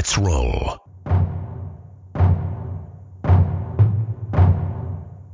Let's 0.00 0.16
roll. 0.16 0.78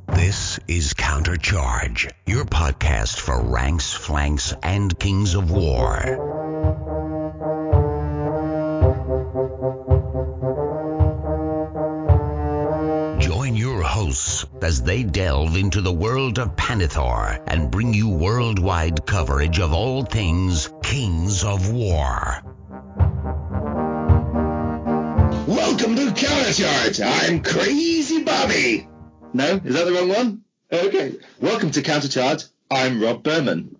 This 0.08 0.58
is 0.66 0.92
Countercharge, 0.92 2.10
your 2.26 2.44
podcast 2.46 3.20
for 3.20 3.44
ranks, 3.44 3.92
flanks, 3.92 4.54
and 4.64 4.98
kings 4.98 5.36
of 5.36 5.52
war. 5.52 6.00
Join 13.20 13.54
your 13.54 13.82
hosts 13.82 14.46
as 14.62 14.82
they 14.82 15.04
delve 15.04 15.56
into 15.56 15.80
the 15.80 15.92
world 15.92 16.40
of 16.40 16.56
Pannithor 16.56 17.40
and 17.46 17.70
bring 17.70 17.94
you 17.94 18.08
worldwide 18.08 19.06
coverage 19.06 19.60
of 19.60 19.72
all 19.72 20.02
things 20.02 20.68
Kings 20.82 21.44
of 21.44 21.70
War. 21.70 22.42
Welcome 26.36 26.52
to 26.52 26.62
Countercharge. 26.62 27.28
I'm 27.30 27.42
Crazy 27.42 28.22
Bobby. 28.22 28.86
No, 29.32 29.58
is 29.64 29.74
that 29.74 29.86
the 29.86 29.92
wrong 29.92 30.08
one? 30.10 30.44
Okay. 30.70 31.14
Welcome 31.40 31.70
to 31.70 31.80
Countercharge. 31.80 32.46
I'm 32.70 33.02
Rob 33.02 33.22
Berman. 33.22 33.78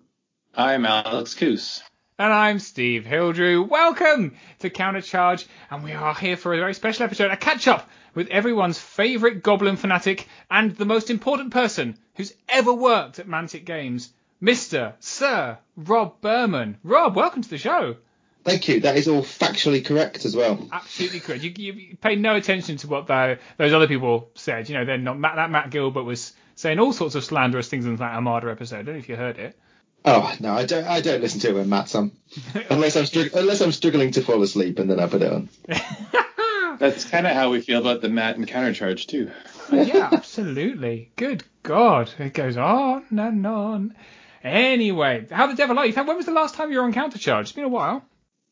I'm 0.55 0.83
Alex 0.83 1.35
Coos. 1.35 1.83
And 2.17 2.33
I'm 2.33 2.57
Steve 2.57 3.05
Hildrew. 3.05 3.69
Welcome 3.69 4.37
to 4.59 4.71
Countercharge, 4.71 5.45
and 5.69 5.83
we 5.83 5.91
are 5.91 6.15
here 6.15 6.35
for 6.35 6.51
a 6.51 6.57
very 6.57 6.73
special 6.73 7.03
episode, 7.03 7.29
a 7.29 7.37
catch 7.37 7.67
up 7.67 7.87
with 8.15 8.27
everyone's 8.29 8.79
favourite 8.79 9.43
Goblin 9.43 9.77
fanatic 9.77 10.27
and 10.49 10.75
the 10.75 10.85
most 10.85 11.11
important 11.11 11.53
person 11.53 11.95
who's 12.15 12.33
ever 12.49 12.73
worked 12.73 13.19
at 13.19 13.27
Mantic 13.27 13.65
Games, 13.65 14.11
Mr. 14.41 14.93
Sir 14.99 15.59
Rob 15.75 16.19
Berman. 16.21 16.79
Rob, 16.83 17.15
welcome 17.15 17.43
to 17.43 17.49
the 17.49 17.59
show. 17.59 17.97
Thank 18.47 18.69
you. 18.69 18.79
That 18.79 18.95
is 18.95 19.09
all 19.09 19.23
factually 19.23 19.83
correct 19.83 20.23
as 20.23 20.33
well. 20.33 20.69
Absolutely 20.71 21.19
correct. 21.19 21.43
You, 21.43 21.51
you, 21.57 21.73
you 21.73 21.97
pay 21.97 22.15
no 22.15 22.33
attention 22.37 22.77
to 22.77 22.87
what 22.87 23.05
the, 23.05 23.39
those 23.57 23.73
other 23.73 23.89
people 23.89 24.31
said. 24.35 24.69
You 24.69 24.75
know, 24.75 24.85
they're 24.85 24.97
not 24.97 25.19
Matt, 25.19 25.35
that 25.35 25.51
Matt 25.51 25.69
Gilbert 25.69 26.03
was 26.03 26.31
saying 26.55 26.79
all 26.79 26.93
sorts 26.93 27.15
of 27.15 27.25
slanderous 27.25 27.67
things 27.67 27.85
in 27.85 27.97
that 27.97 28.15
Armada 28.15 28.49
episode. 28.49 28.77
I 28.77 28.81
don't 28.83 28.95
know 28.95 28.99
if 28.99 29.09
you 29.09 29.17
heard 29.17 29.37
it. 29.37 29.59
Oh 30.05 30.33
no, 30.39 30.53
I 30.53 30.65
don't. 30.65 30.85
I 30.85 31.01
don't 31.01 31.19
listen 31.19 31.41
to 31.41 31.49
it 31.49 31.55
when 31.55 31.67
Matt's 31.67 31.93
on, 31.93 32.13
unless 32.69 32.95
I'm 32.95 33.05
str- 33.05 33.35
unless 33.35 33.59
I'm 33.59 33.73
struggling 33.73 34.11
to 34.11 34.21
fall 34.21 34.41
asleep, 34.41 34.79
and 34.79 34.89
then 34.89 35.01
I 35.01 35.07
put 35.07 35.23
it 35.23 35.33
on. 35.33 35.49
That's 36.79 37.03
kind 37.03 37.27
of 37.27 37.33
how 37.33 37.49
we 37.49 37.59
feel 37.59 37.81
about 37.81 37.99
the 37.99 38.07
Matt 38.07 38.37
and 38.37 38.47
Countercharge 38.47 39.07
too. 39.07 39.29
yeah, 39.73 40.07
absolutely. 40.13 41.11
Good 41.17 41.43
God, 41.63 42.09
it 42.17 42.33
goes 42.33 42.55
on 42.55 43.07
and 43.09 43.45
on. 43.45 43.95
Anyway, 44.41 45.27
how 45.29 45.47
the 45.47 45.55
devil 45.55 45.77
are 45.77 45.85
you? 45.85 45.93
When 45.93 46.15
was 46.15 46.25
the 46.25 46.31
last 46.31 46.55
time 46.55 46.71
you 46.71 46.77
were 46.77 46.85
on 46.85 46.93
Countercharge? 46.93 47.41
It's 47.41 47.51
been 47.51 47.65
a 47.65 47.69
while. 47.69 48.05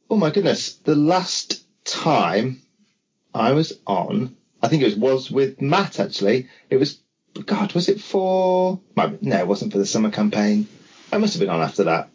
Oh 0.09 0.17
my 0.17 0.29
goodness, 0.29 0.75
the 0.75 0.95
last 0.95 1.63
time 1.85 2.61
I 3.33 3.53
was 3.53 3.73
on, 3.85 4.35
I 4.61 4.67
think 4.67 4.81
it 4.81 4.85
was 4.85 4.95
was 4.95 5.31
with 5.31 5.61
Matt 5.61 5.99
actually. 5.99 6.49
It 6.69 6.77
was 6.77 6.99
God, 7.45 7.73
was 7.73 7.89
it 7.89 7.99
for? 7.99 8.79
No, 8.95 9.37
it 9.37 9.47
wasn't 9.47 9.71
for 9.73 9.77
the 9.77 9.85
summer 9.85 10.11
campaign. 10.11 10.67
I 11.11 11.17
must 11.17 11.33
have 11.33 11.39
been 11.39 11.49
on 11.49 11.61
after 11.61 11.85
that. 11.85 12.09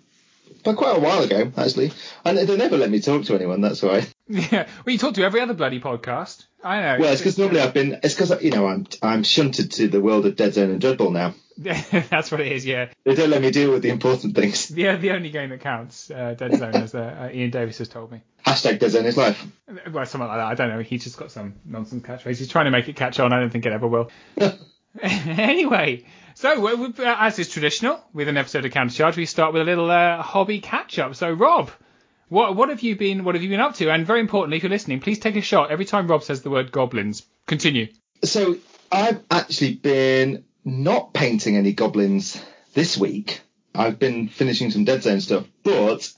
But 0.63 0.77
quite 0.77 0.97
a 0.97 1.01
while 1.01 1.23
ago, 1.23 1.53
actually. 1.57 1.93
And 2.25 2.37
they 2.37 2.57
never 2.57 2.77
let 2.77 2.91
me 2.91 3.01
talk 3.01 3.25
to 3.25 3.35
anyone, 3.35 3.61
that's 3.61 3.83
why. 3.83 4.07
Yeah, 4.33 4.69
well, 4.87 4.93
you 4.93 4.99
talk 4.99 5.15
to 5.15 5.25
every 5.25 5.41
other 5.41 5.55
bloody 5.55 5.81
podcast. 5.81 6.45
I 6.63 6.81
know. 6.81 6.99
Well, 7.01 7.13
it's 7.13 7.21
because 7.21 7.37
normally 7.37 7.63
I've 7.63 7.75
been, 7.75 7.99
it's 8.05 8.15
because, 8.15 8.41
you 8.41 8.53
know, 8.53 8.69
I'm 8.69 8.87
I'm 9.03 9.25
shunted 9.25 9.73
to 9.73 9.89
the 9.89 10.01
world 10.01 10.25
of 10.25 10.37
Dead 10.37 10.55
Zone 10.55 10.71
and 10.71 10.81
Dreadball 10.81 11.13
now. 11.13 11.35
That's 12.11 12.33
what 12.33 12.41
it 12.41 12.53
is, 12.53 12.65
yeah. 12.65 12.89
They 13.05 13.15
don't 13.15 13.29
let 13.29 13.43
me 13.43 13.51
deal 13.51 13.71
with 13.71 13.83
the 13.83 13.91
important 13.91 14.35
things. 14.35 14.69
The, 14.69 14.97
the 14.97 15.11
only 15.11 15.29
game 15.29 15.51
that 15.51 15.61
counts, 15.61 16.11
uh, 16.11 16.33
Dead 16.33 16.57
Zone, 16.57 16.75
as 16.75 16.95
uh, 16.95 17.29
uh, 17.29 17.35
Ian 17.35 17.51
Davis 17.51 17.77
has 17.79 17.89
told 17.89 18.11
me. 18.11 18.23
Hashtag 18.47 18.79
Dead 18.79 18.91
Zone 18.91 19.05
is 19.05 19.17
life. 19.17 19.47
Well, 19.93 20.07
something 20.07 20.27
like 20.27 20.39
that. 20.39 20.47
I 20.47 20.55
don't 20.55 20.71
know. 20.71 20.81
He's 20.83 21.05
just 21.05 21.19
got 21.19 21.31
some 21.31 21.57
nonsense 21.67 22.03
catchphrase. 22.03 22.39
He's 22.39 22.49
trying 22.49 22.65
to 22.65 22.71
make 22.71 22.89
it 22.89 22.97
catch 22.97 23.21
on. 23.21 23.35
I 23.35 23.41
don't 23.41 23.51
think 23.51 23.67
it 23.67 23.73
ever 23.73 23.87
will. 23.87 24.11
anyway, 25.03 26.05
so 26.35 26.67
uh, 26.67 26.93
as 26.99 27.39
is 27.39 27.51
traditional 27.51 28.03
with 28.15 28.29
an 28.29 28.39
episode 28.39 28.65
of 28.65 28.73
Countercharge, 28.73 29.17
we 29.17 29.27
start 29.27 29.53
with 29.53 29.63
a 29.63 29.65
little 29.65 29.91
uh, 29.91 30.23
hobby 30.23 30.61
catch 30.61 30.99
up. 30.99 31.15
So, 31.15 31.31
Rob, 31.31 31.71
what 32.29 32.57
what 32.57 32.71
have 32.71 32.81
you 32.81 32.97
been 32.97 33.23
what 33.25 33.35
have 33.35 33.45
you 33.45 33.51
been 33.51 33.61
up 33.61 33.75
to? 33.77 33.91
And 33.91 34.07
very 34.07 34.21
importantly, 34.21 34.57
if 34.57 34.63
you're 34.63 34.71
listening, 34.71 35.01
please 35.01 35.19
take 35.19 35.37
a 35.37 35.43
shot 35.43 35.71
every 35.71 35.85
time 35.85 36.09
Rob 36.09 36.23
says 36.23 36.43
the 36.43 36.51
word 36.51 36.73
goblins. 36.73 37.27
Continue. 37.47 37.89
So 38.25 38.57
I've 38.91 39.23
actually 39.31 39.75
been 39.75 40.45
not 40.65 41.15
painting 41.15 41.57
any 41.57 41.73
goblins 41.73 42.43
this 42.75 42.97
week. 42.97 43.41
I've 43.75 43.99
been 43.99 44.29
finishing 44.29 44.71
some 44.71 44.85
Dead 44.85 45.03
Zone 45.03 45.21
stuff, 45.21 45.47
but 45.63 46.13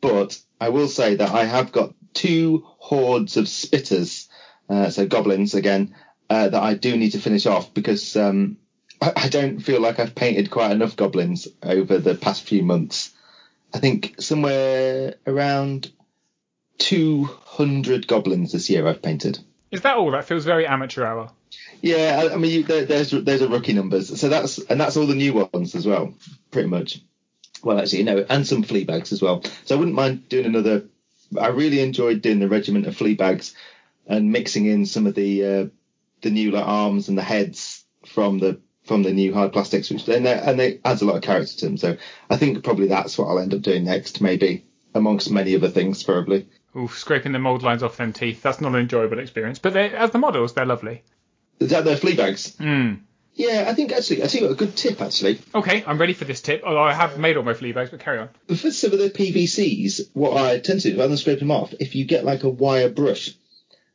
but 0.00 0.38
I 0.60 0.68
will 0.68 0.88
say 0.88 1.16
that 1.16 1.30
I 1.30 1.44
have 1.44 1.72
got 1.72 1.94
two 2.12 2.64
hordes 2.78 3.36
of 3.36 3.46
spitters, 3.46 4.28
uh, 4.68 4.90
so 4.90 5.06
goblins 5.06 5.54
again, 5.54 5.94
uh, 6.30 6.48
that 6.48 6.62
I 6.62 6.74
do 6.74 6.96
need 6.96 7.10
to 7.10 7.18
finish 7.18 7.46
off 7.46 7.74
because 7.74 8.16
um, 8.16 8.58
I, 9.00 9.12
I 9.16 9.28
don't 9.28 9.60
feel 9.60 9.80
like 9.80 9.98
I've 9.98 10.14
painted 10.14 10.50
quite 10.50 10.72
enough 10.72 10.96
goblins 10.96 11.48
over 11.62 11.98
the 11.98 12.14
past 12.14 12.44
few 12.44 12.62
months. 12.62 13.12
I 13.72 13.78
think 13.78 14.14
somewhere 14.20 15.14
around 15.26 15.90
200 16.78 18.06
goblins 18.06 18.52
this 18.52 18.70
year 18.70 18.86
I've 18.86 19.02
painted. 19.02 19.38
Is 19.70 19.82
that 19.82 19.96
all? 19.96 20.12
That 20.12 20.26
feels 20.26 20.44
very 20.44 20.66
amateur 20.66 21.04
hour. 21.04 21.30
Yeah, 21.82 22.22
I, 22.22 22.34
I 22.34 22.36
mean, 22.36 22.50
you, 22.50 22.62
there, 22.62 22.84
there's 22.84 23.10
there's 23.10 23.42
a 23.42 23.48
rookie 23.48 23.72
numbers, 23.72 24.18
so 24.18 24.28
that's 24.28 24.58
and 24.58 24.80
that's 24.80 24.96
all 24.96 25.06
the 25.06 25.14
new 25.14 25.48
ones 25.52 25.74
as 25.74 25.86
well, 25.86 26.14
pretty 26.50 26.68
much. 26.68 27.00
Well, 27.62 27.78
actually, 27.78 28.02
no, 28.02 28.24
and 28.28 28.46
some 28.46 28.62
flea 28.62 28.84
bags 28.84 29.12
as 29.12 29.22
well. 29.22 29.42
So 29.64 29.74
I 29.74 29.78
wouldn't 29.78 29.96
mind 29.96 30.28
doing 30.28 30.46
another. 30.46 30.84
I 31.38 31.48
really 31.48 31.80
enjoyed 31.80 32.22
doing 32.22 32.38
the 32.38 32.48
regiment 32.48 32.86
of 32.86 32.96
flea 32.96 33.14
bags 33.14 33.54
and 34.06 34.32
mixing 34.32 34.66
in 34.66 34.86
some 34.86 35.06
of 35.06 35.14
the 35.14 35.44
uh, 35.44 35.66
the 36.22 36.30
new 36.30 36.50
like 36.50 36.66
arms 36.66 37.08
and 37.08 37.18
the 37.18 37.22
heads 37.22 37.84
from 38.06 38.38
the 38.38 38.60
from 38.84 39.02
the 39.02 39.12
new 39.12 39.32
hard 39.32 39.52
plastics, 39.52 39.90
which 39.90 40.04
they, 40.04 40.16
and 40.16 40.60
they 40.60 40.80
adds 40.84 41.02
a 41.02 41.06
lot 41.06 41.16
of 41.16 41.22
character 41.22 41.56
to 41.58 41.66
them. 41.66 41.76
So 41.76 41.96
I 42.28 42.36
think 42.36 42.62
probably 42.64 42.88
that's 42.88 43.16
what 43.16 43.28
I'll 43.28 43.38
end 43.38 43.54
up 43.54 43.62
doing 43.62 43.84
next, 43.84 44.20
maybe 44.20 44.66
amongst 44.94 45.30
many 45.30 45.56
other 45.56 45.70
things, 45.70 46.02
probably. 46.02 46.48
Ooh, 46.76 46.88
scraping 46.88 47.32
the 47.32 47.38
mould 47.38 47.62
lines 47.62 47.82
off 47.82 47.96
them 47.96 48.12
teeth. 48.12 48.42
That's 48.42 48.60
not 48.60 48.74
an 48.74 48.80
enjoyable 48.80 49.18
experience. 49.18 49.58
But 49.58 49.76
as 49.76 50.10
the 50.10 50.18
models, 50.18 50.54
they're 50.54 50.66
lovely. 50.66 51.02
Is 51.60 51.70
that 51.70 51.84
their 51.84 51.96
flea 51.96 52.16
bags? 52.16 52.56
Mm. 52.56 53.00
Yeah, 53.34 53.64
I 53.68 53.74
think 53.74 53.90
actually, 53.92 54.22
I 54.22 54.28
think 54.28 54.48
a 54.50 54.54
good 54.54 54.76
tip 54.76 55.00
actually. 55.00 55.40
Okay, 55.54 55.82
I'm 55.86 55.98
ready 55.98 56.12
for 56.12 56.24
this 56.24 56.40
tip. 56.40 56.62
Although 56.64 56.82
I 56.82 56.92
have 56.94 57.18
made 57.18 57.36
all 57.36 57.42
my 57.42 57.54
flea 57.54 57.72
bags, 57.72 57.90
but 57.90 58.00
carry 58.00 58.18
on. 58.20 58.28
For 58.48 58.70
some 58.70 58.92
of 58.92 58.98
the 58.98 59.10
PVCs, 59.10 60.10
what 60.12 60.36
I 60.36 60.58
tend 60.60 60.80
to 60.80 60.90
do, 60.90 60.96
rather 60.96 61.08
than 61.08 61.16
scrape 61.16 61.40
them 61.40 61.50
off, 61.50 61.74
if 61.80 61.94
you 61.96 62.04
get 62.04 62.24
like 62.24 62.44
a 62.44 62.48
wire 62.48 62.88
brush, 62.90 63.30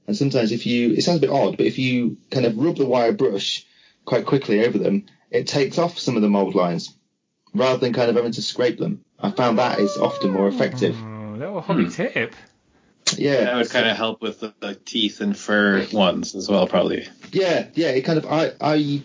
and 0.07 0.15
sometimes 0.17 0.51
if 0.51 0.65
you, 0.65 0.91
it 0.93 1.03
sounds 1.03 1.19
a 1.19 1.21
bit 1.21 1.29
odd, 1.29 1.55
but 1.57 1.65
if 1.67 1.77
you 1.79 2.17
kind 2.31 2.45
of 2.45 2.57
rub 2.57 2.77
the 2.77 2.85
wire 2.85 3.13
brush 3.13 3.65
quite 4.05 4.25
quickly 4.25 4.65
over 4.65 4.77
them, 4.77 5.05
it 5.31 5.47
takes 5.47 5.77
off 5.77 5.99
some 5.99 6.15
of 6.15 6.21
the 6.21 6.29
mold 6.29 6.55
lines 6.55 6.93
rather 7.53 7.77
than 7.77 7.93
kind 7.93 8.09
of 8.09 8.15
having 8.15 8.31
to 8.33 8.41
scrape 8.41 8.77
them. 8.77 9.03
I 9.19 9.31
found 9.31 9.59
that 9.59 9.79
is 9.79 9.95
often 9.97 10.31
more 10.31 10.47
effective. 10.47 10.97
Oh, 11.01 11.35
little 11.37 11.61
hobby 11.61 11.83
Hmm. 11.85 11.89
tip. 11.91 12.35
Yeah, 13.17 13.45
That 13.45 13.55
would 13.55 13.69
kind 13.69 13.87
of 13.87 13.97
help 13.97 14.21
with 14.21 14.39
the, 14.41 14.53
the 14.59 14.75
teeth 14.75 15.21
and 15.21 15.35
fur 15.37 15.85
ones 15.91 16.35
as 16.35 16.47
well, 16.49 16.67
probably. 16.67 17.07
yeah, 17.31 17.67
yeah. 17.73 17.89
It 17.89 18.01
kind 18.01 18.17
of 18.19 18.25
I 18.25 18.51
I, 18.61 18.73
I 18.75 19.01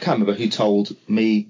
can't 0.00 0.20
remember 0.20 0.34
who 0.34 0.48
told 0.48 0.94
me. 1.08 1.48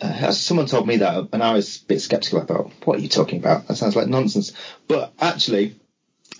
Uh, 0.00 0.32
someone 0.32 0.66
told 0.66 0.86
me 0.86 0.96
that, 0.96 1.28
and 1.32 1.42
I 1.42 1.52
was 1.52 1.80
a 1.82 1.86
bit 1.86 2.00
skeptical. 2.00 2.40
I 2.40 2.44
thought, 2.46 2.72
"What 2.84 2.98
are 2.98 3.02
you 3.02 3.08
talking 3.08 3.38
about? 3.38 3.68
That 3.68 3.76
sounds 3.76 3.94
like 3.94 4.08
nonsense." 4.08 4.52
But 4.88 5.12
actually, 5.20 5.76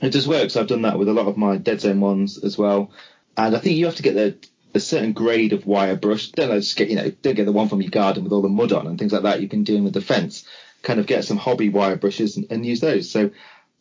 it 0.00 0.10
does 0.10 0.26
work. 0.26 0.50
So 0.50 0.60
I've 0.60 0.66
done 0.66 0.82
that 0.82 0.98
with 0.98 1.08
a 1.08 1.12
lot 1.12 1.28
of 1.28 1.36
my 1.36 1.58
Dead 1.58 1.80
Zone 1.80 2.00
ones 2.00 2.42
as 2.42 2.58
well. 2.58 2.90
And 3.36 3.54
I 3.54 3.58
think 3.60 3.76
you 3.76 3.86
have 3.86 3.96
to 3.96 4.02
get 4.02 4.14
the, 4.14 4.36
a 4.74 4.80
certain 4.80 5.12
grade 5.12 5.52
of 5.52 5.64
wire 5.66 5.94
brush. 5.96 6.32
Don't 6.32 6.48
know, 6.48 6.58
just 6.58 6.76
get 6.76 6.88
you 6.90 6.96
know 6.96 7.10
don't 7.10 7.34
get 7.34 7.44
the 7.46 7.52
one 7.52 7.68
from 7.68 7.82
your 7.82 7.90
garden 7.90 8.24
with 8.24 8.32
all 8.32 8.42
the 8.42 8.48
mud 8.48 8.72
on 8.72 8.86
and 8.88 8.98
things 8.98 9.12
like 9.12 9.22
that. 9.22 9.40
You 9.42 9.48
can 9.48 9.62
do 9.62 9.74
them 9.74 9.84
with 9.84 9.94
the 9.94 10.00
fence. 10.00 10.44
Kind 10.82 10.98
of 10.98 11.06
get 11.06 11.24
some 11.24 11.36
hobby 11.36 11.68
wire 11.68 11.96
brushes 11.96 12.36
and, 12.36 12.50
and 12.50 12.66
use 12.66 12.80
those. 12.80 13.08
So 13.10 13.30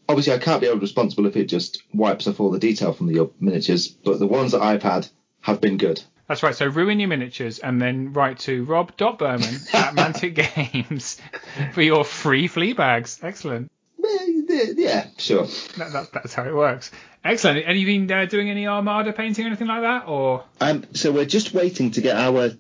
obviously 0.08 0.34
I 0.34 0.38
can't 0.38 0.62
be 0.62 0.68
held 0.68 0.82
responsible 0.82 1.26
if 1.26 1.36
it 1.36 1.46
just 1.46 1.84
wipes 1.94 2.28
off 2.28 2.40
all 2.40 2.52
the 2.52 2.60
detail 2.60 2.94
from 2.94 3.08
the 3.08 3.30
miniatures, 3.40 3.88
but 3.88 4.20
the 4.20 4.28
ones 4.28 4.52
that 4.52 4.62
I've 4.62 4.84
had 4.84 5.08
have 5.42 5.62
been 5.62 5.78
good. 5.78 6.02
That's 6.28 6.44
right. 6.44 6.56
So 6.56 6.68
ruin 6.68 7.00
your 7.00 7.10
miniatures 7.10 7.60
and 7.60 7.82
then 7.82 8.14
write 8.14 8.40
to 8.40 8.64
rob.berman 8.64 9.42
at 9.74 9.96
Mantic 9.96 10.36
Games 10.36 11.20
for 11.74 11.82
your 11.82 12.06
free 12.06 12.48
flea 12.48 12.74
bags. 12.74 13.20
Excellent. 13.22 13.70
Yeah, 14.00 14.64
yeah, 14.76 15.08
sure. 15.18 15.46
That, 15.78 15.92
that, 15.94 16.14
that's 16.14 16.34
how 16.34 16.46
it 16.46 16.56
works. 16.56 16.92
Excellent. 17.24 17.66
Have 17.66 17.76
you 17.76 17.86
been 17.86 18.12
uh, 18.12 18.26
doing 18.26 18.50
any 18.50 18.68
Armada 18.68 19.14
painting 19.14 19.46
or 19.46 19.48
anything 19.48 19.68
like 19.68 19.82
that? 19.82 20.08
Or 20.08 20.46
Um, 20.60 20.86
so 20.94 21.12
we're 21.12 21.26
just 21.26 21.54
waiting 21.54 21.92
to 21.92 22.02
get 22.02 22.16
our 22.16 22.52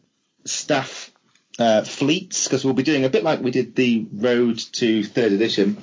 staff 0.46 1.12
uh, 1.58 1.84
fleets 1.84 2.46
because 2.46 2.64
we'll 2.64 2.74
be 2.74 2.84
doing 2.84 3.06
a 3.06 3.10
bit 3.10 3.24
like 3.24 3.42
we 3.42 3.52
did 3.52 3.76
the 3.76 4.06
road 4.12 4.58
to 4.74 5.04
third 5.04 5.32
edition. 5.32 5.78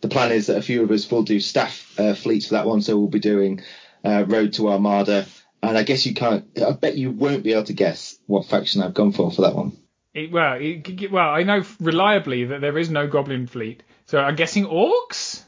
The 0.00 0.08
plan 0.08 0.32
is 0.32 0.46
that 0.46 0.56
a 0.56 0.62
few 0.62 0.82
of 0.84 0.90
us 0.90 1.10
will 1.10 1.22
do 1.24 1.40
staff 1.40 1.98
uh, 1.98 2.14
fleets 2.14 2.46
for 2.48 2.54
that 2.54 2.66
one, 2.66 2.82
so 2.82 2.96
we'll 2.96 3.08
be 3.08 3.18
doing 3.20 3.62
uh, 4.04 4.24
road 4.26 4.52
to 4.54 4.68
Armada. 4.68 5.26
And 5.62 5.76
I 5.76 5.82
guess 5.82 6.06
you 6.06 6.14
can't. 6.14 6.46
I 6.64 6.70
bet 6.72 6.96
you 6.96 7.10
won't 7.10 7.42
be 7.42 7.52
able 7.52 7.64
to 7.64 7.72
guess 7.72 8.16
what 8.26 8.46
faction 8.46 8.80
I've 8.82 8.94
gone 8.94 9.10
for 9.12 9.30
for 9.32 9.42
that 9.42 9.56
one. 9.56 9.76
it, 10.14 10.30
well, 10.30 10.56
it, 10.60 11.10
well, 11.10 11.28
I 11.30 11.42
know 11.42 11.64
reliably 11.80 12.44
that 12.44 12.60
there 12.60 12.78
is 12.78 12.90
no 12.90 13.08
Goblin 13.08 13.46
fleet. 13.48 13.82
So 14.06 14.18
I'm 14.20 14.36
guessing 14.36 14.66
orcs. 14.66 15.42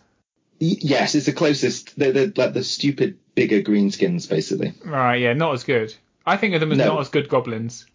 Y- 0.61 0.77
yes, 0.81 1.15
it's 1.15 1.27
the 1.27 1.33
closest. 1.33 1.97
They're, 1.97 2.11
they're 2.13 2.33
like 2.35 2.55
the 2.55 2.65
stupid 2.65 3.19
bigger 3.37 3.63
greenskins, 3.63 4.29
basically. 4.29 4.75
Right, 4.85 5.21
yeah, 5.21 5.33
not 5.35 5.55
as 5.55 5.63
good. 5.63 5.95
I 6.27 6.37
think 6.37 6.55
of 6.55 6.61
them 6.61 6.73
as 6.73 6.79
No. 6.79 6.87
not 6.87 7.01
as 7.01 7.09
good 7.09 7.29
goblins. 7.29 7.87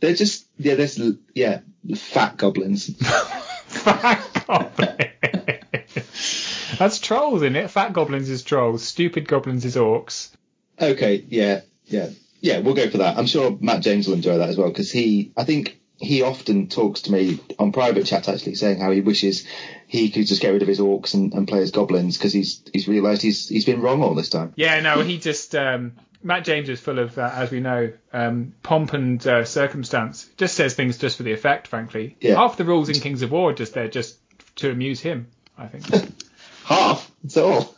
They're 0.00 0.14
just 0.14 0.46
yeah, 0.58 0.74
there's 0.76 0.98
yeah, 1.34 1.60
fat 1.94 2.38
goblins. 2.38 2.90
Fat 3.66 4.44
goblins. 4.46 5.33
That's 6.78 6.98
trolls, 6.98 7.42
isn't 7.42 7.56
it? 7.56 7.70
Fat 7.70 7.92
goblins 7.92 8.28
is 8.28 8.42
trolls. 8.42 8.82
Stupid 8.82 9.28
goblins 9.28 9.64
is 9.64 9.76
orcs. 9.76 10.30
Okay, 10.80 11.24
yeah, 11.28 11.60
yeah, 11.86 12.10
yeah. 12.40 12.58
We'll 12.58 12.74
go 12.74 12.90
for 12.90 12.98
that. 12.98 13.16
I'm 13.18 13.26
sure 13.26 13.56
Matt 13.60 13.82
James 13.82 14.06
will 14.06 14.14
enjoy 14.14 14.38
that 14.38 14.48
as 14.48 14.56
well 14.56 14.68
because 14.68 14.90
he, 14.90 15.32
I 15.36 15.44
think 15.44 15.80
he 15.98 16.22
often 16.22 16.68
talks 16.68 17.02
to 17.02 17.12
me 17.12 17.40
on 17.58 17.72
private 17.72 18.06
chat 18.06 18.28
actually, 18.28 18.56
saying 18.56 18.80
how 18.80 18.90
he 18.90 19.00
wishes 19.00 19.46
he 19.86 20.10
could 20.10 20.26
just 20.26 20.42
get 20.42 20.50
rid 20.50 20.62
of 20.62 20.68
his 20.68 20.80
orcs 20.80 21.14
and, 21.14 21.32
and 21.34 21.46
play 21.46 21.60
as 21.60 21.70
goblins 21.70 22.18
because 22.18 22.32
he's 22.32 22.62
he's 22.72 22.88
realised 22.88 23.22
he's 23.22 23.48
he's 23.48 23.64
been 23.64 23.80
wrong 23.80 24.02
all 24.02 24.14
this 24.14 24.30
time. 24.30 24.52
Yeah, 24.56 24.80
no, 24.80 25.02
he 25.02 25.18
just 25.18 25.54
um, 25.54 25.92
Matt 26.24 26.44
James 26.44 26.70
is 26.70 26.80
full 26.80 26.98
of, 26.98 27.18
uh, 27.18 27.30
as 27.34 27.50
we 27.50 27.60
know, 27.60 27.92
um, 28.12 28.54
pomp 28.62 28.94
and 28.94 29.24
uh, 29.26 29.44
circumstance. 29.44 30.28
Just 30.38 30.56
says 30.56 30.74
things 30.74 30.96
just 30.96 31.18
for 31.18 31.22
the 31.22 31.32
effect, 31.32 31.68
frankly. 31.68 32.16
Yeah. 32.20 32.36
Half 32.36 32.56
the 32.56 32.64
rules 32.64 32.88
in 32.88 32.98
Kings 32.98 33.20
of 33.20 33.30
War 33.30 33.50
are 33.50 33.54
just 33.54 33.74
there 33.74 33.88
just 33.88 34.18
to 34.56 34.70
amuse 34.70 35.00
him, 35.00 35.28
I 35.58 35.66
think. 35.66 35.84
Half. 36.64 37.10
That's 37.22 37.36
all. 37.36 37.74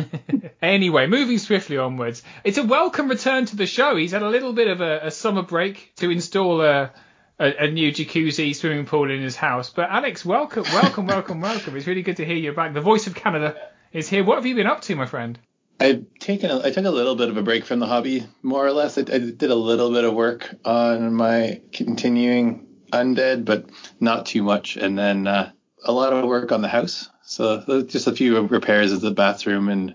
anyway, 0.62 1.06
moving 1.06 1.38
swiftly 1.38 1.76
onwards, 1.76 2.22
it's 2.44 2.56
a 2.56 2.62
welcome 2.62 3.08
return 3.08 3.44
to 3.46 3.56
the 3.56 3.66
show. 3.66 3.94
He's 3.94 4.12
had 4.12 4.22
a 4.22 4.28
little 4.28 4.54
bit 4.54 4.68
of 4.68 4.80
a, 4.80 5.06
a 5.06 5.10
summer 5.10 5.42
break 5.42 5.92
to 5.96 6.10
install 6.10 6.62
a, 6.62 6.90
a, 7.38 7.64
a 7.64 7.70
new 7.70 7.92
jacuzzi 7.92 8.56
swimming 8.56 8.86
pool 8.86 9.10
in 9.10 9.20
his 9.20 9.36
house. 9.36 9.68
But 9.68 9.90
Alex, 9.90 10.24
welcome, 10.24 10.64
welcome, 10.64 11.06
welcome, 11.06 11.40
welcome. 11.42 11.76
It's 11.76 11.86
really 11.86 12.02
good 12.02 12.16
to 12.16 12.24
hear 12.24 12.36
you 12.36 12.52
back. 12.52 12.72
The 12.72 12.80
voice 12.80 13.06
of 13.06 13.14
Canada 13.14 13.54
is 13.92 14.08
here. 14.08 14.24
What 14.24 14.36
have 14.36 14.46
you 14.46 14.54
been 14.54 14.66
up 14.66 14.80
to, 14.82 14.96
my 14.96 15.06
friend? 15.06 15.38
I've 15.78 16.06
taken 16.18 16.50
a, 16.50 16.66
I 16.66 16.70
took 16.70 16.86
a 16.86 16.90
little 16.90 17.16
bit 17.16 17.28
of 17.28 17.36
a 17.36 17.42
break 17.42 17.66
from 17.66 17.80
the 17.80 17.86
hobby, 17.86 18.26
more 18.42 18.64
or 18.64 18.72
less. 18.72 18.96
I, 18.96 19.02
I 19.02 19.18
did 19.18 19.50
a 19.50 19.54
little 19.54 19.92
bit 19.92 20.04
of 20.04 20.14
work 20.14 20.54
on 20.64 21.12
my 21.12 21.60
continuing 21.72 22.66
undead, 22.92 23.44
but 23.44 23.68
not 24.00 24.24
too 24.24 24.42
much. 24.42 24.76
And 24.76 24.98
then 24.98 25.26
uh, 25.26 25.52
a 25.84 25.92
lot 25.92 26.14
of 26.14 26.24
work 26.24 26.50
on 26.50 26.62
the 26.62 26.68
house. 26.68 27.10
So 27.24 27.82
just 27.82 28.06
a 28.06 28.12
few 28.12 28.40
repairs 28.46 28.92
of 28.92 29.00
the 29.00 29.10
bathroom 29.10 29.68
and 29.68 29.94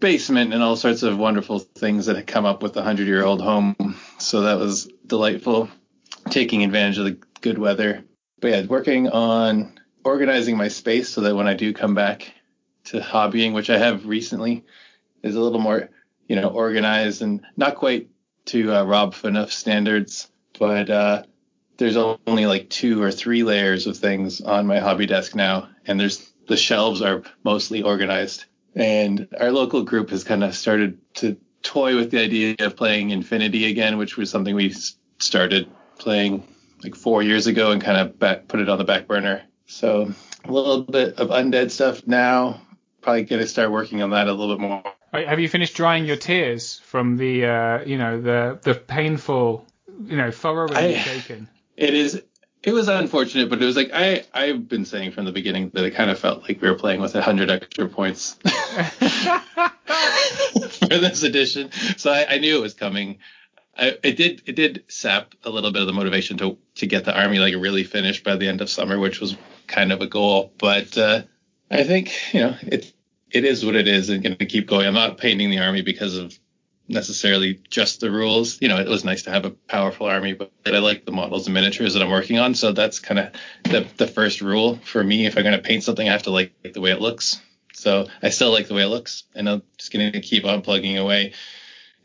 basement 0.00 0.52
and 0.52 0.62
all 0.62 0.76
sorts 0.76 1.02
of 1.02 1.18
wonderful 1.18 1.58
things 1.58 2.06
that 2.06 2.16
had 2.16 2.26
come 2.26 2.44
up 2.44 2.62
with 2.62 2.76
a 2.76 2.82
hundred 2.82 3.06
year 3.06 3.24
old 3.24 3.40
home. 3.40 3.96
So 4.18 4.42
that 4.42 4.58
was 4.58 4.88
delightful, 5.06 5.68
taking 6.30 6.64
advantage 6.64 6.98
of 6.98 7.04
the 7.04 7.18
good 7.40 7.58
weather. 7.58 8.04
But 8.40 8.48
yeah, 8.48 8.66
working 8.66 9.08
on 9.08 9.78
organizing 10.04 10.56
my 10.56 10.68
space 10.68 11.08
so 11.08 11.22
that 11.22 11.34
when 11.34 11.46
I 11.46 11.54
do 11.54 11.72
come 11.72 11.94
back 11.94 12.32
to 12.84 13.00
hobbying, 13.00 13.54
which 13.54 13.70
I 13.70 13.78
have 13.78 14.06
recently, 14.06 14.64
is 15.22 15.36
a 15.36 15.40
little 15.40 15.60
more, 15.60 15.88
you 16.28 16.36
know, 16.36 16.48
organized 16.48 17.22
and 17.22 17.40
not 17.56 17.76
quite 17.76 18.10
to 18.46 18.74
uh, 18.74 18.84
Rob 18.84 19.14
Fanuff 19.14 19.50
standards, 19.50 20.28
but 20.58 20.90
uh, 20.90 21.22
there's 21.78 21.96
only 21.96 22.46
like 22.46 22.68
two 22.68 23.02
or 23.02 23.10
three 23.10 23.42
layers 23.42 23.86
of 23.86 23.96
things 23.96 24.40
on 24.40 24.66
my 24.66 24.78
hobby 24.80 25.06
desk 25.06 25.34
now, 25.34 25.68
and 25.86 25.98
there's 25.98 26.30
the 26.46 26.56
shelves 26.56 27.02
are 27.02 27.22
mostly 27.42 27.82
organized. 27.82 28.44
And 28.74 29.28
our 29.38 29.52
local 29.52 29.82
group 29.82 30.10
has 30.10 30.24
kind 30.24 30.42
of 30.42 30.54
started 30.54 30.98
to 31.14 31.36
toy 31.62 31.96
with 31.96 32.10
the 32.10 32.20
idea 32.20 32.56
of 32.60 32.76
playing 32.76 33.10
Infinity 33.10 33.70
again, 33.70 33.98
which 33.98 34.16
was 34.16 34.30
something 34.30 34.54
we 34.54 34.74
started 35.18 35.68
playing 35.98 36.46
like 36.82 36.94
four 36.94 37.22
years 37.22 37.46
ago 37.46 37.70
and 37.70 37.80
kind 37.80 37.98
of 37.98 38.18
back, 38.18 38.48
put 38.48 38.60
it 38.60 38.68
on 38.68 38.78
the 38.78 38.84
back 38.84 39.06
burner. 39.06 39.42
So 39.66 40.12
a 40.44 40.52
little 40.52 40.82
bit 40.82 41.18
of 41.18 41.28
undead 41.28 41.70
stuff 41.70 42.06
now. 42.06 42.60
Probably 43.00 43.24
gonna 43.24 43.46
start 43.46 43.70
working 43.70 44.02
on 44.02 44.10
that 44.10 44.28
a 44.28 44.32
little 44.32 44.56
bit 44.56 44.60
more. 44.60 44.82
Have 45.12 45.38
you 45.38 45.48
finished 45.48 45.74
drying 45.76 46.04
your 46.04 46.16
tears 46.16 46.80
from 46.84 47.16
the, 47.16 47.46
uh, 47.46 47.84
you 47.84 47.96
know, 47.96 48.20
the 48.20 48.58
the 48.62 48.74
painful, 48.74 49.66
you 50.04 50.16
know, 50.16 50.30
furrowing 50.30 50.76
I- 50.76 50.88
you've 50.88 51.04
taken? 51.04 51.48
It 51.76 51.94
is. 51.94 52.22
It 52.64 52.72
was 52.72 52.88
unfortunate, 52.88 53.50
but 53.50 53.60
it 53.60 53.66
was 53.66 53.76
like 53.76 53.90
I 53.92 54.24
I've 54.32 54.66
been 54.68 54.86
saying 54.86 55.12
from 55.12 55.26
the 55.26 55.32
beginning 55.32 55.70
that 55.74 55.84
it 55.84 55.90
kind 55.90 56.10
of 56.10 56.18
felt 56.18 56.42
like 56.44 56.62
we 56.62 56.68
were 56.68 56.76
playing 56.76 57.02
with 57.02 57.14
a 57.14 57.20
hundred 57.20 57.50
extra 57.50 57.86
points 57.88 58.34
for 60.78 60.88
this 60.88 61.22
edition. 61.22 61.70
So 61.98 62.10
I, 62.10 62.26
I 62.34 62.38
knew 62.38 62.56
it 62.56 62.62
was 62.62 62.72
coming. 62.72 63.18
I, 63.76 63.98
it 64.02 64.16
did 64.16 64.42
it 64.46 64.56
did 64.56 64.84
sap 64.88 65.34
a 65.44 65.50
little 65.50 65.72
bit 65.72 65.82
of 65.82 65.86
the 65.86 65.92
motivation 65.92 66.38
to 66.38 66.56
to 66.76 66.86
get 66.86 67.04
the 67.04 67.14
army 67.14 67.38
like 67.38 67.54
really 67.54 67.84
finished 67.84 68.24
by 68.24 68.36
the 68.36 68.48
end 68.48 68.62
of 68.62 68.70
summer, 68.70 68.98
which 68.98 69.20
was 69.20 69.36
kind 69.66 69.92
of 69.92 70.00
a 70.00 70.06
goal. 70.06 70.50
But 70.58 70.96
uh, 70.96 71.22
I 71.70 71.84
think 71.84 72.32
you 72.32 72.40
know 72.40 72.56
it 72.62 72.94
it 73.30 73.44
is 73.44 73.62
what 73.62 73.76
it 73.76 73.88
is, 73.88 74.08
and 74.08 74.22
going 74.22 74.36
to 74.36 74.46
keep 74.46 74.66
going. 74.66 74.86
I'm 74.86 74.94
not 74.94 75.18
painting 75.18 75.50
the 75.50 75.58
army 75.58 75.82
because 75.82 76.16
of 76.16 76.38
necessarily 76.88 77.60
just 77.70 78.00
the 78.00 78.10
rules. 78.10 78.60
You 78.60 78.68
know, 78.68 78.78
it 78.78 78.88
was 78.88 79.04
nice 79.04 79.22
to 79.22 79.30
have 79.30 79.44
a 79.44 79.50
powerful 79.50 80.06
army, 80.06 80.34
but 80.34 80.52
I 80.66 80.78
like 80.78 81.04
the 81.04 81.12
models 81.12 81.46
and 81.46 81.54
miniatures 81.54 81.94
that 81.94 82.02
I'm 82.02 82.10
working 82.10 82.38
on. 82.38 82.54
So 82.54 82.72
that's 82.72 82.98
kind 82.98 83.20
of 83.20 83.32
the, 83.64 83.86
the 83.96 84.06
first 84.06 84.40
rule 84.40 84.76
for 84.84 85.02
me. 85.02 85.26
If 85.26 85.36
I'm 85.36 85.44
going 85.44 85.56
to 85.56 85.62
paint 85.62 85.84
something, 85.84 86.08
I 86.08 86.12
have 86.12 86.24
to 86.24 86.30
like 86.30 86.52
the 86.72 86.80
way 86.80 86.90
it 86.90 87.00
looks. 87.00 87.40
So 87.72 88.06
I 88.22 88.30
still 88.30 88.52
like 88.52 88.68
the 88.68 88.74
way 88.74 88.82
it 88.82 88.88
looks, 88.88 89.24
and 89.34 89.48
I'm 89.48 89.62
just 89.78 89.92
going 89.92 90.12
to 90.12 90.20
keep 90.20 90.44
on 90.44 90.62
plugging 90.62 90.96
away. 90.96 91.32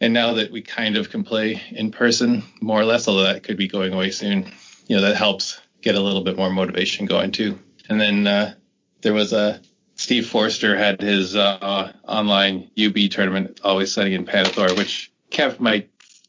And 0.02 0.14
now 0.14 0.34
that 0.34 0.52
we 0.52 0.62
kind 0.62 0.98
of 0.98 1.10
can 1.10 1.24
play 1.24 1.62
in 1.72 1.92
person, 1.92 2.44
more 2.62 2.80
or 2.80 2.86
less, 2.86 3.08
although 3.08 3.24
that 3.24 3.44
could 3.44 3.58
be 3.58 3.68
going 3.68 3.94
away 3.94 4.12
soon, 4.12 4.52
you 4.88 4.96
know, 4.96 5.02
that 5.04 5.16
helps 5.16 5.60
get 5.82 5.96
a 5.96 6.00
little 6.00 6.24
bit 6.24 6.38
more 6.38 6.50
motivation 6.50 7.06
going 7.06 7.32
too. 7.32 7.60
And 7.90 8.00
then 8.00 8.28
uh, 8.28 8.54
there 9.02 9.14
was 9.14 9.34
a 9.34 9.62
Steve 10.00 10.28
Forster 10.28 10.78
had 10.78 11.02
his 11.02 11.36
uh, 11.36 11.92
online 12.08 12.72
UB 12.82 12.96
tournament, 13.12 13.60
always 13.66 13.92
setting 13.92 14.14
in 14.14 14.26
Pannithor, 14.26 14.78
which 14.78 15.12
kept 15.30 15.60
my 15.60 15.86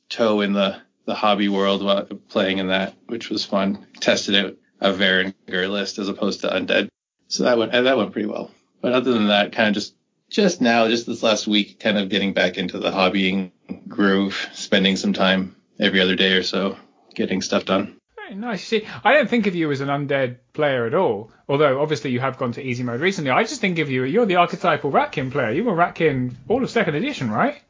toe 0.08 0.40
in 0.40 0.52
the, 0.52 0.82
the 1.04 1.14
hobby 1.14 1.48
world 1.48 1.84
while 1.84 2.04
playing 2.28 2.58
in 2.58 2.66
that, 2.66 2.96
which 3.06 3.30
was 3.30 3.44
fun. 3.44 3.86
Tested 4.00 4.34
out 4.34 4.56
a 4.80 4.92
Varangur 4.92 5.70
list 5.70 6.00
as 6.00 6.08
opposed 6.08 6.40
to 6.40 6.48
Undead, 6.48 6.88
so 7.28 7.44
that 7.44 7.58
went 7.58 7.70
that 7.70 7.96
went 7.96 8.10
pretty 8.10 8.26
well. 8.26 8.50
But 8.80 8.92
other 8.92 9.12
than 9.12 9.28
that, 9.28 9.52
kind 9.52 9.68
of 9.68 9.74
just 9.74 9.94
just 10.28 10.60
now, 10.60 10.88
just 10.88 11.06
this 11.06 11.22
last 11.22 11.46
week, 11.46 11.78
kind 11.78 11.96
of 11.96 12.08
getting 12.08 12.34
back 12.34 12.58
into 12.58 12.80
the 12.80 12.90
hobbying 12.90 13.52
groove, 13.86 14.48
spending 14.52 14.96
some 14.96 15.12
time 15.12 15.54
every 15.78 16.00
other 16.00 16.16
day 16.16 16.32
or 16.32 16.42
so 16.42 16.76
getting 17.14 17.40
stuff 17.40 17.66
done. 17.66 17.99
Nice. 18.34 18.64
See, 18.64 18.86
I 19.04 19.14
don't 19.14 19.28
think 19.28 19.46
of 19.46 19.54
you 19.54 19.70
as 19.70 19.80
an 19.80 19.88
undead 19.88 20.38
player 20.52 20.86
at 20.86 20.94
all. 20.94 21.30
Although 21.48 21.80
obviously 21.80 22.10
you 22.10 22.20
have 22.20 22.38
gone 22.38 22.52
to 22.52 22.62
easy 22.62 22.82
mode 22.82 23.00
recently. 23.00 23.30
I 23.30 23.42
just 23.42 23.60
think 23.60 23.78
of 23.78 23.90
you. 23.90 24.04
You're 24.04 24.26
the 24.26 24.36
archetypal 24.36 24.90
Ratkin 24.90 25.30
player. 25.30 25.50
You 25.50 25.64
were 25.64 25.74
Ratkin 25.74 26.34
all 26.48 26.62
of 26.62 26.70
second 26.70 26.94
edition, 26.94 27.30
right? 27.30 27.60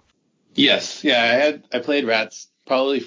Yes, 0.55 1.05
yeah, 1.05 1.23
I 1.23 1.27
had 1.27 1.65
I 1.73 1.79
played 1.79 2.05
Rats 2.07 2.49
probably 2.67 3.05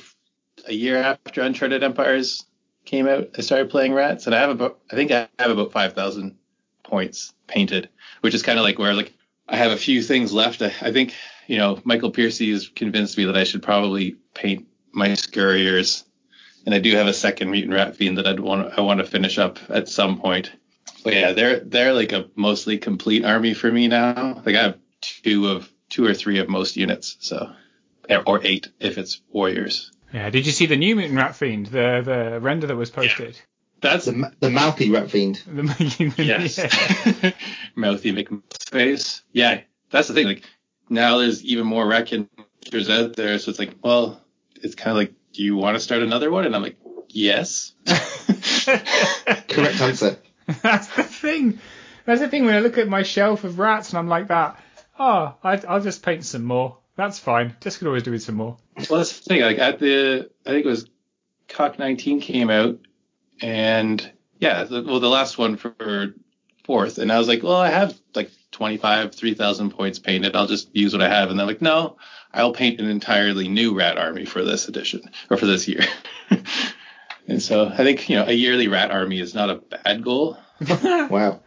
a 0.67 0.74
year 0.74 0.98
after 0.98 1.41
Uncharted 1.41 1.83
Empires 1.83 2.45
came 2.86 3.07
out. 3.07 3.29
I 3.38 3.41
started 3.41 3.69
playing 3.69 3.93
Rats, 3.93 4.25
and 4.25 4.36
I 4.36 4.39
have 4.39 4.50
about 4.50 4.79
I 4.91 4.95
think 4.95 5.12
I 5.12 5.27
have 5.39 5.51
about 5.51 5.72
five 5.72 5.93
thousand 5.93 6.38
points 6.83 7.33
painted, 7.48 7.89
which 8.22 8.33
is 8.33 8.43
kind 8.43 8.60
of 8.60 8.63
like 8.63 8.79
where 8.79 8.93
like 8.93 9.13
I 9.48 9.57
have 9.57 9.72
a 9.72 9.77
few 9.77 10.01
things 10.01 10.33
left. 10.33 10.62
I, 10.62 10.74
I 10.81 10.91
think 10.91 11.13
you 11.48 11.57
know 11.57 11.79
Michael 11.83 12.12
Piercy 12.12 12.51
has 12.51 12.67
convinced 12.67 13.17
me 13.17 13.25
that 13.25 13.38
I 13.38 13.43
should 13.43 13.63
probably 13.63 14.15
paint 14.33 14.67
my 14.91 15.10
Scurriers, 15.10 16.03
and 16.65 16.74
I 16.74 16.79
do 16.79 16.96
have 16.96 17.08
a 17.08 17.13
second 17.13 17.51
Mutant 17.51 17.74
Rat 17.74 17.96
Fiend 17.96 18.17
that 18.17 18.27
I'd 18.27 18.39
want 18.39 18.77
I 18.77 18.82
want 18.82 19.00
to 19.00 19.05
finish 19.05 19.38
up 19.38 19.60
at 19.70 19.89
some 19.89 20.20
point. 20.20 20.51
But 21.03 21.13
yeah, 21.13 21.34
they're 21.34 21.60
they're 21.60 21.93
like 21.93 22.12
a 22.12 22.29
mostly 22.36 22.77
complete 22.77 23.25
army 23.25 23.53
for 23.53 23.72
me 23.72 23.88
now. 23.88 24.41
Like 24.46 24.55
I 24.55 24.63
have 24.63 24.77
two 25.01 25.50
of 25.50 25.70
two 25.89 26.05
or 26.05 26.13
three 26.13 26.39
of 26.39 26.50
most 26.50 26.75
units, 26.75 27.17
so 27.20 27.51
or 28.25 28.41
eight 28.43 28.70
if 28.79 28.98
it's 28.98 29.22
warriors. 29.29 29.91
Yeah. 30.13 30.29
Did 30.29 30.46
you 30.46 30.51
see 30.51 30.67
the 30.67 30.77
new 30.77 30.96
Mutant 30.96 31.17
Rat 31.17 31.36
Fiend, 31.36 31.67
the 31.67 32.01
the 32.03 32.39
render 32.39 32.67
that 32.67 32.75
was 32.75 32.89
posted? 32.89 33.36
Yeah. 33.36 33.41
That's 33.84 34.05
The, 34.05 34.32
the 34.39 34.50
mouthy 34.50 34.89
rat 34.91 35.12
fiend. 35.12 35.43
The, 35.46 36.13
yes, 36.17 36.58
yeah. 36.58 37.32
mouthy 37.75 38.13
McFace. 38.13 39.22
Yeah, 39.34 39.60
that's 39.91 40.08
the 40.08 40.13
thing. 40.13 40.25
Like 40.25 40.43
now, 40.89 41.17
there's 41.17 41.43
even 41.43 41.67
more 41.67 41.86
rat 41.86 42.08
characters 42.08 42.89
out 42.89 43.17
there, 43.17 43.38
so 43.39 43.50
it's 43.50 43.60
like, 43.60 43.75
well, 43.84 44.22
it's 44.55 44.75
kind 44.75 44.91
of 44.91 44.98
like, 44.98 45.13
do 45.33 45.43
you 45.43 45.55
want 45.55 45.75
to 45.75 45.79
start 45.79 46.03
another 46.03 46.31
one? 46.31 46.45
And 46.45 46.55
I'm 46.55 46.61
like, 46.61 46.77
yes. 47.09 47.73
Correct 47.85 49.81
answer. 49.81 50.17
That's 50.61 50.87
the 50.95 51.03
thing. 51.03 51.59
That's 52.05 52.21
the 52.21 52.27
thing 52.27 52.45
when 52.45 52.55
I 52.55 52.59
look 52.59 52.77
at 52.77 52.87
my 52.87 53.03
shelf 53.03 53.43
of 53.43 53.59
rats 53.59 53.89
and 53.89 53.99
I'm 53.99 54.07
like 54.07 54.27
that. 54.27 54.59
Oh, 54.99 55.35
I, 55.43 55.61
I'll 55.67 55.81
just 55.81 56.03
paint 56.03 56.25
some 56.25 56.43
more. 56.43 56.77
That's 56.95 57.17
fine. 57.17 57.55
Just 57.61 57.79
could 57.79 57.87
always 57.87 58.03
do 58.03 58.11
with 58.11 58.21
some 58.21 58.35
more. 58.35 58.57
Well, 58.89 58.99
that's 58.99 59.19
the 59.19 59.25
thing. 59.25 59.41
Like 59.41 59.57
at 59.57 59.79
the, 59.79 60.29
I 60.45 60.49
think 60.49 60.65
it 60.65 60.69
was 60.69 60.89
CoK 61.47 61.79
19 61.79 62.21
came 62.21 62.49
out, 62.49 62.79
and 63.41 64.11
yeah, 64.39 64.63
the, 64.63 64.83
well, 64.83 64.99
the 64.99 65.09
last 65.09 65.37
one 65.37 65.57
for 65.57 66.13
fourth, 66.65 66.99
and 66.99 67.11
I 67.11 67.17
was 67.17 67.27
like, 67.27 67.41
well, 67.41 67.55
I 67.55 67.69
have 67.69 67.99
like 68.13 68.29
25, 68.51 69.15
3,000 69.15 69.71
points 69.71 69.99
painted. 69.99 70.35
I'll 70.35 70.47
just 70.47 70.73
use 70.75 70.93
what 70.93 71.01
I 71.01 71.09
have. 71.09 71.29
And 71.29 71.39
they're 71.39 71.47
like, 71.47 71.61
no, 71.61 71.97
I'll 72.33 72.53
paint 72.53 72.79
an 72.79 72.89
entirely 72.89 73.47
new 73.47 73.77
rat 73.77 73.97
army 73.97 74.25
for 74.25 74.43
this 74.43 74.67
edition 74.67 75.09
or 75.29 75.37
for 75.37 75.45
this 75.45 75.67
year. 75.67 75.81
and 77.27 77.41
so 77.41 77.67
I 77.67 77.77
think 77.77 78.09
you 78.09 78.15
know 78.15 78.25
a 78.25 78.33
yearly 78.33 78.67
rat 78.67 78.91
army 78.91 79.19
is 79.19 79.33
not 79.33 79.49
a 79.49 79.55
bad 79.55 80.03
goal. 80.03 80.37
Wow. 80.83 81.41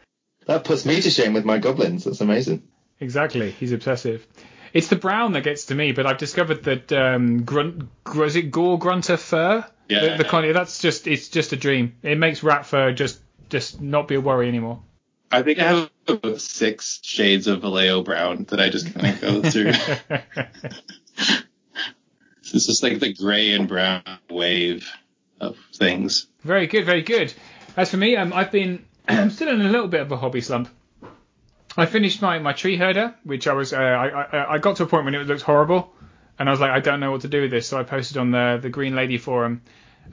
That 0.46 0.62
puts 0.62 0.86
me 0.86 1.00
to 1.00 1.10
shame 1.10 1.32
with 1.32 1.44
my 1.44 1.58
goblins. 1.58 2.04
That's 2.04 2.20
amazing. 2.20 2.62
Exactly. 3.00 3.50
He's 3.50 3.72
obsessive. 3.72 4.24
It's 4.72 4.88
the 4.88 4.96
brown 4.96 5.32
that 5.32 5.42
gets 5.42 5.66
to 5.66 5.74
me, 5.74 5.90
but 5.92 6.06
I've 6.06 6.18
discovered 6.18 6.62
that 6.64 6.92
um, 6.92 7.42
grunt, 7.42 7.88
gr- 8.04 8.24
is 8.24 8.36
it 8.36 8.52
Gore-Grunta 8.52 9.18
Fur? 9.18 9.64
Yeah. 9.88 10.16
The, 10.16 10.22
the 10.22 10.24
con- 10.24 10.52
that's 10.52 10.80
just 10.80 11.06
it's 11.06 11.28
just 11.28 11.52
a 11.52 11.56
dream. 11.56 11.94
It 12.02 12.18
makes 12.18 12.42
rat 12.42 12.66
fur 12.66 12.92
just 12.92 13.20
just 13.48 13.80
not 13.80 14.08
be 14.08 14.16
a 14.16 14.20
worry 14.20 14.48
anymore. 14.48 14.82
I 15.30 15.42
think 15.42 15.58
I 15.58 15.64
have 15.64 15.90
about 16.08 16.40
six 16.40 17.00
shades 17.02 17.46
of 17.46 17.62
Vallejo 17.62 18.02
brown 18.02 18.44
that 18.48 18.60
I 18.60 18.68
just 18.68 18.92
kind 18.94 19.06
of 19.06 19.20
go 19.20 19.42
through. 19.42 19.72
It's 22.54 22.66
just 22.66 22.82
like 22.82 23.00
the 23.00 23.12
gray 23.12 23.52
and 23.52 23.68
brown 23.68 24.02
wave 24.30 24.90
of 25.40 25.58
things. 25.74 26.26
Very 26.42 26.66
good, 26.66 26.86
very 26.86 27.02
good. 27.02 27.32
As 27.76 27.90
for 27.90 27.96
me, 27.96 28.16
um, 28.16 28.32
I've 28.32 28.52
been 28.52 28.84
I'm 29.08 29.30
still 29.30 29.48
in 29.48 29.60
a 29.60 29.68
little 29.68 29.88
bit 29.88 30.00
of 30.00 30.12
a 30.12 30.16
hobby 30.16 30.40
slump. 30.40 30.68
I 31.76 31.84
finished 31.84 32.22
my, 32.22 32.38
my 32.38 32.52
tree 32.52 32.76
herder, 32.76 33.14
which 33.24 33.46
I 33.46 33.52
was 33.52 33.72
uh, 33.72 33.76
I, 33.76 34.08
I 34.08 34.54
I 34.54 34.58
got 34.58 34.76
to 34.76 34.84
a 34.84 34.86
point 34.86 35.04
when 35.04 35.14
it 35.14 35.26
looked 35.26 35.42
horrible, 35.42 35.92
and 36.38 36.48
I 36.48 36.52
was 36.52 36.60
like 36.60 36.70
I 36.70 36.80
don't 36.80 37.00
know 37.00 37.10
what 37.10 37.22
to 37.22 37.28
do 37.28 37.42
with 37.42 37.50
this, 37.50 37.68
so 37.68 37.78
I 37.78 37.82
posted 37.82 38.16
on 38.16 38.30
the 38.30 38.58
the 38.62 38.70
Green 38.70 38.94
Lady 38.94 39.18
forum 39.18 39.62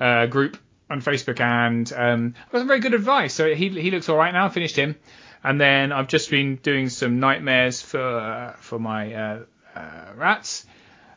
uh, 0.02 0.26
group 0.26 0.58
on 0.90 1.02
Facebook, 1.02 1.40
and 1.40 1.92
um, 1.94 2.36
I 2.50 2.52
got 2.52 2.60
some 2.60 2.68
very 2.68 2.82
good 2.82 2.94
advice. 2.94 3.34
So 3.34 3.54
he 3.56 3.70
he 3.70 3.92
looks 3.92 4.10
all 4.10 4.18
right 4.18 4.34
now. 4.34 4.48
I 4.48 4.50
finished 4.50 4.76
him, 4.76 4.98
and 5.44 5.60
then 5.60 5.92
I've 5.92 6.08
just 6.08 6.30
been 6.30 6.56
doing 6.58 6.90
some 6.90 7.20
nightmares 7.20 7.82
for 7.82 8.02
uh, 8.02 8.54
for 8.54 8.80
my 8.80 9.14
uh, 9.14 9.40
uh, 9.76 10.06
rats, 10.16 10.66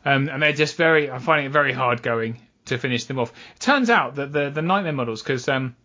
um, 0.05 0.29
and 0.29 0.41
they're 0.43 0.53
just 0.53 0.75
very 0.75 1.09
I'm 1.09 1.21
finding 1.21 1.47
it 1.47 1.51
very 1.51 1.73
hard 1.73 2.01
going 2.01 2.41
to 2.65 2.77
finish 2.77 3.05
them 3.05 3.19
off. 3.19 3.31
It 3.55 3.61
turns 3.61 3.89
out 3.89 4.15
that 4.15 4.31
the 4.31 4.49
the 4.49 4.61
nightmare 4.61 4.93
models 4.93 5.21
because 5.21 5.47
um, 5.47 5.75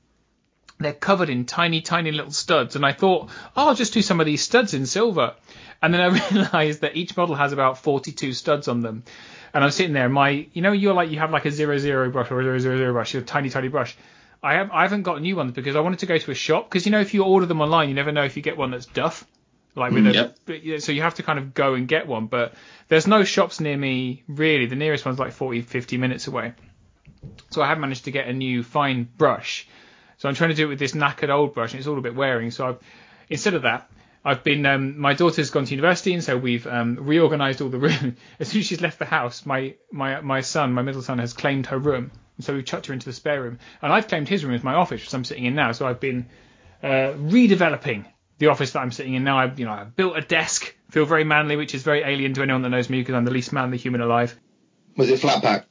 they're 0.82 0.92
covered 0.92 1.30
in 1.30 1.44
tiny, 1.44 1.80
tiny 1.80 2.12
little 2.12 2.32
studs. 2.32 2.76
And 2.76 2.84
I 2.84 2.92
thought, 2.92 3.30
oh, 3.56 3.68
I'll 3.68 3.74
just 3.74 3.94
do 3.94 4.02
some 4.02 4.20
of 4.20 4.26
these 4.26 4.42
studs 4.42 4.74
in 4.74 4.86
silver. 4.86 5.34
And 5.80 5.94
then 5.94 6.00
I 6.00 6.28
realized 6.30 6.82
that 6.82 6.96
each 6.96 7.16
model 7.16 7.34
has 7.34 7.52
about 7.52 7.78
42 7.78 8.32
studs 8.32 8.68
on 8.68 8.80
them. 8.80 9.04
And 9.54 9.62
I'm 9.62 9.70
sitting 9.70 9.92
there, 9.92 10.08
my, 10.08 10.46
you 10.52 10.62
know, 10.62 10.72
you're 10.72 10.94
like, 10.94 11.10
you 11.10 11.18
have 11.18 11.30
like 11.30 11.44
a 11.44 11.50
zero 11.50 11.78
zero 11.78 12.10
brush 12.10 12.30
or 12.30 12.40
a 12.40 12.42
zero 12.42 12.58
zero 12.58 12.76
zero 12.76 12.92
brush, 12.92 13.14
your 13.14 13.22
tiny, 13.22 13.50
tiny 13.50 13.68
brush. 13.68 13.96
I 14.42 14.54
have, 14.54 14.70
I 14.72 14.82
haven't 14.82 15.02
got 15.02 15.20
new 15.22 15.36
ones 15.36 15.52
because 15.52 15.76
I 15.76 15.80
wanted 15.80 16.00
to 16.00 16.06
go 16.06 16.18
to 16.18 16.30
a 16.30 16.34
shop 16.34 16.68
because 16.68 16.84
you 16.84 16.92
know 16.92 17.00
if 17.00 17.14
you 17.14 17.24
order 17.24 17.46
them 17.46 17.60
online, 17.60 17.88
you 17.88 17.94
never 17.94 18.10
know 18.12 18.24
if 18.24 18.36
you 18.36 18.42
get 18.42 18.56
one 18.56 18.70
that's 18.70 18.86
duff. 18.86 19.26
Like 19.74 19.92
with 19.92 20.06
a, 20.06 20.12
Yep. 20.12 20.36
but, 20.44 20.82
so 20.82 20.92
you 20.92 21.00
have 21.00 21.14
to 21.14 21.22
kind 21.22 21.38
of 21.38 21.54
go 21.54 21.74
and 21.74 21.88
get 21.88 22.06
one. 22.06 22.26
But 22.26 22.54
there's 22.88 23.06
no 23.06 23.24
shops 23.24 23.58
near 23.60 23.76
me 23.76 24.22
really. 24.28 24.66
The 24.66 24.76
nearest 24.76 25.06
one's 25.06 25.18
like 25.18 25.32
40, 25.32 25.62
50 25.62 25.96
minutes 25.96 26.26
away. 26.26 26.52
So 27.50 27.62
I 27.62 27.68
have 27.68 27.78
managed 27.78 28.04
to 28.04 28.10
get 28.10 28.28
a 28.28 28.32
new 28.32 28.62
fine 28.62 29.08
brush. 29.16 29.66
So 30.18 30.28
I'm 30.28 30.34
trying 30.34 30.50
to 30.50 30.56
do 30.56 30.66
it 30.66 30.68
with 30.68 30.78
this 30.78 30.92
knackered 30.92 31.30
old 31.30 31.54
brush, 31.54 31.72
and 31.72 31.78
it's 31.78 31.88
all 31.88 31.98
a 31.98 32.02
bit 32.02 32.14
wearing. 32.14 32.50
So 32.50 32.68
I've, 32.68 32.78
instead 33.28 33.54
of 33.54 33.62
that, 33.62 33.90
I've 34.24 34.44
been. 34.44 34.64
Um, 34.66 34.98
my 35.00 35.14
daughter's 35.14 35.50
gone 35.50 35.64
to 35.64 35.70
university, 35.74 36.12
and 36.14 36.22
so 36.22 36.36
we've 36.36 36.66
um, 36.66 36.96
reorganised 37.00 37.60
all 37.60 37.70
the 37.70 37.78
room. 37.88 38.16
As 38.38 38.48
soon 38.48 38.60
as 38.60 38.66
she's 38.66 38.80
left 38.80 38.98
the 38.98 39.04
house, 39.04 39.46
my 39.46 39.74
my 39.90 40.20
my 40.20 40.40
son, 40.42 40.72
my 40.74 40.82
middle 40.82 41.02
son, 41.02 41.18
has 41.18 41.32
claimed 41.32 41.66
her 41.66 41.78
room, 41.78 42.12
so 42.42 42.54
we've 42.54 42.64
chucked 42.64 42.86
her 42.86 42.92
into 42.92 43.06
the 43.06 43.12
spare 43.12 43.42
room, 43.42 43.58
and 43.80 43.92
I've 43.92 44.08
claimed 44.08 44.28
his 44.28 44.44
room 44.44 44.54
as 44.54 44.62
my 44.64 44.74
office, 44.74 45.00
which 45.02 45.14
I'm 45.14 45.24
sitting 45.24 45.44
in 45.44 45.54
now. 45.54 45.72
So 45.72 45.86
I've 45.86 46.00
been 46.00 46.26
uh, 46.82 47.14
redeveloping 47.16 48.04
the 48.38 48.48
office 48.48 48.72
that 48.72 48.80
I'm 48.80 48.92
sitting 48.92 49.14
in 49.14 49.24
now. 49.24 49.38
I've 49.38 49.58
you 49.58 49.66
know 49.66 49.72
I've 49.72 49.94
built 49.96 50.16
a 50.16 50.20
desk, 50.20 50.74
feel 50.90 51.04
very 51.04 51.24
manly, 51.24 51.56
which 51.56 51.74
is 51.74 51.82
very 51.82 52.02
alien 52.02 52.34
to 52.34 52.42
anyone 52.42 52.62
that 52.62 52.70
knows 52.70 52.90
me 52.90 53.00
because 53.00 53.14
I'm 53.14 53.24
the 53.24 53.30
least 53.30 53.52
manly 53.52 53.78
human 53.78 54.00
alive. 54.00 54.38
Was 54.96 55.08
it 55.10 55.20
flat 55.20 55.42
pack? 55.42 55.66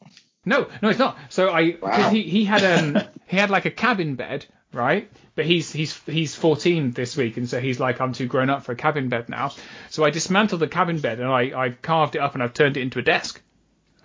No, 0.45 0.67
no, 0.81 0.89
it's 0.89 0.97
not. 0.99 1.17
So 1.29 1.49
I, 1.49 1.77
Wow. 1.81 2.09
he 2.09 2.23
he 2.23 2.45
had 2.45 2.63
um 2.63 2.99
he 3.27 3.37
had 3.37 3.49
like 3.51 3.65
a 3.65 3.71
cabin 3.71 4.15
bed, 4.15 4.45
right? 4.73 5.11
But 5.35 5.45
he's 5.45 5.71
he's 5.71 5.95
he's 6.05 6.33
14 6.35 6.91
this 6.91 7.15
week, 7.15 7.37
and 7.37 7.47
so 7.47 7.59
he's 7.59 7.79
like 7.79 8.01
I'm 8.01 8.13
too 8.13 8.25
grown 8.25 8.49
up 8.49 8.63
for 8.63 8.71
a 8.71 8.75
cabin 8.75 9.09
bed 9.09 9.29
now. 9.29 9.51
So 9.89 10.03
I 10.03 10.09
dismantled 10.09 10.61
the 10.61 10.67
cabin 10.67 10.99
bed 10.99 11.19
and 11.19 11.29
I 11.29 11.51
I 11.65 11.69
carved 11.69 12.15
it 12.15 12.19
up 12.19 12.33
and 12.33 12.41
I've 12.41 12.53
turned 12.53 12.77
it 12.77 12.81
into 12.81 12.97
a 12.99 13.03
desk. 13.03 13.41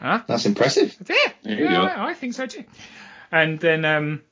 Huh? 0.01 0.23
That's 0.27 0.47
impressive. 0.47 0.97
Yeah, 1.09 1.33
yeah. 1.43 1.83
I, 1.83 2.11
I 2.11 2.15
think 2.15 2.35
so 2.35 2.47
too. 2.47 2.65
And 3.33 3.59
then 3.59 3.85
um, 3.85 4.23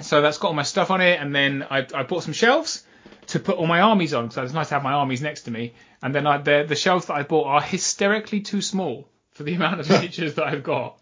so 0.00 0.20
that's 0.20 0.38
got 0.38 0.48
all 0.48 0.54
my 0.54 0.62
stuff 0.62 0.90
on 0.90 1.00
it, 1.00 1.20
and 1.20 1.34
then 1.34 1.66
I 1.68 1.86
I 1.94 2.02
bought 2.02 2.22
some 2.22 2.32
shelves 2.32 2.84
to 3.28 3.38
put 3.38 3.56
all 3.56 3.66
my 3.66 3.80
armies 3.80 4.14
on 4.14 4.28
because 4.28 4.44
it's 4.44 4.54
nice 4.54 4.68
to 4.68 4.74
have 4.74 4.82
my 4.82 4.92
armies 4.92 5.22
next 5.22 5.42
to 5.42 5.50
me. 5.50 5.74
And 6.02 6.14
then 6.14 6.26
I 6.26 6.38
the 6.38 6.64
the 6.68 6.76
shelves 6.76 7.06
that 7.06 7.14
I 7.14 7.22
bought 7.22 7.46
are 7.46 7.62
hysterically 7.62 8.40
too 8.40 8.62
small 8.62 9.08
for 9.32 9.42
the 9.42 9.54
amount 9.56 9.80
of 9.80 9.88
miniatures 9.88 10.34
that 10.34 10.46
I've 10.46 10.62
got. 10.62 10.98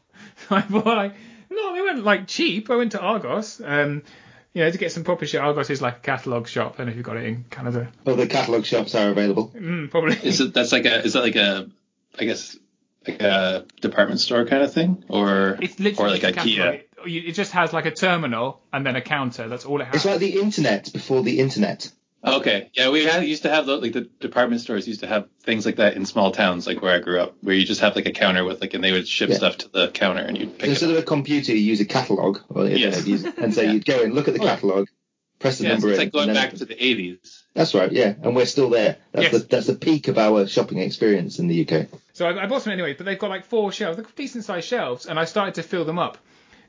So 0.48 0.56
I 0.56 0.62
bought 0.62 0.86
like 0.86 1.14
no, 1.50 1.74
they 1.74 1.80
weren't 1.80 2.04
like 2.04 2.26
cheap. 2.26 2.70
I 2.70 2.76
went 2.76 2.92
to 2.92 3.00
Argos. 3.00 3.60
Um, 3.64 4.02
you 4.52 4.64
know, 4.64 4.70
to 4.70 4.78
get 4.78 4.90
some 4.90 5.04
proper 5.04 5.26
shit. 5.26 5.40
Argos 5.40 5.68
is 5.68 5.82
like 5.82 5.98
a 5.98 6.00
catalogue 6.00 6.48
shop. 6.48 6.74
I 6.74 6.76
don't 6.78 6.86
know 6.86 6.90
if 6.92 6.96
you've 6.96 7.04
got 7.04 7.18
it 7.18 7.24
in 7.24 7.44
Canada. 7.50 7.92
Other 8.06 8.26
catalogue 8.26 8.64
shops 8.64 8.94
are 8.94 9.10
available. 9.10 9.50
Mm, 9.54 9.90
probably. 9.90 10.16
Is 10.22 10.40
it 10.40 10.54
that's 10.54 10.72
like 10.72 10.86
a 10.86 11.04
is 11.04 11.12
that 11.12 11.20
like 11.22 11.36
a 11.36 11.68
I 12.18 12.24
guess 12.24 12.56
like 13.08 13.20
a 13.22 13.64
department 13.80 14.20
store 14.20 14.44
kind 14.46 14.62
of 14.62 14.72
thing 14.72 15.04
or 15.08 15.58
It's 15.60 15.78
literally 15.80 16.18
or 16.18 16.22
like 16.22 16.34
IKEA? 16.36 16.82
It, 17.06 17.32
just 17.32 17.52
has 17.52 17.72
like 17.72 17.86
a 17.86 17.90
terminal 17.92 18.60
and 18.72 18.84
then 18.84 18.96
a 18.96 19.00
counter. 19.00 19.48
That's 19.48 19.64
all 19.64 19.80
it 19.80 19.84
has. 19.86 19.94
It's 19.96 20.04
like 20.04 20.18
the 20.18 20.40
internet 20.40 20.92
before 20.92 21.22
the 21.22 21.38
internet. 21.38 21.90
Okay, 22.24 22.70
yeah, 22.74 22.90
we 22.90 23.04
had 23.04 23.22
used 23.24 23.42
to 23.44 23.50
have 23.50 23.68
like 23.68 23.92
the 23.92 24.00
department 24.18 24.60
stores 24.60 24.88
used 24.88 25.00
to 25.00 25.06
have 25.06 25.28
things 25.44 25.64
like 25.64 25.76
that 25.76 25.94
in 25.94 26.04
small 26.06 26.32
towns, 26.32 26.66
like 26.66 26.82
where 26.82 26.92
I 26.96 26.98
grew 26.98 27.20
up, 27.20 27.36
where 27.42 27.54
you 27.54 27.64
just 27.64 27.80
have 27.82 27.94
like 27.94 28.06
a 28.06 28.10
counter 28.10 28.42
with 28.42 28.60
like, 28.60 28.74
and 28.74 28.82
they 28.82 28.90
would 28.90 29.06
ship 29.06 29.28
Yeah. 29.30 29.36
stuff 29.36 29.58
to 29.58 29.68
the 29.68 29.88
counter 29.92 30.22
and 30.22 30.36
you'd 30.36 30.48
So 30.48 30.54
pick 30.56 30.64
it 30.64 30.70
instead 30.70 30.90
up. 30.90 30.96
of 30.96 31.02
a 31.04 31.06
computer, 31.06 31.52
you 31.52 31.58
use 31.60 31.80
a 31.80 31.84
catalogue, 31.84 32.40
or 32.48 32.64
Yes. 32.66 32.96
internet, 33.06 33.06
use- 33.06 33.24
and 33.38 33.54
so 33.54 33.60
Yeah. 33.62 33.72
you'd 33.72 33.84
go 33.84 34.02
and 34.02 34.14
look 34.14 34.26
at 34.26 34.34
the 34.34 34.40
Oh. 34.40 34.46
catalogue, 34.46 34.88
press 35.38 35.58
the 35.58 35.64
Yeah, 35.64 35.70
so 35.70 35.74
number 35.74 35.88
it's 35.90 35.98
in. 35.98 36.04
like 36.06 36.12
going 36.12 36.28
and 36.30 36.36
then- 36.36 36.48
back 36.50 36.54
to 36.58 36.64
the 36.64 36.74
80s. 36.74 37.42
That's 37.54 37.74
right, 37.74 37.92
yeah, 37.92 38.14
and 38.22 38.34
we're 38.34 38.46
still 38.46 38.70
there. 38.70 38.96
That's 39.12 39.32
Yes. 39.32 39.42
the 39.42 39.48
that's 39.48 39.66
the 39.68 39.74
peak 39.76 40.08
of 40.08 40.18
our 40.18 40.48
shopping 40.48 40.78
experience 40.78 41.38
in 41.38 41.46
the 41.46 41.60
UK. 41.64 41.86
So 42.16 42.26
I, 42.26 42.44
I 42.44 42.46
bought 42.46 42.62
some 42.62 42.72
anyway, 42.72 42.94
but 42.94 43.04
they've 43.04 43.18
got 43.18 43.28
like 43.28 43.44
four 43.44 43.70
shelves, 43.70 43.98
they're 43.98 44.06
decent 44.16 44.44
sized 44.44 44.66
shelves, 44.66 45.04
and 45.04 45.18
I 45.18 45.26
started 45.26 45.56
to 45.56 45.62
fill 45.62 45.84
them 45.84 45.98
up. 45.98 46.16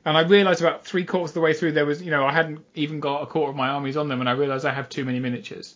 And 0.04 0.14
I 0.14 0.20
realised 0.20 0.60
about 0.60 0.84
three 0.84 1.06
quarters 1.06 1.30
of 1.30 1.34
the 1.36 1.40
way 1.40 1.54
through 1.54 1.72
there 1.72 1.86
was, 1.86 2.02
you 2.02 2.10
know, 2.10 2.26
I 2.26 2.34
hadn't 2.34 2.66
even 2.74 3.00
got 3.00 3.22
a 3.22 3.26
quarter 3.26 3.48
of 3.48 3.56
my 3.56 3.68
armies 3.68 3.96
on 3.96 4.08
them, 4.08 4.20
and 4.20 4.28
I 4.28 4.32
realised 4.32 4.66
I 4.66 4.74
have 4.74 4.90
too 4.90 5.06
many 5.06 5.20
miniatures. 5.20 5.74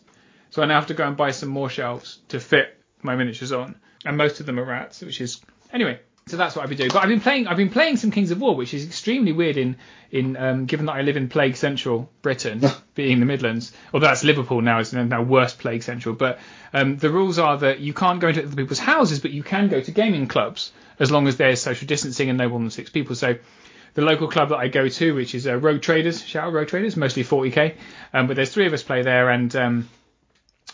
So 0.51 0.61
I 0.61 0.67
now 0.67 0.75
have 0.75 0.89
to 0.89 0.95
go 0.95 1.07
and 1.09 1.17
buy 1.17 1.31
some 1.31 1.49
more 1.49 1.71
shelves 1.71 2.19
to 2.29 2.39
fit 2.39 2.79
my 3.01 3.17
miniatures 3.17 3.51
on, 3.51 3.77
and 4.05 4.19
most 4.19 4.41
of 4.41 4.47
them 4.47 4.61
are 4.61 4.65
rats, 4.65 5.01
which 5.01 5.23
is 5.23 5.41
anyway. 5.73 5.99
So 6.27 6.37
that's 6.37 6.55
what 6.55 6.63
I've 6.63 6.69
been 6.69 6.79
doing. 6.79 6.91
But 6.93 7.03
I've 7.03 7.09
been 7.09 7.21
playing, 7.21 7.49
I've 7.49 7.57
been 7.57 7.71
playing 7.71 7.97
some 7.97 8.11
Kings 8.13 8.31
of 8.31 8.41
War, 8.41 8.55
which 8.55 8.75
is 8.75 8.87
extremely 8.87 9.33
weird 9.33 9.57
in 9.57 9.77
in 10.11 10.37
um, 10.37 10.67
given 10.67 10.87
that 10.87 10.93
I 10.93 11.03
live 11.03 11.17
in 11.17 11.29
Plague 11.29 11.57
Central 11.57 12.09
Britain, 12.23 12.63
being 12.95 13.19
the 13.19 13.27
Midlands. 13.27 13.73
Although 13.93 14.07
that's 14.07 14.23
Liverpool 14.23 14.61
now, 14.61 14.79
it's 14.79 14.93
now 14.93 15.23
worse 15.23 15.55
Plague 15.55 15.83
Central. 15.83 16.15
But 16.15 16.39
um, 16.73 16.97
the 16.97 17.11
rules 17.11 17.39
are 17.39 17.59
that 17.59 17.81
you 17.81 17.93
can't 17.93 18.21
go 18.21 18.29
into 18.29 18.45
other 18.45 18.55
people's 18.55 18.79
houses, 18.79 19.21
but 19.21 19.33
you 19.33 19.43
can 19.43 19.69
go 19.69 19.81
to 19.81 19.91
gaming 19.91 20.29
clubs 20.29 20.73
as 20.99 21.11
long 21.11 21.27
as 21.27 21.37
there's 21.37 21.61
social 21.61 21.87
distancing 21.87 22.29
and 22.29 22.39
no 22.39 22.49
more 22.49 22.61
than 22.61 22.71
six 22.71 22.89
people. 22.89 23.17
So 23.17 23.37
the 23.95 24.03
local 24.03 24.29
club 24.29 24.51
that 24.51 24.59
I 24.59 24.69
go 24.69 24.89
to, 24.89 25.15
which 25.15 25.35
is 25.35 25.47
uh, 25.47 25.57
Road 25.57 25.83
Traders, 25.83 26.25
shout 26.25 26.47
out 26.47 26.53
Road 26.53 26.69
Traders, 26.69 26.97
mostly 26.97 27.25
40k, 27.25 27.77
um, 28.13 28.27
but 28.27 28.37
there's 28.37 28.53
three 28.53 28.67
of 28.67 28.73
us 28.73 28.83
play 28.83 29.03
there, 29.03 29.29
and 29.29 29.55
um, 29.57 29.89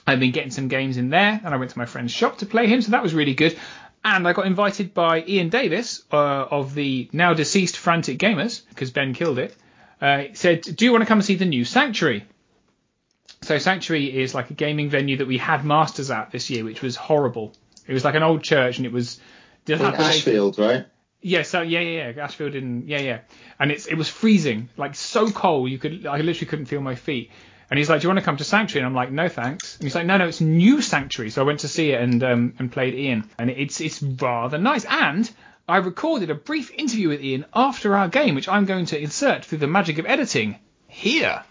I've 0.06 0.20
been 0.20 0.30
getting 0.30 0.50
some 0.50 0.68
games 0.68 0.96
in 0.96 1.10
there, 1.10 1.40
and 1.42 1.54
I 1.54 1.56
went 1.56 1.72
to 1.72 1.78
my 1.78 1.86
friend's 1.86 2.12
shop 2.12 2.38
to 2.38 2.46
play 2.46 2.66
him, 2.66 2.80
so 2.82 2.92
that 2.92 3.02
was 3.02 3.14
really 3.14 3.34
good. 3.34 3.58
And 4.04 4.26
I 4.26 4.32
got 4.32 4.46
invited 4.46 4.94
by 4.94 5.22
Ian 5.22 5.48
Davis 5.48 6.02
uh, 6.12 6.16
of 6.16 6.74
the 6.74 7.08
now 7.12 7.34
deceased 7.34 7.76
Frantic 7.76 8.18
Gamers, 8.18 8.62
because 8.68 8.90
Ben 8.90 9.12
killed 9.12 9.38
it. 9.38 9.54
Uh, 10.00 10.24
said, 10.34 10.62
"Do 10.62 10.84
you 10.84 10.92
want 10.92 11.02
to 11.02 11.06
come 11.06 11.18
and 11.18 11.24
see 11.24 11.34
the 11.34 11.44
new 11.44 11.64
Sanctuary?" 11.64 12.24
So 13.42 13.58
Sanctuary 13.58 14.22
is 14.22 14.34
like 14.34 14.50
a 14.50 14.54
gaming 14.54 14.88
venue 14.88 15.18
that 15.18 15.26
we 15.26 15.38
had 15.38 15.64
Masters 15.64 16.10
at 16.10 16.30
this 16.30 16.50
year, 16.50 16.64
which 16.64 16.82
was 16.82 16.96
horrible. 16.96 17.52
It 17.86 17.92
was 17.92 18.04
like 18.04 18.14
an 18.14 18.22
old 18.22 18.42
church, 18.42 18.78
and 18.78 18.86
it 18.86 18.92
was 18.92 19.20
In. 19.66 19.80
Ashfield, 19.80 20.58
right? 20.58 20.86
Yeah, 21.20 21.42
so 21.42 21.62
yeah, 21.62 21.80
yeah, 21.80 22.10
yeah, 22.10 22.24
Ashfield 22.24 22.54
in 22.54 22.86
yeah, 22.86 23.00
yeah, 23.00 23.20
and 23.58 23.72
it's 23.72 23.86
it 23.86 23.96
was 23.96 24.08
freezing, 24.08 24.68
like 24.76 24.94
so 24.94 25.30
cold 25.30 25.68
you 25.68 25.78
could 25.78 26.06
I 26.06 26.18
literally 26.18 26.46
couldn't 26.46 26.66
feel 26.66 26.80
my 26.80 26.94
feet. 26.94 27.30
And 27.70 27.78
he's 27.78 27.88
like, 27.88 28.00
"Do 28.00 28.06
you 28.06 28.08
want 28.08 28.20
to 28.20 28.24
come 28.24 28.38
to 28.38 28.44
Sanctuary?" 28.44 28.84
And 28.84 28.90
I'm 28.90 28.94
like, 28.94 29.12
"No, 29.12 29.28
thanks." 29.28 29.76
And 29.76 29.84
he's 29.84 29.94
like, 29.94 30.06
"No, 30.06 30.16
no, 30.16 30.26
it's 30.26 30.40
new 30.40 30.80
Sanctuary." 30.80 31.30
So 31.30 31.42
I 31.42 31.44
went 31.44 31.60
to 31.60 31.68
see 31.68 31.92
it 31.92 32.00
and 32.00 32.22
um 32.24 32.54
and 32.58 32.72
played 32.72 32.94
Ian, 32.94 33.28
and 33.38 33.50
it's 33.50 33.80
it's 33.80 34.02
rather 34.02 34.58
nice. 34.58 34.84
And 34.84 35.30
I 35.68 35.78
recorded 35.78 36.30
a 36.30 36.34
brief 36.34 36.70
interview 36.70 37.08
with 37.08 37.22
Ian 37.22 37.44
after 37.54 37.94
our 37.94 38.08
game, 38.08 38.34
which 38.34 38.48
I'm 38.48 38.64
going 38.64 38.86
to 38.86 38.98
insert 38.98 39.44
through 39.44 39.58
the 39.58 39.66
magic 39.66 39.98
of 39.98 40.06
editing 40.06 40.58
here. 40.86 41.42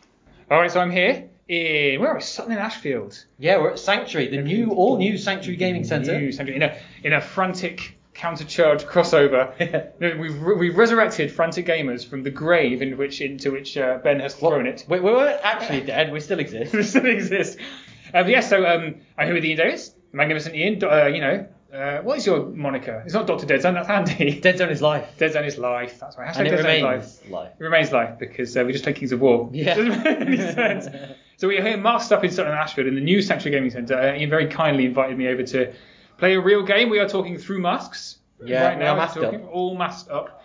All 0.49 0.59
right, 0.59 0.71
so 0.71 0.79
I'm 0.79 0.91
here 0.91 1.29
in 1.47 1.99
where 1.99 2.11
are 2.11 2.15
we? 2.15 2.21
Sutton 2.21 2.51
in 2.51 2.57
Ashfield. 2.57 3.23
Yeah, 3.37 3.57
we're 3.57 3.71
at 3.71 3.79
Sanctuary, 3.79 4.29
the 4.29 4.41
new, 4.41 4.71
all 4.71 4.97
new 4.97 5.17
Sanctuary 5.17 5.57
Gaming 5.57 5.83
Centre. 5.83 6.19
New 6.19 6.31
Sanctuary 6.31 6.63
in 6.63 6.69
a 6.69 6.77
in 7.03 7.13
a 7.13 7.21
frantic 7.21 7.96
countercharge 8.17 8.85
crossover. 8.85 9.53
We've 10.19 10.41
we've 10.41 10.77
resurrected 10.77 11.31
frantic 11.31 11.65
gamers 11.67 12.05
from 12.07 12.23
the 12.23 12.31
grave 12.31 12.81
in 12.81 12.97
which 12.97 13.21
into 13.21 13.51
which 13.51 13.77
uh, 13.77 13.99
Ben 14.03 14.19
has 14.19 14.33
thrown 14.33 14.65
it. 14.65 14.85
We, 14.89 14.99
we 14.99 15.11
weren't 15.11 15.39
actually 15.43 15.81
dead, 15.81 16.11
we 16.11 16.19
still 16.19 16.39
exist. 16.39 16.73
we 16.73 16.83
still 16.83 17.05
exists. 17.05 17.57
Um, 18.13 18.27
yeah, 18.27 18.39
so 18.39 18.65
um, 18.65 18.95
I'm 19.17 19.27
here 19.27 19.35
with 19.35 19.45
Ian 19.45 19.57
Davis, 19.57 19.93
magnificent 20.13 20.55
Ian. 20.55 20.83
Uh, 20.83 21.05
you 21.05 21.21
know, 21.21 21.47
uh, 21.73 21.99
what 21.99 22.17
is 22.17 22.25
your 22.25 22.47
moniker? 22.47 23.03
It's 23.05 23.13
not 23.13 23.27
Doctor 23.27 23.45
Dead 23.45 23.61
Zone. 23.61 23.75
That's 23.75 23.87
handy. 23.87 24.39
Dead 24.41 24.57
Zone 24.57 24.69
is 24.69 24.81
life. 24.81 25.07
Dead 25.17 25.33
Zone 25.33 25.45
is 25.45 25.57
life. 25.57 25.99
That's 25.99 26.17
right. 26.17 26.29
Hashtag 26.29 26.37
And 26.39 26.47
it 26.47 26.51
Dead 26.51 26.61
Zone 26.63 26.69
is 26.71 26.81
remains 26.81 27.21
life. 27.21 27.31
life. 27.31 27.51
It 27.59 27.63
remains 27.63 27.91
life 27.91 28.17
because 28.19 28.57
uh, 28.57 28.63
we 28.63 28.71
just 28.71 28.83
play 28.83 28.93
Kings 28.93 29.11
of 29.11 29.21
War. 29.21 29.49
Yeah. 29.51 29.75
Doesn't 29.75 30.03
make 30.03 30.21
any 30.21 30.37
sense. 30.37 30.87
So 31.35 31.47
we 31.47 31.57
are 31.59 31.61
here 31.63 31.77
masked 31.77 32.11
up 32.11 32.23
in 32.23 32.31
Sutton 32.31 32.53
Ashfield 32.53 32.87
in 32.87 32.95
the 32.95 33.01
new 33.01 33.21
Sanctuary 33.21 33.55
Gaming 33.57 33.69
Centre. 33.69 33.99
Uh, 33.99 34.15
Ian 34.15 34.29
very 34.29 34.47
kindly 34.47 34.85
invited 34.85 35.17
me 35.17 35.27
over 35.27 35.43
to 35.43 35.71
play 36.17 36.35
a 36.35 36.39
real 36.41 36.63
game. 36.63 36.89
We 36.89 36.99
are 36.99 37.07
talking 37.09 37.37
through 37.37 37.59
masks. 37.61 38.17
Yeah, 38.43 38.67
right 38.67 38.77
now 38.77 38.95
masked 38.95 39.19
talking, 39.19 39.43
up. 39.43 39.49
all 39.51 39.75
masked 39.75 40.09
up. 40.11 40.43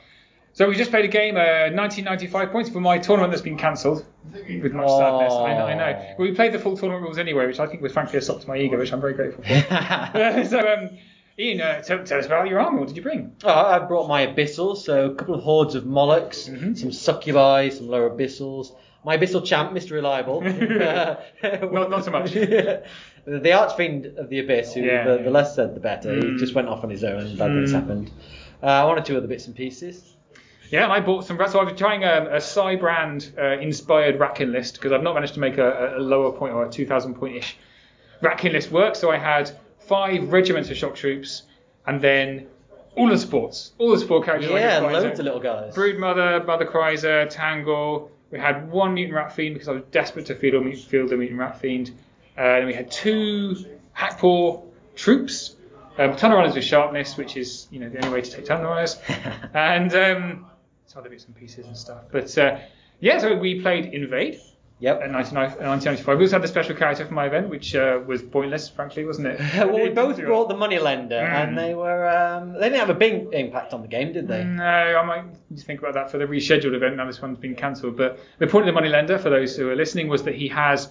So 0.55 0.69
we 0.69 0.76
just 0.76 0.91
played 0.91 1.05
a 1.05 1.09
game, 1.09 1.37
uh, 1.37 1.71
1995 1.75 2.50
points 2.50 2.71
for 2.71 2.81
my 2.81 2.99
tournament 2.99 3.33
that's 3.33 3.43
been 3.43 3.57
cancelled 3.57 4.05
with 4.33 4.73
much 4.73 4.88
sadness. 4.88 5.33
I 5.33 5.55
know, 5.55 5.67
I 5.67 5.75
know. 5.75 6.14
But 6.17 6.23
we 6.23 6.33
played 6.35 6.52
the 6.52 6.59
full 6.59 6.76
tournament 6.76 7.05
rules 7.05 7.17
anyway, 7.19 7.47
which 7.47 7.59
I 7.61 7.67
think 7.67 7.81
was 7.83 7.93
frankly 7.93 8.19
a 8.19 8.23
sop 8.23 8.41
to 8.43 8.49
my 8.49 8.59
ego, 8.59 8.79
which 8.79 8.93
I'm 8.93 9.00
very 9.00 9.14
grateful 9.14 9.43
for. 9.45 10.45
so, 10.49 10.61
um, 10.61 10.91
Ian, 11.38 11.61
uh, 11.62 11.81
tell, 11.83 12.05
tell 12.05 12.19
us 12.19 12.26
about 12.26 12.49
your 12.49 12.61
army. 12.61 12.79
What 12.79 12.88
did 12.88 12.97
you 12.99 13.02
bring? 13.02 13.35
Oh, 13.45 13.50
I 13.50 13.79
brought 13.79 14.09
my 14.09 14.26
abyssals, 14.26 14.79
so 14.79 15.07
a 15.11 15.14
couple 15.14 15.35
of 15.35 15.43
hordes 15.43 15.75
of 15.75 15.85
Molochs, 15.87 16.49
Mhm. 16.49 16.76
some 16.79 16.93
succubi, 16.93 17.71
some 17.71 17.88
lower 17.88 18.11
abyssals. 18.11 18.75
My 19.05 19.17
abyssal 19.17 19.45
champ, 19.45 19.73
Mr. 19.73 19.93
Reliable. 19.93 20.41
Not- 21.73 21.91
not 21.91 22.05
so 22.05 22.11
much. 22.11 22.35
The 23.25 23.52
archfiend 23.52 24.07
of 24.19 24.29
the 24.29 24.41
abyss, 24.41 24.75
who 24.75 24.81
Yeah, 24.81 25.05
the, 25.05 25.17
yeah. 25.17 25.23
the 25.23 25.31
less 25.31 25.55
said 25.55 25.75
the 25.75 25.81
better. 25.81 26.11
Mm. 26.11 26.33
He 26.33 26.38
just 26.38 26.55
went 26.55 26.69
off 26.69 26.83
on 26.83 26.91
his 26.91 27.05
own 27.05 27.21
and 27.21 27.38
bad 27.38 27.49
things 27.52 27.71
Mm. 27.71 27.75
happened. 27.75 28.11
Uh, 28.62 28.85
one 28.85 28.99
or 28.99 29.02
two 29.02 29.17
other 29.17 29.26
bits 29.29 29.47
and 29.47 29.55
pieces. 29.55 30.17
Yeah, 30.71 30.85
and 30.85 30.93
I 30.93 31.00
bought 31.00 31.25
some. 31.26 31.37
So 31.49 31.61
I 31.61 31.64
was 31.64 31.79
trying 31.79 32.02
a, 32.02 32.26
a 32.33 32.37
Cybrand 32.38 33.38
uh, 33.38 33.61
inspired 33.61 34.19
Ratkin 34.19 34.50
list 34.52 34.75
because 34.75 34.91
I've 34.93 35.02
not 35.02 35.14
managed 35.14 35.35
to 35.35 35.41
make 35.41 35.59
a, 35.59 35.97
a 35.97 36.00
lower 36.00 36.33
point 36.33 36.55
or 36.55 36.64
a 36.64 36.71
2,000 36.71 37.14
point 37.14 37.37
ish 37.37 37.57
Ratkin 38.23 38.52
list 38.52 38.71
work. 38.73 38.97
So 38.97 39.11
I 39.11 39.19
had 39.19 39.50
five 39.81 40.33
regiments 40.33 40.71
of 40.71 40.76
shock 40.76 40.95
troops 40.95 41.43
and 41.87 42.00
then 42.00 42.47
all 42.97 43.09
the 43.09 43.19
sports, 43.19 43.73
all 43.79 43.91
the 43.91 43.99
sport 43.99 44.25
characters. 44.25 44.50
Yeah, 44.50 44.81
find. 44.81 44.93
loads 44.95 45.19
of 45.19 45.25
little 45.25 45.41
guys. 45.41 45.75
Broodmother, 45.75 46.45
Mother 46.47 46.64
Chrysler, 46.67 47.29
Tangle. 47.29 48.11
We 48.31 48.38
had 48.38 48.71
one 48.71 48.95
mutant 48.95 49.14
rat 49.17 49.33
fiend 49.35 49.55
because 49.55 49.69
I 49.69 49.73
was 49.73 49.83
desperate 49.91 50.26
to 50.26 50.35
field 50.35 50.55
a 50.55 50.61
mutant, 50.61 50.87
field 50.88 51.12
a 51.12 51.17
mutant 51.17 51.38
rat 51.38 51.61
fiend. 51.61 51.91
Uh, 52.37 52.43
then 52.59 52.67
we 52.67 52.75
had 52.75 52.91
two 52.91 53.57
Hackpaw 53.97 54.62
troops, 54.97 55.57
um, 55.99 56.17
Tunnel 56.17 56.39
Runners 56.39 56.55
with 56.55 56.65
sharpness, 56.65 57.17
which 57.17 57.37
is 57.37 57.67
you 57.71 57.81
know 57.81 57.89
the 57.89 57.99
only 58.05 58.11
way 58.11 58.21
to 58.23 58.31
take 58.31 58.45
Tunnel 58.47 58.71
Runners, 58.71 58.99
and 59.55 59.95
um, 59.95 60.47
some 60.87 61.01
other 61.01 61.11
bits 61.11 61.27
and 61.27 61.35
pieces 61.37 61.67
and 61.67 61.77
stuff. 61.77 62.03
But 62.11 62.37
uh, 62.39 62.59
yeah, 63.01 63.19
so 63.19 63.37
we 63.37 63.61
played 63.61 63.87
Invade 63.87 64.41
Yep. 64.81 65.03
in 65.05 65.12
1995. 65.12 65.69
1995. 65.69 66.19
We 66.19 66.25
also 66.25 66.35
had 66.37 66.43
the 66.43 66.49
special 66.49 66.75
character 66.75 67.07
for 67.07 67.15
my 67.15 67.27
event, 67.27 67.49
which 67.51 67.73
uh, 67.77 68.01
was 68.05 68.21
pointless, 68.21 68.69
frankly, 68.69 69.05
wasn't 69.05 69.29
it? 69.29 69.39
well, 69.55 69.75
we 69.81 69.89
both 70.03 70.17
brought 70.19 70.49
the 70.49 70.57
moneylender, 70.57 71.21
Mm. 71.21 71.35
and 71.49 71.57
they 71.59 71.73
were 71.75 72.09
um, 72.09 72.55
they 72.55 72.69
didn't 72.69 72.81
have 72.81 72.91
a 72.91 72.95
big 72.95 73.29
impact 73.33 73.75
on 73.75 73.83
the 73.83 73.87
game, 73.89 74.12
did 74.12 74.27
they? 74.27 74.43
No, 74.43 74.65
I 74.65 75.05
might 75.05 75.25
think 75.59 75.79
about 75.81 75.95
that 75.95 76.11
for 76.11 76.19
the 76.19 76.25
rescheduled 76.25 76.75
event. 76.75 76.97
Now 76.97 77.07
this 77.07 77.23
one's 77.23 77.39
been 77.39 77.55
cancelled. 77.55 77.97
But 77.97 78.19
the 78.39 78.49
point 78.49 78.67
of 78.69 78.75
the 78.75 78.81
moneylender, 78.81 79.19
for 79.19 79.31
those 79.31 79.55
who 79.57 79.69
are 79.71 79.77
listening, 79.77 80.09
was 80.09 80.25
that 80.25 80.35
he 80.35 80.49
has 80.49 80.89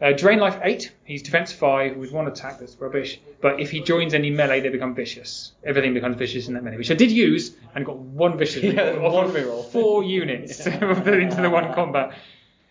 uh, 0.00 0.12
drain 0.12 0.38
life 0.38 0.58
eight. 0.62 0.92
He's 1.04 1.22
defense 1.22 1.52
five 1.52 1.96
with 1.96 2.12
one 2.12 2.26
attack 2.28 2.58
that's 2.58 2.76
rubbish. 2.76 3.20
But 3.40 3.60
if 3.60 3.70
he 3.70 3.80
joins 3.80 4.14
any 4.14 4.30
melee, 4.30 4.60
they 4.60 4.68
become 4.68 4.94
vicious. 4.94 5.52
Everything 5.64 5.94
becomes 5.94 6.16
vicious 6.16 6.48
in 6.48 6.54
that 6.54 6.64
melee, 6.64 6.76
which 6.76 6.90
I 6.90 6.94
did 6.94 7.10
use 7.10 7.54
and 7.74 7.84
got 7.84 7.96
one 7.98 8.36
vicious 8.38 8.62
Yeah, 8.64 8.92
reroll 8.94 9.12
one 9.12 9.24
of 9.26 9.32
reroll. 9.32 9.64
four 9.70 10.02
units 10.04 10.66
into 10.66 11.38
the 11.40 11.50
one 11.50 11.72
combat. 11.74 12.16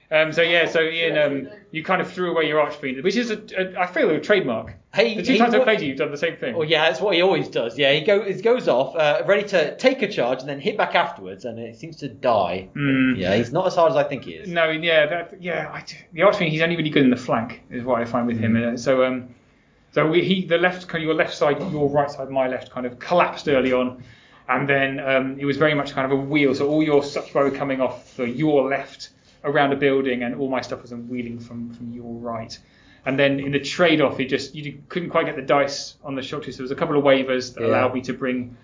Um, 0.09 0.31
so 0.31 0.41
yeah, 0.41 0.67
so 0.67 0.81
Ian, 0.81 1.17
um, 1.17 1.49
you 1.71 1.83
kind 1.83 2.01
of 2.01 2.09
threw 2.09 2.31
away 2.31 2.47
your 2.47 2.61
archfiend, 2.61 3.03
which 3.03 3.17
is 3.17 3.29
a, 3.29 3.41
a 3.57 3.81
I 3.81 3.87
feel 3.87 4.09
a 4.09 4.21
trademark. 4.21 4.73
Hey, 4.93 5.15
the 5.15 5.21
two 5.21 5.33
he 5.33 5.37
times 5.37 5.53
I've 5.53 5.63
played 5.63 5.81
you, 5.81 5.89
you've 5.89 5.97
done 5.97 6.11
the 6.11 6.17
same 6.17 6.37
thing. 6.37 6.55
Well, 6.55 6.67
yeah, 6.67 6.89
that's 6.89 7.01
what 7.01 7.13
he 7.13 7.21
always 7.21 7.49
does. 7.49 7.77
Yeah, 7.77 7.91
he, 7.91 8.01
go, 8.01 8.23
he 8.23 8.41
goes 8.41 8.69
off, 8.69 8.95
uh, 8.95 9.23
ready 9.25 9.45
to 9.49 9.75
take 9.75 10.01
a 10.01 10.07
charge 10.07 10.39
and 10.39 10.47
then 10.47 10.61
hit 10.61 10.77
back 10.77 10.95
afterwards, 10.95 11.43
and 11.43 11.59
it 11.59 11.77
seems 11.77 11.97
to 11.97 12.07
die. 12.07 12.69
Mm. 12.73 13.17
Yeah, 13.17 13.35
he's 13.35 13.51
not 13.51 13.67
as 13.67 13.75
hard 13.75 13.91
as 13.91 13.97
I 13.97 14.05
think 14.05 14.23
he 14.23 14.31
is. 14.31 14.47
No, 14.47 14.69
yeah, 14.69 15.05
that, 15.07 15.41
yeah. 15.41 15.69
I, 15.73 15.83
the 16.13 16.21
archfiend, 16.21 16.51
he's 16.53 16.61
only 16.61 16.77
really 16.77 16.89
good 16.89 17.03
in 17.03 17.09
the 17.09 17.17
flank, 17.17 17.63
is 17.69 17.83
what 17.83 18.01
I 18.01 18.05
find 18.05 18.27
with 18.27 18.39
him. 18.39 18.55
Uh, 18.55 18.77
So, 18.77 19.03
um, 19.03 19.35
so 19.91 20.07
we, 20.07 20.23
he, 20.23 20.45
the 20.45 20.57
left, 20.57 20.87
kind 20.87 21.03
of 21.03 21.05
your 21.05 21.15
left 21.15 21.33
side, 21.35 21.59
your 21.73 21.89
right 21.89 22.09
side, 22.09 22.29
my 22.29 22.47
left, 22.47 22.71
kind 22.71 22.85
of 22.85 22.97
collapsed 22.97 23.49
early 23.49 23.73
on, 23.73 24.01
and 24.47 24.69
then 24.69 25.01
um, 25.01 25.37
it 25.37 25.45
was 25.45 25.57
very 25.57 25.73
much 25.73 25.91
kind 25.91 26.09
of 26.09 26.17
a 26.17 26.21
wheel. 26.21 26.55
So 26.55 26.69
all 26.69 26.81
your 26.81 27.03
succubus 27.03 27.33
were 27.33 27.51
coming 27.51 27.81
off 27.81 28.09
for 28.13 28.25
your 28.25 28.69
left 28.69 29.09
around 29.47 29.73
a 29.73 29.75
building, 29.75 30.23
and 30.23 30.35
all 30.35 30.49
my 30.49 30.61
stuff 30.61 30.81
was 30.81 30.93
wheeling 30.93 31.39
from 31.39 31.73
from 31.73 31.91
your 31.93 32.13
right. 32.13 32.57
And 33.05 33.17
then 33.17 33.39
in 33.39 33.51
the 33.53 33.59
trade-off, 33.59 34.19
it 34.19 34.25
just 34.27 34.53
you 34.53 34.81
couldn't 34.89 35.09
quite 35.11 35.25
get 35.25 35.35
the 35.37 35.41
dice 35.41 35.95
on 36.03 36.15
the 36.15 36.21
shot. 36.21 36.43
So 36.45 36.51
there 36.51 36.63
was 36.63 36.71
a 36.71 36.75
couple 36.75 36.97
of 36.97 37.03
waivers 37.03 37.53
that 37.53 37.61
Yeah. 37.61 37.67
allowed 37.69 37.93
me 37.93 38.01
to 38.01 38.13
bring 38.13 38.57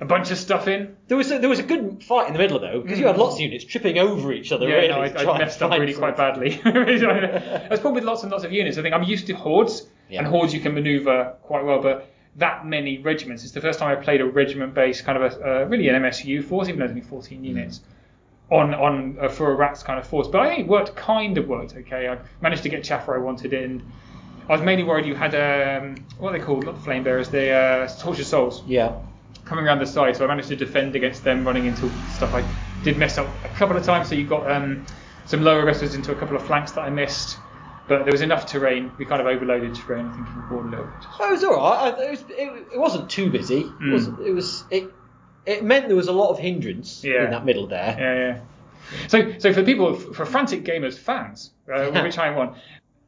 a 0.00 0.04
bunch 0.04 0.30
of 0.30 0.38
stuff 0.38 0.68
in. 0.68 0.96
There 1.08 1.16
was 1.16 1.30
a, 1.32 1.38
there 1.38 1.48
was 1.48 1.58
a 1.58 1.64
good 1.64 2.02
fight 2.04 2.26
in 2.28 2.32
the 2.32 2.38
middle 2.38 2.58
though, 2.60 2.80
because 2.80 2.98
you 3.00 3.06
had 3.06 3.18
lots 3.18 3.34
of 3.36 3.40
units 3.40 3.64
tripping 3.64 3.98
over 3.98 4.32
each 4.32 4.52
other. 4.52 4.68
Yeah, 4.68 4.76
really, 4.76 4.88
no, 4.88 5.00
I, 5.00 5.34
I 5.34 5.38
messed 5.38 5.62
up 5.62 5.70
really 5.72 5.94
quite 5.94 6.16
badly. 6.16 6.50
That's 6.64 7.80
probably 7.80 8.00
with 8.00 8.04
lots 8.04 8.22
and 8.22 8.30
lots 8.32 8.44
of 8.44 8.52
units. 8.52 8.78
I 8.78 8.82
think 8.82 8.94
I'm 8.94 9.02
used 9.02 9.26
to 9.28 9.32
hordes, 9.34 9.86
Yeah. 10.08 10.18
and 10.20 10.26
hordes 10.28 10.52
you 10.54 10.60
can 10.60 10.74
maneuver 10.74 11.34
quite 11.42 11.64
well, 11.64 11.80
but 11.82 12.08
that 12.36 12.64
many 12.66 12.98
regiments. 12.98 13.42
It's 13.44 13.52
the 13.52 13.60
first 13.60 13.78
time 13.78 13.96
I 13.96 14.00
played 14.00 14.20
a 14.20 14.26
regiment-based 14.26 15.04
kind 15.04 15.22
of 15.22 15.32
a 15.32 15.62
uh, 15.62 15.64
really 15.66 15.88
an 15.88 16.00
MSU 16.02 16.42
force, 16.44 16.68
even 16.68 16.78
though 16.78 16.86
it's 16.86 16.92
only 16.92 17.02
14 17.02 17.44
units. 17.44 17.80
On 18.52 18.74
on 18.74 19.16
uh, 19.20 19.28
for 19.28 19.50
a 19.50 19.54
rats 19.54 19.82
kind 19.82 19.98
of 19.98 20.06
force, 20.06 20.28
but 20.28 20.42
I 20.42 20.48
think 20.48 20.60
it 20.60 20.66
worked 20.68 20.94
kind 20.94 21.38
of 21.38 21.48
worked 21.48 21.74
okay. 21.74 22.08
I 22.08 22.18
managed 22.42 22.62
to 22.64 22.68
get 22.68 22.82
Chaffra 22.84 23.14
I 23.14 23.18
wanted 23.18 23.52
in. 23.54 23.82
I 24.48 24.52
was 24.52 24.60
mainly 24.60 24.84
worried 24.84 25.06
you 25.06 25.14
had 25.14 25.34
um, 25.34 25.94
what 26.18 26.34
are 26.34 26.38
they 26.38 26.44
called, 26.44 26.64
not 26.66 26.74
the 26.74 26.80
flame 26.82 27.02
bearers, 27.02 27.30
the 27.30 27.50
uh, 27.50 27.88
tortured 27.98 28.26
souls 28.26 28.62
Yeah. 28.66 28.92
coming 29.46 29.64
around 29.64 29.78
the 29.78 29.86
side, 29.86 30.16
so 30.16 30.24
I 30.24 30.28
managed 30.28 30.48
to 30.48 30.56
defend 30.56 30.94
against 30.96 31.24
them 31.24 31.46
running 31.46 31.64
into 31.64 31.88
stuff. 32.14 32.34
I 32.34 32.44
did 32.84 32.98
mess 32.98 33.16
up 33.16 33.26
a 33.44 33.48
couple 33.56 33.76
of 33.76 33.84
times, 33.84 34.08
so 34.08 34.14
you 34.16 34.26
got 34.26 34.50
um, 34.50 34.84
some 35.24 35.42
lower 35.42 35.60
aggressors 35.60 35.94
into 35.94 36.12
a 36.12 36.16
couple 36.16 36.36
of 36.36 36.42
flanks 36.42 36.72
that 36.72 36.82
I 36.82 36.90
missed, 36.90 37.38
but 37.88 38.04
there 38.04 38.12
was 38.12 38.20
enough 38.20 38.44
terrain. 38.46 38.90
We 38.98 39.06
kind 39.06 39.20
of 39.22 39.26
overloaded 39.28 39.74
terrain. 39.76 40.06
I 40.08 40.12
think 40.12 40.26
we 40.36 40.42
bored 40.50 40.66
a 40.66 40.70
little 40.70 40.84
bit. 40.86 41.06
Oh, 41.20 41.28
it 41.28 41.32
was 41.32 41.44
all 41.44 41.56
right. 41.56 41.94
I- 41.94 42.02
It, 42.02 42.10
was, 42.10 42.20
it, 42.28 42.66
it 42.74 42.78
wasn't 42.78 43.08
too 43.08 43.30
busy. 43.30 43.60
It, 43.60 43.80
Mm. 43.80 43.92
was, 43.92 44.06
it 44.28 44.34
was 44.34 44.64
it. 44.70 44.92
It 45.46 45.64
meant 45.64 45.88
there 45.88 45.96
was 45.96 46.08
a 46.08 46.12
lot 46.12 46.30
of 46.30 46.38
hindrance 46.38 47.02
Yeah. 47.04 47.24
in 47.24 47.30
that 47.30 47.44
middle 47.44 47.66
there. 47.66 47.96
Yeah, 47.98 48.14
yeah. 48.14 48.38
So, 49.08 49.38
so 49.38 49.52
for 49.52 49.62
people, 49.62 49.94
for 49.94 50.24
frantic 50.26 50.64
gamers, 50.64 50.98
fans, 50.98 51.50
uh, 51.72 51.90
which 52.02 52.18
I 52.18 52.28
am 52.28 52.36
one. 52.36 52.54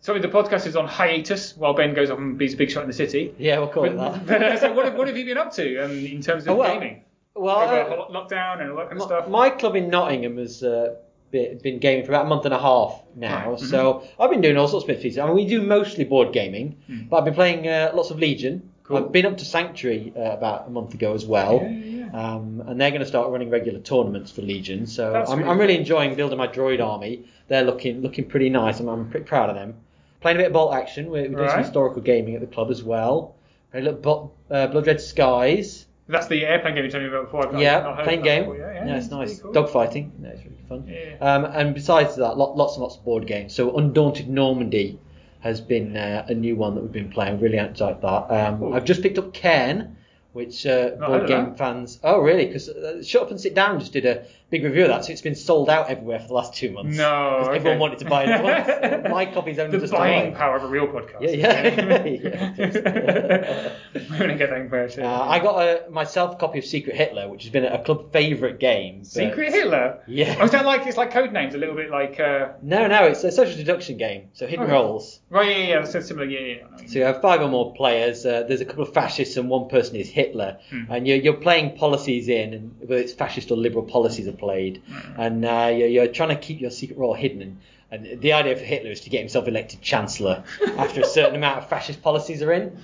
Sorry, 0.00 0.20
the 0.20 0.28
podcast 0.28 0.66
is 0.66 0.76
on 0.76 0.86
hiatus 0.86 1.56
while 1.56 1.72
Ben 1.74 1.94
goes 1.94 2.10
off 2.10 2.18
and 2.18 2.36
beats 2.36 2.54
a 2.54 2.56
big 2.56 2.70
shot 2.70 2.82
in 2.82 2.88
the 2.88 2.94
city. 2.94 3.34
Yeah, 3.38 3.58
we'll 3.58 3.68
call 3.68 3.84
it 3.84 3.96
that. 3.96 4.26
but, 4.26 4.42
uh, 4.42 4.58
so 4.60 4.72
what, 4.72 4.84
have- 4.86 4.94
what 4.96 5.08
have 5.08 5.16
you 5.16 5.24
been 5.24 5.38
up 5.38 5.52
to 5.54 5.78
um, 5.84 5.90
in 5.92 6.20
terms 6.20 6.44
of 6.44 6.50
Oh, 6.50 6.56
well, 6.56 6.72
gaming? 6.74 7.02
Well, 7.34 7.56
Over 7.56 8.02
uh, 8.02 8.08
lockdown 8.10 8.60
and 8.60 8.70
all 8.70 8.76
that 8.78 8.88
kind 8.90 9.00
of 9.00 9.06
stuff. 9.06 9.28
my 9.28 9.50
club 9.50 9.74
in 9.76 9.88
Nottingham 9.90 10.36
has 10.38 10.62
uh, 10.62 10.94
been, 11.32 11.58
been 11.58 11.78
gaming 11.80 12.04
for 12.04 12.12
about 12.12 12.26
a 12.26 12.28
month 12.28 12.44
and 12.44 12.54
a 12.54 12.58
half 12.60 13.02
now, 13.16 13.50
Right, 13.50 13.58
mhm. 13.58 13.64
so 13.70 14.04
I've 14.20 14.30
been 14.30 14.40
doing 14.40 14.56
all 14.56 14.68
sorts 14.68 14.88
of 14.88 15.02
bits. 15.02 15.18
I 15.18 15.24
mean, 15.26 15.34
we 15.34 15.46
do 15.46 15.60
mostly 15.62 16.04
board 16.04 16.32
gaming, 16.32 16.76
Mm. 16.88 17.08
but 17.08 17.16
I've 17.18 17.24
been 17.24 17.34
playing 17.34 17.66
uh, 17.66 17.90
lots 17.94 18.10
of 18.10 18.18
Legion. 18.18 18.70
Cool. 18.84 18.98
I've 18.98 19.10
been 19.12 19.24
up 19.26 19.38
to 19.38 19.44
Sanctuary 19.46 20.12
uh, 20.16 20.20
about 20.20 20.66
a 20.68 20.70
month 20.70 20.92
ago 20.94 21.14
as 21.14 21.24
well, 21.26 21.60
yeah. 21.62 21.93
Um, 22.14 22.62
and 22.68 22.80
they're 22.80 22.90
going 22.90 23.00
to 23.00 23.06
start 23.06 23.28
running 23.30 23.50
regular 23.50 23.80
tournaments 23.80 24.30
for 24.30 24.42
Legion. 24.42 24.86
So 24.86 25.12
That's 25.12 25.30
I'm, 25.30 25.38
really 25.38 25.50
I'm 25.50 25.58
really 25.58 25.76
enjoying 25.76 26.14
building 26.14 26.38
my 26.38 26.46
droid 26.46 26.80
army. 26.80 27.24
They're 27.48 27.64
looking 27.64 28.02
looking 28.02 28.26
pretty 28.28 28.50
nice. 28.50 28.78
I'm, 28.78 28.88
I'm 28.88 29.10
pretty 29.10 29.26
proud 29.26 29.50
of 29.50 29.56
them. 29.56 29.74
Playing 30.20 30.36
a 30.36 30.40
bit 30.40 30.46
of 30.46 30.52
Bolt 30.52 30.74
Action. 30.74 31.10
We're, 31.10 31.28
we're 31.28 31.36
doing 31.38 31.50
some 31.50 31.58
historical 31.58 32.00
gaming 32.02 32.36
at 32.36 32.40
the 32.40 32.46
club 32.46 32.70
as 32.70 32.84
well. 32.84 33.34
A 33.74 33.80
little 33.80 33.98
Bo- 33.98 34.32
uh, 34.48 34.68
Blood 34.68 34.86
Red 34.86 35.00
Skies. 35.00 35.86
That's 36.06 36.28
the 36.28 36.44
airplane 36.46 36.76
game 36.76 36.84
you 36.84 36.90
told 36.90 37.02
me 37.02 37.08
about 37.08 37.24
before. 37.24 37.48
I've 37.48 37.60
yeah, 37.60 38.00
playing 38.04 38.22
game. 38.22 38.42
before. 38.44 38.58
Yeah, 38.58 38.86
Yeah, 38.86 38.96
it's 38.96 39.08
pretty 39.08 39.24
nice. 39.32 39.40
cool. 39.40 39.52
Dogfighting. 39.52 40.10
Yeah, 40.22 40.28
it's 40.28 40.44
really 40.44 40.56
fun. 40.68 40.86
Yeah. 40.86 41.16
Um, 41.20 41.44
and 41.46 41.74
besides 41.74 42.14
that, 42.16 42.36
lot, 42.36 42.56
lots 42.56 42.74
and 42.74 42.82
lots 42.82 42.96
of 42.96 43.04
board 43.04 43.26
games. 43.26 43.54
So 43.54 43.76
Undaunted 43.76 44.28
Normandy 44.28 45.00
has 45.40 45.60
been 45.60 45.96
uh, 45.96 46.26
a 46.28 46.34
new 46.34 46.54
one 46.56 46.74
that 46.76 46.82
we've 46.82 46.92
been 46.92 47.10
playing. 47.10 47.40
Really 47.40 47.58
enjoyed 47.58 48.00
that. 48.02 48.30
Um, 48.30 48.72
I've 48.72 48.84
just 48.84 49.02
picked 49.02 49.18
up 49.18 49.32
Cairn, 49.34 49.96
which 50.34 50.66
uh, 50.66 50.90
board 50.90 51.26
game 51.28 51.54
fans. 51.54 52.00
Oh, 52.02 52.20
really? 52.20 52.46
Because 52.46 52.68
uh, 52.68 53.02
Shut 53.02 53.22
Up 53.22 53.30
and 53.30 53.40
Sit 53.40 53.54
Down 53.54 53.78
just 53.78 53.92
did 53.92 54.04
a 54.04 54.26
big 54.50 54.62
review 54.64 54.82
of 54.82 54.88
that, 54.88 55.04
so 55.04 55.12
it's 55.12 55.22
been 55.22 55.34
sold 55.34 55.68
out 55.68 55.90
everywhere 55.90 56.20
for 56.20 56.28
the 56.28 56.34
last 56.34 56.54
two 56.54 56.70
months. 56.70 56.96
No, 56.96 57.38
okay. 57.46 57.56
everyone 57.56 57.78
wanted 57.80 57.98
to 58.00 58.04
buy 58.04 58.24
it. 58.24 59.04
My 59.10 59.26
copy's 59.26 59.58
only 59.58 59.72
the 59.76 59.80
just 59.82 59.92
buying 59.92 60.22
arrived. 60.26 60.36
power 60.36 60.56
of 60.56 60.62
a 60.64 60.68
real 60.68 60.86
podcast. 60.86 61.20
Yeah, 61.20 61.68
yeah. 61.68 62.54
We're 63.94 63.94
gonna 64.18 64.36
get 64.36 64.50
that 64.50 64.60
information. 64.60 65.04
Uh, 65.04 65.20
I 65.22 65.38
got 65.40 65.58
a, 65.60 65.90
myself 65.90 66.34
a 66.34 66.38
copy 66.38 66.58
of 66.58 66.64
Secret 66.64 66.96
Hitler, 66.96 67.28
which 67.28 67.44
has 67.44 67.52
been 67.52 67.64
a 67.64 67.82
club 67.82 68.12
favourite 68.12 68.58
game. 68.60 68.98
but- 69.00 69.06
Secret 69.06 69.52
Hitler. 69.52 69.98
Yeah. 70.06 70.36
Oh, 70.40 70.44
is 70.44 70.50
that 70.52 70.64
like 70.64 70.86
it's 70.86 70.96
like 70.96 71.12
code 71.12 71.32
names? 71.32 71.54
A 71.54 71.58
little 71.58 71.74
bit 71.74 71.90
like. 71.90 72.18
Uh, 72.20 72.52
No, 72.62 72.86
no, 72.86 73.04
it's 73.04 73.24
a 73.24 73.32
social 73.32 73.56
deduction 73.56 73.96
game. 73.96 74.28
So 74.34 74.46
hidden 74.46 74.66
Oh. 74.66 74.70
roles. 74.72 75.20
right, 75.30 75.48
yeah, 75.48 75.64
yeah, 75.80 75.84
that's 75.84 76.06
similar. 76.06 76.26
Yeah, 76.26 76.40
yeah. 76.40 76.86
So 76.86 76.98
you 76.98 77.04
have 77.04 77.20
five 77.20 77.40
or 77.40 77.48
more 77.48 77.74
players. 77.74 78.24
Uh, 78.24 78.44
there's 78.46 78.60
a 78.60 78.64
couple 78.64 78.82
of 78.82 78.92
fascists 78.94 79.36
and 79.36 79.48
one 79.48 79.68
person 79.68 79.96
is 79.96 80.08
Hitler, 80.08 80.58
Hmm. 80.70 80.84
and 80.90 81.06
you're, 81.08 81.18
you're 81.18 81.34
playing 81.34 81.76
policies 81.76 82.28
in, 82.28 82.54
and 82.54 82.74
whether 82.80 82.96
it's 82.96 83.12
fascist 83.12 83.50
or 83.50 83.56
liberal 83.56 83.84
policies 83.84 84.26
played, 84.36 84.82
and 85.16 85.44
uh, 85.44 85.72
you're, 85.74 85.88
you're 85.88 86.08
trying 86.08 86.30
to 86.30 86.36
keep 86.36 86.60
your 86.60 86.70
secret 86.70 86.98
role 86.98 87.14
hidden. 87.14 87.58
And 87.90 88.20
the 88.20 88.32
idea 88.32 88.56
for 88.56 88.64
Hitler 88.64 88.90
is 88.90 89.00
to 89.02 89.10
get 89.10 89.20
himself 89.20 89.46
elected 89.46 89.80
chancellor 89.80 90.42
after 90.78 91.00
a 91.00 91.04
certain 91.06 91.36
amount 91.36 91.58
of 91.58 91.68
fascist 91.68 92.02
policies 92.02 92.42
are 92.42 92.52
in, 92.52 92.76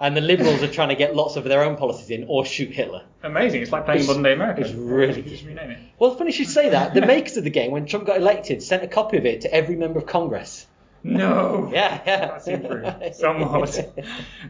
and 0.00 0.16
the 0.16 0.20
liberals 0.20 0.62
are 0.62 0.68
trying 0.70 0.88
to 0.88 0.94
get 0.96 1.14
lots 1.14 1.36
of 1.36 1.44
their 1.44 1.62
own 1.62 1.76
policies 1.76 2.10
in 2.10 2.24
or 2.28 2.44
shoot 2.44 2.70
Hitler. 2.70 3.02
Amazing. 3.22 3.62
It's 3.62 3.70
like 3.72 3.84
playing 3.84 4.00
It's- 4.00 4.08
modern 4.08 4.24
day 4.24 4.32
America. 4.32 4.62
it's 4.62 4.72
really 4.72 5.22
Just 5.22 5.44
rename 5.44 5.70
it. 5.70 5.78
Well, 5.98 6.14
funny 6.16 6.30
you 6.30 6.34
should 6.36 6.48
say 6.48 6.70
that. 6.70 6.94
The 6.94 7.00
makers 7.06 7.36
of 7.36 7.44
the 7.44 7.50
game, 7.50 7.70
when 7.70 7.86
Trump 7.86 8.06
got 8.06 8.16
elected, 8.16 8.62
sent 8.62 8.82
a 8.82 8.88
copy 8.88 9.16
of 9.18 9.24
it 9.26 9.42
to 9.42 9.54
every 9.54 9.76
member 9.76 9.98
of 9.98 10.06
Congress. 10.06 10.66
No. 11.06 11.70
Yeah, 11.72 12.00
yeah. 12.06 12.26
That's 12.26 12.48
improved 12.48 13.14
somewhat. 13.14 13.94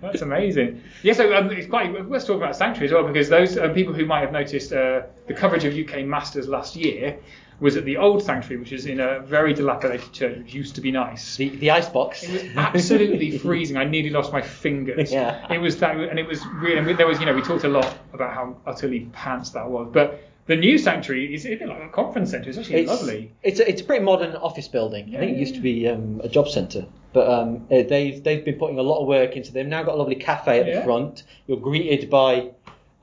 That's 0.01 0.23
amazing. 0.23 0.83
Yeah, 1.03 1.13
so 1.13 1.35
um, 1.35 1.51
it's 1.51 1.69
quite. 1.69 2.09
Let's 2.09 2.25
talk 2.25 2.37
about 2.37 2.57
Sanctuary 2.57 2.87
as 2.87 2.93
well, 2.93 3.05
because 3.05 3.29
those 3.29 3.59
um, 3.59 3.75
people 3.75 3.93
who 3.93 4.07
might 4.07 4.21
have 4.21 4.33
noticed 4.33 4.73
uh, 4.73 5.03
the 5.27 5.35
coverage 5.35 5.65
of 5.65 5.75
UK 5.75 6.05
Masters 6.05 6.49
last 6.49 6.77
year 6.77 7.19
was 7.59 7.77
at 7.77 7.85
the 7.85 7.97
old 7.97 8.23
Sanctuary, 8.23 8.61
which 8.61 8.73
is 8.73 8.87
in 8.87 9.01
a 9.01 9.21
very 9.21 9.55
dilapidated 9.55 10.13
church, 10.13 10.39
which 10.39 10.55
used 10.55 10.75
to 10.75 10.81
be 10.81 10.91
nice. 10.91 11.37
The, 11.37 11.49
the 11.51 11.71
ice 11.71 11.89
box. 11.89 12.23
It 12.23 12.33
was 12.33 12.57
absolutely 12.57 13.39
freezing. 13.39 13.77
I 13.77 13.85
nearly 13.85 14.11
lost 14.11 14.33
my 14.33 14.43
fingers. 14.43 15.13
Yeah. 15.13 15.53
It 15.53 15.59
was 15.59 15.79
that, 15.79 15.97
and 15.97 16.19
it 16.19 16.27
was 16.27 16.45
really. 16.47 16.79
And 16.79 16.99
there 16.99 17.07
was, 17.07 17.19
you 17.19 17.27
know, 17.27 17.35
we 17.35 17.43
talked 17.43 17.65
a 17.65 17.69
lot 17.69 17.99
about 18.13 18.35
how 18.35 18.57
utterly 18.67 19.09
pants 19.13 19.51
that 19.51 19.69
was, 19.69 19.89
but 19.93 20.21
the 20.47 20.57
new 20.57 20.79
sanctuary 20.79 21.35
is 21.35 21.45
a 21.47 21.55
bit 21.57 21.69
like 21.69 21.83
a 21.83 21.89
conference 21.89 22.31
centre. 22.31 22.49
It's 22.49 22.59
actually 22.59 22.83
It's, 22.83 22.91
lovely. 22.91 23.33
It's 23.43 23.61
a, 23.61 23.69
it's 23.69 23.81
a 23.81 23.85
pretty 23.85 24.05
modern 24.05 24.37
office 24.37 24.69
building. 24.69 25.15
I 25.17 25.19
think 25.21 25.33
it 25.37 25.39
used 25.39 25.55
to 25.57 25.61
be 25.61 25.89
um, 25.89 26.21
a 26.23 26.29
job 26.29 26.49
centre, 26.49 26.87
but 27.13 27.29
um, 27.31 27.67
uh, 27.71 27.83
they've 27.83 28.23
they've 28.23 28.45
been 28.45 28.59
putting 28.59 28.79
a 28.79 28.83
lot 28.83 29.01
of 29.01 29.07
work 29.09 29.37
into. 29.37 29.53
They've 29.53 29.67
now 29.67 29.83
got 29.83 29.95
a 29.95 29.99
lovely 29.99 30.15
cafe 30.17 30.61
at 30.61 30.67
Yeah. 30.67 30.79
the 30.79 30.85
front. 30.85 31.25
You're 31.47 31.59
greeted 31.61 32.09
by 32.11 32.51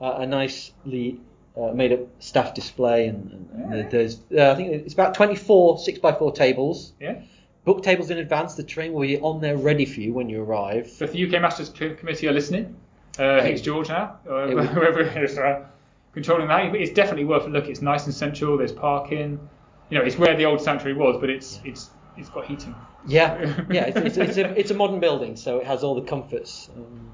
uh, 0.00 0.14
a 0.18 0.26
nicely 0.26 1.20
uh, 1.56 1.72
made 1.72 1.92
up 1.92 2.00
staff 2.18 2.54
display, 2.54 3.06
and, 3.08 3.48
and 3.54 3.74
Yeah. 3.76 3.88
there's 3.88 4.20
uh, 4.36 4.50
I 4.52 4.54
think 4.54 4.72
it's 4.72 4.94
about 4.94 5.14
24 5.14 5.78
six 5.78 5.98
by 5.98 6.12
four 6.12 6.32
tables. 6.32 6.92
Yeah. 7.00 7.20
Book 7.64 7.82
tables 7.82 8.10
in 8.10 8.18
advance. 8.18 8.54
The 8.54 8.62
train 8.62 8.92
will 8.92 9.02
be 9.02 9.18
on 9.20 9.40
there 9.40 9.56
ready 9.56 9.86
for 9.86 10.00
you 10.00 10.12
when 10.12 10.28
you 10.28 10.42
arrive. 10.42 10.88
So 10.88 11.04
if 11.06 11.12
the 11.12 11.24
UK 11.26 11.40
Masters 11.40 11.70
Committee 11.70 12.28
are 12.28 12.32
listening, 12.32 12.76
uh, 13.18 13.40
Hey. 13.40 13.52
it's 13.52 13.62
George 13.62 13.88
now, 13.88 14.18
uh, 14.28 14.34
It 14.48 14.66
whoever 14.68 15.00
is 15.00 15.38
uh, 15.38 15.64
controlling 16.14 16.48
that. 16.48 16.74
It's 16.74 16.92
definitely 16.92 17.24
worth 17.24 17.44
a 17.44 17.48
look. 17.48 17.66
It's 17.66 17.82
nice 17.82 18.06
and 18.06 18.14
central. 18.14 18.56
There's 18.56 18.72
parking. 18.72 19.48
You 19.90 19.98
know, 19.98 20.04
it's 20.04 20.16
where 20.16 20.36
the 20.36 20.46
old 20.46 20.60
sanctuary 20.62 20.96
was, 20.96 21.18
but 21.20 21.28
it's 21.28 21.60
it's 21.64 21.90
it's 22.16 22.30
got 22.30 22.46
heating. 22.46 22.74
Yeah, 23.06 23.62
yeah, 23.70 23.84
it's, 23.86 23.98
it's, 23.98 24.16
it's, 24.16 24.36
a, 24.38 24.58
it's 24.58 24.70
a 24.70 24.74
modern 24.74 25.00
building, 25.00 25.36
so 25.36 25.58
it 25.58 25.66
has 25.66 25.84
all 25.84 25.94
the 25.94 26.08
comforts. 26.08 26.70
Um, 26.74 27.10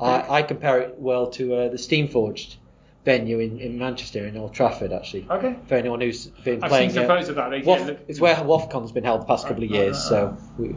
I, 0.00 0.38
I 0.38 0.42
compare 0.42 0.80
it 0.80 0.98
well 0.98 1.30
to 1.30 1.54
uh, 1.54 1.68
the 1.70 1.78
Steamforged 1.78 2.56
venue 3.04 3.38
in, 3.38 3.58
in 3.60 3.78
Manchester 3.78 4.26
in 4.26 4.36
Old 4.36 4.52
Trafford, 4.52 4.92
actually. 4.92 5.26
Okay. 5.30 5.56
For 5.66 5.76
anyone 5.76 6.00
who's 6.00 6.26
been 6.26 6.62
I've 6.62 6.68
playing 6.68 6.90
seen 6.90 7.00
some 7.00 7.06
photos 7.06 7.28
of 7.30 7.36
that. 7.36 7.50
They, 7.50 7.62
Waff- 7.62 7.80
yeah, 7.80 7.86
look 7.86 8.00
it's 8.08 8.20
where 8.20 8.34
WAFCON's 8.34 8.92
been 8.92 9.04
held 9.04 9.22
the 9.22 9.24
past 9.24 9.46
couple 9.46 9.64
of 9.64 9.70
right, 9.70 9.78
years, 9.78 9.96
right, 9.96 10.08
so 10.08 10.36
we, 10.58 10.76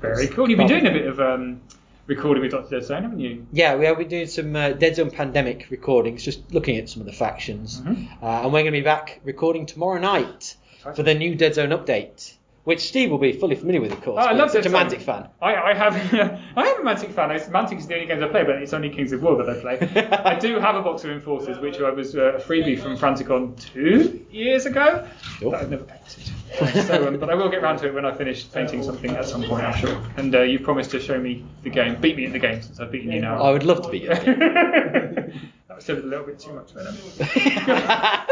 very 0.00 0.28
cool. 0.28 0.48
You've 0.48 0.58
been 0.58 0.68
doing 0.68 0.86
a 0.86 0.92
bit 0.92 1.06
of 1.06 1.18
um, 1.18 1.60
recording 2.06 2.42
with 2.42 2.50
Dr. 2.52 2.68
Dead 2.78 2.84
Zone, 2.84 3.02
haven't 3.02 3.20
you? 3.20 3.46
yeah, 3.52 3.76
we 3.76 3.84
have 3.86 3.98
been 3.98 4.08
doing 4.08 4.26
some 4.26 4.54
uh, 4.56 4.70
Dead 4.70 4.96
Zone 4.96 5.10
pandemic 5.10 5.68
recordings, 5.70 6.24
just 6.24 6.52
looking 6.52 6.76
at 6.76 6.88
some 6.88 7.00
of 7.00 7.06
the 7.06 7.12
factions, 7.12 7.80
Mhm. 7.80 8.08
uh, 8.22 8.26
and 8.42 8.46
we're 8.52 8.60
going 8.62 8.66
to 8.66 8.70
be 8.72 8.80
back 8.80 9.20
recording 9.24 9.66
tomorrow 9.66 9.98
night 10.00 10.56
for 10.94 11.02
the 11.02 11.14
new 11.14 11.34
Dead 11.34 11.54
Zone 11.54 11.70
update, 11.70 12.34
which 12.64 12.80
Steve 12.80 13.10
will 13.10 13.18
be 13.18 13.32
fully 13.32 13.56
familiar 13.56 13.80
with, 13.80 13.92
of 13.92 14.00
course. 14.02 14.22
Oh, 14.24 14.28
I 14.28 14.32
love 14.32 14.50
such 14.50 14.66
a. 14.66 14.70
Mantic 14.70 15.02
fan. 15.02 15.28
I, 15.40 15.54
I 15.54 15.74
have 15.74 15.94
I 16.56 16.68
am 16.68 16.86
a 16.86 16.90
Mantic 16.90 17.12
fan. 17.12 17.30
I, 17.30 17.38
Mantic 17.38 17.78
is 17.78 17.86
the 17.86 17.94
only 17.94 18.06
games 18.06 18.22
I 18.22 18.28
play, 18.28 18.44
but 18.44 18.56
it's 18.62 18.72
only 18.72 18.90
Kings 18.90 19.12
of 19.12 19.22
War 19.22 19.42
that 19.42 19.50
I 19.50 19.60
play. 19.60 20.08
I 20.24 20.38
do 20.38 20.58
have 20.58 20.76
a 20.76 20.82
box 20.82 21.04
of 21.04 21.10
Enforcers, 21.10 21.58
which 21.58 21.80
I 21.80 21.90
was 21.90 22.14
uh, 22.14 22.34
a 22.34 22.40
freebie 22.40 22.80
from 22.80 22.96
Franticon 22.96 23.60
two 23.60 24.24
years 24.30 24.66
ago. 24.66 25.06
Sure. 25.38 25.50
That 25.50 25.62
I've 25.62 25.70
never 25.70 25.84
painted. 25.84 26.30
So, 26.52 27.08
um, 27.08 27.18
but 27.18 27.30
I 27.30 27.34
will 27.34 27.48
get 27.48 27.62
round 27.62 27.78
to 27.78 27.86
it 27.86 27.94
when 27.94 28.04
I 28.04 28.12
finish 28.12 28.50
painting 28.52 28.82
something 28.82 29.10
at 29.12 29.24
some 29.24 29.42
point, 29.42 29.64
I'm 29.64 29.74
sure. 29.74 29.98
And 30.18 30.34
uh, 30.34 30.42
you've 30.42 30.62
promised 30.62 30.90
to 30.90 31.00
show 31.00 31.18
me 31.18 31.42
the 31.62 31.70
game, 31.70 31.98
beat 31.98 32.14
me 32.14 32.26
in 32.26 32.32
the 32.32 32.38
game 32.38 32.60
since 32.60 32.78
I've 32.78 32.92
beaten 32.92 33.10
you 33.10 33.22
now. 33.22 33.42
I 33.42 33.50
would 33.52 33.64
love 33.64 33.80
to 33.82 33.88
beat 33.88 34.02
you. 34.02 35.32
That 35.72 35.96
was 35.96 36.04
a 36.04 36.06
little 36.06 36.26
bit 36.26 36.38
too 36.38 36.52
much, 36.52 36.72
Venom. 36.72 36.94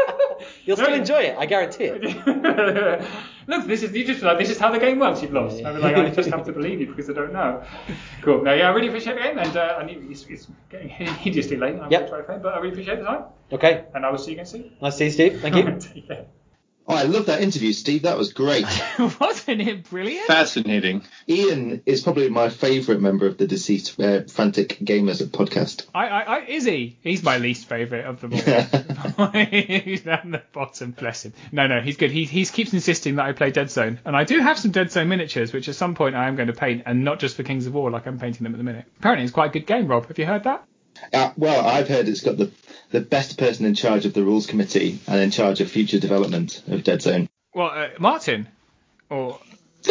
You'll 0.65 0.77
still 0.77 0.93
enjoy 0.93 1.21
it, 1.21 1.35
I 1.37 1.45
guarantee 1.45 1.85
it. 1.85 2.01
Look, 3.47 3.65
this 3.67 3.83
is 3.83 3.91
you 3.93 4.05
just 4.05 4.21
like 4.21 4.37
this 4.37 4.49
is 4.49 4.57
how 4.57 4.71
the 4.71 4.79
game 4.79 4.99
works. 4.99 5.21
You've 5.21 5.33
lost. 5.33 5.63
I, 5.63 5.71
mean, 5.71 5.81
like, 5.81 5.95
I 5.95 6.09
just 6.09 6.29
have 6.29 6.45
to 6.45 6.51
believe 6.59 6.79
you 6.79 6.87
because 6.87 7.09
I 7.09 7.13
don't 7.13 7.33
know. 7.33 7.63
Cool. 8.21 8.43
No, 8.43 8.53
yeah, 8.53 8.69
I 8.69 8.73
really 8.73 8.87
appreciate 8.87 9.15
the 9.15 9.21
game, 9.21 9.37
and 9.39 9.55
uh, 9.57 9.77
I 9.79 9.85
knew 9.85 10.07
it's, 10.09 10.25
it's 10.27 10.47
getting 10.69 10.89
hideously 10.89 11.57
late. 11.57 11.79
I'm 11.79 11.91
Yep. 11.91 12.09
try 12.09 12.17
to 12.19 12.23
play, 12.23 12.39
but 12.41 12.53
I 12.53 12.57
really 12.57 12.69
appreciate 12.71 12.99
the 12.99 13.05
time, 13.05 13.23
Okay, 13.51 13.85
and 13.93 14.05
I 14.05 14.09
will 14.11 14.17
see 14.17 14.31
you 14.31 14.35
again 14.37 14.45
soon. 14.45 14.71
nice 14.81 14.93
to 14.93 14.97
see 14.97 15.05
you, 15.05 15.11
Steve. 15.11 15.41
Thank 15.41 15.55
you. 15.55 16.31
Take 16.87 16.97
care. 16.97 17.05
Oh, 17.05 17.07
I 17.07 17.09
love 17.09 17.27
that 17.27 17.41
interview, 17.41 17.73
Steve. 17.73 18.03
That 18.03 18.17
was 18.17 18.33
great. 18.33 18.65
Wasn't 18.99 19.61
it 19.61 19.89
brilliant? 19.89 20.27
Fascinating. 20.27 21.03
Ian 21.27 21.81
is 21.85 22.01
probably 22.01 22.29
my 22.29 22.49
favourite 22.49 23.01
member 23.01 23.27
of 23.27 23.37
the 23.37 23.47
deceased 23.47 23.99
uh, 23.99 24.23
Frantic 24.23 24.79
Gamers 24.79 25.21
podcast. 25.23 25.85
I, 25.93 26.07
I, 26.07 26.21
I, 26.21 26.45
is 26.45 26.65
he? 26.65 26.97
He's 27.01 27.23
my 27.23 27.37
least 27.37 27.67
favourite 27.67 28.05
of 28.05 28.21
them 28.21 28.33
all. 28.33 29.27
he's 29.45 30.01
down 30.01 30.31
the 30.31 30.41
bottom, 30.53 30.91
bless 30.91 31.25
him. 31.25 31.33
No, 31.51 31.67
no, 31.67 31.81
he's 31.81 31.97
good. 31.97 32.11
He, 32.11 32.25
he 32.25 32.45
keeps 32.45 32.73
insisting 32.73 33.15
that 33.15 33.25
I 33.25 33.31
play 33.33 33.51
Dead 33.51 33.69
Zone, 33.69 33.99
and 34.05 34.15
I 34.15 34.23
do 34.23 34.39
have 34.39 34.57
some 34.57 34.71
Dead 34.71 34.91
Zone 34.91 35.07
miniatures, 35.07 35.53
which 35.53 35.69
at 35.69 35.75
some 35.75 35.95
point 35.95 36.15
I 36.15 36.27
am 36.27 36.35
going 36.35 36.47
to 36.47 36.53
paint, 36.53 36.83
and 36.85 37.03
not 37.03 37.19
just 37.19 37.35
for 37.35 37.43
Kings 37.43 37.67
of 37.67 37.73
War, 37.73 37.91
like 37.91 38.07
I'm 38.07 38.19
painting 38.19 38.43
them 38.43 38.53
at 38.53 38.57
the 38.57 38.63
minute. 38.63 38.85
Apparently, 38.99 39.23
it's 39.23 39.33
quite 39.33 39.51
a 39.51 39.53
good 39.53 39.67
game, 39.67 39.87
Rob. 39.87 40.07
Have 40.07 40.17
you 40.17 40.25
heard 40.25 40.43
that? 40.43 40.65
Uh, 41.13 41.31
well, 41.37 41.65
I've 41.65 41.87
heard 41.87 42.07
it's 42.07 42.21
got 42.21 42.37
the 42.37 42.51
the 42.91 43.01
best 43.01 43.37
person 43.37 43.65
in 43.65 43.73
charge 43.75 44.05
of 44.05 44.13
the 44.13 44.23
rules 44.23 44.47
committee 44.47 44.99
and 45.07 45.19
in 45.21 45.31
charge 45.31 45.61
of 45.61 45.69
future 45.71 45.99
development 45.99 46.61
of 46.67 46.83
Dead 46.83 47.01
Zone. 47.01 47.27
Well, 47.53 47.71
uh, 47.73 47.89
Martin, 47.99 48.47
or 49.09 49.39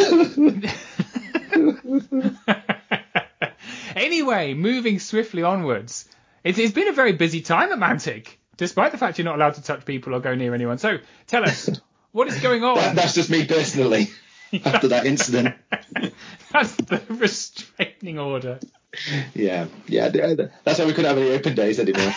anyway, 3.97 4.55
moving 4.55 4.99
swiftly 4.99 5.43
onwards. 5.43 6.09
It's, 6.45 6.59
it's 6.59 6.73
been 6.73 6.89
a 6.89 6.93
very 6.93 7.13
busy 7.13 7.41
time 7.43 7.71
at 7.73 7.79
Mantic, 7.79 8.29
despite 8.57 8.93
the 8.93 8.99
fact 8.99 9.19
you're 9.19 9.25
not 9.27 9.37
allowed 9.37 9.55
to 9.55 9.63
touch 9.63 9.85
people 9.85 10.15
or 10.15 10.21
go 10.21 10.35
near 10.35 10.55
anyone. 10.55 10.79
So 10.79 10.99
tell 11.27 11.45
us, 11.45 11.69
what 12.13 12.29
is 12.29 12.41
going 12.41 12.63
on? 12.65 12.77
That, 12.77 12.97
that's 12.97 13.15
just 13.15 13.31
me 13.31 13.47
personally. 13.47 14.09
After 14.65 14.89
that 14.89 15.07
incident, 15.07 15.55
That's 16.53 16.75
the 16.75 17.01
restraining 17.09 18.19
order. 18.19 18.59
yeah, 19.33 19.67
yeah, 19.87 20.09
that's 20.65 20.81
why 20.81 20.87
we 20.87 20.93
couldn't 20.93 21.05
have 21.09 21.19
any 21.19 21.31
open 21.31 21.55
days 21.55 21.79
anymore. 21.79 22.13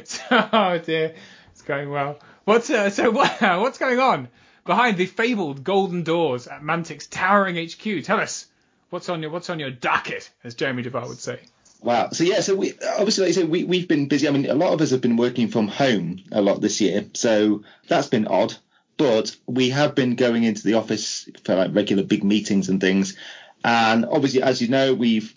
So, 0.06 0.48
oh 0.52 0.78
dear, 0.78 1.14
it's 1.52 1.62
going 1.62 1.90
well. 1.90 2.18
What's 2.44 2.70
uh, 2.70 2.90
so 2.90 3.10
what, 3.10 3.30
what's 3.40 3.78
going 3.78 3.98
on 3.98 4.28
behind 4.64 4.96
the 4.96 5.06
fabled 5.06 5.64
golden 5.64 6.02
doors 6.02 6.46
at 6.46 6.62
Mantic's 6.62 7.06
towering 7.06 7.56
HQ? 7.56 8.04
Tell 8.04 8.20
us 8.20 8.46
what's 8.90 9.08
on 9.08 9.22
your 9.22 9.30
what's 9.30 9.50
on 9.50 9.58
your 9.58 9.70
docket, 9.70 10.30
as 10.44 10.54
Jeremy 10.54 10.82
Duval 10.82 11.08
would 11.08 11.18
say. 11.18 11.40
Wow. 11.80 12.10
So 12.10 12.24
yeah, 12.24 12.40
so 12.40 12.56
we 12.56 12.72
obviously 12.98 13.24
like 13.24 13.30
I 13.30 13.40
say 13.40 13.44
we 13.44 13.64
we've 13.64 13.88
been 13.88 14.08
busy. 14.08 14.28
I 14.28 14.30
mean, 14.30 14.46
a 14.48 14.54
lot 14.54 14.72
of 14.72 14.80
us 14.80 14.90
have 14.90 15.00
been 15.00 15.16
working 15.16 15.48
from 15.48 15.68
home 15.68 16.20
a 16.32 16.42
lot 16.42 16.60
this 16.60 16.80
year, 16.80 17.04
so 17.14 17.62
that's 17.88 18.08
been 18.08 18.26
odd. 18.26 18.54
But 18.96 19.36
we 19.46 19.70
have 19.70 19.94
been 19.94 20.16
going 20.16 20.42
into 20.42 20.64
the 20.64 20.74
office 20.74 21.28
for 21.44 21.54
like 21.54 21.74
regular 21.74 22.02
big 22.02 22.24
meetings 22.24 22.68
and 22.68 22.80
things. 22.80 23.16
And 23.64 24.04
obviously, 24.04 24.42
as 24.42 24.60
you 24.60 24.68
know, 24.68 24.94
we've 24.94 25.32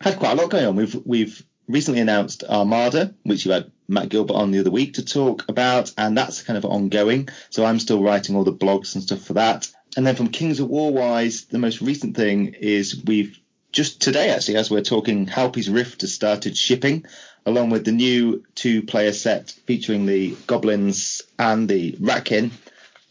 had 0.00 0.18
quite 0.18 0.32
a 0.32 0.34
lot 0.34 0.50
going 0.50 0.66
on. 0.66 0.76
We've 0.76 0.94
we've 1.06 1.42
recently 1.68 2.00
announced 2.00 2.44
Armada, 2.44 3.14
which 3.22 3.46
you 3.46 3.52
had 3.52 3.70
Matt 3.88 4.08
Gilbert 4.08 4.34
on 4.34 4.50
the 4.50 4.60
other 4.60 4.70
week 4.70 4.94
to 4.94 5.04
talk 5.04 5.48
about, 5.48 5.92
and 5.98 6.16
that's 6.16 6.42
kind 6.42 6.56
of 6.56 6.64
ongoing. 6.64 7.28
So 7.50 7.64
I'm 7.64 7.78
still 7.78 8.02
writing 8.02 8.36
all 8.36 8.44
the 8.44 8.52
blogs 8.52 8.94
and 8.94 9.02
stuff 9.02 9.22
for 9.22 9.34
that. 9.34 9.70
And 9.96 10.06
then 10.06 10.16
from 10.16 10.28
Kings 10.28 10.60
of 10.60 10.68
War 10.68 10.92
wise, 10.92 11.44
the 11.44 11.58
most 11.58 11.82
recent 11.82 12.16
thing 12.16 12.54
is 12.58 13.02
we've 13.04 13.38
just 13.72 14.00
today 14.00 14.30
actually, 14.30 14.56
as 14.56 14.70
we're 14.70 14.82
talking, 14.82 15.26
Halpi's 15.26 15.68
Rift 15.68 16.02
has 16.02 16.14
started 16.14 16.56
shipping, 16.56 17.04
along 17.44 17.70
with 17.70 17.84
the 17.84 17.92
new 17.92 18.44
two-player 18.54 19.12
set 19.12 19.50
featuring 19.66 20.06
the 20.06 20.36
goblins 20.46 21.22
and 21.38 21.68
the 21.68 21.92
Ratkin. 21.92 22.50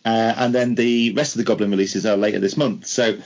Uh, 0.04 0.34
and 0.38 0.56
then 0.56 0.76
the 0.76 1.14
rest 1.14 1.36
of 1.36 1.40
the 1.40 1.44
Goblin 1.44 1.70
releases 1.70 2.06
are 2.06 2.18
later 2.18 2.40
this 2.40 2.58
month. 2.58 2.88
So 2.88 3.20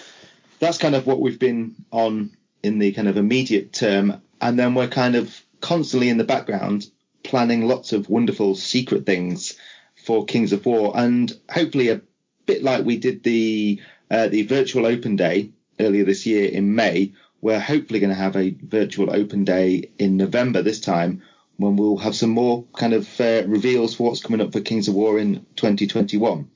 that's 0.60 0.78
kind 0.78 0.96
of 0.96 1.08
what 1.08 1.22
we've 1.22 1.40
been 1.40 1.76
on 1.92 2.32
in 2.64 2.80
the 2.80 2.92
kind 2.92 3.08
of 3.08 3.18
immediate 3.18 3.72
term. 3.72 4.22
And 4.42 4.60
then 4.60 4.76
we're 4.76 4.90
kind 4.90 5.16
of 5.16 5.42
constantly 5.62 6.10
in 6.10 6.18
the 6.18 6.26
background 6.26 6.86
planning 7.26 7.68
lots 7.68 7.94
of 7.94 8.10
wonderful 8.10 8.56
secret 8.56 9.06
things 9.06 9.58
for 9.96 10.26
Kings 10.26 10.54
of 10.54 10.66
War. 10.66 10.94
And 10.96 11.32
hopefully 11.50 11.90
a 11.90 12.02
bit 12.46 12.64
like 12.64 12.86
we 12.86 12.98
did 12.98 13.24
the 13.24 13.82
uh, 14.10 14.28
the 14.28 14.44
virtual 14.44 14.86
open 14.86 15.16
day 15.16 15.52
earlier 15.80 16.06
this 16.06 16.26
year 16.26 16.48
in 16.48 16.76
May, 16.76 17.14
we're 17.42 17.60
hopefully 17.60 18.00
going 18.00 18.12
to 18.12 18.16
have 18.16 18.36
a 18.36 18.52
virtual 18.52 19.14
open 19.14 19.44
day 19.44 19.90
in 19.98 20.18
November 20.18 20.62
this 20.62 20.80
time 20.80 21.24
when 21.58 21.76
we'll 21.76 21.98
have 21.98 22.16
some 22.16 22.30
more 22.30 22.66
kind 22.76 22.94
of 22.94 23.20
uh, 23.20 23.44
reveals 23.48 23.96
for 23.96 24.08
what's 24.08 24.22
coming 24.22 24.42
up 24.42 24.52
for 24.52 24.62
Kings 24.62 24.88
of 24.88 24.96
War 24.96 25.20
in 25.20 25.46
2021 25.56 26.50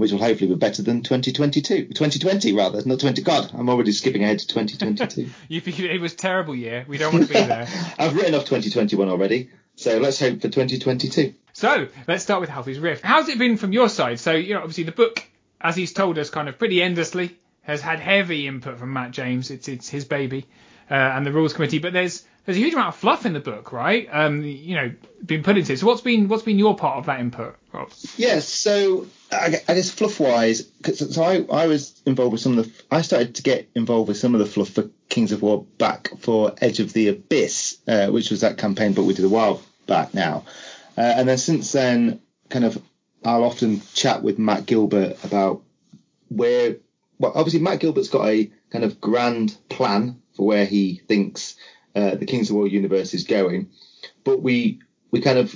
which 0.00 0.12
will 0.12 0.18
hopefully 0.18 0.48
be 0.48 0.56
better 0.56 0.82
than 0.82 1.02
2022, 1.02 1.88
2020 1.88 2.54
rather, 2.54 2.82
not 2.86 2.98
20. 3.00 3.20
God, 3.20 3.50
I'm 3.52 3.68
already 3.68 3.92
skipping 3.92 4.24
ahead 4.24 4.38
to 4.38 4.46
2022. 4.46 5.28
You, 5.48 5.60
it 5.90 6.00
was 6.00 6.14
a 6.14 6.16
terrible 6.16 6.54
year. 6.54 6.86
We 6.88 6.96
don't 6.96 7.12
want 7.12 7.26
to 7.26 7.32
be 7.34 7.38
there. 7.38 7.68
I've 7.98 8.16
written 8.16 8.34
off 8.34 8.46
2021 8.46 9.10
already, 9.10 9.50
so 9.80 9.98
let's 9.98 10.20
hope 10.20 10.40
for 10.42 10.48
2022. 10.48 11.34
So 11.52 11.88
let's 12.06 12.22
start 12.22 12.40
with 12.40 12.50
Halpi's 12.50 12.78
Rift. 12.78 13.02
How's 13.04 13.28
it 13.28 13.38
been 13.38 13.56
from 13.56 13.72
your 13.72 13.88
side? 13.88 14.20
So 14.20 14.32
you 14.32 14.54
know, 14.54 14.60
obviously 14.60 14.84
the 14.84 14.92
book, 14.92 15.24
as 15.60 15.74
he's 15.76 15.92
told 15.92 16.18
us, 16.18 16.30
kind 16.30 16.48
of 16.48 16.58
pretty 16.58 16.82
endlessly, 16.82 17.36
has 17.62 17.80
had 17.80 17.98
heavy 18.00 18.46
input 18.46 18.78
from 18.78 18.92
Matt 18.92 19.10
James. 19.12 19.50
It's 19.50 19.68
it's 19.68 19.88
his 19.88 20.04
baby. 20.04 20.46
uh, 20.90 20.94
and 20.94 21.24
the 21.24 21.32
rules 21.32 21.52
committee. 21.52 21.78
But 21.78 21.92
there's 21.92 22.24
there's 22.44 22.56
a 22.56 22.60
huge 22.60 22.74
amount 22.74 22.88
of 22.88 22.96
fluff 22.96 23.26
in 23.26 23.32
the 23.32 23.40
book, 23.40 23.72
right? 23.72 24.08
Um, 24.10 24.42
you 24.42 24.74
know, 24.74 24.92
being 25.24 25.42
put 25.42 25.56
into 25.56 25.72
it. 25.72 25.78
So 25.78 25.86
what's 25.86 26.00
been 26.00 26.28
what's 26.28 26.42
been 26.42 26.58
your 26.58 26.76
part 26.76 26.98
of 26.98 27.06
that 27.06 27.20
input, 27.20 27.56
Rob? 27.72 27.90
Yes, 28.16 28.48
so 28.48 29.06
I, 29.30 29.60
I 29.68 29.74
guess 29.74 29.90
fluff 29.90 30.18
wise, 30.18 30.68
so 30.94 31.22
I, 31.22 31.44
I 31.50 31.66
was 31.68 32.00
involved 32.06 32.32
with 32.32 32.40
some 32.40 32.58
of 32.58 32.64
the. 32.64 32.72
I 32.90 33.02
started 33.02 33.36
to 33.36 33.42
get 33.42 33.70
involved 33.74 34.08
with 34.08 34.16
some 34.16 34.34
of 34.34 34.40
the 34.40 34.46
fluff 34.46 34.70
for 34.70 34.90
Kings 35.08 35.32
of 35.32 35.42
War 35.42 35.64
back 35.78 36.10
for 36.18 36.54
Edge 36.60 36.80
of 36.80 36.92
the 36.92 37.08
Abyss, 37.08 37.78
uh, 37.86 38.08
which 38.08 38.30
was 38.30 38.40
that 38.40 38.58
campaign, 38.58 38.92
but 38.94 39.04
we 39.04 39.14
did 39.14 39.24
a 39.24 39.28
while 39.28 39.62
back 39.90 40.14
now. 40.14 40.44
Uh, 40.96 41.12
and 41.16 41.28
then 41.28 41.36
since 41.36 41.72
then, 41.72 42.22
kind 42.48 42.64
of, 42.64 42.80
I'll 43.24 43.44
often 43.44 43.82
chat 43.92 44.22
with 44.22 44.38
Matt 44.38 44.64
Gilbert 44.64 45.22
about 45.22 45.62
where. 46.28 46.76
Well, 47.18 47.32
obviously 47.34 47.60
Matt 47.60 47.80
Gilbert's 47.80 48.08
got 48.08 48.26
a 48.26 48.50
kind 48.70 48.82
of 48.82 48.98
grand 48.98 49.54
plan 49.68 50.22
for 50.34 50.46
where 50.46 50.64
he 50.64 51.02
thinks 51.06 51.56
uh, 51.94 52.14
the 52.14 52.24
Kings 52.24 52.48
of 52.48 52.56
War 52.56 52.66
universe 52.66 53.12
is 53.12 53.24
going, 53.24 53.68
but 54.24 54.40
we 54.40 54.80
we 55.10 55.20
kind 55.20 55.38
of 55.38 55.54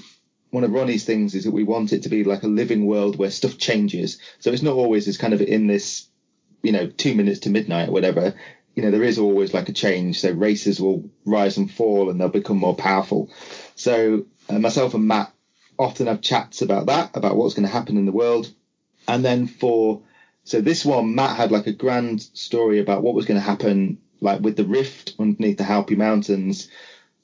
one 0.50 0.62
of 0.62 0.70
Ronnie's 0.70 1.04
things 1.04 1.34
is 1.34 1.44
that 1.44 1.52
we 1.52 1.64
want 1.64 1.92
it 1.92 2.04
to 2.04 2.08
be 2.08 2.22
like 2.22 2.44
a 2.44 2.48
living 2.48 2.86
world 2.86 3.16
where 3.16 3.30
stuff 3.30 3.58
changes. 3.58 4.20
So 4.38 4.52
it's 4.52 4.62
not 4.62 4.76
always 4.76 5.08
as 5.08 5.16
kind 5.16 5.34
of 5.34 5.40
in 5.40 5.66
this, 5.66 6.06
you 6.62 6.70
know, 6.70 6.86
two 6.86 7.14
minutes 7.14 7.40
to 7.40 7.50
midnight 7.50 7.88
or 7.88 7.92
whatever. 7.92 8.34
You 8.74 8.82
know, 8.82 8.90
there 8.90 9.02
is 9.02 9.18
always 9.18 9.54
like 9.54 9.68
a 9.68 9.72
change. 9.72 10.20
So 10.20 10.32
races 10.32 10.80
will 10.80 11.08
rise 11.24 11.56
and 11.56 11.70
fall 11.70 12.10
and 12.10 12.20
they'll 12.20 12.28
become 12.28 12.58
more 12.58 12.74
powerful. 12.74 13.30
So 13.76 14.26
uh, 14.48 14.58
myself 14.58 14.94
and 14.94 15.06
Matt 15.06 15.32
often 15.78 16.06
have 16.06 16.20
chats 16.20 16.62
about 16.62 16.86
that, 16.86 17.16
about 17.16 17.36
what's 17.36 17.54
going 17.54 17.66
to 17.66 17.72
happen 17.72 17.96
in 17.96 18.06
the 18.06 18.12
world. 18.12 18.52
And 19.06 19.24
then 19.24 19.46
for, 19.46 20.02
so 20.44 20.60
this 20.60 20.84
one, 20.84 21.14
Matt 21.14 21.36
had 21.36 21.52
like 21.52 21.66
a 21.66 21.72
grand 21.72 22.22
story 22.22 22.80
about 22.80 23.02
what 23.02 23.14
was 23.14 23.26
going 23.26 23.38
to 23.38 23.46
happen, 23.46 23.98
like 24.20 24.40
with 24.40 24.56
the 24.56 24.64
rift 24.64 25.14
underneath 25.18 25.58
the 25.58 25.64
Halpi 25.64 25.96
Mountains. 25.96 26.68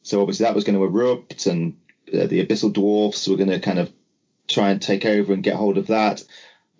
So 0.03 0.21
obviously 0.21 0.45
that 0.45 0.55
was 0.55 0.65
going 0.65 0.79
to 0.79 0.85
erupt 0.85 1.47
and 1.47 1.77
uh, 2.13 2.27
the 2.27 2.45
abyssal 2.45 2.73
dwarfs 2.73 3.29
were 3.29 3.37
going 3.37 3.51
to 3.51 3.61
kind 3.61 3.79
of 3.79 3.93
try 4.49 4.71
and 4.71 4.83
take 4.83 5.05
over 5.05 5.33
and 5.33 5.43
get 5.43 5.55
hold 5.55 5.79
of 5.79 5.89
that. 5.89 6.23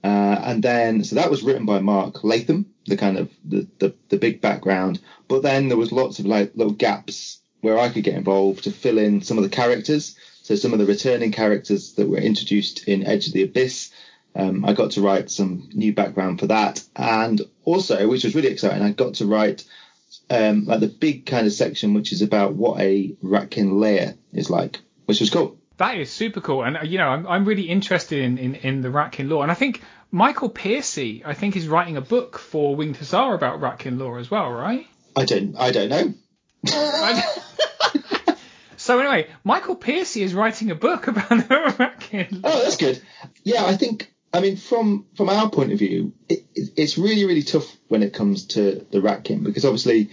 Uh, 0.03 0.41
and 0.45 0.63
then, 0.63 1.05
so 1.05 1.17
that 1.17 1.31
was 1.31 1.43
written 1.43 1.67
by 1.67 1.79
Mark 1.79 2.25
Latham, 2.25 2.67
the 2.87 2.97
kind 2.97 3.19
of 3.19 3.31
the, 3.45 3.67
the, 3.79 3.95
the 4.09 4.17
big 4.17 4.41
background. 4.41 5.01
But 5.29 5.43
then 5.43 5.69
there 5.69 5.77
was 5.77 5.93
lots 5.93 6.19
of 6.19 6.27
like 6.27 6.53
little 6.55 6.73
gaps 6.73 7.41
where 7.61 7.79
I 7.79 7.91
could 7.91 8.05
get 8.05 8.15
involved 8.15 8.65
to 8.65 8.71
fill 8.71 8.99
in 8.99 9.21
some 9.21 9.37
of 9.37 9.45
the 9.45 9.51
characters. 9.51 10.17
So 10.43 10.55
some 10.55 10.73
of 10.73 10.79
the 10.79 10.87
returning 10.87 11.33
characters 11.33 11.95
that 11.95 12.09
were 12.09 12.19
introduced 12.19 12.89
in 12.89 13.07
Edge 13.07 13.27
of 13.27 13.35
the 13.35 13.43
Abyss. 13.43 13.91
Um, 14.35 14.65
I 14.65 14.73
got 14.73 14.93
to 14.93 15.03
write 15.03 15.31
some 15.31 15.69
new 15.75 15.93
background 15.93 16.41
for 16.41 16.47
that. 16.47 16.83
And 16.97 17.41
also, 17.65 18.09
which 18.09 18.25
was 18.25 18.35
really 18.35 18.49
exciting, 18.49 18.83
I 18.83 18.93
got 18.93 19.15
to 19.15 19.27
write 19.27 19.65
um, 20.31 20.65
like 20.65 20.81
the 20.81 20.89
big 20.89 21.27
kind 21.27 21.47
of 21.47 21.53
section, 21.53 21.93
which 21.93 22.13
is 22.13 22.23
about 22.23 22.55
what 22.55 22.81
a 22.81 23.15
Ratkin 23.23 23.79
layer 23.81 24.15
is 24.33 24.49
like 24.49 24.81
which 25.11 25.19
was 25.19 25.31
cool. 25.31 25.59
That 25.81 25.97
is 25.97 26.11
super 26.11 26.43
cool, 26.43 26.63
and 26.63 26.77
uh, 26.77 26.83
you 26.83 26.99
know, 26.99 27.09
I'm, 27.09 27.27
I'm 27.27 27.47
really 27.47 27.63
interested 27.63 28.23
in, 28.23 28.37
in, 28.37 28.55
in 28.55 28.83
the 28.83 28.91
Ratkin 28.91 29.31
lore, 29.31 29.43
and 29.43 29.51
I 29.51 29.55
think 29.55 29.81
Michael 30.11 30.51
Piercy, 30.51 31.23
I 31.25 31.33
think, 31.33 31.57
is 31.57 31.69
writing 31.69 31.97
a 31.97 32.03
book 32.03 32.37
for 32.39 32.77
Winged 32.77 32.99
Hussar 32.99 33.33
about 33.33 33.63
Ratkin 33.63 33.99
lore 33.99 34.19
as 34.19 34.31
well, 34.31 34.51
right? 34.51 34.87
I 35.17 35.25
don't, 35.25 35.57
I 35.57 35.71
don't 35.71 35.89
know. 35.89 36.13
so 38.77 38.99
anyway, 38.99 39.31
Michael 39.43 39.75
Piercy 39.75 40.23
is 40.23 40.35
writing 40.35 40.71
a 40.71 40.75
book 40.75 41.07
about 41.09 41.31
the 41.31 41.75
Ratkin. 41.79 42.31
Lore. 42.31 42.53
Oh, 42.53 42.63
that's 42.63 42.77
good. 42.77 43.01
Yeah, 43.43 43.65
I 43.65 43.75
think. 43.75 44.13
I 44.35 44.41
mean, 44.41 44.57
from 44.59 45.07
from 45.17 45.31
our 45.31 45.49
point 45.49 45.73
of 45.73 45.79
view, 45.79 46.13
it, 46.29 46.45
it, 46.55 46.73
it's 46.77 46.99
really 46.99 47.25
really 47.25 47.43
tough 47.43 47.75
when 47.89 48.03
it 48.03 48.13
comes 48.13 48.49
to 48.49 48.87
the 48.91 48.99
Ratkin 48.99 49.45
because 49.45 49.65
obviously 49.65 50.11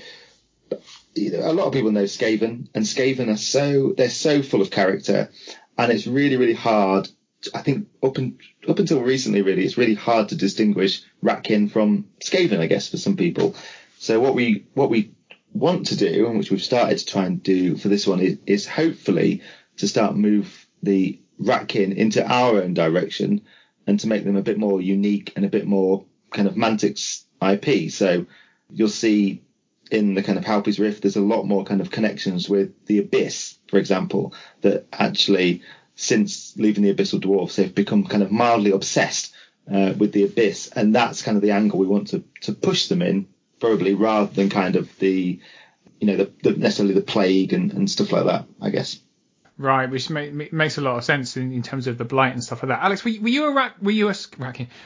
a 1.18 1.54
lot 1.54 1.68
of 1.68 1.74
people 1.74 1.92
know 1.92 2.04
Skaven, 2.04 2.70
and 2.74 2.86
Skaven 2.86 3.30
are 3.30 3.38
so 3.38 3.94
they're 3.98 4.10
so 4.10 4.42
full 4.42 4.62
of 4.62 4.72
character, 4.72 5.30
and 5.78 5.92
it's 5.92 6.08
really 6.08 6.38
really 6.38 6.54
hard. 6.54 7.10
I 7.54 7.62
think 7.62 7.88
up 8.04 8.18
and 8.18 8.40
up 8.68 8.80
until 8.80 9.02
recently, 9.02 9.42
really, 9.42 9.64
it's 9.64 9.78
really 9.78 9.94
hard 9.94 10.30
to 10.30 10.36
distinguish 10.36 11.04
Ratkin 11.24 11.72
from 11.72 12.06
Skaven, 12.20 12.60
I 12.60 12.68
guess, 12.68 12.90
for 12.90 12.98
some 12.98 13.16
people. 13.16 13.56
So 14.00 14.20
what 14.20 14.36
we 14.36 14.66
what 14.74 14.90
we 14.90 15.12
want 15.54 15.88
to 15.88 15.96
do, 15.96 16.28
and 16.28 16.38
which 16.38 16.52
we've 16.52 16.62
started 16.62 16.98
to 17.00 17.06
try 17.06 17.26
and 17.26 17.42
do 17.42 17.78
for 17.78 17.90
this 17.90 18.06
one, 18.08 18.20
is, 18.20 18.38
is 18.46 18.68
hopefully 18.68 19.42
to 19.78 19.88
start 19.88 20.16
move 20.16 20.68
the 20.84 21.20
Ratkin 21.42 21.96
into 21.96 22.26
our 22.26 22.62
own 22.62 22.74
direction, 22.74 23.42
and 23.86 24.00
to 24.00 24.08
make 24.08 24.24
them 24.24 24.36
a 24.36 24.42
bit 24.42 24.58
more 24.58 24.82
unique 24.82 25.34
and 25.36 25.46
a 25.46 25.50
bit 25.50 25.66
more 25.66 26.06
kind 26.32 26.48
of 26.48 26.58
Mantic's 26.58 27.26
IP. 27.42 27.92
So 27.92 28.26
you'll 28.70 28.90
see 28.90 29.42
in 29.92 30.14
the 30.14 30.24
kind 30.24 30.38
of 30.38 30.46
Halpi's 30.46 30.80
Rift, 30.80 31.02
there's 31.02 31.16
a 31.16 31.22
lot 31.22 31.44
more 31.44 31.64
kind 31.64 31.82
of 31.82 31.92
connections 31.92 32.50
with 32.50 32.86
the 32.86 33.00
Abyss, 33.00 33.58
for 33.68 33.78
example, 33.78 34.34
that 34.62 34.86
actually, 34.92 35.62
since 35.96 36.56
leaving 36.58 36.84
the 36.84 36.94
Abyssal 36.94 37.22
Dwarfs, 37.22 37.56
they've 37.56 37.74
become 37.74 38.06
kind 38.06 38.24
of 38.24 38.32
mildly 38.32 38.72
obsessed 38.72 39.34
uh, 39.72 39.94
with 39.98 40.12
the 40.12 40.24
Abyss, 40.24 40.70
and 40.76 40.96
that's 40.96 41.22
kind 41.22 41.38
of 41.38 41.42
the 41.42 41.52
angle 41.52 41.80
we 41.80 41.88
want 41.88 42.10
to 42.10 42.24
to 42.42 42.54
push 42.54 42.88
them 42.88 43.02
in, 43.02 43.28
probably 43.60 43.94
rather 43.94 44.32
than 44.32 44.50
kind 44.50 44.76
of 44.76 44.98
the, 45.00 45.40
you 46.00 46.08
know, 46.08 46.18
the, 46.18 46.32
the 46.44 46.52
necessarily 46.58 46.94
the 46.94 47.02
plague 47.02 47.54
and, 47.54 47.74
and 47.74 47.90
stuff 47.90 48.12
like 48.12 48.26
that, 48.26 48.46
I 48.62 48.70
guess. 48.70 49.00
Right, 49.60 49.90
which 49.90 50.12
make, 50.12 50.54
makes 50.54 50.78
a 50.78 50.82
lot 50.82 50.98
of 50.98 51.04
sense 51.04 51.36
in, 51.36 51.52
in 51.52 51.64
terms 51.64 51.88
of 51.88 51.98
the 51.98 52.06
blight 52.06 52.34
and 52.34 52.44
stuff 52.44 52.62
like 52.62 52.70
that. 52.70 52.84
Alex, 52.84 53.04
were, 53.04 53.12
were 53.20 53.28
you 53.28 53.46
a 53.46 53.54
rack, 53.54 53.74
were 53.82 53.92
you 53.92 54.08
a 54.10 54.16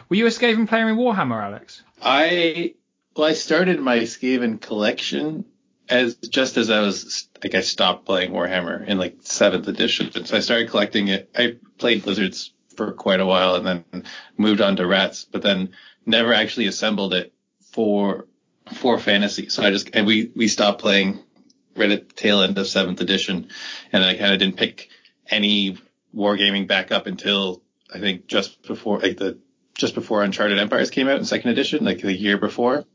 were 0.08 0.16
you 0.16 0.26
a 0.26 0.30
Skaven 0.30 0.68
player 0.68 0.88
in 0.88 0.96
Warhammer, 0.96 1.44
Alex? 1.44 1.84
I 2.02 2.76
well, 3.16 3.28
I 3.28 3.34
started 3.34 3.80
my 3.80 4.00
Skaven 4.00 4.60
collection 4.60 5.46
as 5.90 6.16
just 6.16 6.58
as 6.58 6.70
I 6.70 6.80
was, 6.80 7.28
like, 7.44 7.54
I 7.54 7.62
stopped 7.62 8.06
playing 8.06 8.32
Warhammer 8.32 8.88
in 8.88 8.98
like 8.98 9.18
seventh 9.24 9.68
edition. 9.68 10.26
So 10.26 10.38
I 10.38 10.40
started 10.40 10.70
collecting 10.70 11.10
it. 11.10 11.30
I 11.36 11.58
played 11.78 12.04
Blizzards 12.04 12.54
for 12.76 12.94
quite 12.94 13.20
a 13.20 13.26
while 13.26 13.56
and 13.56 13.66
then 13.66 14.04
moved 14.38 14.62
on 14.62 14.78
to 14.78 14.88
Rats, 14.88 15.26
but 15.30 15.42
then 15.42 15.72
never 16.06 16.34
actually 16.34 16.68
assembled 16.68 17.14
it 17.14 17.34
for 17.72 18.28
for 18.76 18.98
fantasy. 18.98 19.50
So 19.50 19.64
I 19.64 19.72
just 19.72 19.90
and 19.94 20.06
we 20.08 20.32
we 20.36 20.48
stopped 20.48 20.82
playing 20.82 21.20
right 21.76 21.92
at 21.92 22.10
the 22.10 22.16
tail 22.16 22.42
end 22.42 22.58
of 22.58 22.68
seventh 22.68 23.02
edition, 23.02 23.50
and 23.92 24.04
I 24.04 24.16
kind 24.16 24.34
of 24.34 24.40
didn't 24.40 24.58
pick 24.58 24.90
any 25.28 25.78
wargaming 26.16 26.68
back 26.68 26.92
up 26.92 27.08
until 27.08 27.62
I 27.94 28.00
think 28.00 28.28
just 28.28 28.64
before 28.64 29.00
like 29.00 29.18
the 29.18 29.40
just 29.74 29.96
before 29.96 30.24
Uncharted 30.24 30.60
Empires 30.60 30.90
came 30.90 31.08
out 31.08 31.18
in 31.18 31.26
second 31.26 31.50
edition, 31.52 31.84
like 31.84 32.02
the 32.02 32.14
year 32.14 32.38
before. 32.38 32.86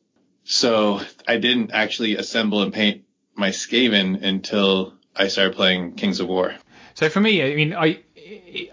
So 0.46 1.00
I 1.26 1.38
didn't 1.38 1.72
actually 1.72 2.16
assemble 2.16 2.62
and 2.62 2.72
paint 2.72 3.02
my 3.35 3.50
Skaven 3.50 4.22
until 4.22 4.94
I 5.14 5.26
started 5.26 5.56
playing 5.56 5.94
Kings 5.94 6.20
of 6.20 6.28
War. 6.28 6.54
So 6.94 7.09
for 7.09 7.20
me, 7.20 7.42
I 7.42 7.56
mean, 7.56 7.74
I 7.74 8.00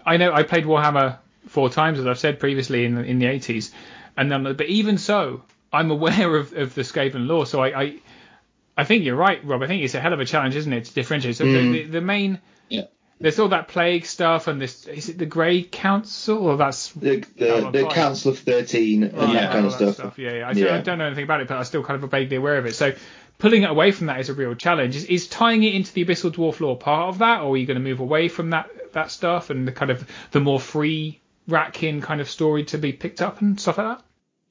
I 0.06 0.16
know 0.16 0.32
I 0.32 0.44
played 0.44 0.64
Warhammer 0.64 1.18
four 1.48 1.68
times, 1.68 1.98
as 1.98 2.06
I've 2.06 2.18
said 2.18 2.38
previously 2.38 2.84
in 2.84 2.94
the, 2.94 3.02
in 3.02 3.18
the 3.18 3.26
80s, 3.26 3.72
and 4.16 4.30
then 4.30 4.44
but 4.44 4.66
even 4.66 4.98
so, 4.98 5.42
I'm 5.72 5.90
aware 5.90 6.36
of, 6.36 6.52
of 6.52 6.74
the 6.74 6.82
Skaven 6.82 7.26
lore. 7.26 7.44
So 7.44 7.60
I, 7.60 7.82
I 7.82 7.94
I 8.76 8.84
think 8.84 9.04
you're 9.04 9.16
right, 9.16 9.44
Rob. 9.44 9.62
I 9.62 9.66
think 9.66 9.82
it's 9.82 9.94
a 9.94 10.00
hell 10.00 10.12
of 10.12 10.20
a 10.20 10.24
challenge, 10.24 10.54
isn't 10.54 10.72
it, 10.72 10.84
to 10.86 10.94
differentiate? 10.94 11.36
So 11.36 11.44
mm. 11.44 11.72
the, 11.72 11.82
the, 11.82 11.90
the 11.90 12.00
main 12.00 12.40
there's 13.24 13.38
all 13.38 13.48
that 13.48 13.68
plague 13.68 14.04
stuff 14.04 14.48
and 14.48 14.60
this 14.60 14.86
is 14.86 15.08
it 15.08 15.16
the 15.16 15.24
Grey 15.24 15.62
Council 15.62 16.46
or 16.46 16.58
that's 16.58 16.90
the 16.90 17.24
the, 17.38 17.70
the 17.72 17.88
Council 17.90 18.32
of 18.32 18.38
Thirteen 18.38 19.04
and 19.04 19.14
right, 19.14 19.32
that 19.32 19.50
kind 19.50 19.64
of 19.64 19.72
that 19.72 19.78
stuff. 19.78 19.94
stuff. 19.94 20.18
Yeah, 20.18 20.32
yeah. 20.32 20.48
I, 20.48 20.52
yeah. 20.52 20.74
I, 20.74 20.80
don't 20.82 20.98
know 20.98 21.06
anything 21.06 21.24
about 21.24 21.40
it, 21.40 21.48
but 21.48 21.56
I'm 21.56 21.64
still 21.64 21.82
kind 21.82 22.04
of 22.04 22.10
vaguely 22.10 22.36
aware 22.36 22.58
of 22.58 22.66
it. 22.66 22.74
So 22.74 22.92
pulling 23.38 23.62
it 23.62 23.70
away 23.70 23.92
from 23.92 24.08
that 24.08 24.20
is 24.20 24.28
a 24.28 24.34
real 24.34 24.54
challenge. 24.54 24.94
Is, 24.94 25.06
is 25.06 25.26
tying 25.26 25.62
it 25.62 25.74
into 25.74 25.90
the 25.94 26.04
Abyssal 26.04 26.32
Dwarf 26.32 26.60
lore 26.60 26.76
part 26.76 27.08
of 27.08 27.18
that, 27.20 27.40
or 27.40 27.54
are 27.54 27.56
you 27.56 27.64
going 27.64 27.78
to 27.78 27.82
move 27.82 28.00
away 28.00 28.28
from 28.28 28.50
that 28.50 28.92
that 28.92 29.10
stuff 29.10 29.48
and 29.48 29.66
the 29.66 29.72
kind 29.72 29.90
of 29.90 30.06
the 30.32 30.40
more 30.40 30.60
free 30.60 31.18
Ratkin 31.48 32.02
kind 32.02 32.20
of 32.20 32.28
story 32.28 32.64
to 32.64 32.76
be 32.76 32.92
picked 32.92 33.22
up 33.22 33.40
and 33.40 33.58
stuff 33.58 33.78
like 33.78 33.96
that? 33.96 34.04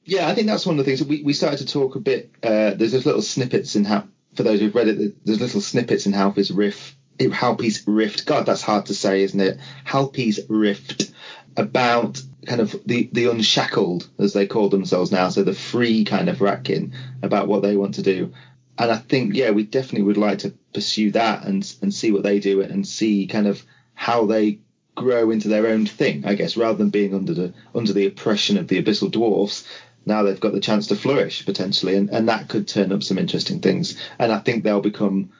Yeah, 0.04 0.28
I 0.28 0.34
think 0.34 0.48
that's 0.48 0.66
one 0.66 0.80
of 0.80 0.84
the 0.84 0.90
things 0.90 1.08
we 1.08 1.22
we 1.22 1.32
started 1.32 1.58
to 1.58 1.72
talk 1.72 1.94
a 1.94 2.00
bit. 2.00 2.32
Uh, 2.42 2.74
there's 2.74 2.90
those 2.90 3.06
little 3.06 3.22
snippets 3.22 3.76
in 3.76 3.84
how 3.84 4.08
for 4.34 4.42
those 4.42 4.58
who've 4.58 4.74
read 4.74 4.88
it, 4.88 5.24
there's 5.24 5.40
little 5.40 5.60
snippets 5.60 6.06
in 6.06 6.12
Halpi's 6.12 6.50
Rift 6.50 6.96
Halpi's 7.18 7.86
Rift. 7.86 8.26
God, 8.26 8.46
that's 8.46 8.62
hard 8.62 8.86
to 8.86 8.94
say, 8.94 9.22
isn't 9.22 9.40
it? 9.40 9.58
Halpi's 9.84 10.40
Rift 10.48 11.12
about 11.56 12.20
kind 12.46 12.60
of 12.60 12.76
the, 12.84 13.08
the 13.12 13.26
unshackled, 13.26 14.08
as 14.18 14.32
they 14.32 14.46
call 14.46 14.68
themselves 14.68 15.10
now, 15.10 15.28
so 15.28 15.42
the 15.42 15.54
free 15.54 16.04
kind 16.04 16.28
of 16.28 16.38
Ratkin 16.38 16.92
about 17.22 17.46
what 17.46 17.62
they 17.62 17.76
want 17.76 17.94
to 17.94 18.02
do. 18.02 18.32
And 18.76 18.90
I 18.90 18.96
think, 18.96 19.34
yeah, 19.34 19.50
we 19.50 19.62
definitely 19.62 20.02
would 20.02 20.16
like 20.16 20.38
to 20.38 20.52
pursue 20.72 21.12
that 21.12 21.46
and 21.46 21.74
and 21.80 21.94
see 21.94 22.10
what 22.10 22.24
they 22.24 22.40
do 22.40 22.60
and 22.60 22.86
see 22.86 23.26
kind 23.26 23.46
of 23.46 23.64
how 23.94 24.26
they 24.26 24.58
grow 24.96 25.30
into 25.30 25.48
their 25.48 25.68
own 25.68 25.86
thing, 25.86 26.24
I 26.24 26.34
guess, 26.34 26.56
rather 26.56 26.78
than 26.78 26.90
being 26.90 27.14
under 27.14 27.34
the 27.34 27.52
under 27.74 27.92
the 27.92 28.06
oppression 28.06 28.56
of 28.58 28.68
the 28.68 28.82
abyssal 28.82 29.10
dwarfs. 29.10 29.66
Now 30.06 30.22
they've 30.22 30.40
got 30.40 30.52
the 30.52 30.60
chance 30.60 30.88
to 30.88 30.96
flourish 30.96 31.46
potentially, 31.46 31.94
and, 31.94 32.10
and 32.10 32.28
that 32.28 32.48
could 32.48 32.68
turn 32.68 32.92
up 32.92 33.02
some 33.02 33.18
interesting 33.18 33.60
things. 33.60 33.96
And 34.18 34.32
I 34.32 34.38
think 34.38 34.64
they'll 34.64 34.80
become 34.80 35.30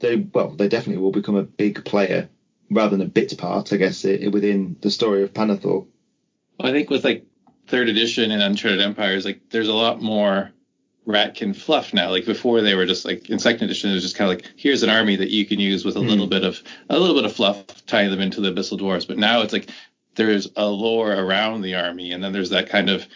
they 0.00 0.16
well, 0.16 0.50
they 0.50 0.68
definitely 0.68 1.02
will 1.02 1.12
become 1.12 1.36
a 1.36 1.42
big 1.42 1.84
player 1.84 2.28
rather 2.70 2.96
than 2.96 3.06
a 3.06 3.10
bit 3.10 3.36
part, 3.38 3.72
I 3.72 3.76
guess, 3.76 4.04
it, 4.04 4.30
within 4.30 4.76
the 4.80 4.90
story 4.90 5.22
of 5.22 5.32
Pannithor. 5.32 5.86
Well, 6.58 6.68
I 6.68 6.72
think 6.72 6.90
with 6.90 7.04
like 7.04 7.26
third 7.66 7.88
edition 7.88 8.30
and 8.30 8.42
Uncharted 8.42 8.80
Empires, 8.80 9.24
like 9.24 9.40
there's 9.50 9.68
a 9.68 9.74
lot 9.74 10.02
more 10.02 10.52
Ratkin 11.06 11.56
fluff 11.56 11.94
now. 11.94 12.10
Like 12.10 12.26
before, 12.26 12.60
they 12.60 12.74
were 12.74 12.86
just 12.86 13.04
like 13.04 13.30
in 13.30 13.38
second 13.38 13.64
edition, 13.64 13.90
it 13.90 13.94
was 13.94 14.02
just 14.02 14.16
kind 14.16 14.30
of 14.30 14.36
like 14.36 14.52
here's 14.56 14.82
an 14.82 14.90
army 14.90 15.16
that 15.16 15.30
you 15.30 15.46
can 15.46 15.58
use 15.58 15.84
with 15.84 15.96
a 15.96 16.00
little 16.00 16.26
hmm. 16.26 16.30
bit 16.30 16.44
of 16.44 16.62
a 16.90 16.98
little 16.98 17.16
bit 17.16 17.24
of 17.24 17.32
fluff, 17.32 17.64
tying 17.86 18.10
them 18.10 18.20
into 18.20 18.40
the 18.40 18.52
abyssal 18.52 18.78
dwarves. 18.78 19.08
But 19.08 19.18
now 19.18 19.40
it's 19.40 19.52
like 19.52 19.70
there's 20.16 20.48
a 20.56 20.66
lore 20.66 21.12
around 21.12 21.62
the 21.62 21.76
army, 21.76 22.12
and 22.12 22.22
then 22.22 22.32
there's 22.32 22.50
that 22.50 22.68
kind 22.68 22.90
of 22.90 23.06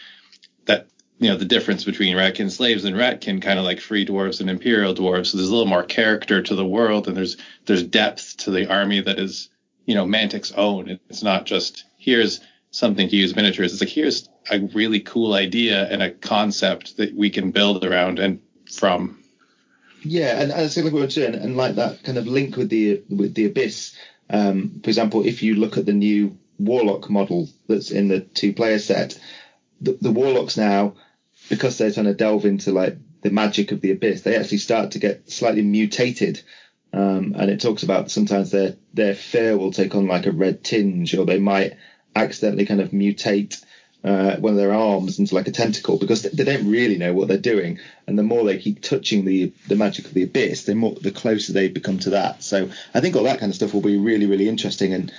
you 1.23 1.31
know 1.31 1.37
the 1.37 1.45
difference 1.45 1.85
between 1.85 2.17
Ratkin 2.17 2.51
slaves 2.51 2.85
and 2.85 2.97
Ratkin 2.97 3.41
kind 3.41 3.57
of 3.57 3.65
like 3.65 3.79
free 3.79 4.05
dwarves 4.05 4.41
and 4.41 4.51
imperial 4.51 4.93
dwarves. 4.93 5.27
So 5.27 5.37
there's 5.37 5.49
a 5.49 5.53
little 5.53 5.69
more 5.69 5.85
character 5.85 6.43
to 6.43 6.55
the 6.57 6.67
world, 6.67 7.07
and 7.07 7.17
there's 7.17 7.37
there's 7.67 7.85
depth 7.85 8.39
to 8.39 8.51
the 8.51 8.69
army 8.69 9.01
that 9.01 9.21
is 9.21 9.49
you 9.87 9.95
know 9.95 10.05
Mantic's 10.05 10.51
own. 10.53 10.99
It's 11.09 11.23
not 11.23 11.47
just 11.47 11.85
here's 11.97 12.41
something 12.73 13.09
to 13.09 13.17
use 13.17 13.37
miniatures. 13.37 13.73
It's 13.73 13.81
like 13.81 13.89
here's 13.89 14.29
a 14.51 14.59
really 14.75 14.99
cool 14.99 15.35
idea 15.35 15.89
and 15.89 16.03
a 16.03 16.11
concept 16.11 16.97
that 16.97 17.15
we 17.15 17.31
can 17.31 17.53
build 17.53 17.85
around 17.85 18.19
and 18.19 18.41
from. 18.73 19.23
Yeah, 20.03 20.41
and, 20.41 20.51
and 20.51 20.63
it's 20.63 20.77
like 20.77 20.87
what 20.87 20.95
we're 20.95 21.07
doing, 21.07 21.37
and 21.37 21.57
like 21.57 21.77
that 21.77 22.03
kind 22.03 22.19
of 22.19 22.27
link 22.27 22.57
with 22.57 22.69
the 22.69 23.01
with 23.09 23.35
the 23.35 23.47
abyss. 23.47 23.97
Um, 24.29 24.81
for 24.83 24.91
example, 24.91 25.25
if 25.25 25.45
you 25.45 25.55
look 25.55 25.79
at 25.79 25.87
the 25.87 25.93
new 25.93 26.37
warlock 26.59 27.09
model 27.09 27.49
that's 27.69 27.93
in 27.93 28.09
the 28.09 28.19
two 28.21 28.53
player 28.53 28.81
set, 28.81 29.21
the, 29.81 29.97
the 30.01 30.11
warlocks 30.11 30.57
now, 30.57 30.95
because 31.53 31.77
they're 31.77 31.93
trying 31.93 32.07
to 32.07 32.15
delve 32.15 32.47
into 32.47 32.73
like 32.73 32.97
the 33.21 33.29
magic 33.29 33.73
of 33.73 33.83
the 33.83 33.91
abyss, 33.91 34.23
they 34.23 34.37
actually 34.37 34.57
start 34.57 34.93
to 34.93 34.99
get 34.99 35.31
slightly 35.31 35.61
mutated. 35.61 36.41
Um, 36.95 37.37
and 37.39 37.51
it 37.51 37.61
talks 37.61 37.83
about 37.83 38.11
sometimes 38.11 38.51
their 38.51 38.77
their 38.95 39.15
fur 39.15 39.55
will 39.59 39.71
take 39.71 39.95
on 39.95 40.09
like 40.09 40.25
a 40.25 40.33
red 40.33 40.65
tinge, 40.65 41.15
or 41.15 41.27
they 41.27 41.39
might 41.39 41.75
accidentally 42.17 42.65
kind 42.65 42.81
of 42.81 42.93
mutate 42.93 43.63
uh, 44.03 44.37
one 44.37 44.55
of 44.55 44.59
their 44.59 44.73
arms 44.73 45.19
into 45.19 45.35
like 45.35 45.47
a 45.47 45.53
tentacle 45.53 45.99
because 45.99 46.23
they 46.23 46.43
don't 46.43 46.71
really 46.71 46.97
know 46.97 47.13
what 47.13 47.29
they're 47.29 47.37
doing. 47.37 47.79
And 48.07 48.19
the 48.19 48.23
more 48.23 48.45
they 48.45 48.57
keep 48.57 48.81
touching 48.81 49.27
the 49.27 49.53
the 49.69 49.77
magic 49.77 50.07
of 50.07 50.15
the 50.15 50.23
abyss, 50.23 50.65
the 50.65 50.75
more 50.75 50.95
the 50.95 51.11
closer 51.11 51.53
they 51.53 51.69
become 51.69 51.99
to 51.99 52.11
that. 52.11 52.43
So 52.43 52.71
I 52.95 53.01
think 53.01 53.15
all 53.15 53.25
that 53.25 53.41
kind 53.41 53.51
of 53.51 53.57
stuff 53.57 53.75
will 53.75 53.83
be 53.83 53.99
really 53.99 54.25
really 54.25 54.49
interesting. 54.49 54.95
And 54.95 55.13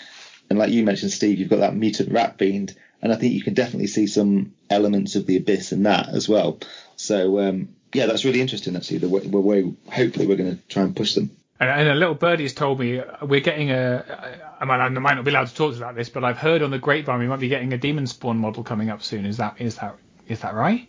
and 0.54 0.60
like 0.60 0.70
you 0.70 0.84
mentioned, 0.84 1.12
Steve, 1.12 1.40
you've 1.40 1.50
got 1.50 1.62
that 1.62 1.76
mutant 1.76 2.12
rat 2.12 2.38
fiend, 2.38 2.76
and 3.02 3.12
I 3.12 3.16
think 3.16 3.34
you 3.34 3.42
can 3.42 3.56
definitely 3.56 3.88
see 3.88 4.06
some 4.06 4.54
elements 4.70 5.16
of 5.16 5.26
the 5.26 5.38
abyss 5.38 5.72
in 5.72 5.82
that 5.82 6.10
as 6.10 6.30
well. 6.30 6.60
So 6.96 7.40
um, 7.40 7.70
yeah, 7.92 8.06
that's 8.06 8.24
really 8.24 8.40
interesting 8.40 8.76
actually. 8.76 9.00
The 9.00 9.10
way, 9.10 9.22
the 9.22 9.40
way 9.40 9.74
hopefully 9.92 10.28
we're 10.28 10.36
going 10.36 10.56
to 10.56 10.62
try 10.68 10.84
and 10.84 10.96
push 10.96 11.16
them. 11.16 11.32
And, 11.60 11.72
and 11.72 11.90
a 11.90 11.96
little 11.96 12.14
birdie 12.14 12.44
has 12.44 12.54
told 12.54 12.80
me 12.80 13.00
uh, 13.00 13.26
we're 13.26 13.40
getting 13.40 13.72
a. 13.72 14.46
I 14.62 14.66
might, 14.66 14.80
I 14.80 14.90
might 14.90 15.16
not 15.16 15.26
be 15.26 15.32
allowed 15.32 15.48
to 15.48 15.56
talk 15.56 15.76
about 15.76 15.96
this, 15.96 16.10
but 16.10 16.24
I've 16.24 16.38
heard 16.38 16.62
on 16.62 16.70
the 16.70 16.78
grapevine 16.78 17.18
we 17.18 17.26
might 17.26 17.40
be 17.40 17.48
getting 17.48 17.74
a 17.74 17.80
demon 17.80 18.06
spawn 18.06 18.38
model 18.38 18.64
coming 18.64 18.92
up 18.92 19.02
soon. 19.02 19.26
Is 19.26 19.38
that 19.38 19.60
is 19.60 19.78
that 19.78 19.96
is 20.28 20.42
that 20.42 20.54
right? 20.54 20.88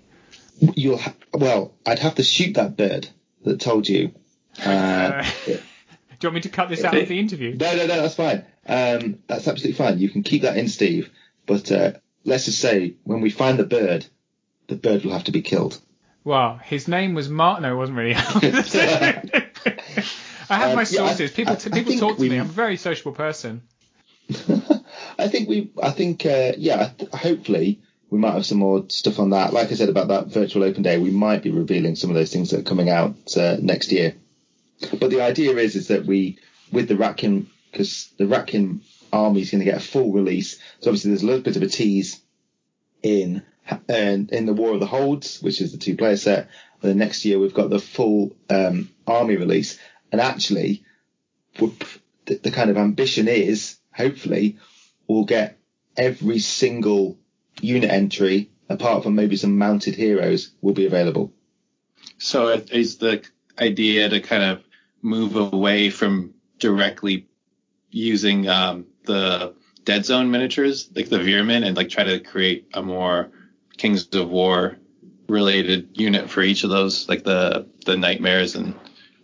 You'll 0.59 0.99
ha- 0.99 1.15
well, 1.33 1.73
I'd 1.87 2.01
have 2.01 2.17
to 2.17 2.23
shoot 2.23 2.57
that 2.57 2.77
bird 2.77 3.09
that 3.45 3.61
told 3.61 3.89
you. 3.89 4.13
Uh, 4.65 5.25
do 6.19 6.27
you 6.27 6.29
want 6.29 6.35
me 6.37 6.41
to 6.43 6.49
cut 6.49 6.69
this 6.69 6.85
out 6.85 6.97
of 6.97 7.09
the 7.09 7.19
interview? 7.19 7.57
no, 7.57 7.77
no, 7.77 7.87
no, 7.87 8.03
that's 8.03 8.15
fine. 8.15 8.45
Um, 8.67 9.19
that's 9.27 9.47
absolutely 9.49 9.73
fine. 9.75 9.99
You 9.99 10.09
can 10.09 10.23
keep 10.23 10.43
that 10.43 10.57
in, 10.57 10.69
Steve. 10.69 11.11
But 11.47 11.71
uh, 11.71 11.93
let's 12.25 12.47
just 12.47 12.59
say 12.61 12.95
when 13.05 13.21
we 13.21 13.31
find 13.31 13.59
the 13.59 13.65
bird, 13.67 14.07
the 14.69 14.77
bird 14.77 15.05
will 15.05 15.13
have 15.13 15.25
to 15.25 15.33
be 15.33 15.43
killed. 15.43 15.81
Well, 16.25 16.57
his 16.57 16.89
name 16.89 17.13
was 17.15 17.29
Mark. 17.29 17.61
No, 17.61 17.73
it 17.73 17.77
wasn't 17.77 17.99
really. 17.99 18.15
I 20.51 20.57
have 20.59 20.71
Um, 20.71 20.77
my 20.77 20.83
yeah, 20.83 21.03
I- 21.03 21.07
sources. 21.15 21.31
people 21.33 21.53
I- 21.55 21.57
I 21.57 21.69
people 21.71 21.99
talk 21.99 22.17
to 22.17 22.23
we- 22.23 22.29
me. 22.31 22.37
I'm 22.39 22.47
a 22.47 22.49
very 22.49 22.77
sociable 22.77 23.13
person. 23.13 23.63
I 25.19 25.29
think 25.29 25.49
we, 25.49 25.71
I 25.83 25.91
think, 25.91 26.25
uh, 26.25 26.53
yeah, 26.57 26.91
hopefully 27.13 27.81
we 28.11 28.19
might 28.19 28.33
have 28.33 28.47
some 28.47 28.59
more 28.59 28.85
stuff 28.89 29.19
on 29.19 29.31
that. 29.31 29.53
Like 29.53 29.71
I 29.71 29.75
said 29.75 29.89
about 29.91 30.09
that 30.09 30.29
virtual 30.29 30.65
open 30.65 30.83
day, 30.83 30.99
we 30.99 31.11
might 31.11 31.43
be 31.43 31.51
revealing 31.51 31.95
some 31.97 32.11
of 32.11 32.17
those 32.17 32.33
things 32.33 32.51
that 32.51 32.61
are 32.61 32.63
coming 32.65 32.89
out 32.89 33.15
uh, 33.37 33.57
next 33.61 33.93
year. 33.93 34.15
But 34.91 35.11
the 35.11 35.23
idea 35.23 35.57
is, 35.57 35.77
is 35.77 35.89
that 35.89 36.07
we, 36.07 36.39
with 36.73 36.89
the 36.89 36.95
Ratkin, 36.95 37.47
because 37.71 38.11
the 38.19 38.25
Ratkin 38.25 38.81
army 39.13 39.41
is 39.43 39.51
going 39.51 39.61
to 39.61 39.71
get 39.71 39.79
a 39.79 39.81
full 39.81 40.13
release. 40.13 40.59
So 40.81 40.91
obviously 40.91 41.11
there's 41.11 41.23
a 41.23 41.27
little 41.27 41.43
bit 41.43 41.57
of 41.57 41.63
a 41.63 41.69
tease 41.69 42.21
in, 43.03 43.43
and 43.89 44.31
in 44.31 44.47
the 44.47 44.53
War 44.55 44.75
of 44.75 44.81
the 44.81 44.87
Holds, 44.87 45.41
which 45.43 45.61
is 45.61 45.73
the 45.73 45.79
two 45.79 45.97
player 45.97 46.17
set. 46.17 46.49
And 46.83 46.91
then 46.91 46.99
next 46.99 47.25
year 47.25 47.39
we've 47.39 47.55
got 47.55 47.71
the 47.71 47.79
full 47.79 48.37
um, 48.51 48.91
army 49.07 49.37
release. 49.37 49.79
And 50.13 50.21
actually, 50.21 50.85
the, 51.57 51.73
the 52.27 52.51
kind 52.51 52.71
of 52.71 52.77
ambition 52.77 53.29
is 53.29 53.77
hopefully 53.93 54.59
we'll 55.07 55.25
get 55.25 55.59
every 55.97 56.39
single 56.39 57.17
unit 57.61 57.91
entry 57.91 58.51
apart 58.69 59.03
from 59.03 59.15
maybe 59.15 59.37
some 59.37 59.59
mounted 59.59 59.95
heroes 59.95 60.51
will 60.61 60.73
be 60.73 60.87
available. 60.87 61.33
So 62.19 62.49
is 62.49 62.99
the 62.99 63.23
idea 63.59 64.09
to 64.09 64.21
kind 64.21 64.43
of 64.43 64.65
move 65.05 65.37
away 65.37 65.91
from 65.91 66.33
directly 66.59 67.27
using 67.91 68.49
um, 68.49 68.87
the 69.05 69.55
Dead 69.85 70.05
Zone 70.07 70.31
miniatures, 70.31 70.89
like 70.97 71.11
the 71.11 71.19
Veermyn, 71.19 71.65
and 71.65 71.77
like 71.77 71.91
try 71.91 72.05
to 72.05 72.19
create 72.21 72.69
a 72.75 72.83
more 72.83 73.31
Kings 73.77 74.09
of 74.15 74.31
War 74.31 74.79
related 75.29 75.91
unit 75.95 76.31
for 76.31 76.43
each 76.43 76.65
of 76.65 76.71
those, 76.71 77.09
like 77.09 77.23
the 77.23 77.67
the 77.85 77.97
Nightmares 77.97 78.55
and 78.57 78.75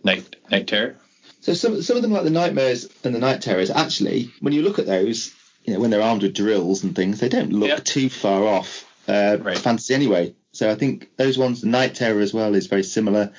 Night 0.03 0.35
Night 0.51 0.67
Terror. 0.67 0.95
So 1.41 1.53
some 1.53 1.81
some 1.81 1.95
of 1.97 2.03
them 2.03 2.11
like 2.11 2.23
the 2.23 2.29
nightmares 2.29 2.87
and 3.03 3.15
the 3.15 3.19
night 3.19 3.41
terrors 3.41 3.71
actually 3.71 4.31
when 4.41 4.53
you 4.53 4.61
look 4.61 4.77
at 4.77 4.85
those, 4.85 5.33
you 5.63 5.73
know, 5.73 5.79
when 5.79 5.89
they're 5.89 6.01
armed 6.01 6.21
with 6.21 6.35
drills 6.35 6.83
and 6.83 6.95
things, 6.95 7.19
they 7.19 7.29
don't 7.29 7.51
look 7.51 7.69
Yeah. 7.69 7.79
too 7.83 8.09
far 8.09 8.43
off 8.47 8.85
uh, 9.07 9.37
Right. 9.41 9.57
fantasy 9.57 9.95
anyway. 9.95 10.35
So 10.51 10.69
I 10.69 10.75
think 10.75 11.09
those 11.17 11.37
ones, 11.39 11.61
the 11.61 11.67
night 11.67 11.95
terror 11.95 12.21
as 12.21 12.33
well, 12.33 12.53
is 12.53 12.67
very 12.67 12.83
similar. 12.83 13.33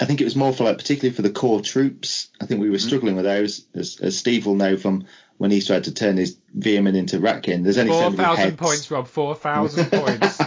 I 0.00 0.06
think 0.06 0.20
it 0.20 0.24
was 0.24 0.36
more 0.36 0.52
for 0.52 0.64
like 0.64 0.78
particularly 0.78 1.14
for 1.14 1.22
the 1.22 1.30
core 1.30 1.60
troops. 1.60 2.28
I 2.40 2.46
think 2.46 2.60
we 2.60 2.70
were 2.70 2.78
struggling 2.78 3.14
with 3.16 3.24
those, 3.24 3.64
as, 3.74 4.00
as 4.00 4.18
Steve 4.18 4.44
will 4.46 4.56
know 4.56 4.76
from 4.76 5.06
when 5.38 5.50
he 5.50 5.60
tried 5.60 5.84
to 5.84 5.94
turn 5.94 6.16
his 6.16 6.36
Veermyn 6.56 6.96
into 6.96 7.18
Ratkin. 7.18 7.62
There's 7.62 7.78
only 7.78 7.92
so 7.92 8.00
Four 8.00 8.10
many 8.10 8.22
thousand 8.22 8.44
heads. 8.44 8.56
points, 8.56 8.90
Rob. 8.90 9.06
Four 9.06 9.34
thousand 9.34 9.86
points. 9.92 10.40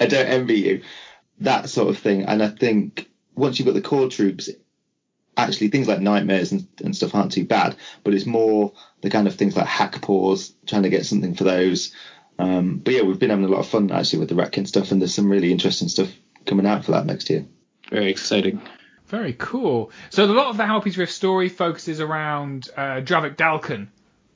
I 0.00 0.06
don't 0.06 0.26
envy 0.26 0.60
you. 0.60 0.82
That 1.40 1.68
sort 1.68 1.88
of 1.88 1.98
thing. 1.98 2.24
And 2.24 2.42
I 2.42 2.48
think 2.48 3.08
once 3.36 3.58
you've 3.58 3.66
got 3.66 3.74
the 3.74 3.80
core 3.80 4.08
troops, 4.08 4.48
actually 5.36 5.68
things 5.68 5.86
like 5.86 6.00
nightmares 6.00 6.50
and, 6.50 6.66
and 6.84 6.96
stuff 6.96 7.14
aren't 7.14 7.32
too 7.32 7.44
bad, 7.44 7.76
but 8.02 8.14
it's 8.14 8.26
more 8.26 8.72
the 9.02 9.10
kind 9.10 9.28
of 9.28 9.36
things 9.36 9.56
like 9.56 9.66
hack 9.66 10.02
paws, 10.02 10.52
trying 10.66 10.82
to 10.82 10.88
get 10.90 11.06
something 11.06 11.34
for 11.34 11.44
those. 11.44 11.94
Um, 12.38 12.78
but 12.78 12.94
yeah, 12.94 13.02
we've 13.02 13.18
been 13.18 13.30
having 13.30 13.44
a 13.44 13.48
lot 13.48 13.60
of 13.60 13.68
fun 13.68 13.90
actually 13.92 14.20
with 14.20 14.28
the 14.28 14.34
Ratkin 14.34 14.66
stuff, 14.66 14.90
and 14.90 15.00
there's 15.00 15.14
some 15.14 15.30
really 15.30 15.52
interesting 15.52 15.88
stuff 15.88 16.08
coming 16.46 16.66
out 16.66 16.84
for 16.84 16.92
that 16.92 17.06
next 17.06 17.30
year. 17.30 17.46
Very 17.90 18.10
exciting. 18.10 18.60
Very 19.08 19.32
cool. 19.32 19.90
So 20.10 20.24
a 20.24 20.26
lot 20.26 20.48
of 20.48 20.56
the 20.56 20.64
Halpi's 20.64 20.98
Rift 20.98 21.12
story 21.12 21.48
focuses 21.48 22.00
around 22.00 22.68
uh, 22.76 23.00
Dravik 23.00 23.36
Dalkan, 23.36 23.88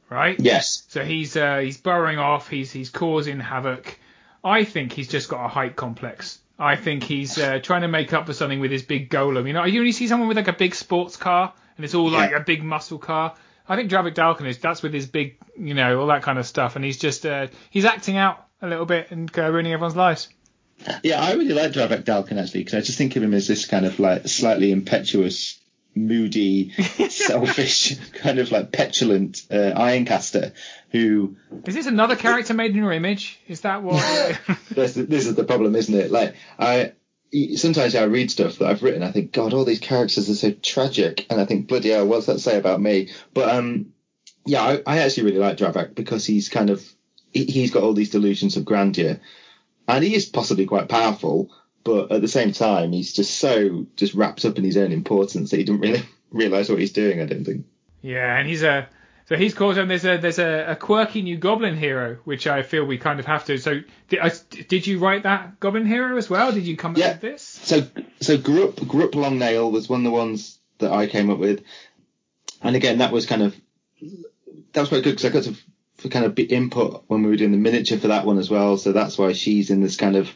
right? 0.09 0.39
Yes. 0.39 0.85
So 0.89 1.05
he's 1.05 1.37
uh, 1.37 1.59
he's 1.59 1.77
burrowing 1.77 2.19
off. 2.19 2.49
He's 2.49 2.73
he's 2.73 2.91
causing 2.91 3.39
havoc. 3.41 3.99
I 4.45 4.65
think 4.65 4.93
he's 4.93 5.09
just 5.09 5.29
got 5.29 5.45
a 5.45 5.49
height 5.49 5.77
complex. 5.77 6.39
I 6.59 6.77
think 6.77 7.03
he's 7.05 7.39
uh, 7.39 7.59
trying 7.61 7.83
to 7.83 7.89
make 7.89 8.13
up 8.13 8.27
for 8.27 8.33
something 8.33 8.61
with 8.61 8.71
his 8.71 8.83
big 8.83 9.11
golem. 9.11 9.47
You 9.47 9.53
know, 9.53 9.65
you 9.65 9.81
only 9.81 9.93
see 9.93 10.09
someone 10.09 10.29
with 10.29 10.37
like 10.37 10.49
a 10.49 10.53
big 10.53 10.75
sports 10.75 11.17
car 11.17 11.53
and 11.77 11.85
it's 11.85 11.95
all 11.95 12.11
like 12.11 12.33
a 12.33 12.41
big 12.41 12.63
muscle 12.63 12.99
car. 12.99 13.35
I 13.69 13.77
think 13.77 13.91
Dravik 13.91 14.15
Dalkan 14.15 14.47
is 14.47 14.59
that's 14.59 14.83
with 14.83 14.93
his 14.93 15.07
big, 15.07 15.39
you 15.59 15.75
know, 15.75 16.01
all 16.01 16.07
that 16.09 16.23
kind 16.23 16.39
of 16.39 16.47
stuff, 16.47 16.77
and 16.77 16.85
he's 16.85 16.99
just 16.99 17.25
uh, 17.25 17.49
he's 17.71 17.85
acting 17.85 18.17
out 18.17 18.47
a 18.61 18.69
little 18.69 18.87
bit 18.87 19.11
and 19.11 19.31
uh, 19.39 19.51
ruining 19.51 19.73
everyone's 19.73 19.97
lives. 19.97 20.29
Yeah, 21.03 21.21
I 21.21 21.33
really 21.33 21.55
like 21.55 21.73
Dravek 21.73 22.05
Dalkin 22.05 22.41
actually 22.41 22.65
because 22.65 22.75
I 22.75 22.81
just 22.81 22.99
think 22.99 23.17
of 23.17 23.23
him 23.23 23.35
as 23.35 23.49
this 23.49 23.67
kind 23.67 23.87
of 23.87 23.99
like 23.99 24.29
slightly 24.29 24.73
impetuous, 24.73 25.59
moody, 25.95 26.71
selfish, 27.09 27.97
kind 28.15 28.39
of 28.39 28.51
like 28.51 28.73
petulant 28.73 29.43
uh, 29.51 29.73
Ironcaster 29.75 30.53
who 30.93 31.37
Is 31.67 31.75
this 31.75 31.87
another 31.87 32.17
character 32.17 32.55
made 32.55 32.73
in 32.73 32.77
your 32.77 32.93
image? 32.93 33.41
Is 33.49 33.63
that 33.63 33.83
what? 33.83 34.03
this, 34.71 34.95
this 34.95 35.27
is 35.27 35.35
the 35.35 35.45
problem, 35.45 35.75
isn't 35.75 35.95
it? 35.95 36.11
Like 36.11 36.37
I 36.59 36.93
sometimes 37.57 37.95
I 37.95 38.05
read 38.05 38.31
stuff 38.31 38.59
that 38.59 38.69
I've 38.69 38.83
written, 38.83 39.03
I 39.03 39.11
think, 39.11 39.33
God, 39.33 39.55
all 39.55 39.65
these 39.65 39.81
characters 39.81 40.29
are 40.29 40.35
so 40.35 40.53
tragic, 40.53 41.27
and 41.31 41.41
I 41.41 41.47
think, 41.47 41.67
bloody 41.67 41.89
hell, 41.89 42.07
what's 42.07 42.27
that 42.27 42.41
say 42.41 42.59
about 42.59 42.81
me? 42.81 43.09
But 43.33 43.49
um, 43.49 43.95
yeah, 44.45 44.63
I, 44.63 44.83
I 44.87 44.99
actually 44.99 45.25
really 45.25 45.39
like 45.39 45.57
Dravak 45.57 45.95
because 45.95 46.27
he's 46.27 46.51
kind 46.51 46.69
of 46.69 46.85
he, 47.33 47.47
he's 47.47 47.71
got 47.71 47.83
all 47.83 47.95
these 47.95 48.11
delusions 48.11 48.57
of 48.57 48.67
grandeur, 48.67 49.19
and 49.89 50.05
he 50.05 50.15
is 50.15 50.27
possibly 50.27 50.67
quite 50.67 50.89
powerful, 50.89 51.51
but 51.85 52.13
at 52.13 52.21
the 52.21 52.29
same 52.29 52.53
time, 52.53 52.93
he's 52.93 53.13
just 53.13 53.39
so 53.39 53.87
just 53.97 54.15
wrapped 54.15 54.45
up 54.45 54.59
in 54.59 54.65
his 54.65 54.77
own 54.77 54.93
importance 54.93 55.51
that 55.51 55.57
he 55.59 55.65
doesn't 55.65 55.81
really 55.81 56.03
realize 56.31 56.69
what 56.71 56.79
he's 56.79 56.93
doing. 56.93 57.21
I 57.21 57.27
don't 57.27 57.45
think. 57.45 57.67
Yeah, 58.03 58.37
and 58.39 58.49
he's 58.49 58.63
a 58.63 58.89
so 59.29 59.37
he's 59.37 59.55
called 59.55 59.79
and 59.79 59.91
there's 59.91 60.05
a 60.05 60.19
there's 60.19 60.39
a, 60.41 60.73
a 60.73 60.77
quirky 60.77 61.23
new 61.23 61.37
goblin 61.37 61.77
hero 61.77 62.17
which 62.25 62.47
I 62.47 62.63
feel 62.63 62.85
we 62.85 62.99
kind 62.99 63.21
of 63.21 63.27
have 63.27 63.45
to. 63.47 63.57
So 63.59 63.81
did, 64.09 64.19
I, 64.21 64.31
did 64.69 64.87
you 64.87 64.99
write 64.99 65.23
that 65.23 65.61
goblin 65.61 65.87
hero 65.87 66.17
as 66.17 66.29
well? 66.29 66.53
Did 66.53 66.65
you 66.65 66.77
come 66.77 66.93
up 66.93 66.99
Yeah. 66.99 67.13
with 67.13 67.21
this? 67.21 67.43
So 67.43 67.87
so 68.21 68.37
Grupp 68.39 68.75
Grupp 68.75 69.13
Longnail 69.15 69.71
was 69.71 69.89
one 69.89 70.01
of 70.01 70.05
the 70.05 70.11
ones 70.11 70.59
that 70.79 70.91
I 70.93 71.07
came 71.07 71.31
up 71.31 71.39
with, 71.39 71.63
and 72.61 72.75
again 72.77 72.99
that 72.99 73.13
was 73.13 73.27
kind 73.27 73.43
of 73.43 73.55
that 74.73 74.81
was 74.81 74.89
quite 74.89 75.05
good 75.05 75.17
because 75.17 75.25
I 75.25 75.29
got 75.31 75.45
to 75.45 75.55
kind 76.09 76.25
of 76.25 76.39
input 76.39 77.05
when 77.07 77.23
we 77.23 77.31
were 77.31 77.37
doing 77.37 77.53
the 77.53 77.59
miniature 77.59 77.99
for 77.99 78.09
that 78.09 78.27
one 78.27 78.39
as 78.39 78.51
well. 78.51 78.77
So 78.77 78.93
that's 78.93 79.19
why 79.19 79.33
she's 79.33 79.71
in 79.71 79.83
this 79.83 79.97
kind 79.97 80.17
of 80.17 80.31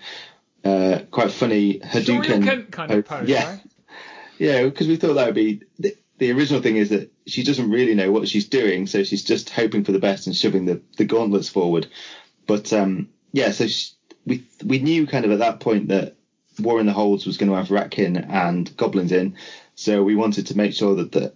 uh, 0.65 1.01
quite 1.11 1.31
funny 1.31 1.79
Hadouken, 1.81 2.71
kind 2.71 2.91
of 2.91 3.05
pose, 3.05 3.29
yeah, 3.29 3.51
right? 3.51 3.61
yeah, 4.39 4.65
because 4.65 4.89
we 4.89 4.97
thought 4.97 5.15
that 5.15 5.27
would 5.27 5.35
be 5.35 5.63
the, 5.79 5.97
the 6.19 6.33
original 6.33 6.63
thing 6.63 6.77
is 6.77 6.91
that 6.91 7.13
she 7.27 7.43
doesn't 7.45 7.71
really 7.71 7.95
know 7.95 8.11
what 8.11 8.29
she's 8.29 8.49
doing, 8.49 8.87
so 8.87 9.05
she's 9.05 9.23
just 9.23 9.51
hoping 9.51 9.85
for 9.85 9.93
the 9.93 9.99
best 9.99 10.27
and 10.27 10.35
shoving 10.35 10.65
the, 10.65 10.81
the 10.97 11.05
gauntlets 11.05 11.49
forward. 11.49 11.87
But 12.47 12.73
um, 12.73 13.11
yeah, 13.33 13.53
so 13.53 13.67
she, 13.67 13.93
we 14.25 14.45
we 14.65 14.79
knew 14.81 15.07
kind 15.07 15.25
of 15.25 15.31
at 15.31 15.39
that 15.39 15.61
point 15.61 15.89
that 15.89 16.17
War 16.59 16.81
in 16.81 16.87
the 16.87 16.93
Holds 16.93 17.27
was 17.27 17.37
going 17.37 17.51
to 17.51 17.57
have 17.57 17.69
Ratkin 17.69 18.29
and 18.29 18.77
goblins 18.77 19.13
in, 19.13 19.37
so 19.75 20.03
we 20.03 20.17
wanted 20.17 20.49
to 20.49 20.57
make 20.57 20.73
sure 20.73 20.97
that 20.97 21.13
the 21.13 21.33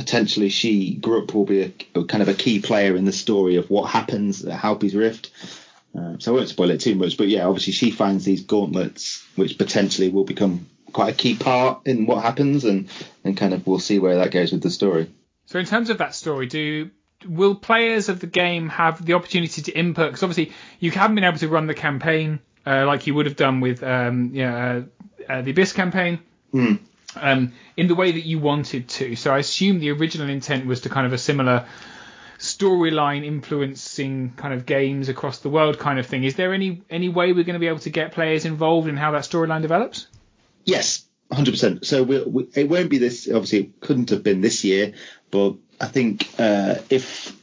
potentially 0.00 0.48
she 0.48 0.96
Grupp 0.98 1.34
will 1.34 1.44
be 1.44 1.74
a, 1.94 2.04
kind 2.04 2.22
of 2.22 2.28
a 2.28 2.34
key 2.34 2.60
player 2.60 2.96
in 2.96 3.04
the 3.04 3.12
story 3.12 3.56
of 3.56 3.68
what 3.68 3.90
happens 3.90 4.42
at 4.44 4.58
Halpi's 4.58 4.94
Rift. 4.94 5.30
Um, 5.94 6.18
so 6.20 6.32
I 6.32 6.36
won't 6.36 6.48
spoil 6.48 6.70
it 6.70 6.80
too 6.80 6.94
much, 6.94 7.18
but 7.18 7.28
yeah, 7.28 7.46
obviously 7.46 7.74
she 7.74 7.90
finds 7.90 8.24
these 8.24 8.44
gauntlets, 8.44 9.26
which 9.36 9.58
potentially 9.58 10.08
will 10.08 10.24
become 10.24 10.66
quite 10.92 11.12
a 11.12 11.16
key 11.16 11.36
part 11.36 11.86
in 11.86 12.06
what 12.06 12.22
happens, 12.22 12.64
and 12.64 12.88
and 13.24 13.36
kind 13.36 13.52
of 13.52 13.66
we'll 13.66 13.78
see 13.78 13.98
where 13.98 14.16
that 14.16 14.30
goes 14.30 14.52
with 14.52 14.62
the 14.62 14.70
story. 14.70 15.10
So 15.46 15.58
in 15.58 15.66
terms 15.66 15.90
of 15.90 15.98
that 15.98 16.14
story, 16.14 16.46
do 16.46 16.90
will 17.28 17.54
players 17.54 18.08
of 18.08 18.20
the 18.20 18.26
game 18.26 18.70
have 18.70 19.04
the 19.04 19.12
opportunity 19.12 19.60
to 19.62 19.72
input? 19.72 20.08
Because 20.08 20.22
obviously 20.22 20.54
you 20.78 20.90
haven't 20.92 21.16
been 21.16 21.24
able 21.24 21.38
to 21.38 21.48
run 21.48 21.66
the 21.66 21.74
campaign 21.74 22.40
uh, 22.66 22.86
like 22.86 23.06
you 23.06 23.14
would 23.14 23.26
have 23.26 23.36
done 23.36 23.60
with 23.60 23.82
um, 23.82 24.30
yeah, 24.32 24.82
uh, 25.28 25.32
uh, 25.32 25.42
the 25.42 25.50
Abyss 25.50 25.74
campaign. 25.74 26.20
Hmm. 26.52 26.76
Um, 27.16 27.54
in 27.76 27.88
the 27.88 27.96
way 27.96 28.12
that 28.12 28.24
you 28.24 28.38
wanted 28.38 28.88
to. 28.88 29.16
So 29.16 29.34
I 29.34 29.38
assume 29.38 29.80
the 29.80 29.90
original 29.90 30.28
intent 30.28 30.66
was 30.66 30.82
to 30.82 30.88
kind 30.88 31.06
of 31.06 31.12
a 31.12 31.18
similar 31.18 31.66
storyline 32.38 33.24
influencing 33.24 34.32
kind 34.36 34.54
of 34.54 34.64
games 34.64 35.08
across 35.08 35.38
the 35.38 35.50
world 35.50 35.78
kind 35.78 35.98
of 35.98 36.06
thing. 36.06 36.24
Is 36.24 36.36
there 36.36 36.54
any 36.54 36.82
any 36.88 37.08
way 37.08 37.32
we're 37.32 37.44
going 37.44 37.54
to 37.54 37.60
be 37.60 37.68
able 37.68 37.80
to 37.80 37.90
get 37.90 38.12
players 38.12 38.44
involved 38.44 38.88
in 38.88 38.96
how 38.96 39.10
that 39.12 39.22
storyline 39.22 39.62
develops? 39.62 40.06
Yes, 40.64 41.04
hundred 41.30 41.52
percent. 41.52 41.86
So 41.86 42.02
we, 42.02 42.22
we, 42.22 42.48
it 42.54 42.68
won't 42.68 42.90
be 42.90 42.98
this. 42.98 43.28
Obviously, 43.28 43.58
it 43.60 43.80
couldn't 43.80 44.10
have 44.10 44.22
been 44.22 44.40
this 44.40 44.64
year, 44.64 44.94
but 45.30 45.56
I 45.80 45.86
think 45.86 46.28
uh, 46.38 46.76
if 46.88 47.36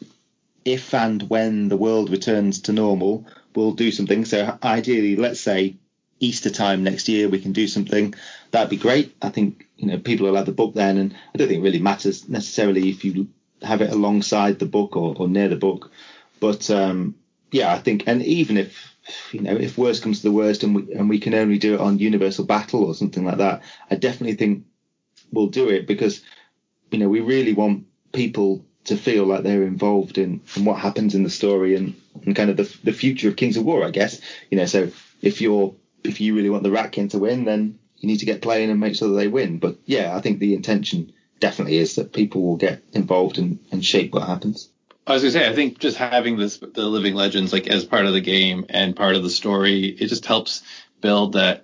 if 0.65 0.93
and 0.93 1.21
when 1.29 1.69
the 1.69 1.77
world 1.77 2.09
returns 2.09 2.61
to 2.63 2.73
normal, 2.73 3.25
we'll 3.55 3.73
do 3.73 3.91
something. 3.91 4.25
So 4.25 4.57
ideally, 4.63 5.15
let's 5.15 5.39
say 5.39 5.77
Easter 6.19 6.49
time 6.49 6.83
next 6.83 7.07
year, 7.07 7.29
we 7.29 7.39
can 7.39 7.53
do 7.53 7.67
something. 7.67 8.13
That'd 8.51 8.69
be 8.69 8.77
great. 8.77 9.15
I 9.21 9.29
think 9.29 9.67
you 9.77 9.87
know 9.87 9.97
people 9.97 10.27
will 10.27 10.35
have 10.35 10.45
the 10.45 10.51
book 10.51 10.73
then, 10.73 10.97
and 10.97 11.13
I 11.13 11.37
don't 11.37 11.47
think 11.47 11.59
it 11.59 11.63
really 11.63 11.79
matters 11.79 12.27
necessarily 12.27 12.89
if 12.89 13.05
you 13.05 13.27
have 13.61 13.81
it 13.81 13.91
alongside 13.91 14.59
the 14.59 14.65
book 14.65 14.95
or, 14.95 15.15
or 15.17 15.27
near 15.27 15.47
the 15.47 15.55
book. 15.55 15.91
But 16.39 16.69
um, 16.69 17.15
yeah, 17.51 17.71
I 17.71 17.79
think, 17.79 18.03
and 18.07 18.21
even 18.23 18.57
if 18.57 18.95
you 19.31 19.41
know, 19.41 19.55
if 19.55 19.77
worst 19.77 20.03
comes 20.03 20.21
to 20.21 20.27
the 20.27 20.35
worst, 20.35 20.63
and 20.63 20.75
we 20.75 20.93
and 20.93 21.09
we 21.09 21.19
can 21.19 21.33
only 21.33 21.57
do 21.57 21.75
it 21.75 21.81
on 21.81 21.99
Universal 21.99 22.45
Battle 22.45 22.83
or 22.83 22.95
something 22.95 23.25
like 23.25 23.37
that, 23.37 23.61
I 23.89 23.95
definitely 23.95 24.35
think 24.35 24.65
we'll 25.31 25.47
do 25.47 25.69
it 25.69 25.87
because 25.87 26.21
you 26.91 26.99
know 26.99 27.09
we 27.09 27.19
really 27.19 27.53
want 27.53 27.85
people 28.11 28.65
to 28.85 28.95
feel 28.95 29.25
like 29.25 29.43
they're 29.43 29.63
involved 29.63 30.17
in, 30.17 30.41
in 30.55 30.63
what 30.63 30.79
happens 30.79 31.13
in 31.13 31.23
the 31.23 31.29
story 31.29 31.75
and, 31.75 31.93
and 32.25 32.35
kind 32.35 32.49
of 32.49 32.55
the, 32.55 32.77
the 32.85 32.93
future 32.93 33.27
of 33.27 33.35
Kings 33.35 33.57
of 33.57 33.65
War, 33.65 33.85
I 33.85 33.89
guess. 33.89 34.21
You 34.49 34.57
know, 34.57 34.65
so 34.65 34.89
if 35.21 35.41
you're 35.41 35.75
if 36.03 36.21
you 36.21 36.35
really 36.35 36.49
want 36.49 36.63
the 36.63 36.69
Ratkin 36.69 37.09
to 37.11 37.19
win, 37.19 37.45
then 37.45 37.79
you 37.97 38.07
need 38.07 38.19
to 38.19 38.25
get 38.25 38.41
playing 38.41 38.69
and 38.69 38.79
make 38.79 38.95
sure 38.95 39.09
that 39.09 39.15
they 39.15 39.27
win. 39.27 39.59
But 39.59 39.77
yeah, 39.85 40.15
I 40.15 40.21
think 40.21 40.39
the 40.39 40.53
intention 40.53 41.13
definitely 41.39 41.77
is 41.77 41.95
that 41.95 42.13
people 42.13 42.43
will 42.43 42.57
get 42.57 42.83
involved 42.93 43.37
and, 43.37 43.59
and 43.71 43.83
shape 43.83 44.13
what 44.13 44.27
happens. 44.27 44.69
I 45.05 45.13
was 45.13 45.21
gonna 45.21 45.31
say, 45.31 45.47
I 45.47 45.55
think 45.55 45.79
just 45.79 45.97
having 45.97 46.37
this 46.37 46.57
the 46.57 46.83
living 46.83 47.15
legends 47.15 47.53
like 47.53 47.67
as 47.67 47.85
part 47.85 48.05
of 48.05 48.13
the 48.13 48.21
game 48.21 48.65
and 48.69 48.95
part 48.95 49.15
of 49.15 49.23
the 49.23 49.29
story, 49.29 49.85
it 49.85 50.07
just 50.07 50.25
helps 50.25 50.63
build 50.99 51.33
that 51.33 51.63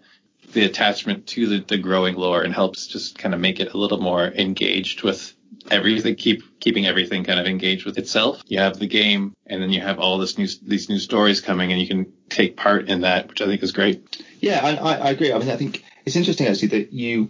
the 0.53 0.63
attachment 0.63 1.27
to 1.27 1.47
the, 1.47 1.59
the 1.59 1.77
growing 1.77 2.15
lore 2.15 2.41
and 2.41 2.53
helps 2.53 2.87
just 2.87 3.17
kind 3.17 3.33
of 3.33 3.41
make 3.41 3.59
it 3.59 3.73
a 3.73 3.77
little 3.77 3.99
more 3.99 4.25
engaged 4.25 5.03
with 5.03 5.33
everything, 5.69 6.15
keep 6.15 6.59
keeping 6.59 6.85
everything 6.85 7.23
kind 7.23 7.39
of 7.39 7.45
engaged 7.45 7.85
with 7.85 7.97
itself. 7.97 8.41
You 8.47 8.59
have 8.59 8.77
the 8.77 8.87
game, 8.87 9.35
and 9.45 9.61
then 9.61 9.71
you 9.71 9.81
have 9.81 9.99
all 9.99 10.17
this 10.17 10.37
new 10.37 10.47
these 10.61 10.89
new 10.89 10.99
stories 10.99 11.41
coming, 11.41 11.71
and 11.71 11.81
you 11.81 11.87
can 11.87 12.11
take 12.29 12.57
part 12.57 12.89
in 12.89 13.01
that, 13.01 13.27
which 13.27 13.41
I 13.41 13.45
think 13.45 13.63
is 13.63 13.71
great. 13.71 14.23
Yeah, 14.39 14.59
I, 14.63 14.95
I, 14.95 15.09
agree. 15.11 15.31
I 15.31 15.39
mean, 15.39 15.49
I 15.49 15.55
think 15.55 15.83
it's 16.05 16.15
interesting 16.15 16.47
actually 16.47 16.69
that 16.69 16.93
you 16.93 17.29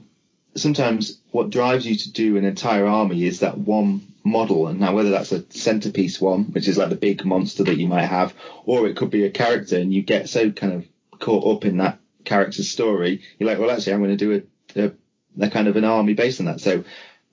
sometimes 0.56 1.20
what 1.32 1.50
drives 1.50 1.86
you 1.86 1.96
to 1.96 2.12
do 2.12 2.38
an 2.38 2.46
entire 2.46 2.86
army 2.86 3.24
is 3.24 3.40
that 3.40 3.58
one 3.58 4.02
model 4.24 4.68
and 4.68 4.80
now 4.80 4.94
whether 4.94 5.10
that's 5.10 5.32
a 5.32 5.44
centerpiece 5.52 6.22
one 6.22 6.46
which 6.54 6.68
is 6.68 6.78
like 6.78 6.90
the 6.90 6.96
big 6.96 7.26
monster 7.26 7.64
that 7.64 7.78
you 7.78 7.88
might 7.88 8.06
have 8.06 8.34
or 8.66 8.88
it 8.88 8.96
could 8.96 9.10
be 9.10 9.26
a 9.26 9.30
character 9.30 9.78
and 9.78 9.94
you 9.94 10.02
get 10.02 10.30
so 10.30 10.50
kind 10.52 10.74
of 10.74 10.86
caught 11.20 11.58
up 11.58 11.66
in 11.66 11.78
that 11.78 12.00
character's 12.24 12.70
story 12.70 13.22
you're 13.38 13.50
like 13.50 13.60
well 13.60 13.72
actually 13.72 13.92
i'm 13.92 14.00
going 14.00 14.16
to 14.16 14.18
do 14.18 14.44
a, 14.76 14.86
a, 14.86 14.92
a 15.46 15.50
kind 15.50 15.68
of 15.68 15.76
an 15.76 15.84
army 15.84 16.14
based 16.14 16.40
on 16.40 16.46
that 16.46 16.62
so 16.62 16.84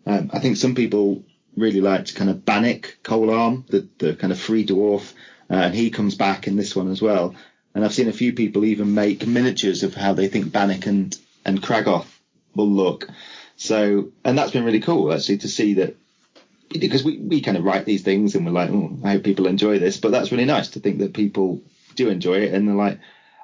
um, 0.06 0.30
i 0.32 0.38
think 0.38 0.56
some 0.56 0.74
people 0.74 1.24
really 1.56 1.80
liked 1.80 2.14
kind 2.14 2.30
of 2.30 2.44
bannock 2.44 2.96
coalarm 3.02 3.66
the, 3.68 3.88
the 3.98 4.14
kind 4.14 4.32
of 4.32 4.38
free 4.38 4.64
dwarf 4.66 5.12
uh, 5.50 5.54
and 5.54 5.74
he 5.74 5.90
comes 5.90 6.14
back 6.14 6.46
in 6.46 6.56
this 6.56 6.74
one 6.74 6.90
as 6.90 7.02
well 7.02 7.34
and 7.74 7.84
i've 7.84 7.94
seen 7.94 8.08
a 8.08 8.12
few 8.12 8.32
people 8.32 8.64
even 8.64 8.94
make 8.94 9.26
miniatures 9.26 9.82
of 9.82 9.94
how 9.94 10.12
they 10.12 10.28
think 10.28 10.52
bannock 10.52 10.86
and 10.86 11.18
and 11.44 11.62
kragoth 11.62 12.06
will 12.54 12.70
look 12.70 13.08
so 13.56 14.10
and 14.24 14.38
that's 14.38 14.52
been 14.52 14.64
really 14.64 14.80
cool 14.80 15.12
actually 15.12 15.38
to 15.38 15.48
see 15.48 15.74
that 15.74 15.96
because 16.70 17.02
we, 17.02 17.18
we 17.18 17.40
kind 17.40 17.56
of 17.56 17.64
write 17.64 17.84
these 17.84 18.02
things 18.02 18.34
and 18.34 18.46
we're 18.46 18.52
like, 18.52 18.70
oh, 18.70 18.96
I 19.04 19.12
hope 19.12 19.24
people 19.24 19.46
enjoy 19.46 19.78
this. 19.78 19.96
But 19.96 20.12
that's 20.12 20.30
really 20.30 20.44
nice 20.44 20.70
to 20.70 20.80
think 20.80 20.98
that 20.98 21.14
people 21.14 21.62
do 21.96 22.08
enjoy 22.08 22.42
it. 22.42 22.54
And 22.54 22.68
they're 22.68 22.76
like, 22.76 23.00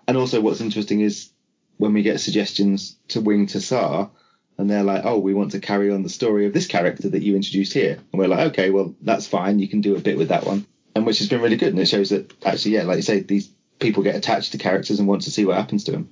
and 0.07 0.17
also 0.17 0.41
what's 0.41 0.61
interesting 0.61 1.01
is 1.01 1.31
when 1.77 1.93
we 1.93 2.03
get 2.03 2.21
suggestions 2.21 2.97
to 3.09 3.21
Winged 3.21 3.53
Hussar 3.53 4.11
and 4.59 4.71
they're 4.71 4.83
like, 4.83 5.05
oh, 5.05 5.19
we 5.19 5.35
want 5.35 5.53
to 5.53 5.61
carry 5.61 5.91
on 5.93 6.03
the 6.03 6.09
story 6.09 6.47
of 6.47 6.53
this 6.53 6.67
character 6.67 7.09
that 7.09 7.23
you 7.23 7.37
introduced 7.37 7.73
here. 7.73 7.93
And 7.93 8.19
we're 8.19 8.29
like, 8.29 8.53
okay, 8.53 8.71
well, 8.71 8.95
that's 9.03 9.27
fine. 9.27 9.59
You 9.59 9.69
can 9.69 9.81
do 9.81 9.97
a 9.97 10.01
bit 10.01 10.17
with 10.17 10.29
that 10.29 10.47
one. 10.47 10.67
And 10.95 11.05
which 11.05 11.19
has 11.19 11.29
been 11.29 11.43
really 11.43 11.57
good. 11.57 11.69
And 11.69 11.79
it 11.79 11.89
shows 11.89 12.11
that 12.11 12.33
actually, 12.45 12.73
yeah, 12.73 12.85
like 12.85 12.97
you 12.97 13.03
say, 13.03 13.21
these 13.21 13.51
people 13.79 14.03
get 14.03 14.15
attached 14.15 14.53
to 14.53 14.59
characters 14.59 14.99
and 14.99 15.07
want 15.07 15.23
to 15.23 15.31
see 15.31 15.45
what 15.45 15.57
happens 15.57 15.85
to 15.85 15.93
them 15.93 16.09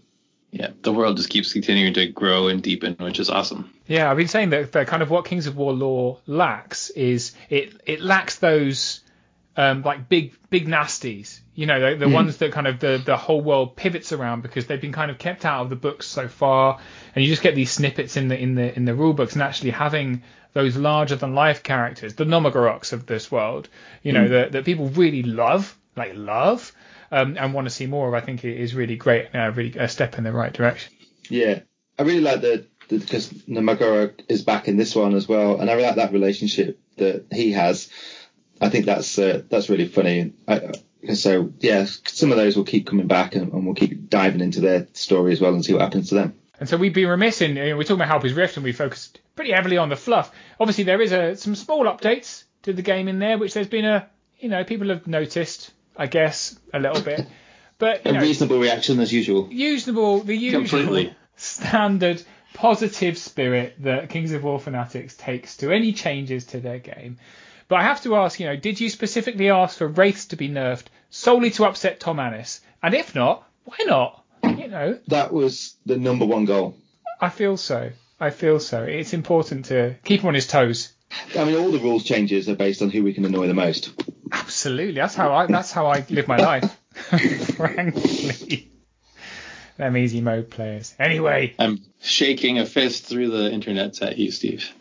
yeah, 0.55 0.69
the 0.83 0.93
world 0.93 1.17
just 1.17 1.31
keeps 1.31 1.53
continuing 1.53 1.95
to 1.95 2.07
grow 2.07 2.47
and 2.47 2.63
deepen, 2.63 2.95
which 3.01 3.19
is 3.19 3.29
awesome. 3.29 3.75
Yeah, 3.89 4.09
I've 4.09 4.17
been 4.17 4.29
saying 4.29 4.51
that, 4.51 4.71
that 4.71 4.87
kind 4.87 5.03
of 5.03 5.11
what 5.11 5.25
Kings 5.25 5.49
of 5.49 5.57
War 5.57 5.73
lore 5.73 6.21
lacks 6.27 6.91
is 6.91 7.33
it 7.51 7.73
it 7.87 8.01
lacks 8.01 8.37
those 8.37 9.01
um, 9.57 9.83
like 9.83 10.09
big 10.09 10.35
big 10.51 10.67
nasties. 10.67 11.41
You 11.55 11.67
know, 11.67 11.79
the, 11.79 11.97
the 11.97 12.07
mm. 12.07 12.13
ones 12.13 12.37
that 12.39 12.53
kind 12.53 12.67
of 12.67 12.81
the 12.81 13.03
the 13.05 13.17
whole 13.17 13.41
world 13.41 13.77
pivots 13.77 14.13
around 14.13 14.43
because 14.43 14.67
they've 14.67 14.81
been 14.81 14.93
kind 14.93 15.11
of 15.11 15.19
kept 15.19 15.45
out 15.45 15.63
of 15.63 15.71
the 15.71 15.77
books 15.77 16.07
so 16.07 16.29
far, 16.29 16.81
and 17.15 17.25
you 17.25 17.31
just 17.31 17.43
get 17.43 17.55
these 17.55 17.71
snippets 17.71 18.17
in 18.17 18.29
the 18.29 18.39
in 18.39 18.55
the 18.55 18.75
in 18.75 18.85
the 18.85 18.95
rule 18.95 19.13
books, 19.13 19.35
and 19.35 19.43
actually 19.43 19.71
having 19.71 20.23
those 20.53 20.77
larger 20.77 21.17
than 21.17 21.35
life 21.35 21.63
characters, 21.63 22.15
the 22.15 22.25
Nomagoroks 22.25 22.93
of 22.93 23.07
this 23.07 23.31
world, 23.31 23.69
you 24.03 24.13
know, 24.13 24.27
mm. 24.27 24.31
that 24.31 24.53
that 24.53 24.65
people 24.65 24.89
really 24.89 25.23
love, 25.23 25.77
like 25.97 26.13
love 26.15 26.73
um, 27.11 27.37
and 27.39 27.55
want 27.55 27.67
to 27.67 27.75
see 27.75 27.87
more 27.87 28.09
of, 28.09 28.15
I 28.15 28.21
think 28.21 28.45
it 28.45 28.59
is 28.59 28.75
really 28.75 28.97
great, 28.97 29.35
uh, 29.35 29.53
really 29.55 29.77
a 29.79 29.89
step 29.89 30.19
in 30.19 30.25
the 30.25 30.33
right 30.33 30.53
direction. 30.53 30.93
Yeah, 31.29 31.61
I 31.99 32.03
really 32.03 32.21
like 32.21 32.41
the 32.41 32.67
because 32.89 33.29
Nomagorok 33.29 34.25
is 34.29 34.43
back 34.43 34.69
in 34.69 34.77
this 34.77 34.95
one 34.95 35.15
as 35.15 35.29
well, 35.29 35.61
and 35.61 35.71
I 35.71 35.75
really 35.75 35.87
like 35.87 35.97
that 35.97 36.13
relationship 36.13 36.79
that 36.97 37.27
he 37.33 37.53
has. 37.53 37.89
I 38.61 38.69
think 38.69 38.87
that's 38.87 39.19
uh, 39.19 39.43
that's 39.49 39.69
really 39.69 39.87
funny. 39.87 40.33
I, 40.47 40.73
so 41.15 41.53
yeah, 41.61 41.85
some 42.07 42.31
of 42.31 42.39
those 42.39 42.57
will 42.57 42.65
keep 42.65 42.87
coming 42.87 43.07
back, 43.07 43.35
and, 43.35 43.53
and, 43.53 43.67
we'll 43.67 43.75
keep 43.75 44.09
diving 44.09 44.41
into 44.41 44.61
their 44.61 44.87
story 44.95 45.33
as 45.33 45.41
well 45.41 45.53
and 45.53 45.65
see 45.65 45.73
what 45.73 45.83
happens 45.83 46.09
to 46.09 46.15
them. 46.15 46.35
And 46.59 46.69
so 46.69 46.77
we'd 46.77 46.95
be 46.95 47.05
remiss 47.05 47.43
in 47.43 47.57
you 47.57 47.71
know, 47.71 47.77
we're 47.77 47.83
talking 47.83 48.01
about 48.01 48.09
Halpi's 48.09 48.33
Rift, 48.33 48.57
and 48.57 48.65
we 48.65 48.73
focused 48.73 49.21
pretty 49.35 49.53
heavily 49.53 49.77
on 49.77 49.89
the 49.89 49.97
fluff. 49.97 50.33
Obviously, 50.59 50.85
there 50.85 51.03
is 51.03 51.13
a, 51.13 51.37
some 51.37 51.55
small 51.55 51.85
updates 51.85 52.45
to 52.63 52.73
the 52.73 52.83
game 52.83 53.09
in 53.09 53.19
there, 53.19 53.39
which 53.39 53.55
there's 53.55 53.69
been 53.69 53.85
a 53.85 54.09
you 54.39 54.49
know 54.49 54.65
people 54.65 54.89
have 54.89 55.07
noticed. 55.07 55.73
I 55.97 56.07
guess 56.07 56.59
a 56.73 56.79
little 56.79 57.03
bit. 57.03 57.27
But 57.77 58.07
a 58.07 58.13
know, 58.13 58.21
reasonable 58.21 58.61
reaction 58.61 59.01
as 59.01 59.13
usual. 59.13 59.47
Reasonable, 59.47 60.21
the 60.21 60.37
usual 60.37 60.61
Completely. 60.61 61.15
standard 61.37 62.23
positive 62.55 63.19
spirit 63.19 63.75
that 63.81 64.09
Kings 64.11 64.33
of 64.33 64.45
War 64.45 64.61
fanatics 64.61 65.17
takes 65.17 65.57
to 65.59 65.73
any 65.73 65.93
changes 65.93 66.45
to 66.47 66.61
their 66.61 66.79
game. 66.79 67.19
But 67.75 67.81
I 67.81 67.89
have 67.89 68.03
to 68.03 68.15
ask, 68.15 68.39
you 68.39 68.47
know, 68.47 68.55
did 68.55 68.79
you 68.79 68.89
specifically 68.89 69.51
ask 69.51 69.79
for 69.79 69.89
Wraiths 69.89 70.27
to 70.27 70.37
be 70.37 70.49
nerfed 70.49 70.85
solely 71.11 71.51
to 71.51 71.65
upset 71.65 71.99
Tom 71.99 72.21
Annis? 72.21 72.61
And 72.81 72.95
if 72.95 73.17
not, 73.17 73.51
why 73.65 73.79
not? 73.85 74.23
You 74.45 74.69
know, 74.69 75.01
that 75.09 75.33
was 75.33 75.75
the 75.85 75.97
number 75.97 76.25
one 76.25 76.45
goal. 76.45 76.77
I 77.21 77.31
feel 77.31 77.57
so. 77.57 77.91
I 78.21 78.31
feel 78.31 78.61
so. 78.61 78.85
It's 78.85 79.13
important 79.13 79.65
to 79.65 79.97
keep 80.05 80.21
him 80.21 80.29
on 80.29 80.35
his 80.35 80.47
toes. 80.47 80.93
I 81.37 81.43
mean, 81.43 81.57
all 81.57 81.73
the 81.73 81.81
rules 81.81 82.05
changes 82.05 82.49
are 82.49 82.55
based 82.55 82.81
on 82.81 82.91
who 82.91 83.03
we 83.03 83.13
can 83.13 83.25
annoy 83.25 83.49
the 83.49 83.55
most. 83.55 83.91
Absolutely, 84.31 84.95
that's 84.95 85.17
how 85.17 85.35
I 85.35 85.47
that's 85.47 85.73
how 85.73 85.87
I 85.87 86.07
live 86.09 86.29
my 86.29 86.37
life. 86.37 86.79
Frankly, 87.57 88.71
them 89.79 89.97
easy 89.97 90.21
mode 90.21 90.49
players. 90.49 90.95
Anyway, 91.01 91.57
I'm 91.59 91.81
shaking 92.01 92.61
a 92.61 92.67
fist 92.67 93.07
through 93.07 93.31
the 93.31 93.51
internet 93.51 94.01
at 94.01 94.17
you, 94.17 94.31
Steve. 94.31 94.71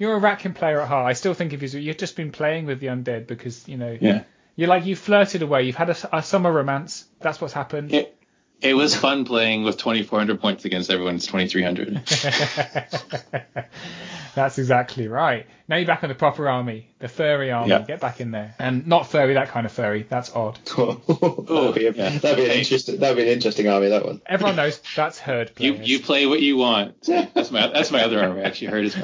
you're 0.00 0.16
a 0.16 0.20
Ratkin 0.20 0.54
player 0.54 0.80
at 0.80 0.88
heart. 0.88 1.06
I 1.06 1.12
still 1.12 1.34
think 1.34 1.52
of 1.52 1.62
you. 1.62 1.78
You've 1.78 1.98
just 1.98 2.16
been 2.16 2.32
playing 2.32 2.64
with 2.66 2.80
the 2.80 2.88
undead 2.88 3.28
because 3.28 3.68
you 3.68 3.76
know. 3.76 3.96
Yeah. 4.00 4.24
You're 4.56 4.68
like 4.68 4.84
you 4.84 4.96
flirted 4.96 5.42
away. 5.42 5.62
You've 5.64 5.76
had 5.76 5.90
a, 5.90 6.16
a 6.16 6.22
summer 6.22 6.50
romance. 6.50 7.04
That's 7.20 7.40
what's 7.40 7.52
happened. 7.54 7.92
Yeah. 7.92 8.04
It 8.62 8.74
was 8.74 8.94
fun 8.94 9.24
playing 9.24 9.64
with 9.64 9.78
2,400 9.78 10.40
points 10.40 10.64
against 10.66 10.90
everyone's 10.90 11.26
2,300. 11.26 12.02
That's 14.34 14.58
exactly 14.58 15.08
right. 15.08 15.46
Now 15.66 15.76
you're 15.76 15.86
back 15.86 16.02
on 16.02 16.08
the 16.08 16.14
proper 16.14 16.48
army, 16.48 16.90
the 16.98 17.08
furry 17.08 17.50
army. 17.50 17.70
Yeah. 17.70 17.82
Get 17.82 18.00
back 18.00 18.20
in 18.20 18.30
there, 18.32 18.54
and 18.58 18.86
not 18.86 19.10
furry, 19.10 19.34
that 19.34 19.48
kind 19.48 19.66
of 19.66 19.72
furry. 19.72 20.04
That's 20.08 20.34
odd. 20.34 20.58
that'd, 20.66 21.74
be 21.74 21.82
yeah. 21.82 22.18
that'd 22.18 22.36
be 22.36 22.44
an 22.44 22.50
interesting. 22.50 23.00
That'd 23.00 23.16
be 23.16 23.22
an 23.22 23.28
interesting 23.28 23.68
army. 23.68 23.88
That 23.88 24.04
one. 24.04 24.20
Everyone 24.26 24.56
knows 24.56 24.80
that's 24.94 25.18
herd 25.18 25.52
you 25.58 25.74
players. 25.74 25.88
you 25.88 26.00
play 26.00 26.26
what 26.26 26.40
you 26.40 26.56
want. 26.56 27.00
That's 27.34 27.50
my 27.50 27.68
that's 27.68 27.90
my 27.90 28.02
other 28.02 28.20
army. 28.20 28.42
Actually, 28.42 28.68
heard 28.68 28.84
is 28.84 28.94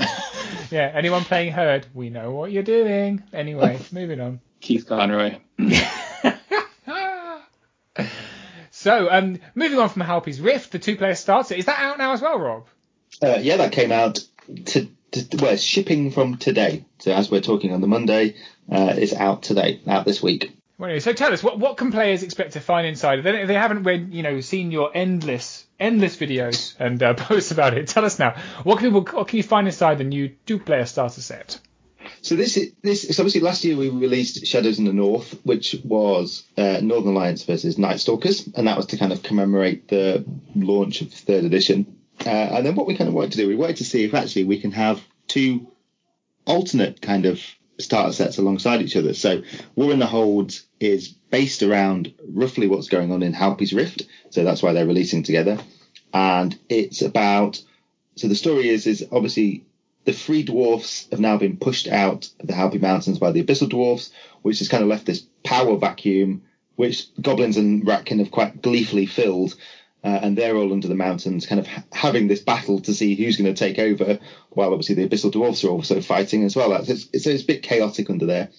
Yeah, 0.71 0.91
anyone 0.95 1.25
playing 1.25 1.53
herd, 1.53 1.87
we 1.95 2.11
know 2.11 2.33
what 2.33 2.53
you're 2.53 2.63
doing. 2.63 3.23
Anyway, 3.33 3.79
moving 3.93 4.21
on. 4.21 4.41
Keith 4.61 4.87
Conroy. 4.87 5.39
So, 8.87 9.11
um, 9.11 9.41
moving 9.57 9.81
on 9.81 9.89
from 9.89 10.03
Halpi's 10.03 10.41
Rift, 10.41 10.71
the 10.71 10.79
two-player 10.79 11.17
starter. 11.17 11.57
Is 11.57 11.65
that 11.65 11.81
out 11.81 11.99
now 11.99 12.13
as 12.13 12.23
well, 12.23 12.39
Rob? 12.39 12.67
Uh, 13.21 13.39
yeah, 13.41 13.57
that 13.57 13.73
came 13.73 13.91
out. 13.91 14.21
To, 14.67 14.87
to, 15.11 15.37
well, 15.39 15.55
it's 15.55 15.63
shipping 15.63 16.13
from 16.13 16.37
today. 16.37 16.85
So 17.01 17.11
as 17.11 17.29
we're 17.29 17.41
talking 17.41 17.73
on 17.73 17.81
the 17.81 17.89
Monday, 17.89 18.37
uh, 18.71 18.95
it's 18.97 19.13
out 19.13 19.43
today, 19.43 19.81
out 19.89 20.05
this 20.05 20.23
week. 20.23 20.56
Well, 20.79 21.01
so 21.01 21.15
tell 21.15 21.33
us, 21.33 21.43
what, 21.43 21.59
what 21.59 21.79
can 21.79 21.91
players 21.91 22.23
expect 22.23 22.53
to 22.53 22.61
find 22.61 22.87
inside? 22.87 23.23
They, 23.23 23.47
they 23.47 23.55
haven't 23.55 23.85
read, 23.85 24.13
you 24.13 24.23
know, 24.23 24.41
seen 24.41 24.71
your 24.71 24.91
endless, 24.95 25.67
endless 25.81 26.17
videos 26.17 26.75
and 26.79 27.03
uh, 27.03 27.15
posts 27.15 27.51
about 27.51 27.77
it. 27.77 27.89
Tell 27.89 28.05
us 28.05 28.19
now, 28.19 28.37
what 28.63 28.79
can 28.79 28.89
people, 28.93 29.19
what 29.19 29.29
can 29.29 29.39
you 29.39 29.43
find 29.43 29.67
inside 29.67 29.97
the 29.99 30.05
new 30.05 30.29
two-player 30.45 30.85
starter 30.85 31.23
set? 31.23 31.59
So 32.23 32.37
this 32.37 32.57
is 32.57 32.73
this 32.83 33.05
is 33.05 33.19
obviously 33.19 33.41
last 33.41 33.65
year 33.65 33.77
we 33.77 33.89
released 33.89 34.47
Shadows 34.47 34.79
in 34.79 34.85
the 34.85 34.93
North, 34.93 35.41
which 35.45 35.77
was 35.85 36.45
uh, 36.57 36.79
Northern 36.81 37.13
Alliance 37.13 37.45
versus 37.45 37.79
Night 37.79 37.99
Stalkers, 37.99 38.49
and 38.55 38.69
that 38.69 38.77
was 38.77 38.87
to 38.87 38.97
kind 38.97 39.13
of 39.13 39.23
commemorate 39.23 39.89
the 39.89 40.25
launch 40.55 41.01
of 41.01 41.13
third 41.13 41.45
edition. 41.45 41.99
Uh, 42.25 42.29
and 42.29 42.67
then 42.67 42.75
what 42.75 42.87
we 42.87 42.97
kind 42.97 43.09
of 43.09 43.15
wanted 43.15 43.33
to 43.33 43.39
do, 43.39 43.49
we 43.49 43.57
wanted 43.57 43.79
to 43.79 43.85
see 43.85 44.05
if 44.05 44.15
actually 44.15 44.45
we 44.45 44.61
can 44.61 44.73
have 44.73 45.03
two 45.27 45.67
alternate 46.47 47.01
kind 47.01 47.27
of 47.27 47.41
starter 47.79 48.13
sets 48.13 48.39
alongside 48.39 48.83
each 48.83 48.97
other. 48.97 49.15
So 49.15 49.43
War 49.75 49.93
in 49.93 49.99
the 49.99 50.07
Holds 50.07 50.67
is 50.81 51.09
based 51.09 51.63
around 51.63 52.13
roughly 52.29 52.67
what's 52.67 52.89
going 52.89 53.13
on 53.13 53.23
in 53.23 53.33
Halpi's 53.33 53.73
Rift, 53.73 54.07
so 54.31 54.45
that's 54.45 54.63
why 54.63 54.73
they're 54.73 54.87
releasing 54.87 55.23
together. 55.23 55.59
And 56.13 56.59
it's 56.69 57.03
about 57.03 57.63
so 58.17 58.29
the 58.29 58.35
story 58.35 58.69
is 58.69 58.87
is 58.87 59.07
obviously 59.13 59.65
the 60.05 60.13
free 60.13 60.43
dwarfs 60.43 61.09
have 61.11 61.21
now 61.21 61.37
been 61.37 61.57
pushed 61.57 61.89
out 61.89 62.31
of 62.41 62.47
the 62.47 62.55
Halpi 62.55 62.81
Mountains 62.81 63.19
by 63.19 63.33
the 63.33 63.43
abyssal 63.43 63.69
dwarfs, 63.69 64.13
which 64.43 64.61
has 64.61 64.69
kind 64.69 64.83
of 64.83 64.89
left 64.89 65.05
this 65.05 65.27
power 65.45 65.77
vacuum, 65.77 66.43
which 66.77 67.09
goblins 67.21 67.57
and 67.57 67.85
ratkin 67.85 68.21
have 68.21 68.31
quite 68.31 68.63
gleefully 68.63 69.07
filled. 69.07 69.57
Uh, 70.07 70.21
and 70.23 70.39
they're 70.39 70.57
all 70.57 70.73
under 70.73 70.87
the 70.87 70.95
mountains, 70.95 71.47
kind 71.47 71.59
of 71.59 71.67
ha- 71.67 71.83
having 71.93 72.29
this 72.29 72.41
battle 72.41 72.79
to 72.79 72.95
see 72.95 73.17
who's 73.17 73.37
going 73.37 73.53
to 73.53 73.59
take 73.59 73.81
over, 73.81 74.21
while 74.51 74.71
obviously 74.71 74.95
the 74.95 75.09
abyssal 75.09 75.33
dwarfs 75.33 75.65
are 75.65 75.71
also 75.71 76.01
fighting 76.01 76.45
as 76.45 76.55
well. 76.55 76.71
So 76.85 76.93
it's, 76.93 77.09
it's, 77.13 77.43
a 77.43 77.45
bit 77.45 77.65
chaotic 77.65 78.09
under 78.09 78.25
there. 78.25 78.51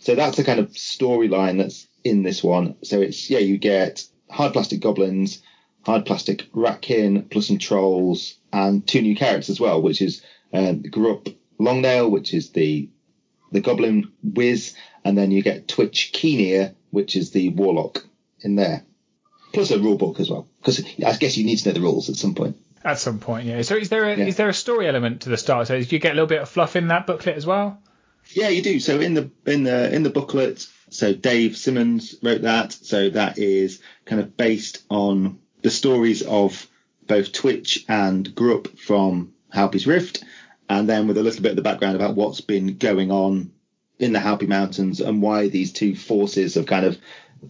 So 0.00 0.14
that's 0.14 0.38
the 0.38 0.44
kind 0.44 0.58
of 0.58 0.70
storyline 0.70 1.58
that's 1.58 1.86
in 2.02 2.22
this 2.22 2.42
one. 2.42 2.76
So 2.82 3.02
it's 3.02 3.28
yeah, 3.28 3.40
you 3.40 3.58
get 3.58 4.06
hard 4.30 4.54
plastic 4.54 4.80
goblins, 4.80 5.42
hard 5.84 6.06
plastic 6.06 6.50
ratkin, 6.52 7.28
plus 7.28 7.48
some 7.48 7.58
trolls, 7.58 8.38
and 8.50 8.86
two 8.86 9.02
new 9.02 9.16
characters 9.16 9.50
as 9.50 9.60
well, 9.60 9.82
which 9.82 10.00
is 10.00 10.22
uh, 10.54 10.72
Grupp 10.90 11.36
Longnail, 11.60 12.10
which 12.10 12.32
is 12.32 12.52
the 12.52 12.88
the 13.52 13.60
goblin 13.60 14.12
whiz, 14.22 14.74
and 15.04 15.18
then 15.18 15.30
you 15.30 15.42
get 15.42 15.68
Twitch 15.68 16.12
Keenear, 16.14 16.74
which 16.90 17.16
is 17.16 17.32
the 17.32 17.50
warlock 17.50 18.06
in 18.40 18.56
there. 18.56 18.86
Plus 19.52 19.70
a 19.70 19.78
rule 19.78 19.96
book 19.96 20.20
as 20.20 20.28
well, 20.30 20.48
because 20.58 20.84
I 21.04 21.16
guess 21.16 21.36
you 21.36 21.44
need 21.44 21.56
to 21.58 21.68
know 21.68 21.74
the 21.74 21.80
rules 21.80 22.08
at 22.10 22.16
some 22.16 22.34
point. 22.34 22.56
At 22.84 22.98
some 22.98 23.18
point, 23.18 23.46
yeah. 23.46 23.62
So 23.62 23.74
is 23.76 23.88
there 23.88 24.04
a, 24.04 24.16
Yeah. 24.16 24.26
is 24.26 24.36
there 24.36 24.48
a 24.48 24.54
story 24.54 24.86
element 24.88 25.22
to 25.22 25.28
the 25.28 25.36
start? 25.36 25.66
So 25.68 25.80
Do 25.80 25.86
you 25.96 25.98
get 26.00 26.12
a 26.12 26.14
little 26.14 26.28
bit 26.28 26.42
of 26.42 26.48
fluff 26.48 26.76
in 26.76 26.88
that 26.88 27.06
booklet 27.06 27.36
as 27.36 27.46
well? 27.46 27.80
Yeah, 28.32 28.48
you 28.48 28.62
do. 28.62 28.80
So 28.80 29.00
in 29.00 29.14
the 29.14 29.30
in 29.46 29.62
the 29.64 29.92
in 29.94 30.02
the 30.02 30.10
booklet, 30.10 30.66
so 30.90 31.12
Dave 31.14 31.56
Simmons 31.56 32.16
wrote 32.22 32.42
that. 32.42 32.72
So 32.72 33.10
that 33.10 33.38
is 33.38 33.80
kind 34.04 34.20
of 34.20 34.36
based 34.36 34.82
on 34.88 35.38
the 35.62 35.70
stories 35.70 36.22
of 36.22 36.66
both 37.06 37.32
Twitch 37.32 37.84
and 37.88 38.28
Grupp 38.34 38.78
from 38.78 39.32
Halpi's 39.54 39.86
Rift, 39.86 40.24
and 40.68 40.88
then 40.88 41.06
with 41.08 41.18
a 41.18 41.22
little 41.22 41.42
bit 41.42 41.50
of 41.50 41.56
the 41.56 41.62
background 41.62 41.96
about 41.96 42.16
what's 42.16 42.40
been 42.40 42.76
going 42.78 43.10
on 43.12 43.52
in 43.98 44.12
the 44.12 44.18
Halpi 44.18 44.46
Mountains 44.48 45.00
and 45.00 45.22
why 45.22 45.48
these 45.48 45.72
two 45.72 45.94
forces 45.96 46.54
have 46.54 46.66
kind 46.66 46.84
of 46.84 46.98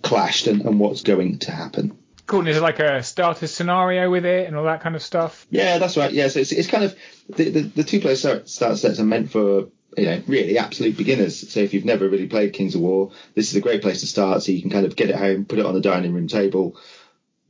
clashed 0.02 0.46
and, 0.46 0.62
and 0.62 0.78
what's 0.80 1.02
going 1.02 1.38
to 1.40 1.50
happen. 1.50 1.96
Cool. 2.26 2.40
And 2.40 2.48
is 2.48 2.56
there 2.56 2.62
like 2.62 2.80
a 2.80 3.02
starter 3.02 3.46
scenario 3.46 4.10
with 4.10 4.24
it 4.24 4.48
and 4.48 4.56
all 4.56 4.64
that 4.64 4.80
kind 4.80 4.96
of 4.96 5.02
stuff? 5.02 5.46
Yeah, 5.48 5.78
that's 5.78 5.96
right. 5.96 6.12
Yeah, 6.12 6.28
so 6.28 6.40
it's, 6.40 6.50
it's 6.52 6.68
kind 6.68 6.84
of 6.84 6.96
the, 7.28 7.50
the, 7.50 7.60
the 7.60 7.84
two 7.84 8.00
player 8.00 8.16
start, 8.16 8.48
start 8.48 8.78
sets 8.78 8.98
are 8.98 9.04
meant 9.04 9.30
for 9.30 9.68
you 9.96 10.04
know 10.04 10.22
really 10.26 10.58
absolute 10.58 10.96
beginners. 10.96 11.52
So 11.52 11.60
if 11.60 11.72
you've 11.72 11.84
never 11.84 12.08
really 12.08 12.26
played 12.26 12.52
Kings 12.52 12.74
of 12.74 12.80
War, 12.80 13.12
this 13.34 13.50
is 13.50 13.56
a 13.56 13.60
great 13.60 13.80
place 13.80 14.00
to 14.00 14.06
start. 14.06 14.42
So 14.42 14.52
you 14.52 14.60
can 14.60 14.70
kind 14.70 14.86
of 14.86 14.96
get 14.96 15.10
it 15.10 15.16
home, 15.16 15.44
put 15.44 15.60
it 15.60 15.66
on 15.66 15.74
the 15.74 15.80
dining 15.80 16.12
room 16.12 16.26
table, 16.26 16.76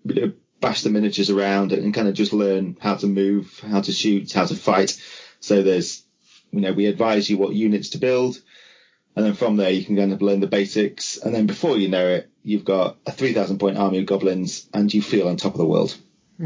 you 0.05 0.15
know, 0.15 0.33
bash 0.61 0.83
the 0.83 0.91
miniatures 0.91 1.31
around, 1.31 1.73
and 1.73 1.95
kind 1.95 2.09
of 2.09 2.15
just 2.15 2.35
learn 2.35 2.77
how 2.81 2.97
to 2.97 3.07
move, 3.07 3.59
how 3.61 3.81
to 3.81 3.93
shoot, 3.93 4.31
how 4.33 4.45
to 4.45 4.55
fight. 4.55 5.01
So 5.41 5.63
there's 5.63 6.05
you 6.51 6.61
know 6.61 6.73
we 6.73 6.85
advise 6.87 7.31
you 7.31 7.39
what 7.39 7.55
units 7.55 7.91
to 7.91 7.99
build. 7.99 8.41
And 9.17 9.25
then 9.25 9.33
from 9.33 9.57
there, 9.57 9.71
you 9.71 9.83
can 9.83 9.97
kind 9.97 10.13
of 10.13 10.21
learn 10.21 10.41
the 10.41 10.47
basics. 10.47 11.17
And 11.17 11.35
then 11.35 11.47
before 11.47 11.79
you 11.79 11.89
know 11.89 12.07
it, 12.07 12.31
you've 12.47 12.65
got 12.65 12.97
a 13.05 13.11
3,000 13.11 13.59
point 13.59 13.77
army 13.77 13.99
of 13.99 14.07
goblins 14.07 14.69
and 14.73 14.93
you 14.95 15.03
feel 15.03 15.29
on 15.29 15.37
top 15.37 15.53
of 15.55 15.59
the 15.59 15.67
world. 15.67 15.97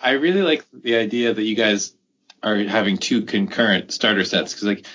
I 0.00 0.10
really 0.12 0.42
like 0.42 0.64
the 0.72 0.96
idea 0.96 1.32
that 1.32 1.42
you 1.42 1.54
guys 1.54 1.94
are 2.42 2.56
having 2.56 2.96
two 2.96 3.22
concurrent 3.22 3.92
starter 3.92 4.24
sets 4.24 4.52
because, 4.52 4.66
like, 4.66 4.86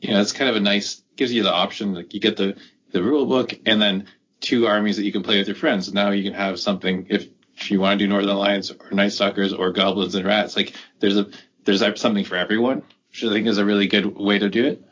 you 0.00 0.14
know, 0.14 0.20
it's 0.20 0.32
kind 0.32 0.48
of 0.48 0.54
a 0.54 0.60
nice 0.60 1.02
gives 1.16 1.32
you 1.32 1.42
the 1.42 1.52
option. 1.52 1.92
Like, 1.92 2.14
you 2.14 2.20
get 2.20 2.36
the 2.36 2.56
the 2.92 3.02
rule 3.02 3.26
book 3.26 3.52
and 3.66 3.82
then 3.82 4.06
two 4.40 4.68
armies 4.68 4.96
that 4.96 5.04
you 5.04 5.10
can 5.10 5.24
play 5.24 5.38
with 5.38 5.48
your 5.48 5.56
friends. 5.56 5.92
Now 5.92 6.10
you 6.10 6.22
can 6.22 6.34
have 6.34 6.60
something 6.60 7.08
if, 7.10 7.26
you 7.68 7.80
want 7.80 7.98
to 7.98 8.04
do 8.04 8.08
Northern 8.08 8.30
Alliance 8.30 8.70
or 8.70 8.90
Night 8.92 9.12
Stalkers 9.12 9.54
or 9.54 9.72
Goblins 9.72 10.14
and 10.14 10.26
Rats. 10.26 10.56
Like, 10.56 10.74
there's 11.00 11.16
a 11.16 11.26
there's 11.64 11.82
something 11.98 12.24
for 12.24 12.36
everyone, 12.36 12.82
which 13.10 13.24
I 13.24 13.30
think 13.30 13.48
is 13.48 13.58
a 13.58 13.64
really 13.64 13.88
good 13.88 14.14
way 14.14 14.38
to 14.38 14.48
do 14.48 14.66
it. 14.66 14.84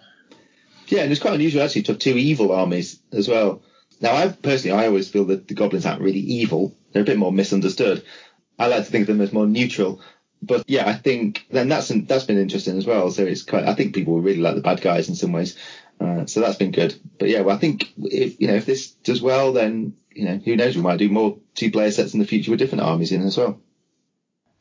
Yeah, 0.89 1.03
and 1.03 1.13
it's 1.13 1.21
quite 1.21 1.35
unusual 1.35 1.63
actually 1.63 1.83
to 1.83 1.93
have 1.93 2.01
two 2.01 2.17
evil 2.17 2.51
armies 2.51 2.99
as 3.13 3.29
well. 3.29 3.63
Now, 4.01 4.15
I 4.15 4.29
personally, 4.29 4.79
I 4.79 4.87
always 4.87 5.09
feel 5.09 5.25
that 5.27 5.49
the 5.49 5.55
goblins 5.55 5.87
aren't 5.87 6.03
really 6.03 6.21
evil; 6.21 6.77
they're 6.93 7.03
a 7.03 7.07
bit 7.07 7.19
more 7.19 7.33
misunderstood. 7.33 8.05
I 8.59 8.67
like 8.69 8.85
to 8.85 8.91
think 8.91 9.03
of 9.03 9.17
them 9.17 9.21
as 9.21 9.33
more 9.33 9.47
neutral. 9.47 10.01
But 10.43 10.65
yeah, 10.67 10.89
I 10.89 10.95
think 10.95 11.47
then 11.51 11.69
that's 11.69 11.89
that's 11.89 12.25
been 12.25 12.39
interesting 12.39 12.77
as 12.77 12.87
well. 12.87 13.11
So 13.11 13.25
it's 13.25 13.43
quite. 13.43 13.65
I 13.65 13.75
think 13.75 13.95
people 13.95 14.21
really 14.21 14.41
like 14.41 14.55
the 14.55 14.61
bad 14.61 14.81
guys 14.81 15.09
in 15.09 15.15
some 15.15 15.33
ways. 15.33 15.57
Uh, 16.01 16.27
so 16.27 16.41
that's 16.41 16.57
been 16.57 16.73
good. 16.73 16.95
But 17.19 17.29
yeah, 17.29 17.41
well, 17.41 17.57
I 17.57 17.59
think 17.59 17.93
if 17.99 18.41
you 18.41 18.49
know 18.49 18.55
if 18.55 18.67
this 18.67 18.91
does 18.91 19.23
well, 19.23 19.53
then 19.53 19.95
you 20.13 20.25
know 20.27 20.37
who 20.37 20.57
knows, 20.57 20.77
we 20.77 20.83
might 20.83 20.99
do 20.99 21.09
more 21.09 21.39
two 21.55 21.71
player 21.71 21.91
sets 21.91 22.15
in 22.15 22.21
the 22.21 22.27
future 22.27 22.51
with 22.51 22.61
different 22.61 22.85
armies 22.85 23.13
in 23.13 23.23
as 23.23 23.37
well. 23.37 23.61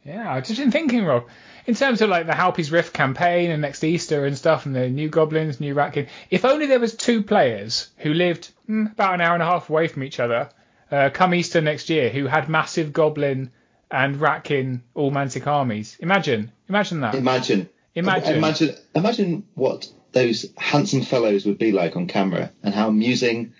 Yeah, 0.06 0.32
I've 0.32 0.46
just 0.46 0.60
been 0.60 0.72
thinking, 0.72 1.06
Rob. 1.06 1.28
In 1.66 1.76
terms 1.76 2.02
of 2.02 2.10
like 2.10 2.28
the 2.28 2.34
Halpi's 2.34 2.72
Rift 2.72 2.94
campaign 2.94 3.50
and 3.52 3.62
next 3.62 3.84
Easter 3.84 4.26
and 4.26 4.38
stuff, 4.38 4.66
and 4.66 4.76
the 4.76 4.90
new 4.90 5.10
goblins, 5.10 5.60
new 5.60 5.74
ratkin. 5.74 6.08
If 6.30 6.44
only 6.46 6.66
there 6.66 6.80
was 6.80 6.96
two 6.96 7.24
players 7.24 7.90
who 7.98 8.14
lived 8.14 8.50
mm, 8.70 8.92
about 8.92 9.14
an 9.14 9.22
hour 9.22 9.34
and 9.34 9.44
a 9.44 9.46
half 9.46 9.70
away 9.70 9.88
from 9.88 10.04
each 10.04 10.20
other, 10.20 10.50
uh, 10.92 11.10
come 11.14 11.34
Easter 11.34 11.62
next 11.62 11.90
year, 11.90 12.10
who 12.10 12.28
had 12.28 12.50
massive 12.50 12.92
goblin 12.92 13.52
and 13.90 14.18
ratkin 14.18 14.82
all 14.94 15.12
mantic 15.12 15.48
armies. 15.48 15.98
Imagine, 16.00 16.52
imagine 16.68 17.02
that. 17.02 17.16
Imagine, 17.16 17.70
Imagine. 17.96 18.38
imagine, 18.38 18.76
imagine 18.96 19.44
what 19.54 19.88
those 20.12 20.46
handsome 20.58 21.02
fellows 21.02 21.46
would 21.46 21.58
be 21.58 21.72
like 21.72 21.96
on 21.96 22.08
camera, 22.08 22.52
and 22.64 22.74
how 22.74 22.90
amusing, 22.90 23.54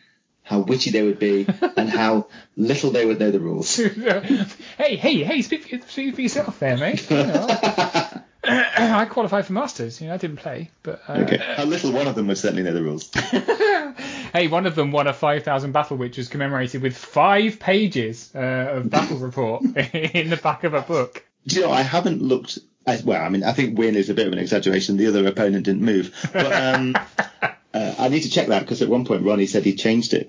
how 0.44 0.60
witty 0.60 0.92
they 0.92 1.02
would 1.02 1.20
be, 1.20 1.48
and 1.78 1.90
how 1.90 2.28
little 2.56 2.92
they 2.92 3.06
would 3.06 3.20
know 3.20 3.32
the 3.32 3.40
rules. 3.40 3.76
hey, 4.78 4.96
hey, 4.96 5.24
hey! 5.24 5.42
Speak 5.42 5.64
for, 5.64 5.88
speak 5.90 6.16
for 6.16 6.22
yourself, 6.22 6.60
there, 6.60 6.78
mate. 6.78 7.10
You 7.10 7.18
know, 7.18 7.48
I 8.46 9.06
qualified 9.10 9.46
for 9.46 9.54
masters. 9.54 10.02
You 10.02 10.08
know, 10.08 10.14
I 10.14 10.18
didn't 10.18 10.38
play, 10.38 10.70
but 10.84 11.02
uh, 11.08 11.14
Okay, 11.14 11.38
how 11.38 11.64
little 11.64 11.92
one 11.92 12.08
of 12.08 12.16
them 12.16 12.28
would 12.28 12.38
certainly 12.38 12.64
know 12.64 12.74
the 12.74 12.84
rules. 12.84 13.10
hey, 14.34 14.48
one 14.48 14.66
of 14.66 14.76
them 14.76 14.92
won 14.92 15.08
a 15.08 15.14
5,000 15.14 15.72
battle, 15.72 15.98
which 15.98 16.18
was 16.18 16.28
commemorated 16.28 16.82
with 16.82 16.98
five 16.98 17.60
pages 17.60 18.32
uh, 18.36 18.40
of 18.40 18.90
battle 18.90 19.18
report 19.18 19.64
in 19.94 20.30
the 20.30 20.38
back 20.38 20.66
of 20.66 20.74
a 20.74 20.82
book. 20.82 21.24
Do 21.48 21.56
you 21.56 21.62
know, 21.64 21.72
I 21.72 21.82
haven't 21.82 22.22
looked. 22.22 22.60
As, 22.86 23.02
well, 23.02 23.24
I 23.24 23.30
mean, 23.30 23.46
I 23.46 23.54
think 23.54 23.78
win 23.78 23.96
is 23.96 24.10
a 24.10 24.14
bit 24.14 24.28
of 24.28 24.34
an 24.34 24.40
exaggeration. 24.40 24.98
The 24.98 25.08
other 25.08 25.26
opponent 25.26 25.64
didn't 25.64 25.84
move, 25.84 26.14
but 26.34 26.52
um, 26.52 26.98
I 28.00 28.10
need 28.10 28.22
to 28.22 28.30
check 28.30 28.48
that 28.48 28.62
because 28.62 28.82
at 28.82 28.90
one 28.90 29.06
point 29.06 29.24
Ronnie 29.24 29.48
said 29.48 29.64
he 29.66 29.76
changed 29.76 30.14
it. 30.14 30.26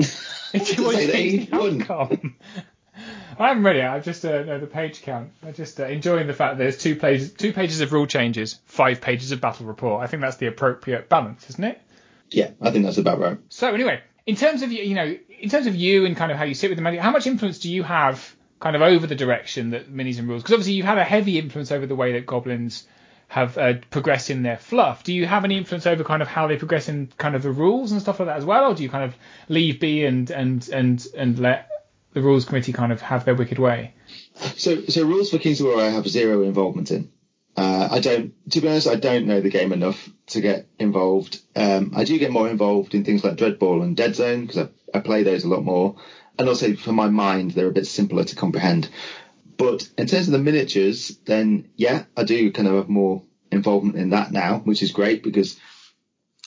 It 0.53 0.67
To 0.67 0.83
was 0.83 0.97
say 0.97 1.31
he 1.31 1.49
outcome. 1.53 2.37
I 3.39 3.49
haven't 3.49 3.65
read 3.65 3.77
it. 3.77 3.85
I've 3.85 4.05
just 4.05 4.25
uh, 4.25 4.45
know 4.45 4.61
the 4.61 4.67
page 4.69 5.03
count. 5.03 5.31
I'm 5.45 5.55
just 5.55 5.81
uh, 5.81 5.87
enjoying 5.87 6.29
the 6.29 6.33
fact 6.33 6.57
that 6.57 6.63
there's 6.63 6.79
two 6.79 6.95
pages, 6.95 7.33
two 7.33 7.53
pages 7.53 7.81
of 7.81 7.93
rule 7.93 8.07
changes, 8.07 8.61
five 8.67 9.01
pages 9.01 9.33
of 9.33 9.41
battle 9.41 9.67
report. 9.67 10.03
I 10.03 10.07
think 10.07 10.21
that's 10.21 10.37
the 10.37 10.47
appropriate 10.47 11.09
balance, 11.09 11.49
isn't 11.51 11.65
it? 11.65 11.81
Yeah, 12.31 12.51
I 12.61 12.71
think 12.71 12.85
that's 12.85 12.99
about 12.99 13.19
right. 13.19 13.39
So 13.49 13.75
anyway, 13.75 14.01
in 14.27 14.37
terms 14.37 14.63
of 14.63 14.71
you, 14.71 14.83
you 14.85 14.95
know, 14.95 15.17
in 15.41 15.51
terms 15.51 15.67
of 15.67 15.75
you 15.75 16.07
and 16.07 16.17
kind 16.17 16.31
of 16.31 16.39
how 16.39 16.45
you 16.45 16.55
sit 16.55 16.71
with 16.71 16.79
the 16.79 16.83
magic, 16.83 17.01
how 17.01 17.11
much 17.11 17.27
influence 17.27 17.59
do 17.59 17.71
you 17.71 17.83
have 17.83 18.35
kind 18.61 18.77
of 18.77 18.83
over 18.83 19.07
the 19.07 19.17
direction 19.17 19.71
that 19.71 19.93
minis 19.93 20.19
and 20.19 20.29
rules? 20.29 20.43
Because 20.43 20.55
obviously 20.55 20.75
you've 20.75 20.87
had 20.87 20.99
a 20.99 21.05
heavy 21.05 21.39
influence 21.39 21.73
over 21.73 21.87
the 21.87 21.97
way 21.97 22.13
that 22.13 22.27
goblins 22.27 22.87
have 23.35 23.59
uh, 23.59 23.75
progressed 23.91 24.31
in 24.31 24.45
their 24.45 24.57
fluff. 24.57 25.03
Do 25.03 25.13
you 25.13 25.27
have 25.27 25.45
any 25.45 25.59
influence 25.59 25.89
over 25.89 26.05
kind 26.05 26.23
of 26.23 26.29
how 26.29 26.47
they 26.47 26.57
progress 26.57 26.89
in 26.89 27.09
kind 27.19 27.35
of 27.35 27.43
the 27.43 27.51
rules 27.51 27.91
and 27.91 28.01
stuff 28.01 28.21
like 28.21 28.29
that 28.29 28.37
as 28.37 28.45
well, 28.45 28.71
or 28.71 28.77
do 28.77 28.85
you 28.85 28.89
kind 28.89 29.03
of 29.03 29.17
leave 29.49 29.81
be 29.81 30.05
and 30.05 30.31
and 30.31 30.69
and 30.69 31.05
and 31.17 31.41
let 31.41 31.69
the 32.13 32.21
rules 32.21 32.45
committee 32.45 32.73
kind 32.73 32.93
of 32.93 33.01
have 33.01 33.25
their 33.25 33.35
wicked 33.35 33.59
way? 33.59 33.93
So, 34.55 34.85
so 34.85 35.03
rules 35.05 35.31
for 35.31 35.39
Kings 35.39 35.61
of 35.61 35.67
War 35.67 35.81
I 35.81 35.89
have 35.89 36.07
zero 36.07 36.43
involvement 36.43 36.93
in. 36.93 37.11
Uh, 37.57 37.89
I 37.91 37.99
don't, 37.99 38.33
to 38.53 38.61
be 38.61 38.69
honest, 38.69 38.87
I 38.87 38.95
don't 38.95 39.27
know 39.27 39.41
the 39.41 39.51
game 39.51 39.73
enough 39.73 40.09
to 40.29 40.41
get 40.41 40.69
involved. 40.79 41.41
Um, 41.57 41.93
I 41.97 42.05
do 42.05 42.21
get 42.21 42.31
more 42.31 42.49
involved 42.49 42.95
in 42.95 43.05
things 43.05 43.25
like 43.25 43.37
Dreadball 43.37 43.83
and 43.83 43.97
Dead 43.97 44.15
Zone 44.15 44.47
because 44.47 44.69
I, 44.95 44.99
I 44.99 45.01
play 45.01 45.25
those 45.25 45.43
a 45.43 45.49
lot 45.49 45.65
more. 45.65 45.97
And 46.39 46.49
also 46.49 46.75
for 46.77 46.93
my 46.93 47.09
mind, 47.09 47.51
they're 47.51 47.69
a 47.69 47.73
bit 47.73 47.89
simpler 47.89 48.23
to 48.23 48.37
comprehend. 48.37 48.89
But 49.57 49.89
in 49.97 50.07
terms 50.07 50.27
of 50.27 50.33
the 50.33 50.39
miniatures, 50.39 51.19
then 51.25 51.69
yeah, 51.77 52.05
I 52.17 52.25
do 52.25 52.51
kind 52.51 52.69
of 52.69 52.75
have 52.75 52.89
more 52.89 53.23
involvement 53.51 53.97
in 53.97 54.11
that 54.11 54.33
now, 54.33 54.59
which 54.65 54.83
is 54.83 54.93
great 54.93 55.23
because 55.23 55.59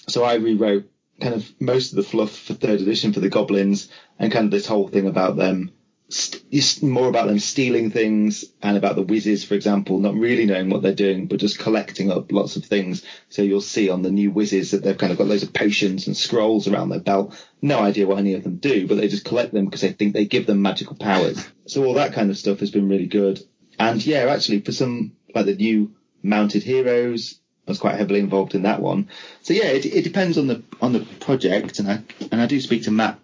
so 0.08 0.24
I 0.24 0.36
rewrote 0.36 0.90
kind 1.20 1.34
of 1.34 1.50
most 1.60 1.92
of 1.92 1.96
the 1.98 2.04
fluff 2.04 2.32
for 2.32 2.54
third 2.54 2.82
edition 2.82 3.12
for 3.12 3.20
the 3.20 3.30
goblins 3.30 3.90
and 4.20 4.32
kind 4.32 4.46
of 4.46 4.52
this 4.52 4.68
whole 4.68 4.88
thing 4.88 5.08
about 5.08 5.36
them 5.36 5.72
st- 6.10 6.82
more 6.82 7.08
about 7.10 7.28
them 7.28 7.40
stealing 7.40 7.92
things 7.92 8.46
and 8.62 8.78
about 8.78 8.96
the 8.96 9.02
whizzes, 9.02 9.44
for 9.44 9.56
example, 9.56 10.00
not 10.00 10.16
really 10.16 10.46
knowing 10.46 10.70
what 10.70 10.82
they're 10.82 10.94
doing, 10.94 11.28
but 11.28 11.40
just 11.40 11.60
collecting 11.60 12.12
up 12.12 12.32
lots 12.32 12.56
of 12.56 12.66
things. 12.66 13.04
So 13.30 13.42
you'll 13.42 13.62
see 13.62 13.90
on 13.90 14.02
the 14.02 14.12
new 14.12 14.32
whizzes 14.32 14.72
that 14.72 14.84
they've 14.84 14.98
kind 14.98 15.12
of 15.12 15.18
got 15.18 15.28
loads 15.28 15.44
of 15.44 15.54
potions 15.54 16.08
and 16.08 16.16
scrolls 16.16 16.68
around 16.68 16.90
their 16.90 17.00
belt. 17.00 17.36
No 17.62 17.80
idea 17.80 18.08
what 18.08 18.20
any 18.20 18.34
of 18.34 18.44
them 18.44 18.58
do, 18.58 18.88
but 18.88 18.96
they 18.96 19.08
just 19.08 19.26
collect 19.26 19.54
them 19.54 19.66
because 19.66 19.82
they 19.82 19.92
think 19.92 20.14
they 20.14 20.26
give 20.26 20.46
them 20.46 20.62
magical 20.62 20.96
powers. 20.96 21.46
So 21.66 21.84
all 21.84 21.96
that 21.96 22.14
kind 22.14 22.30
of 22.30 22.38
stuff 22.38 22.60
has 22.60 22.72
been 22.72 22.90
really 22.90 23.08
good. 23.08 23.42
And 23.80 24.04
yeah, 24.06 24.26
actually 24.30 24.62
for 24.62 24.72
some, 24.72 25.14
like 25.36 25.46
the 25.46 25.56
new 25.56 25.94
mounted 26.24 26.64
heroes, 26.64 27.40
I 27.68 27.72
was 27.72 27.80
quite 27.80 27.96
heavily 27.96 28.22
involved 28.22 28.56
in 28.56 28.62
that 28.64 28.82
one. 28.82 29.10
So 29.42 29.54
yeah, 29.54 29.66
it, 29.66 29.86
it 29.86 30.04
depends 30.04 30.38
on 30.38 30.48
the 30.48 30.64
on 30.82 30.94
the 30.94 31.02
project, 31.20 31.80
and 31.80 31.92
I 31.92 32.02
and 32.32 32.42
I 32.42 32.46
do 32.46 32.62
speak 32.62 32.84
to 32.84 32.92
Matt 32.92 33.20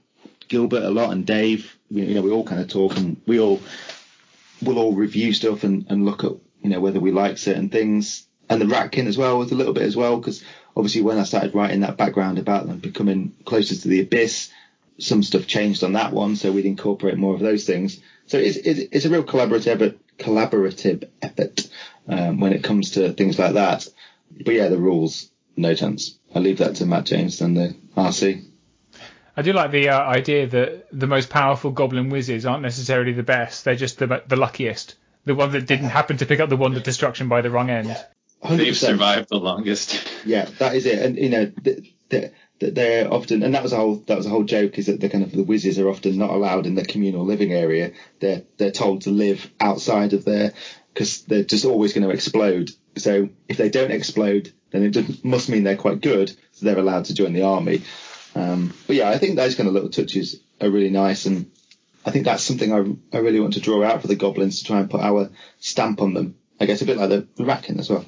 Gilbert 0.48 0.84
a 0.84 0.90
lot 0.90 1.12
and 1.12 1.26
Dave. 1.26 1.78
You 1.90 2.16
know, 2.16 2.22
we 2.22 2.32
all 2.32 2.46
kind 2.46 2.62
of 2.62 2.70
talk 2.70 2.98
and 2.98 3.22
we 3.26 3.40
all 3.40 3.62
we'll 4.62 4.80
all 4.80 4.94
review 4.94 5.34
stuff 5.34 5.64
and, 5.64 5.86
and 5.90 6.06
look 6.06 6.24
at 6.24 6.32
you 6.62 6.70
know 6.70 6.80
whether 6.80 7.00
we 7.00 7.12
like 7.12 7.38
certain 7.38 7.70
things. 7.70 8.26
And 8.50 8.62
the 8.62 8.66
Ratkin 8.66 9.08
as 9.08 9.18
well 9.18 9.38
was 9.38 9.52
a 9.52 9.56
little 9.56 9.74
bit 9.74 9.84
as 9.84 9.96
well 9.96 10.18
because 10.18 10.44
obviously 10.76 11.02
when 11.02 11.18
I 11.18 11.24
started 11.24 11.56
writing 11.56 11.82
that 11.82 11.98
background 11.98 12.40
about 12.40 12.68
them 12.68 12.80
becoming 12.80 13.34
closer 13.46 13.76
to 13.76 13.88
the 13.88 14.02
abyss, 14.02 14.52
some 15.00 15.24
stuff 15.24 15.48
changed 15.48 15.84
on 15.84 15.94
that 15.94 16.14
one, 16.14 16.36
so 16.36 16.52
we'd 16.52 16.66
incorporate 16.66 17.18
more 17.18 17.34
of 17.34 17.40
those 17.40 17.66
things. 17.66 18.00
So 18.28 18.38
it's 18.38 18.58
it's, 18.58 18.80
it's 18.92 19.06
a 19.06 19.10
real 19.10 19.24
collaborative 19.24 19.98
collaborative 20.18 21.10
effort 21.22 21.68
um, 22.08 22.40
when 22.40 22.54
it 22.54 22.64
comes 22.64 22.92
to 22.92 23.14
things 23.14 23.40
like 23.40 23.54
that. 23.54 23.88
But 24.32 24.54
yeah, 24.54 24.70
the 24.70 24.78
rules, 24.78 25.30
no 25.56 25.76
chance. 25.76 26.18
I 26.34 26.40
leave 26.40 26.60
that 26.60 26.76
to 26.78 26.86
Matt 26.86 27.06
James 27.06 27.42
and 27.42 27.56
the 27.56 27.76
RC. 27.96 28.46
I 29.36 29.42
do 29.42 29.54
like 29.54 29.72
the 29.72 29.90
uh, 29.90 30.00
idea 30.00 30.48
that 30.48 30.88
the 30.92 31.08
most 31.08 31.30
powerful 31.30 31.72
goblin 31.72 32.10
whizzes 32.10 32.46
aren't 32.46 32.62
necessarily 32.62 33.14
the 33.14 33.24
best; 33.24 33.66
they're 33.66 33.76
just 33.76 33.98
the 33.98 34.24
the 34.28 34.36
luckiest, 34.36 34.96
the 35.26 35.36
one 35.36 35.52
that 35.52 35.66
didn't 35.66 35.90
happen 35.90 36.18
to 36.18 36.26
pick 36.26 36.40
up 36.40 36.50
the 36.50 36.58
wand 36.58 36.78
of 36.78 36.84
destruction 36.84 37.30
by 37.30 37.42
the 37.42 37.50
wrong 37.50 37.70
end. 37.70 37.96
100%. 38.44 38.58
They've 38.58 38.78
survived 38.78 39.30
the 39.30 39.40
longest. 39.40 40.10
Yeah, 40.26 40.46
that 40.60 40.74
is 40.74 40.86
it. 40.86 41.00
And 41.00 41.18
you 41.18 41.28
know, 41.28 41.52
they're, 42.08 42.32
they're 42.60 43.14
often, 43.14 43.44
and 43.44 43.54
that 43.56 43.62
was 43.62 43.74
a 43.74 43.76
whole 43.76 43.98
that 44.08 44.16
was 44.16 44.26
a 44.26 44.30
whole 44.30 44.46
joke, 44.46 44.78
is 44.78 44.86
that 44.86 45.02
the 45.02 45.10
kind 45.10 45.22
of 45.22 45.34
the 45.34 45.44
whizzes 45.44 45.80
are 45.80 45.90
often 45.90 46.18
not 46.18 46.30
allowed 46.30 46.66
in 46.66 46.76
the 46.76 46.86
communal 46.86 47.26
living 47.26 47.52
area. 47.52 47.92
They're 48.22 48.44
they're 48.58 48.72
told 48.72 49.02
to 49.02 49.10
live 49.10 49.52
outside 49.60 50.14
of 50.14 50.24
there 50.24 50.54
because 50.94 51.24
they're 51.24 51.44
just 51.44 51.66
always 51.66 51.92
going 51.92 52.08
to 52.08 52.14
explode. 52.14 52.72
So 52.96 53.30
if 53.50 53.58
they 53.58 53.70
don't 53.70 53.92
explode, 53.92 54.54
then 54.72 54.84
it 54.84 55.26
must 55.26 55.50
mean 55.50 55.64
they're 55.64 55.76
quite 55.76 56.00
good, 56.00 56.30
so 56.52 56.66
they're 56.66 56.78
allowed 56.80 57.06
to 57.06 57.14
join 57.14 57.34
the 57.34 57.44
army. 57.44 57.82
Um, 58.36 58.74
but 58.88 58.96
yeah, 58.96 59.10
I 59.10 59.18
think 59.18 59.36
those 59.36 59.56
kind 59.56 59.68
of 59.68 59.74
little 59.74 59.90
touches 59.90 60.40
are 60.62 60.70
really 60.70 60.90
nice, 60.90 61.26
and 61.26 61.52
I 62.06 62.12
think 62.12 62.26
that's 62.26 62.44
something 62.44 62.72
I, 62.72 63.16
I 63.16 63.20
really 63.20 63.40
want 63.40 63.54
to 63.54 63.62
draw 63.62 63.84
out 63.84 64.02
for 64.02 64.08
the 64.08 64.16
goblins 64.16 64.60
to 64.60 64.66
try 64.66 64.80
and 64.80 64.90
put 64.90 65.02
our 65.02 65.30
stamp 65.60 66.02
on 66.02 66.14
them. 66.14 66.36
I 66.60 66.66
guess 66.66 66.82
a 66.82 66.86
bit 66.86 66.98
like 66.98 67.10
the, 67.10 67.28
the 67.36 67.44
Ratkin 67.44 67.80
as 67.80 67.90
well. 67.90 68.06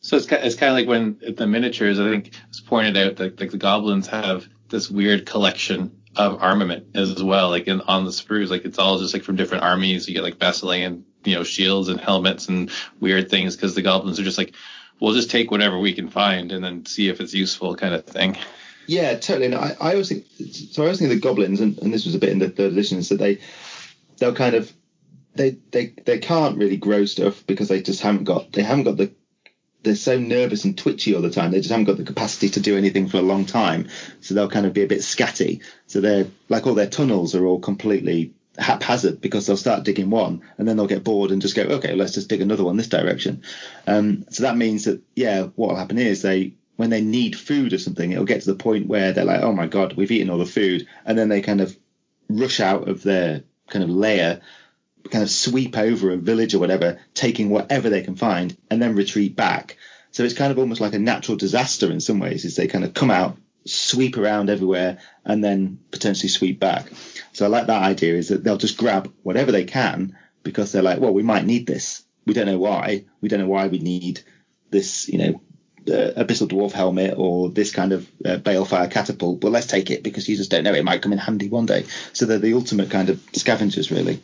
So 0.00 0.16
it's 0.16 0.26
it's 0.26 0.54
kind 0.54 0.70
of 0.70 0.76
like 0.76 0.88
when 0.88 1.18
the 1.36 1.46
miniatures. 1.46 2.00
I 2.00 2.08
think 2.08 2.32
it's 2.48 2.60
pointed 2.60 2.96
out 2.96 3.16
that 3.16 3.40
like 3.40 3.50
the 3.50 3.58
goblins 3.58 4.06
have 4.08 4.46
this 4.68 4.90
weird 4.90 5.26
collection 5.26 6.00
of 6.16 6.42
armament 6.42 6.86
as 6.94 7.22
well, 7.22 7.50
like 7.50 7.66
in 7.68 7.80
on 7.82 8.04
the 8.04 8.10
sprues. 8.10 8.48
Like 8.48 8.64
it's 8.64 8.78
all 8.78 8.98
just 8.98 9.14
like 9.14 9.22
from 9.22 9.36
different 9.36 9.64
armies. 9.64 10.08
You 10.08 10.14
get 10.14 10.22
like 10.22 10.38
Basilean, 10.38 11.02
you 11.24 11.34
know, 11.34 11.44
shields 11.44 11.88
and 11.88 12.00
helmets 12.00 12.48
and 12.48 12.70
weird 12.98 13.30
things 13.30 13.56
because 13.56 13.74
the 13.74 13.82
goblins 13.82 14.18
are 14.18 14.24
just 14.24 14.38
like, 14.38 14.54
we'll 14.98 15.14
just 15.14 15.30
take 15.30 15.50
whatever 15.50 15.78
we 15.78 15.92
can 15.92 16.08
find 16.08 16.52
and 16.52 16.64
then 16.64 16.86
see 16.86 17.08
if 17.08 17.20
it's 17.20 17.34
useful, 17.34 17.76
kind 17.76 17.94
of 17.94 18.04
thing. 18.04 18.36
Yeah, 18.86 19.14
totally. 19.14 19.46
And 19.46 19.54
I, 19.54 19.76
I 19.80 19.92
always 19.92 20.08
think 20.08 20.26
so. 20.52 20.82
I 20.82 20.86
always 20.86 20.98
think 20.98 21.10
the 21.10 21.20
goblins, 21.20 21.60
and, 21.60 21.78
and 21.78 21.92
this 21.92 22.04
was 22.04 22.14
a 22.14 22.18
bit 22.18 22.30
in 22.30 22.38
the 22.38 22.50
third 22.50 22.72
edition, 22.72 22.98
is 22.98 23.08
that 23.10 23.18
they 23.18 23.38
they'll 24.18 24.34
kind 24.34 24.54
of 24.54 24.72
they 25.34 25.50
they 25.70 25.94
they 26.04 26.18
can't 26.18 26.58
really 26.58 26.76
grow 26.76 27.04
stuff 27.04 27.46
because 27.46 27.68
they 27.68 27.82
just 27.82 28.00
haven't 28.00 28.24
got 28.24 28.52
they 28.52 28.62
haven't 28.62 28.84
got 28.84 28.96
the 28.96 29.12
they're 29.82 29.94
so 29.94 30.18
nervous 30.18 30.64
and 30.64 30.76
twitchy 30.76 31.14
all 31.14 31.22
the 31.22 31.30
time. 31.30 31.50
They 31.50 31.58
just 31.58 31.70
haven't 31.70 31.86
got 31.86 31.96
the 31.96 32.04
capacity 32.04 32.50
to 32.50 32.60
do 32.60 32.76
anything 32.76 33.08
for 33.08 33.16
a 33.16 33.22
long 33.22 33.46
time. 33.46 33.88
So 34.20 34.34
they'll 34.34 34.50
kind 34.50 34.66
of 34.66 34.74
be 34.74 34.82
a 34.82 34.86
bit 34.86 34.98
scatty. 34.98 35.62
So 35.86 36.00
they're 36.00 36.26
like 36.48 36.66
all 36.66 36.74
their 36.74 36.86
tunnels 36.86 37.34
are 37.34 37.46
all 37.46 37.60
completely 37.60 38.34
haphazard 38.58 39.20
because 39.20 39.46
they'll 39.46 39.56
start 39.56 39.84
digging 39.84 40.10
one 40.10 40.42
and 40.58 40.68
then 40.68 40.76
they'll 40.76 40.86
get 40.86 41.04
bored 41.04 41.30
and 41.30 41.40
just 41.40 41.56
go, 41.56 41.62
okay, 41.62 41.94
let's 41.94 42.12
just 42.12 42.28
dig 42.28 42.42
another 42.42 42.64
one 42.64 42.76
this 42.76 42.88
direction. 42.88 43.42
Um, 43.86 44.26
so 44.30 44.42
that 44.42 44.56
means 44.56 44.84
that, 44.84 45.00
yeah, 45.14 45.44
what 45.44 45.70
will 45.70 45.76
happen 45.76 45.98
is 45.98 46.20
they, 46.22 46.54
when 46.80 46.88
they 46.88 47.02
need 47.02 47.38
food 47.38 47.74
or 47.74 47.78
something, 47.78 48.10
it'll 48.10 48.24
get 48.24 48.40
to 48.40 48.50
the 48.50 48.62
point 48.62 48.86
where 48.86 49.12
they're 49.12 49.26
like, 49.26 49.42
oh 49.42 49.52
my 49.52 49.66
God, 49.66 49.92
we've 49.92 50.10
eaten 50.10 50.30
all 50.30 50.38
the 50.38 50.46
food. 50.46 50.88
And 51.04 51.18
then 51.18 51.28
they 51.28 51.42
kind 51.42 51.60
of 51.60 51.76
rush 52.30 52.58
out 52.58 52.88
of 52.88 53.02
their 53.02 53.44
kind 53.68 53.84
of 53.84 53.90
lair 53.90 54.40
kind 55.10 55.22
of 55.22 55.30
sweep 55.30 55.76
over 55.76 56.10
a 56.10 56.16
village 56.16 56.54
or 56.54 56.58
whatever, 56.58 56.98
taking 57.12 57.50
whatever 57.50 57.90
they 57.90 58.02
can 58.02 58.16
find, 58.16 58.56
and 58.70 58.80
then 58.80 58.96
retreat 58.96 59.36
back. 59.36 59.76
So 60.10 60.24
it's 60.24 60.34
kind 60.34 60.50
of 60.50 60.58
almost 60.58 60.80
like 60.80 60.94
a 60.94 60.98
natural 60.98 61.36
disaster 61.36 61.90
in 61.90 62.00
some 62.00 62.18
ways, 62.18 62.46
is 62.46 62.56
they 62.56 62.66
kind 62.66 62.84
of 62.84 62.94
come 62.94 63.10
out, 63.10 63.36
sweep 63.66 64.16
around 64.16 64.48
everywhere, 64.48 64.98
and 65.24 65.44
then 65.44 65.80
potentially 65.90 66.30
sweep 66.30 66.60
back. 66.60 66.90
So 67.32 67.44
I 67.44 67.48
like 67.48 67.66
that 67.66 67.82
idea 67.82 68.14
is 68.14 68.28
that 68.28 68.42
they'll 68.42 68.56
just 68.56 68.78
grab 68.78 69.12
whatever 69.22 69.52
they 69.52 69.64
can 69.64 70.16
because 70.42 70.72
they're 70.72 70.82
like, 70.82 71.00
well, 71.00 71.12
we 71.12 71.22
might 71.22 71.44
need 71.44 71.66
this. 71.66 72.02
We 72.26 72.32
don't 72.32 72.46
know 72.46 72.58
why. 72.58 73.04
We 73.20 73.28
don't 73.28 73.40
know 73.40 73.48
why 73.48 73.66
we 73.68 73.78
need 73.80 74.20
this, 74.70 75.08
you 75.08 75.18
know, 75.18 75.40
uh, 75.88 76.22
abyssal 76.22 76.48
dwarf 76.48 76.72
helmet 76.72 77.14
or 77.16 77.48
this 77.48 77.72
kind 77.72 77.92
of 77.92 78.08
uh, 78.24 78.36
balefire 78.36 78.90
catapult, 78.90 79.40
but 79.40 79.52
let's 79.52 79.66
take 79.66 79.90
it 79.90 80.02
because 80.02 80.28
you 80.28 80.36
just 80.36 80.50
don't 80.50 80.64
know 80.64 80.74
it 80.74 80.84
might 80.84 81.02
come 81.02 81.12
in 81.12 81.18
handy 81.18 81.48
one 81.48 81.66
day. 81.66 81.86
So 82.12 82.26
they're 82.26 82.38
the 82.38 82.54
ultimate 82.54 82.90
kind 82.90 83.08
of 83.10 83.20
scavengers, 83.32 83.90
really. 83.90 84.22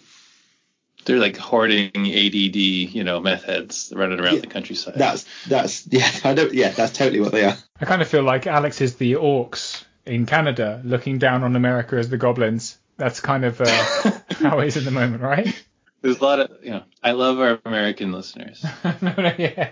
They're 1.05 1.19
like 1.19 1.37
hoarding 1.37 1.93
ADD, 1.95 2.57
you 2.57 3.05
know, 3.05 3.21
meth 3.21 3.45
heads 3.45 3.93
running 3.95 4.19
around 4.19 4.35
Yeah, 4.35 4.41
the 4.41 4.47
countryside. 4.49 4.95
That's 4.97 5.25
that's 5.47 5.87
yeah, 5.91 6.11
I 6.25 6.35
know 6.35 6.49
yeah, 6.53 6.71
that's 6.71 6.93
totally 6.93 7.21
what 7.21 7.33
they 7.33 7.45
are. 7.45 7.57
I 7.81 7.85
kind 7.85 8.03
of 8.03 8.09
feel 8.09 8.25
like 8.25 8.47
Alex 8.47 8.81
is 8.81 8.97
the 8.97 9.13
orcs 9.15 9.85
in 10.05 10.27
Canada 10.27 10.81
looking 10.85 11.19
down 11.19 11.45
on 11.45 11.55
America 11.55 11.97
as 11.97 12.09
the 12.09 12.17
goblins. 12.17 12.79
That's 12.97 13.21
kind 13.21 13.45
of 13.45 13.61
uh, 13.61 13.67
how 14.39 14.61
it 14.61 14.69
is 14.69 14.77
at 14.77 14.85
the 14.85 14.91
moment, 14.91 15.23
right? 15.23 15.55
There's 16.03 16.19
a 16.19 16.25
lot 16.25 16.41
of, 16.41 16.51
you 16.63 16.71
know, 16.71 16.83
I 17.03 17.13
love 17.13 17.41
our 17.41 17.59
American 17.65 18.13
listeners. 18.13 18.65
no, 18.85 19.13
no, 19.17 19.33
yeah. 19.39 19.71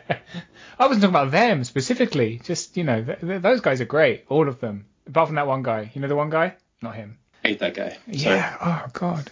I 0.78 0.86
wasn't 0.86 1.02
talking 1.02 1.14
about 1.14 1.30
them 1.30 1.64
specifically. 1.64 2.40
Just 2.44 2.76
you 2.76 2.84
know, 2.84 3.02
th- 3.02 3.20
th- 3.20 3.42
those 3.42 3.60
guys 3.60 3.80
are 3.80 3.86
great, 3.86 4.24
all 4.28 4.48
of 4.48 4.60
them, 4.60 4.86
apart 5.06 5.28
from 5.28 5.36
that 5.36 5.46
one 5.46 5.62
guy. 5.62 5.90
You 5.94 6.00
know 6.00 6.08
the 6.08 6.16
one 6.16 6.30
guy? 6.30 6.54
Not 6.82 6.96
him. 6.96 7.18
hate 7.42 7.60
that 7.60 7.74
guy. 7.74 7.90
Sorry. 7.90 8.36
Yeah. 8.36 8.56
Oh 8.60 8.90
God. 8.92 9.30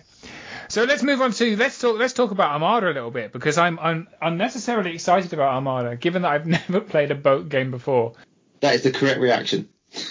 So 0.69 0.85
let's 0.85 1.03
move 1.03 1.21
on 1.21 1.33
to 1.33 1.57
let's 1.57 1.79
talk 1.79 1.99
let's 1.99 2.15
talk 2.15 2.31
about 2.31 2.53
Armada 2.53 2.87
a 2.87 2.95
little 2.95 3.11
bit 3.11 3.33
because 3.33 3.59
I'm 3.59 3.79
I'm 3.79 4.09
unnecessarily 4.21 4.95
excited 4.95 5.33
about 5.33 5.55
Armada, 5.55 5.97
given 5.97 6.23
that 6.23 6.33
I've 6.33 6.47
never 6.71 6.81
played 6.81 7.11
a 7.11 7.15
boat 7.15 7.49
game 7.49 7.71
before. 7.71 8.15
That 8.61 8.75
is 8.77 8.83
the 8.83 8.93
correct 8.93 9.21
reaction. 9.21 9.69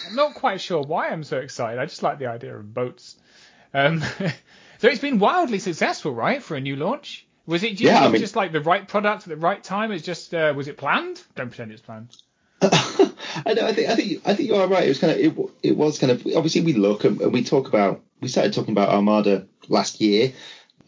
I'm 0.08 0.16
not 0.16 0.36
quite 0.36 0.62
sure 0.62 0.84
why 0.84 1.10
I'm 1.10 1.24
so 1.24 1.38
excited. 1.38 1.80
I 1.80 1.86
just 1.86 2.04
like 2.04 2.20
the 2.20 2.28
idea 2.28 2.56
of 2.56 2.74
boats. 2.74 3.18
Um, 3.74 4.02
so 4.78 4.88
it's 4.88 5.00
been 5.00 5.20
wildly 5.20 5.60
successful, 5.60 6.14
right, 6.14 6.44
for 6.44 6.56
a 6.56 6.62
new 6.62 6.76
launch? 6.76 7.26
Was 7.48 7.64
it, 7.64 7.78
do 7.78 7.84
you 7.84 7.90
Yeah, 7.90 8.00
think 8.00 8.10
I 8.10 8.12
mean- 8.14 8.22
just 8.22 8.36
like 8.36 8.52
the 8.52 8.62
right 8.62 8.88
product 8.88 9.24
at 9.24 9.30
the 9.30 9.36
right 9.38 9.64
time? 9.64 9.92
It's 9.92 10.06
just 10.06 10.34
uh, 10.34 10.54
was 10.56 10.68
it 10.68 10.78
planned? 10.78 11.22
Don't 11.36 11.50
pretend 11.50 11.72
it's 11.72 11.82
planned. 11.82 12.16
I 12.62 13.54
know. 13.56 13.66
I 13.66 13.74
think. 13.74 13.90
I 13.90 13.96
think. 13.96 14.22
I 14.26 14.36
think 14.36 14.50
you 14.50 14.56
are 14.56 14.68
right. 14.68 14.84
It 14.86 14.90
was 14.90 15.00
kind 15.00 15.12
of. 15.14 15.20
It, 15.20 15.50
it 15.64 15.78
was 15.78 15.98
kind 15.98 16.12
of. 16.12 16.26
Obviously, 16.36 16.62
we 16.62 16.74
look 16.74 17.04
and, 17.06 17.20
and 17.20 17.34
we 17.34 17.44
talk 17.44 17.68
about. 17.68 18.02
We 18.20 18.28
started 18.28 18.54
talking 18.54 18.74
about 18.74 18.90
Armada 18.90 19.48
last 19.68 20.00
year, 20.00 20.32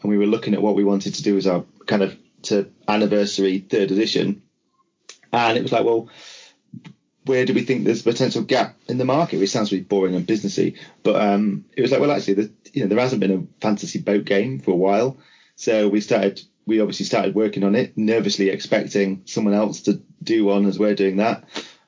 and 0.00 0.10
we 0.10 0.16
were 0.16 0.26
looking 0.26 0.54
at 0.54 0.62
what 0.62 0.76
we 0.76 0.84
wanted 0.84 1.14
to 1.14 1.22
do 1.24 1.36
as 1.36 1.48
our 1.48 1.64
kind 1.86 2.02
of 2.02 2.16
to 2.42 2.70
anniversary 2.86 3.58
third 3.58 3.90
edition, 3.90 4.42
and 5.32 5.58
it 5.58 5.62
was 5.62 5.72
like, 5.72 5.84
well, 5.84 6.08
where 7.24 7.44
do 7.44 7.54
we 7.54 7.62
think 7.64 7.84
there's 7.84 8.02
a 8.06 8.12
potential 8.12 8.42
gap 8.42 8.76
in 8.86 8.98
the 8.98 9.04
market? 9.04 9.40
Which 9.40 9.50
sounds 9.50 9.72
really 9.72 9.82
boring 9.82 10.14
and 10.14 10.24
businessy, 10.26 10.78
but 11.02 11.20
um, 11.20 11.64
it 11.76 11.82
was 11.82 11.90
like, 11.90 12.00
well, 12.00 12.12
actually, 12.12 12.34
the, 12.34 12.52
you 12.72 12.82
know, 12.82 12.88
there 12.88 13.00
hasn't 13.00 13.20
been 13.20 13.32
a 13.32 13.60
fantasy 13.60 13.98
boat 13.98 14.24
game 14.26 14.60
for 14.60 14.70
a 14.70 14.76
while. 14.76 15.16
So 15.56 15.88
we 15.88 16.00
started, 16.00 16.40
we 16.66 16.80
obviously 16.80 17.06
started 17.06 17.34
working 17.34 17.64
on 17.64 17.74
it, 17.74 17.96
nervously 17.96 18.48
expecting 18.48 19.22
someone 19.26 19.54
else 19.54 19.82
to 19.82 20.02
do 20.22 20.44
one 20.44 20.66
as 20.66 20.78
we're 20.78 20.94
doing 20.94 21.16
that. 21.16 21.44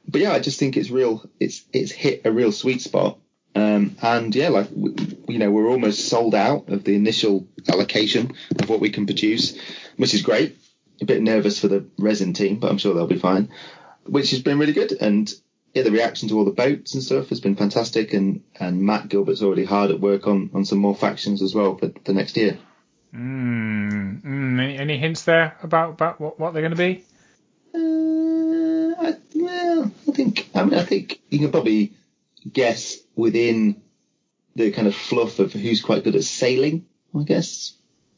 But 0.08 0.20
yeah, 0.20 0.32
I 0.32 0.40
just 0.40 0.58
think 0.58 0.76
it's 0.76 0.90
real. 0.90 1.28
It's 1.40 1.64
it's 1.72 1.90
hit 1.90 2.22
a 2.24 2.32
real 2.32 2.52
sweet 2.52 2.80
spot. 2.80 3.18
Um, 3.56 3.96
and 4.02 4.34
yeah, 4.34 4.50
like 4.50 4.68
we, 4.74 4.94
you 5.28 5.38
know, 5.38 5.50
we're 5.50 5.68
almost 5.68 6.08
sold 6.08 6.34
out 6.34 6.68
of 6.68 6.84
the 6.84 6.94
initial 6.94 7.48
allocation 7.68 8.34
of 8.60 8.68
what 8.68 8.80
we 8.80 8.90
can 8.90 9.06
produce, 9.06 9.58
which 9.96 10.14
is 10.14 10.22
great. 10.22 10.56
A 11.00 11.04
bit 11.04 11.22
nervous 11.22 11.58
for 11.58 11.68
the 11.68 11.86
resin 11.98 12.32
team, 12.32 12.58
but 12.60 12.70
I'm 12.70 12.78
sure 12.78 12.94
they'll 12.94 13.06
be 13.06 13.18
fine. 13.18 13.50
Which 14.04 14.30
has 14.30 14.42
been 14.42 14.58
really 14.58 14.72
good. 14.72 14.92
And 14.92 15.32
yeah, 15.74 15.82
the 15.82 15.90
reaction 15.90 16.28
to 16.28 16.38
all 16.38 16.44
the 16.44 16.52
boats 16.52 16.94
and 16.94 17.02
stuff 17.02 17.30
has 17.30 17.40
been 17.40 17.56
fantastic. 17.56 18.12
And 18.14 18.42
and 18.60 18.82
Matt 18.82 19.08
Gilbert's 19.08 19.42
already 19.42 19.64
hard 19.64 19.90
at 19.90 20.00
work 20.00 20.26
on 20.28 20.50
on 20.54 20.64
some 20.64 20.78
more 20.78 20.94
factions 20.94 21.42
as 21.42 21.54
well 21.54 21.76
for 21.76 21.90
the 22.04 22.12
next 22.12 22.36
year. 22.36 22.58
Mm, 23.14 24.22
mm, 24.22 24.60
any, 24.60 24.78
any 24.78 24.98
hints 24.98 25.22
there 25.22 25.56
about 25.62 25.90
about 25.90 26.20
what, 26.20 26.38
what 26.38 26.52
they're 26.52 26.62
going 26.62 26.70
to 26.70 26.76
be? 26.76 27.04
Uh, 27.74 29.08
I, 29.08 29.16
well, 29.34 29.90
I 30.08 30.12
think 30.12 30.48
I 30.54 30.64
mean 30.64 30.78
I 30.78 30.84
think 30.84 31.20
you 31.30 31.38
can 31.38 31.50
probably 31.50 31.92
guess 32.50 32.98
within 33.14 33.82
the 34.54 34.70
kind 34.72 34.88
of 34.88 34.94
fluff 34.94 35.38
of 35.38 35.52
who's 35.52 35.82
quite 35.82 36.04
good 36.04 36.16
at 36.16 36.24
sailing. 36.24 36.86
I 37.18 37.22
guess 37.22 37.72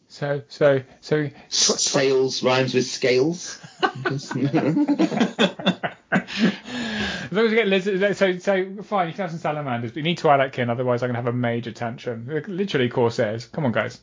So 0.09 0.43
so 0.49 0.83
so. 1.01 1.31
S- 1.49 1.83
sales 1.83 2.43
rhymes 2.43 2.75
with 2.75 2.87
scales. 2.87 3.61
As 6.11 7.33
long 7.33 7.45
as 7.45 7.51
we 7.51 7.57
get 7.57 7.69
lizards, 7.69 8.19
so 8.19 8.39
so 8.39 8.83
fine. 8.83 9.09
You 9.09 9.15
can 9.15 9.23
have 9.23 9.31
some 9.31 9.41
salamanders, 9.41 9.91
but 9.91 9.99
you 9.99 10.03
need 10.05 10.19
Twilight 10.19 10.53
Kin, 10.53 10.71
otherwise 10.71 11.03
I'm 11.03 11.09
gonna 11.09 11.19
have 11.19 11.27
a 11.27 11.33
major 11.33 11.73
tantrum. 11.73 12.27
Literally 12.49 12.89
Corsairs. 12.89 13.51
Come 13.53 13.67
on, 13.67 13.73
guys. 13.73 14.01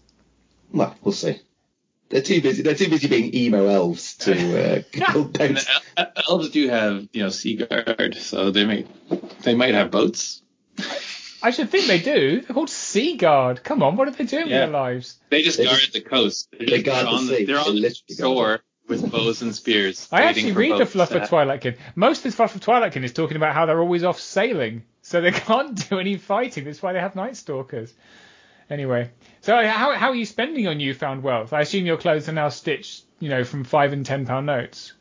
Well, 0.72 0.96
we'll 1.04 1.12
see. 1.14 1.40
They're 2.10 2.22
too 2.22 2.42
busy. 2.42 2.62
They're 2.62 2.76
too 2.76 2.90
busy 2.90 3.08
being 3.08 3.34
emo 3.36 3.68
elves 3.68 4.16
to 4.18 4.32
uh, 4.34 4.82
build 5.14 5.38
boats. 5.38 5.66
the 5.66 5.82
el- 5.98 6.12
elves 6.30 6.50
do 6.50 6.70
have, 6.70 7.08
you 7.14 7.24
know, 7.24 7.30
sea 7.30 7.56
guard, 7.56 8.16
so 8.16 8.52
they 8.52 8.66
may 8.66 8.86
they 9.42 9.56
might 9.56 9.74
have 9.74 9.90
boats. 9.92 10.42
I 11.42 11.52
should 11.52 11.70
think 11.70 11.86
they 11.86 12.00
do. 12.00 12.42
They're 12.42 12.54
called 12.54 12.70
Sea 12.70 13.18
Guard. 13.18 13.64
Come 13.64 13.84
on, 13.84 13.96
what 13.98 14.08
are 14.08 14.12
they 14.12 14.24
doing 14.24 14.48
Yeah. 14.48 14.62
with 14.66 14.72
their 14.72 14.80
lives? 14.82 15.18
They 15.30 15.42
just 15.44 15.58
They 15.58 15.66
guard 15.66 15.78
just- 15.80 15.94
the 15.94 16.02
coast. 16.02 16.50
They're, 16.52 16.68
they 16.68 16.82
guard 16.84 16.98
they're 16.98 17.04
the 17.06 17.10
on 17.18 17.28
sea. 17.28 17.46
they're 17.46 17.56
They 17.64 17.70
on 17.70 17.76
the 17.82 17.96
shore 18.18 18.62
with 18.88 19.12
bows 19.12 19.42
and 19.42 19.54
spears. 19.56 20.08
I 20.12 20.24
actually 20.24 20.52
read 20.54 20.78
the 20.80 20.86
fluff 20.86 21.12
of 21.12 21.28
Twilight 21.28 21.62
Kin. 21.62 21.76
Most 21.96 22.20
of 22.20 22.32
the 22.32 22.36
fluff 22.36 22.56
of 22.56 22.62
Twilight 22.62 22.94
Kin 22.94 23.04
is 23.04 23.14
talking 23.14 23.38
about 23.38 23.54
how 23.54 23.66
they're 23.66 23.80
always 23.82 24.04
off 24.04 24.20
sailing, 24.20 24.84
so 25.02 25.22
they 25.22 25.32
can't 25.32 25.90
do 25.90 26.00
any 26.00 26.18
fighting. 26.18 26.66
That's 26.66 26.82
why 26.84 26.94
they 26.94 27.00
have 27.00 27.16
Night 27.16 27.36
Stalkers. 27.36 27.94
Anyway, 28.70 29.12
so 29.42 29.56
uh, 29.56 29.68
how 29.68 29.94
how 29.94 30.10
are 30.10 30.16
you 30.16 30.26
spending 30.26 30.64
your 30.64 30.74
newfound 30.76 31.22
wealth? 31.24 31.54
I 31.54 31.62
assume 31.62 31.86
your 31.86 31.98
clothes 31.98 32.28
are 32.30 32.34
now 32.34 32.50
stitched, 32.50 33.04
you 33.20 33.30
know, 33.30 33.44
from 33.44 33.64
five 33.64 33.94
and 33.94 34.06
ten 34.06 34.26
pound 34.26 34.46
notes. 34.48 34.94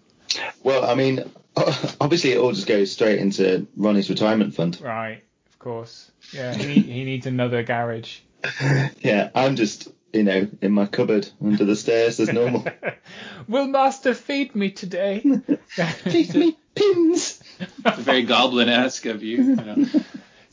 Well, 0.63 0.85
I 0.85 0.95
mean, 0.95 1.31
obviously 2.01 2.33
it 2.33 2.39
all 2.39 2.53
just 2.53 2.67
goes 2.67 2.93
straight 2.93 3.19
into 3.21 3.67
Ronnie's 3.77 4.11
retirement 4.11 4.55
fund. 4.55 4.81
Right, 4.81 5.23
of 5.47 5.59
course. 5.59 6.11
Yeah, 6.33 6.53
he 6.55 6.81
he 6.81 7.05
needs 7.05 7.27
another 7.27 7.63
garage. 7.63 8.19
Yeah, 9.01 9.31
I'm 9.35 9.57
just, 9.57 9.89
you 10.13 10.23
know, 10.23 10.47
in 10.61 10.73
my 10.73 10.85
cupboard 10.85 11.27
under 11.43 11.65
the 11.65 11.77
stairs 11.77 12.21
as 12.21 12.31
normal. 12.31 12.67
Will 13.49 13.67
Master 13.67 14.13
feed 14.13 14.55
me 14.55 14.71
today? 14.71 15.21
Feed 15.21 16.35
me 16.35 16.59
pins. 16.75 17.43
It's 17.87 17.99
very 18.01 18.23
goblin-esque 18.25 19.07
of 19.07 19.23
you. 19.23 19.37
you 19.37 19.57
know. 19.57 19.87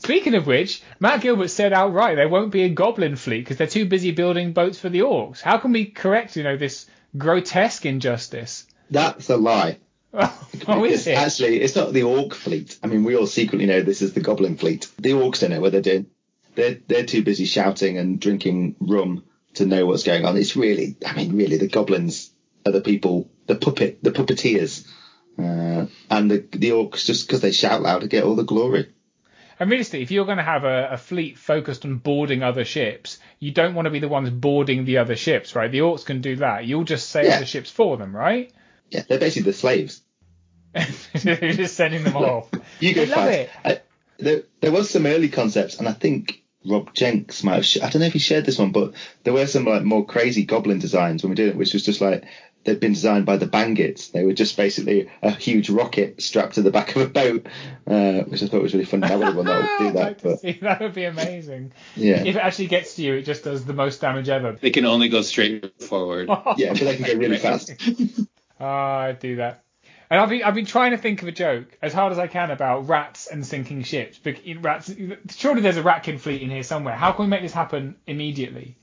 Speaking 0.02 0.34
of 0.34 0.48
which, 0.48 0.82
Matt 0.98 1.20
Gilbert 1.20 1.46
said 1.46 1.72
outright 1.72 2.16
there 2.16 2.28
won't 2.28 2.50
be 2.50 2.64
a 2.64 2.68
goblin 2.68 3.14
fleet 3.14 3.42
because 3.42 3.56
they're 3.56 3.68
too 3.68 3.84
busy 3.84 4.10
building 4.10 4.52
boats 4.52 4.76
for 4.76 4.88
the 4.88 5.00
orcs. 5.00 5.40
How 5.40 5.58
can 5.58 5.70
we 5.70 5.84
correct, 5.84 6.34
you 6.34 6.42
know, 6.42 6.56
this 6.56 6.86
grotesque 7.16 7.86
injustice? 7.86 8.66
That's 8.90 9.30
a 9.30 9.36
lie. 9.36 9.78
oh, 10.12 10.84
is 10.84 11.06
it? 11.06 11.16
Actually, 11.16 11.60
it's 11.60 11.76
not 11.76 11.92
the 11.92 12.02
orc 12.02 12.34
fleet. 12.34 12.80
I 12.82 12.88
mean, 12.88 13.04
we 13.04 13.14
all 13.16 13.28
secretly 13.28 13.66
know 13.66 13.80
this 13.80 14.02
is 14.02 14.12
the 14.12 14.20
goblin 14.20 14.56
fleet. 14.56 14.88
The 14.98 15.12
orcs 15.12 15.38
don't 15.38 15.50
know 15.50 15.60
what 15.60 15.70
they're 15.70 15.80
doing. 15.80 16.06
They're 16.56 16.78
they're 16.88 17.06
too 17.06 17.22
busy 17.22 17.44
shouting 17.44 17.96
and 17.96 18.18
drinking 18.18 18.74
rum 18.80 19.22
to 19.54 19.66
know 19.66 19.86
what's 19.86 20.02
going 20.02 20.24
on. 20.24 20.36
It's 20.36 20.56
really, 20.56 20.96
I 21.06 21.14
mean, 21.14 21.36
really, 21.36 21.58
the 21.58 21.68
goblins 21.68 22.32
are 22.66 22.72
the 22.72 22.80
people, 22.80 23.30
the 23.46 23.54
puppet, 23.54 24.02
the 24.02 24.10
puppeteers, 24.10 24.84
uh, 25.38 25.86
and 26.10 26.28
the 26.28 26.44
the 26.50 26.70
orcs 26.70 27.06
just 27.06 27.28
because 27.28 27.40
they 27.40 27.52
shout 27.52 27.82
loud 27.82 28.00
to 28.00 28.08
get 28.08 28.24
all 28.24 28.34
the 28.34 28.42
glory. 28.42 28.88
And 29.62 29.70
realistically, 29.70 30.02
if 30.02 30.10
you're 30.10 30.24
going 30.24 30.38
to 30.38 30.42
have 30.42 30.64
a, 30.64 30.88
a 30.90 30.96
fleet 30.96 31.38
focused 31.38 31.84
on 31.84 31.98
boarding 31.98 32.42
other 32.42 32.64
ships, 32.64 33.18
you 33.38 33.52
don't 33.52 33.76
want 33.76 33.86
to 33.86 33.90
be 33.90 34.00
the 34.00 34.08
ones 34.08 34.28
boarding 34.28 34.84
the 34.84 34.98
other 34.98 35.14
ships, 35.14 35.54
right? 35.54 35.70
The 35.70 35.78
orcs 35.78 36.04
can 36.04 36.20
do 36.20 36.34
that. 36.36 36.64
You'll 36.66 36.82
just 36.82 37.10
sail 37.10 37.24
Yeah. 37.26 37.38
the 37.38 37.46
ships 37.46 37.70
for 37.70 37.96
them, 37.96 38.14
right? 38.14 38.52
Yeah, 38.90 39.02
they're 39.08 39.20
basically 39.20 39.52
the 39.52 39.56
slaves. 39.56 40.02
You're 40.74 41.52
just 41.52 41.76
sending 41.76 42.02
them 42.02 42.16
off. 42.16 42.50
You 42.80 42.92
go 42.92 43.02
I 43.02 43.04
love 43.04 43.28
it. 43.28 43.50
I, 43.64 43.80
there, 44.18 44.42
there 44.60 44.72
was 44.72 44.90
some 44.90 45.06
early 45.06 45.28
concepts, 45.28 45.78
and 45.78 45.88
I 45.88 45.92
think 45.92 46.42
Rob 46.66 46.92
Jenks 46.92 47.44
might 47.44 47.54
have. 47.54 47.64
Sh- 47.64 47.78
I 47.82 47.88
don't 47.88 48.00
know 48.00 48.06
if 48.06 48.14
he 48.14 48.18
shared 48.18 48.44
this 48.44 48.58
one, 48.58 48.72
but 48.72 48.94
there 49.22 49.32
were 49.32 49.46
some 49.46 49.64
like 49.64 49.84
more 49.84 50.04
crazy 50.04 50.44
goblin 50.44 50.80
designs 50.80 51.22
when 51.22 51.30
we 51.30 51.36
did 51.36 51.50
it, 51.50 51.56
which 51.56 51.72
was 51.72 51.84
just 51.84 52.00
like 52.00 52.24
they'd 52.64 52.80
been 52.80 52.92
designed 52.92 53.26
by 53.26 53.36
the 53.36 53.46
Bangits. 53.46 54.12
They 54.12 54.24
were 54.24 54.32
just 54.32 54.56
basically 54.56 55.08
a 55.22 55.30
huge 55.30 55.70
rocket 55.70 56.22
strapped 56.22 56.54
to 56.54 56.62
the 56.62 56.70
back 56.70 56.94
of 56.96 57.02
a 57.02 57.06
boat, 57.06 57.46
uh, 57.86 58.22
which 58.22 58.42
I 58.42 58.46
thought 58.46 58.62
was 58.62 58.72
really 58.74 58.84
funny. 58.86 59.04
I 59.06 59.16
would 59.16 59.26
have 59.26 59.36
one 59.36 59.46
that 59.46 59.60
would 59.60 59.78
do 59.78 59.88
I'd 59.88 59.94
like 59.94 60.18
that, 60.18 60.18
to 60.18 60.28
but 60.28 60.40
see. 60.40 60.52
That 60.62 60.80
would 60.80 60.94
be 60.94 61.04
amazing. 61.04 61.72
yeah, 61.96 62.22
If 62.24 62.36
it 62.36 62.40
actually 62.40 62.68
gets 62.68 62.94
to 62.96 63.02
you, 63.02 63.14
it 63.14 63.22
just 63.22 63.44
does 63.44 63.64
the 63.64 63.72
most 63.74 64.00
damage 64.00 64.28
ever. 64.28 64.52
They 64.52 64.70
can 64.70 64.86
only 64.86 65.08
go 65.08 65.22
straight 65.22 65.82
forward. 65.82 66.28
yeah, 66.56 66.72
but 66.72 66.80
they 66.80 66.96
can 66.96 67.06
go 67.06 67.14
really 67.14 67.38
fast. 67.38 67.72
Ah, 68.60 69.00
I'd 69.00 69.18
do 69.18 69.36
that. 69.36 69.64
And 70.08 70.20
I've 70.20 70.28
been, 70.28 70.42
I've 70.44 70.54
been 70.54 70.66
trying 70.66 70.92
to 70.92 70.98
think 70.98 71.22
of 71.22 71.26
a 71.28 71.32
joke 71.32 71.76
as 71.82 71.92
hard 71.92 72.12
as 72.12 72.18
I 72.18 72.26
can 72.28 72.50
about 72.52 72.86
rats 72.86 73.26
and 73.26 73.44
sinking 73.44 73.82
ships. 73.82 74.18
Bec- 74.18 74.42
Rats, 74.60 74.94
surely 75.30 75.62
there's 75.62 75.78
a 75.78 75.82
ratkin 75.82 76.20
fleet 76.20 76.42
in 76.42 76.50
here 76.50 76.62
somewhere. 76.62 76.94
How 76.94 77.10
can 77.12 77.24
we 77.24 77.28
make 77.30 77.42
this 77.42 77.52
happen 77.54 77.96
immediately? 78.06 78.76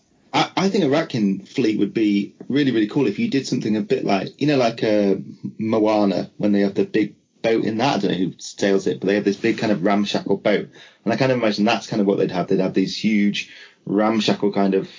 I, 0.63 0.69
think 0.69 0.83
a 0.83 0.87
Ratkin 0.87 1.47
fleet 1.47 1.79
would 1.79 1.93
be 1.93 2.35
really, 2.47 2.71
really 2.71 2.87
cool 2.87 3.07
if 3.07 3.19
you 3.19 3.29
did 3.29 3.47
something 3.47 3.75
a 3.75 3.81
bit 3.81 4.05
like, 4.05 4.39
you 4.41 4.47
know, 4.47 4.57
like 4.57 4.83
uh, 4.83 5.15
Moana 5.57 6.29
when 6.37 6.51
they 6.51 6.61
have 6.61 6.75
the 6.75 6.85
big 6.85 7.15
boat 7.41 7.63
in 7.63 7.77
that. 7.77 7.95
I 7.95 7.99
don't 7.99 8.11
know 8.11 8.17
who 8.17 8.33
sails 8.37 8.87
it, 8.87 8.99
but 8.99 9.07
they 9.07 9.15
have 9.15 9.23
this 9.23 9.37
big 9.37 9.57
kind 9.57 9.71
of 9.71 9.83
ramshackle 9.83 10.37
boat. 10.37 10.69
And 11.03 11.13
I 11.13 11.17
kind 11.17 11.31
of 11.31 11.37
imagine 11.37 11.65
that's 11.65 11.87
kind 11.87 12.01
of 12.01 12.07
what 12.07 12.17
they'd 12.17 12.31
have. 12.31 12.47
They'd 12.47 12.59
have 12.59 12.73
these 12.73 12.97
huge 12.97 13.51
ramshackle 13.85 14.53
kind 14.53 14.75
of, 14.75 14.89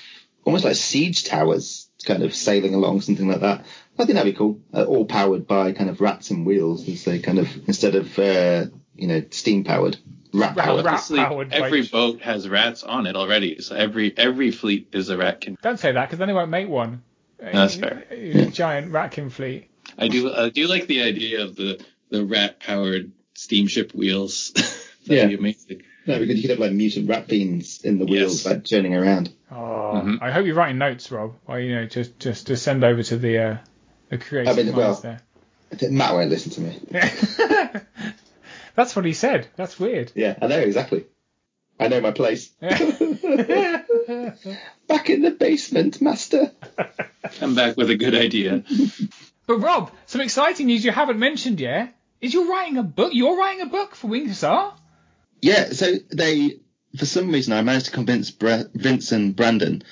almost 0.44 0.64
like 0.64 0.76
siege 0.76 1.24
towers 1.24 1.88
kind 2.04 2.22
of 2.22 2.34
sailing 2.34 2.74
along, 2.74 3.02
something 3.02 3.28
like 3.28 3.40
that. 3.40 3.66
I 3.98 4.04
think 4.04 4.16
that'd 4.16 4.32
be 4.32 4.38
cool. 4.38 4.60
Uh, 4.72 4.84
all 4.84 5.04
powered 5.04 5.46
by 5.46 5.72
kind 5.72 5.90
of 5.90 6.00
rats 6.00 6.30
and 6.30 6.46
wheels 6.46 6.88
as 6.88 7.04
they 7.04 7.18
kind 7.18 7.38
of, 7.38 7.48
instead 7.68 7.94
of, 7.94 8.18
uh, 8.18 8.66
you 8.96 9.08
know, 9.08 9.22
steam 9.30 9.64
powered, 9.64 9.98
rat 10.32 10.56
Rat- 10.56 10.64
powered. 10.66 10.84
rat- 10.84 11.08
powered 11.14 11.52
every 11.52 11.82
boat. 11.82 11.90
boat 12.18 12.22
has 12.22 12.48
rats 12.48 12.82
on 12.82 13.06
it 13.06 13.16
already. 13.16 13.60
So 13.60 13.74
every 13.76 14.12
every 14.16 14.50
fleet 14.50 14.88
is 14.92 15.08
a 15.10 15.16
ratkin. 15.16 15.60
Don't 15.60 15.78
say 15.78 15.92
that 15.92 16.06
because 16.06 16.18
then 16.18 16.28
they 16.28 16.34
won't 16.34 16.50
make 16.50 16.68
one. 16.68 17.02
That's 17.38 17.76
fair. 17.76 18.04
A, 18.10 18.42
a 18.42 18.46
giant 18.46 18.92
ratkin 18.92 19.30
fleet. 19.32 19.70
I 19.98 20.08
do 20.08 20.32
I 20.32 20.50
do 20.50 20.66
like 20.68 20.86
the 20.86 21.02
idea 21.02 21.42
of 21.42 21.56
the 21.56 21.82
the 22.10 22.24
rat 22.24 22.60
powered 22.60 23.12
steamship 23.34 23.92
wheels. 23.94 24.50
That'd 24.54 24.76
Yeah. 25.06 25.26
be 25.26 25.34
amazing. 25.34 25.82
No, 26.06 26.18
because 26.18 26.36
you 26.36 26.42
could 26.42 26.50
have 26.50 26.58
like 26.58 26.72
mutant 26.72 27.08
rat 27.08 27.28
beans 27.28 27.82
in 27.82 27.98
the 27.98 28.04
wheels, 28.06 28.44
Yes. 28.44 28.46
like 28.46 28.64
turning 28.64 28.94
around. 28.94 29.32
Oh, 29.50 30.02
Mhm. 30.04 30.18
I 30.22 30.30
hope 30.30 30.46
you're 30.46 30.54
writing 30.54 30.78
notes, 30.78 31.10
Rob. 31.10 31.34
Or 31.46 31.58
you 31.60 31.74
know, 31.74 31.86
just 31.86 32.18
just 32.18 32.46
to 32.48 32.56
send 32.56 32.84
over 32.84 33.02
to 33.02 33.16
the 33.16 33.38
uh, 33.38 33.56
the 34.08 34.18
creative 34.18 34.58
I 34.58 34.62
mean, 34.62 34.74
well- 34.76 34.94
there. 34.94 35.20
Matt 35.88 36.14
won't 36.14 36.30
listen 36.30 36.50
to 36.52 36.60
me. 36.62 36.78
That's 38.80 38.96
what 38.96 39.04
he 39.04 39.12
said. 39.12 39.46
That's 39.56 39.78
weird. 39.78 40.10
Yeah, 40.14 40.38
I 40.40 40.46
know 40.46 40.58
exactly. 40.58 41.04
I 41.78 41.88
know 41.88 42.00
my 42.00 42.12
place. 42.12 42.48
Back 42.60 42.70
in 45.10 45.20
the 45.20 45.36
basement, 45.38 46.00
master. 46.00 46.50
Come 47.38 47.54
back 47.54 47.76
with 47.76 47.90
a 47.90 47.94
good 47.94 48.14
idea. 48.14 48.64
But 49.46 49.58
Rob, 49.58 49.92
some 50.06 50.22
exciting 50.22 50.68
news 50.68 50.82
you 50.82 50.92
haven't 50.92 51.18
mentioned 51.18 51.60
yet 51.60 51.94
is 52.22 52.32
you're 52.32 52.48
writing 52.48 52.78
a 52.78 52.82
book. 52.82 53.12
You're 53.12 53.36
writing 53.36 53.60
a 53.60 53.66
book 53.66 53.94
for 53.94 54.06
Winged 54.06 54.28
Hussar. 54.28 54.72
Yeah, 55.42 55.72
so 55.72 55.96
they, 56.10 56.60
for 56.96 57.04
some 57.04 57.30
reason, 57.30 57.52
I 57.52 57.60
managed 57.60 57.84
to 57.86 57.92
convince 57.92 58.30
Bre- 58.30 58.70
Vince 58.72 59.12
and 59.12 59.36
Brandon 59.36 59.82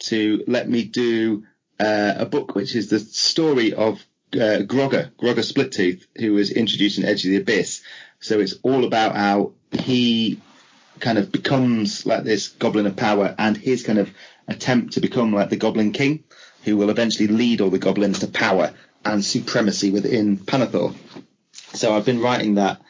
to 0.00 0.44
let 0.46 0.68
me 0.68 0.84
do 0.84 1.44
uh, 1.80 2.12
a 2.18 2.26
book, 2.26 2.54
which 2.54 2.76
is 2.76 2.90
the 2.90 2.98
story 3.00 3.72
of 3.72 4.04
uh, 4.34 4.66
Grogger, 4.66 5.12
Grogger 5.16 5.44
Splittooth, 5.44 6.04
who 6.18 6.34
was 6.34 6.50
introduced 6.50 6.98
in 6.98 7.06
Edge 7.06 7.24
of 7.24 7.30
the 7.30 7.36
Abyss. 7.38 7.82
So 8.24 8.40
it's 8.40 8.54
all 8.62 8.86
about 8.86 9.14
how 9.14 9.52
he 9.70 10.40
kind 10.98 11.18
of 11.18 11.30
becomes 11.30 12.06
like 12.06 12.24
this 12.24 12.48
goblin 12.48 12.86
of 12.86 12.96
power 12.96 13.34
and 13.38 13.54
his 13.54 13.82
kind 13.82 13.98
of 13.98 14.10
attempt 14.48 14.94
to 14.94 15.02
become 15.02 15.34
like 15.34 15.50
the 15.50 15.58
Goblin 15.58 15.92
King, 15.92 16.24
who 16.62 16.78
will 16.78 16.88
eventually 16.88 17.28
lead 17.28 17.60
all 17.60 17.68
the 17.68 17.78
goblins 17.78 18.20
to 18.20 18.26
power 18.26 18.72
and 19.04 19.22
supremacy 19.22 19.90
within 19.90 20.38
Pannithor. 20.38 20.96
So 21.74 21.94
I've 21.94 22.06
been 22.06 22.22
writing 22.22 22.54
that 22.54 22.80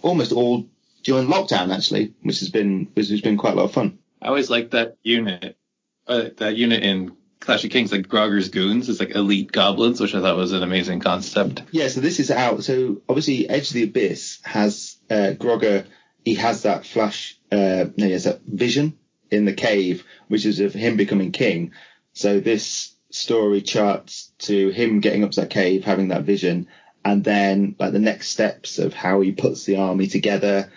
almost 0.00 0.32
all 0.32 0.64
during 1.04 1.28
lockdown 1.28 1.70
actually, 1.76 2.14
which 2.22 2.40
has 2.40 2.48
been 2.48 2.88
which 2.94 3.10
has 3.10 3.20
been 3.20 3.36
quite 3.36 3.52
a 3.52 3.56
lot 3.56 3.64
of 3.64 3.72
fun. 3.72 3.98
I 4.22 4.28
always 4.28 4.48
liked 4.48 4.70
that 4.70 4.96
unit. 5.02 5.58
Uh, 6.06 6.30
that 6.38 6.56
unit 6.56 6.82
in 6.82 7.14
Clash 7.46 7.62
of 7.62 7.70
Kings, 7.70 7.92
like 7.92 8.08
Grogger's 8.08 8.48
goons, 8.48 8.88
is 8.88 8.98
like 8.98 9.14
elite 9.14 9.52
goblins, 9.52 10.00
which 10.00 10.16
I 10.16 10.20
thought 10.20 10.36
was 10.36 10.50
an 10.50 10.64
amazing 10.64 10.98
concept. 10.98 11.62
Yeah, 11.70 11.86
so 11.86 12.00
this 12.00 12.18
is 12.18 12.32
out. 12.32 12.64
So 12.64 13.00
obviously, 13.08 13.48
Edge 13.48 13.68
of 13.68 13.74
the 13.74 13.84
Abyss 13.84 14.40
has 14.42 14.96
uh, 15.08 15.34
Grogger. 15.38 15.86
He 16.24 16.34
has 16.34 16.62
that 16.62 16.84
flash. 16.84 17.38
Uh, 17.52 17.86
no, 17.96 18.06
he 18.06 18.10
has 18.10 18.24
that 18.24 18.40
vision 18.42 18.98
in 19.30 19.44
the 19.44 19.52
cave, 19.52 20.04
which 20.26 20.44
is 20.44 20.58
of 20.58 20.74
him 20.74 20.96
becoming 20.96 21.30
king. 21.30 21.70
So 22.14 22.40
this 22.40 22.92
story 23.10 23.62
charts 23.62 24.32
to 24.38 24.70
him 24.70 24.98
getting 24.98 25.22
up 25.22 25.30
to 25.32 25.42
that 25.42 25.50
cave, 25.50 25.84
having 25.84 26.08
that 26.08 26.24
vision, 26.24 26.66
and 27.04 27.22
then 27.22 27.76
like 27.78 27.92
the 27.92 28.00
next 28.00 28.30
steps 28.30 28.80
of 28.80 28.92
how 28.92 29.20
he 29.20 29.30
puts 29.30 29.64
the 29.64 29.76
army 29.76 30.08
together. 30.08 30.72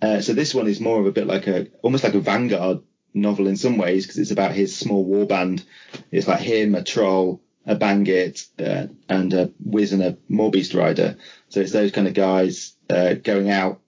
Uh, 0.00 0.22
so 0.22 0.32
this 0.32 0.54
one 0.54 0.66
is 0.66 0.80
more 0.80 0.98
of 0.98 1.06
a 1.06 1.12
bit 1.12 1.26
like 1.26 1.46
a 1.46 1.66
almost 1.82 2.04
like 2.04 2.14
a 2.14 2.20
Vanguard 2.20 2.80
novel 3.16 3.48
in 3.48 3.56
some 3.56 3.78
ways 3.78 4.04
because 4.04 4.18
it's 4.18 4.30
about 4.30 4.52
his 4.52 4.76
small 4.76 5.02
war 5.04 5.26
band. 5.26 5.64
It's 6.12 6.28
like 6.28 6.40
him, 6.40 6.74
a 6.74 6.84
troll, 6.84 7.40
a 7.66 7.74
bandit, 7.74 8.46
uh, 8.58 8.86
and 9.08 9.32
a 9.32 9.50
Wiz 9.64 9.92
and 9.92 10.02
a 10.02 10.18
Mawbeast 10.30 10.78
rider. 10.78 11.16
So 11.48 11.60
it's 11.60 11.72
those 11.72 11.92
kind 11.92 12.06
of 12.06 12.14
guys 12.14 12.74
uh, 12.88 13.14
going 13.14 13.50
out 13.50 13.80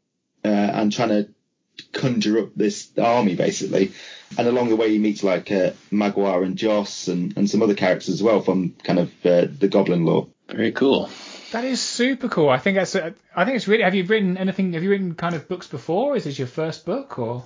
uh, 0.45 0.49
and 0.49 0.93
trying 0.93 1.11
to 1.11 1.29
conjure 1.93 2.41
up 2.41 2.51
this 2.57 2.91
army 2.99 3.37
basically. 3.37 3.93
And 4.37 4.47
along 4.47 4.69
the 4.69 4.77
way, 4.77 4.91
he 4.91 4.99
meets 4.99 5.23
like 5.23 5.51
uh, 5.53 5.73
Magwa 5.91 6.45
and 6.45 6.57
Joss 6.57 7.09
and, 7.09 7.37
and 7.37 7.49
some 7.49 7.63
other 7.63 7.75
characters 7.75 8.15
as 8.15 8.23
well 8.23 8.41
from 8.41 8.75
kind 8.83 8.99
of 8.99 9.09
uh, 9.25 9.47
the 9.59 9.69
Goblin 9.69 10.05
lore. 10.05 10.29
Very 10.49 10.73
cool. 10.73 11.09
That 11.53 11.65
is 11.65 11.81
super 11.81 12.29
cool. 12.29 12.51
I 12.51 12.59
think 12.59 12.77
that's. 12.77 12.95
A, 12.95 13.15
I 13.35 13.47
think 13.47 13.57
it's 13.57 13.69
really. 13.69 13.83
Have 13.83 13.95
you 13.95 14.05
written 14.05 14.37
anything? 14.37 14.75
Have 14.75 14.83
you 14.83 14.91
written 14.91 15.15
kind 15.15 15.35
of 15.35 15.49
books 15.49 15.67
before? 15.67 16.15
Is 16.15 16.25
this 16.25 16.39
your 16.39 16.49
first 16.49 16.85
book 16.85 17.19
or? 17.19 17.45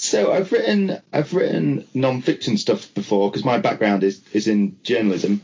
So 0.00 0.32
I've 0.32 0.50
written 0.50 0.98
I've 1.12 1.34
written 1.34 1.86
non-fiction 1.92 2.56
stuff 2.56 2.92
before 2.94 3.30
because 3.30 3.44
my 3.44 3.58
background 3.58 4.02
is 4.02 4.22
is 4.32 4.48
in 4.48 4.78
journalism. 4.82 5.42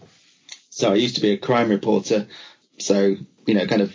So 0.70 0.92
I 0.92 0.94
used 0.94 1.16
to 1.16 1.20
be 1.20 1.32
a 1.32 1.36
crime 1.36 1.68
reporter. 1.68 2.26
So 2.78 3.16
you 3.46 3.54
know, 3.54 3.66
kind 3.66 3.82
of 3.82 3.94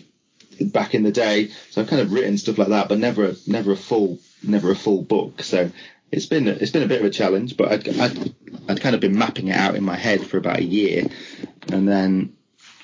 back 0.72 0.94
in 0.94 1.02
the 1.02 1.12
day. 1.12 1.50
So 1.72 1.82
I've 1.82 1.88
kind 1.88 2.02
of 2.02 2.14
written 2.14 2.38
stuff 2.38 2.60
like 2.60 2.68
that, 2.68 2.90
but 2.90 3.00
never 3.00 3.26
a, 3.26 3.36
never 3.48 3.72
a 3.72 3.76
full 3.76 4.20
never 4.44 4.70
a 4.70 4.76
full 4.76 5.02
book. 5.02 5.42
So 5.42 5.72
it's 6.12 6.28
been 6.28 6.48
it's 6.48 6.72
been 6.72 6.84
a 6.84 6.88
bit 6.88 7.00
of 7.02 7.08
a 7.08 7.10
challenge, 7.10 7.58
but 7.58 7.72
I'd, 7.72 8.00
I'd, 8.00 8.36
I'd 8.70 8.82
kind 8.82 8.94
of 8.94 9.02
been 9.02 9.18
mapping 9.18 9.48
it 9.48 9.56
out 9.56 9.76
in 9.76 9.84
my 9.84 9.96
head 9.96 10.22
for 10.28 10.38
about 10.38 10.60
a 10.60 10.64
year, 10.64 11.08
and 11.72 11.88
then 11.88 12.36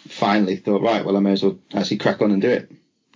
finally 0.07 0.55
thought, 0.55 0.81
right, 0.81 1.05
well, 1.05 1.15
I 1.15 1.19
may 1.19 1.33
as 1.33 1.43
well 1.43 1.59
actually 1.75 1.97
crack 1.97 2.23
on 2.23 2.31
and 2.31 2.41
do 2.41 2.49
it. 2.49 2.71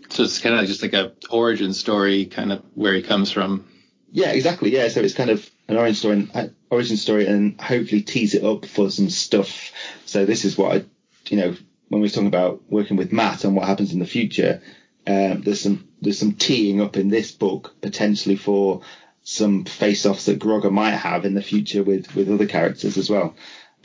So 0.10 0.22
it's 0.22 0.38
kind 0.38 0.60
of 0.60 0.68
just 0.68 0.84
like 0.84 0.94
a 0.94 1.14
origin 1.32 1.74
story, 1.74 2.26
kind 2.26 2.52
of 2.52 2.62
where 2.76 2.94
he 2.94 3.02
comes 3.02 3.32
from. 3.32 3.66
Yeah, 4.12 4.32
exactly. 4.32 4.74
Yeah, 4.74 4.90
so 4.90 5.02
it's 5.02 5.14
kind 5.14 5.30
of 5.30 5.50
an 5.68 5.78
origin 5.78 5.96
story, 5.96 6.28
uh, 6.34 6.48
origin 6.70 6.98
story, 6.98 7.28
and 7.28 7.60
hopefully 7.60 8.02
tease 8.02 8.36
it 8.36 8.44
up 8.44 8.66
for 8.66 8.90
some 8.92 9.10
stuff. 9.10 9.72
So 10.06 10.26
this 10.26 10.44
is 10.44 10.58
what 10.58 10.76
I, 10.76 10.86
you 11.28 11.38
know, 11.38 11.56
when 11.88 12.02
we 12.02 12.08
are 12.08 12.12
talking 12.12 12.28
about 12.28 12.62
working 12.70 12.98
with 12.98 13.14
Matt 13.14 13.44
and 13.44 13.56
what 13.56 13.68
happens 13.68 13.94
in 13.94 14.00
the 14.00 14.06
future, 14.06 14.62
um, 15.08 15.42
there's 15.42 15.62
some 15.62 15.88
there's 16.02 16.20
some 16.20 16.34
teeing 16.34 16.82
up 16.82 16.98
in 16.98 17.10
this 17.10 17.32
book 17.32 17.76
potentially 17.82 18.36
for 18.36 18.82
some 19.24 19.66
face-offs 19.66 20.26
that 20.26 20.40
Grogger 20.40 20.72
might 20.72 20.92
have 20.92 21.26
in 21.26 21.34
the 21.34 21.42
future 21.42 21.84
with 21.84 22.14
with 22.16 22.30
other 22.30 22.48
characters 22.48 22.98
as 22.98 23.10
well. 23.10 23.36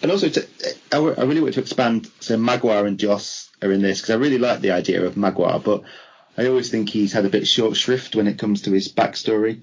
And 0.02 0.10
also, 0.10 0.28
to, 0.28 0.46
really 0.92 1.40
want 1.40 1.54
to 1.54 1.60
expand. 1.60 2.10
So 2.20 2.36
Magwa 2.36 2.86
and 2.86 2.98
Joss 2.98 3.50
are 3.62 3.72
in 3.72 3.80
this 3.80 4.00
because 4.00 4.14
I 4.14 4.18
really 4.18 4.38
like 4.38 4.60
the 4.60 4.72
idea 4.72 5.04
of 5.04 5.14
Magwa, 5.14 5.62
but 5.62 5.84
I 6.36 6.48
always 6.48 6.70
think 6.70 6.90
he's 6.90 7.12
had 7.12 7.24
a 7.24 7.30
bit 7.30 7.46
short 7.46 7.76
shrift 7.76 8.14
when 8.14 8.26
it 8.26 8.38
comes 8.38 8.62
to 8.62 8.72
his 8.72 8.92
backstory. 8.92 9.62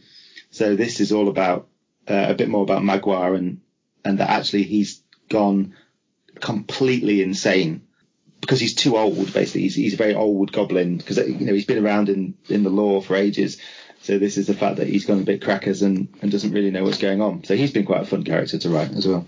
So 0.53 0.75
this 0.75 0.99
is 0.99 1.11
all 1.11 1.29
about 1.29 1.67
uh, 2.07 2.27
a 2.29 2.35
bit 2.35 2.47
more 2.47 2.61
about 2.61 2.83
Maguire 2.83 3.33
and 3.33 3.61
and 4.05 4.19
that 4.19 4.29
actually 4.29 4.63
he's 4.63 5.01
gone 5.29 5.75
completely 6.39 7.21
insane 7.23 7.81
because 8.39 8.59
he's 8.59 8.75
too 8.75 8.97
old. 8.97 9.33
Basically, 9.33 9.61
he's, 9.61 9.75
he's 9.75 9.93
a 9.95 9.97
very 9.97 10.13
old 10.13 10.51
goblin 10.51 10.97
because 10.97 11.17
you 11.17 11.45
know 11.45 11.53
he's 11.53 11.65
been 11.65 11.83
around 11.83 12.09
in 12.09 12.35
in 12.49 12.63
the 12.63 12.69
lore 12.69 13.01
for 13.01 13.15
ages. 13.15 13.59
So 14.03 14.19
this 14.19 14.37
is 14.37 14.47
the 14.47 14.53
fact 14.53 14.77
that 14.77 14.87
he's 14.87 15.05
gone 15.05 15.21
a 15.21 15.23
bit 15.23 15.41
crackers 15.41 15.81
and, 15.81 16.09
and 16.21 16.29
doesn't 16.29 16.51
really 16.51 16.71
know 16.71 16.83
what's 16.83 16.97
going 16.97 17.21
on. 17.21 17.45
So 17.45 17.55
he's 17.55 17.71
been 17.71 17.85
quite 17.85 18.01
a 18.01 18.05
fun 18.05 18.23
character 18.23 18.57
to 18.59 18.69
write 18.69 18.91
as 18.91 19.07
well. 19.07 19.25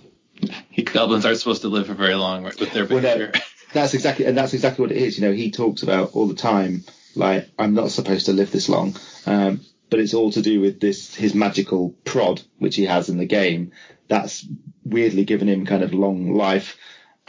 Goblins 0.83 1.25
aren't 1.25 1.39
supposed 1.39 1.61
to 1.61 1.69
live 1.69 1.87
for 1.87 1.93
very 1.93 2.15
long 2.15 2.43
with 2.43 2.59
their 2.73 2.85
behavior. 2.85 3.31
Well, 3.33 3.33
no, 3.33 3.39
that's 3.73 3.93
exactly, 3.93 4.25
and 4.25 4.37
that's 4.37 4.53
exactly 4.53 4.83
what 4.83 4.91
it 4.91 4.97
is. 4.97 5.17
You 5.17 5.25
know, 5.25 5.33
he 5.33 5.49
talks 5.49 5.81
about 5.81 6.11
all 6.13 6.27
the 6.27 6.35
time, 6.35 6.83
like 7.15 7.49
I'm 7.57 7.73
not 7.73 7.91
supposed 7.91 8.25
to 8.25 8.33
live 8.33 8.51
this 8.51 8.67
long, 8.67 8.97
um, 9.25 9.61
but 9.89 9.99
it's 9.99 10.13
all 10.13 10.31
to 10.31 10.41
do 10.41 10.61
with 10.61 10.79
this 10.79 11.13
his 11.15 11.33
magical 11.33 11.91
prod, 12.03 12.41
which 12.57 12.75
he 12.75 12.85
has 12.85 13.09
in 13.09 13.17
the 13.17 13.25
game. 13.25 13.71
That's 14.07 14.45
weirdly 14.83 15.25
given 15.25 15.49
him 15.49 15.65
kind 15.65 15.83
of 15.83 15.93
long 15.93 16.33
life, 16.33 16.77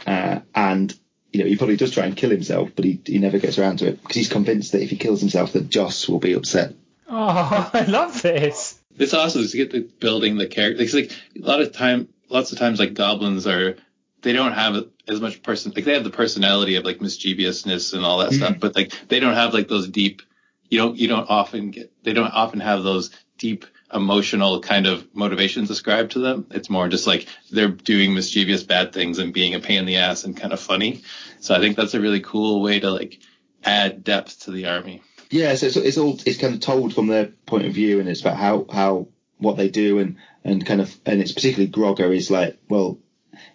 uh, 0.05 0.39
and 0.53 0.93
you 1.31 1.43
know, 1.43 1.49
he 1.49 1.57
probably 1.57 1.75
does 1.75 1.91
try 1.91 2.05
and 2.05 2.15
kill 2.15 2.29
himself, 2.29 2.71
but 2.75 2.85
he, 2.85 3.01
he 3.05 3.19
never 3.19 3.37
gets 3.39 3.59
around 3.59 3.79
to 3.79 3.87
it 3.87 4.01
because 4.01 4.15
he's 4.15 4.29
convinced 4.29 4.71
that 4.71 4.81
if 4.81 4.89
he 4.89 4.95
kills 4.95 5.19
himself, 5.19 5.53
that 5.53 5.69
Joss 5.69 6.07
will 6.07 6.19
be 6.19 6.33
upset. 6.33 6.73
Oh, 7.07 7.69
I 7.73 7.83
love 7.83 8.21
this. 8.21 8.79
It's 8.97 9.13
awesome 9.13 9.47
to 9.47 9.57
get 9.57 9.71
the 9.71 9.81
building 9.81 10.37
the 10.37 10.47
character. 10.47 10.81
It's 10.81 10.93
like 10.93 11.11
a 11.35 11.45
lot 11.45 11.61
of 11.61 11.73
time, 11.73 12.07
lots 12.29 12.51
of 12.51 12.59
times, 12.59 12.79
like 12.79 12.93
goblins 12.93 13.45
are, 13.45 13.77
they 14.21 14.33
don't 14.33 14.53
have 14.53 14.85
as 15.07 15.21
much 15.21 15.43
person, 15.43 15.73
like 15.75 15.85
they 15.85 15.93
have 15.93 16.03
the 16.03 16.09
personality 16.09 16.75
of 16.75 16.85
like 16.85 17.01
mischievousness 17.01 17.93
and 17.93 18.03
all 18.03 18.19
that 18.19 18.31
mm-hmm. 18.31 18.43
stuff, 18.43 18.59
but 18.59 18.75
like 18.75 18.93
they 19.07 19.19
don't 19.19 19.35
have 19.35 19.53
like 19.53 19.67
those 19.67 19.87
deep. 19.87 20.21
You 20.69 20.79
don't 20.79 20.97
you 20.97 21.07
don't 21.07 21.29
often 21.29 21.71
get 21.71 21.91
they 22.03 22.13
don't 22.13 22.33
often 22.33 22.59
have 22.59 22.83
those 22.83 23.11
deep 23.37 23.65
emotional 23.93 24.59
kind 24.59 24.85
of 24.85 25.07
motivations 25.15 25.69
ascribed 25.69 26.11
to 26.11 26.19
them. 26.19 26.47
It's 26.51 26.69
more 26.69 26.89
just 26.89 27.07
like 27.07 27.27
they're 27.51 27.69
doing 27.69 28.13
mischievous 28.13 28.63
bad 28.63 28.93
things 28.93 29.19
and 29.19 29.33
being 29.33 29.55
a 29.55 29.59
pain 29.59 29.79
in 29.79 29.85
the 29.85 29.97
ass 29.97 30.23
and 30.23 30.35
kind 30.35 30.51
of 30.51 30.59
funny. 30.59 31.03
So 31.39 31.55
I 31.55 31.59
think 31.59 31.77
that's 31.77 31.93
a 31.93 32.01
really 32.01 32.19
cool 32.19 32.61
way 32.61 32.79
to 32.79 32.91
like 32.91 33.19
add 33.63 34.03
depth 34.03 34.41
to 34.41 34.51
the 34.51 34.67
army. 34.67 35.01
Yeah, 35.29 35.55
so 35.55 35.67
it's, 35.67 35.75
it's 35.75 35.97
all 35.97 36.19
it's 36.25 36.37
kind 36.37 36.53
of 36.53 36.61
told 36.61 36.93
from 36.93 37.07
their 37.07 37.27
point 37.45 37.65
of 37.65 37.73
view, 37.73 37.99
and 37.99 38.07
it's 38.07 38.21
about 38.21 38.37
how 38.37 38.65
how 38.71 39.07
what 39.37 39.57
they 39.57 39.69
do, 39.69 39.99
and 39.99 40.17
and 40.43 40.65
kind 40.65 40.81
of 40.81 40.95
and 41.05 41.21
it's 41.21 41.33
particularly 41.33 41.71
Grogger 41.71 42.15
is 42.15 42.31
like, 42.31 42.59
well, 42.69 42.99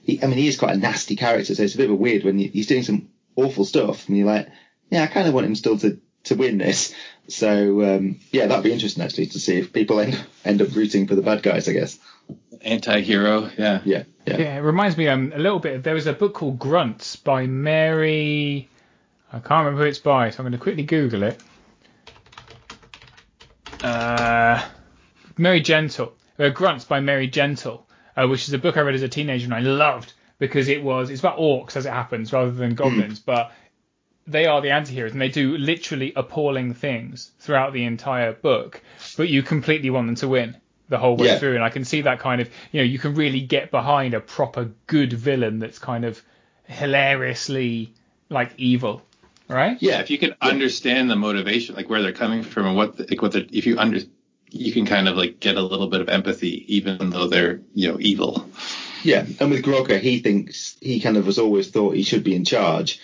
he, 0.02 0.22
I 0.22 0.26
mean, 0.26 0.38
he 0.38 0.48
is 0.48 0.58
quite 0.58 0.74
a 0.74 0.78
nasty 0.78 1.16
character, 1.16 1.54
so 1.54 1.62
it's 1.62 1.74
a 1.74 1.78
bit 1.78 1.86
of 1.86 1.92
a 1.92 1.96
weird 1.96 2.24
when 2.24 2.38
he's 2.38 2.66
doing 2.66 2.82
some 2.82 3.08
awful 3.36 3.64
stuff, 3.64 4.08
and 4.08 4.16
you're 4.16 4.26
like, 4.26 4.48
yeah, 4.90 5.02
I 5.02 5.06
kind 5.06 5.26
of 5.26 5.34
want 5.34 5.46
him 5.46 5.54
still 5.54 5.78
to 5.78 5.98
to 6.24 6.34
win 6.34 6.58
this. 6.58 6.94
So 7.28 7.82
um, 7.82 8.20
yeah, 8.30 8.46
that'd 8.46 8.64
be 8.64 8.72
interesting 8.72 9.02
actually 9.02 9.26
to 9.26 9.40
see 9.40 9.58
if 9.58 9.72
people 9.72 10.00
end, 10.00 10.22
end 10.44 10.62
up 10.62 10.74
rooting 10.74 11.06
for 11.06 11.14
the 11.14 11.22
bad 11.22 11.42
guys, 11.42 11.68
I 11.68 11.72
guess. 11.72 11.98
Anti-hero, 12.60 13.50
yeah. 13.58 13.80
Yeah, 13.84 14.04
yeah. 14.26 14.36
Yeah, 14.36 14.56
it 14.58 14.60
reminds 14.60 14.96
me 14.96 15.08
um, 15.08 15.32
a 15.34 15.38
little 15.38 15.58
bit. 15.58 15.82
There 15.82 15.94
was 15.94 16.06
a 16.06 16.12
book 16.12 16.34
called 16.34 16.58
Grunts 16.58 17.16
by 17.16 17.46
Mary. 17.46 18.68
I 19.32 19.38
can't 19.38 19.64
remember 19.64 19.82
who 19.82 19.88
it's 19.88 19.98
by, 19.98 20.30
so 20.30 20.38
I'm 20.38 20.44
going 20.44 20.52
to 20.52 20.58
quickly 20.58 20.84
Google 20.84 21.24
it. 21.24 21.40
Uh, 23.82 24.62
Mary 25.36 25.60
Gentle. 25.60 26.14
Uh, 26.38 26.50
Grunts 26.50 26.84
by 26.84 27.00
Mary 27.00 27.26
Gentle, 27.26 27.86
uh, 28.16 28.26
which 28.26 28.46
is 28.46 28.54
a 28.54 28.58
book 28.58 28.76
I 28.76 28.80
read 28.80 28.94
as 28.94 29.02
a 29.02 29.08
teenager 29.08 29.44
and 29.44 29.54
I 29.54 29.60
loved 29.60 30.12
because 30.38 30.68
it 30.68 30.82
was 30.82 31.10
it's 31.10 31.20
about 31.20 31.38
orcs 31.38 31.76
as 31.76 31.86
it 31.86 31.92
happens 31.92 32.32
rather 32.32 32.50
than 32.50 32.74
goblins, 32.74 33.20
mm. 33.20 33.24
but 33.24 33.52
they 34.26 34.46
are 34.46 34.60
the 34.60 34.70
anti-heroes 34.70 35.12
and 35.12 35.20
they 35.20 35.28
do 35.28 35.56
literally 35.56 36.12
appalling 36.14 36.74
things 36.74 37.32
throughout 37.40 37.72
the 37.72 37.84
entire 37.84 38.32
book, 38.32 38.80
but 39.16 39.28
you 39.28 39.42
completely 39.42 39.90
want 39.90 40.06
them 40.06 40.14
to 40.16 40.28
win 40.28 40.56
the 40.88 40.98
whole 40.98 41.16
way 41.16 41.28
yeah. 41.28 41.38
through. 41.38 41.54
And 41.54 41.64
I 41.64 41.70
can 41.70 41.84
see 41.84 42.02
that 42.02 42.20
kind 42.20 42.40
of, 42.40 42.48
you 42.70 42.80
know, 42.80 42.84
you 42.84 42.98
can 42.98 43.14
really 43.14 43.40
get 43.40 43.70
behind 43.70 44.14
a 44.14 44.20
proper 44.20 44.70
good 44.86 45.12
villain 45.12 45.58
that's 45.58 45.78
kind 45.78 46.04
of 46.04 46.22
hilariously 46.64 47.92
like 48.28 48.52
evil, 48.58 49.02
right? 49.48 49.76
Yeah, 49.80 50.00
if 50.00 50.10
you 50.10 50.18
can 50.18 50.30
yeah. 50.30 50.48
understand 50.48 51.10
the 51.10 51.16
motivation, 51.16 51.74
like 51.74 51.90
where 51.90 52.02
they're 52.02 52.12
coming 52.12 52.42
from 52.42 52.66
and 52.66 52.76
what, 52.76 52.96
the, 52.96 53.06
like 53.08 53.22
what 53.22 53.34
if 53.34 53.66
you 53.66 53.78
under, 53.78 54.00
you 54.50 54.72
can 54.72 54.86
kind 54.86 55.08
of 55.08 55.16
like 55.16 55.40
get 55.40 55.56
a 55.56 55.62
little 55.62 55.88
bit 55.88 56.00
of 56.00 56.08
empathy, 56.08 56.76
even 56.76 57.10
though 57.10 57.26
they're, 57.26 57.60
you 57.74 57.90
know, 57.90 57.98
evil. 57.98 58.46
Yeah, 59.02 59.26
and 59.40 59.50
with 59.50 59.64
Grogger, 59.64 59.98
he 59.98 60.20
thinks 60.20 60.76
he 60.80 61.00
kind 61.00 61.16
of 61.16 61.24
has 61.24 61.38
always 61.38 61.70
thought 61.70 61.96
he 61.96 62.04
should 62.04 62.22
be 62.22 62.36
in 62.36 62.44
charge 62.44 63.00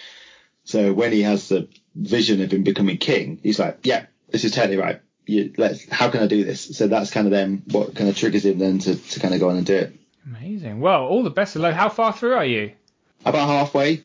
so 0.69 0.93
when 0.93 1.12
he 1.12 1.23
has 1.23 1.49
the 1.49 1.66
vision 1.95 2.43
of 2.43 2.53
him 2.53 2.62
becoming 2.62 2.99
king, 2.99 3.41
he's 3.43 3.59
like, 3.59 3.79
yeah, 3.85 4.05
this 4.29 4.45
is 4.45 4.53
totally 4.53 4.77
right. 4.77 5.01
You, 5.25 5.55
let's, 5.57 5.89
how 5.89 6.11
can 6.11 6.23
I 6.23 6.27
do 6.27 6.45
this? 6.45 6.77
So 6.77 6.89
that's 6.89 7.11
kind 7.11 7.27
of 7.27 7.31
then 7.31 7.62
what 7.71 7.95
kind 7.95 8.11
of 8.11 8.14
triggers 8.19 8.45
him 8.45 8.59
then 8.59 8.79
to, 8.81 8.95
to 8.95 9.19
kind 9.19 9.33
of 9.33 9.41
go 9.41 9.49
on 9.49 9.57
and 9.57 9.64
do 9.64 9.75
it. 9.75 9.99
Amazing. 10.27 10.81
Well, 10.81 11.07
all 11.07 11.23
the 11.23 11.31
best 11.31 11.57
of 11.57 11.62
luck. 11.62 11.73
How 11.73 11.89
far 11.89 12.12
through 12.12 12.35
are 12.35 12.45
you? 12.45 12.73
About 13.25 13.49
halfway. 13.49 14.03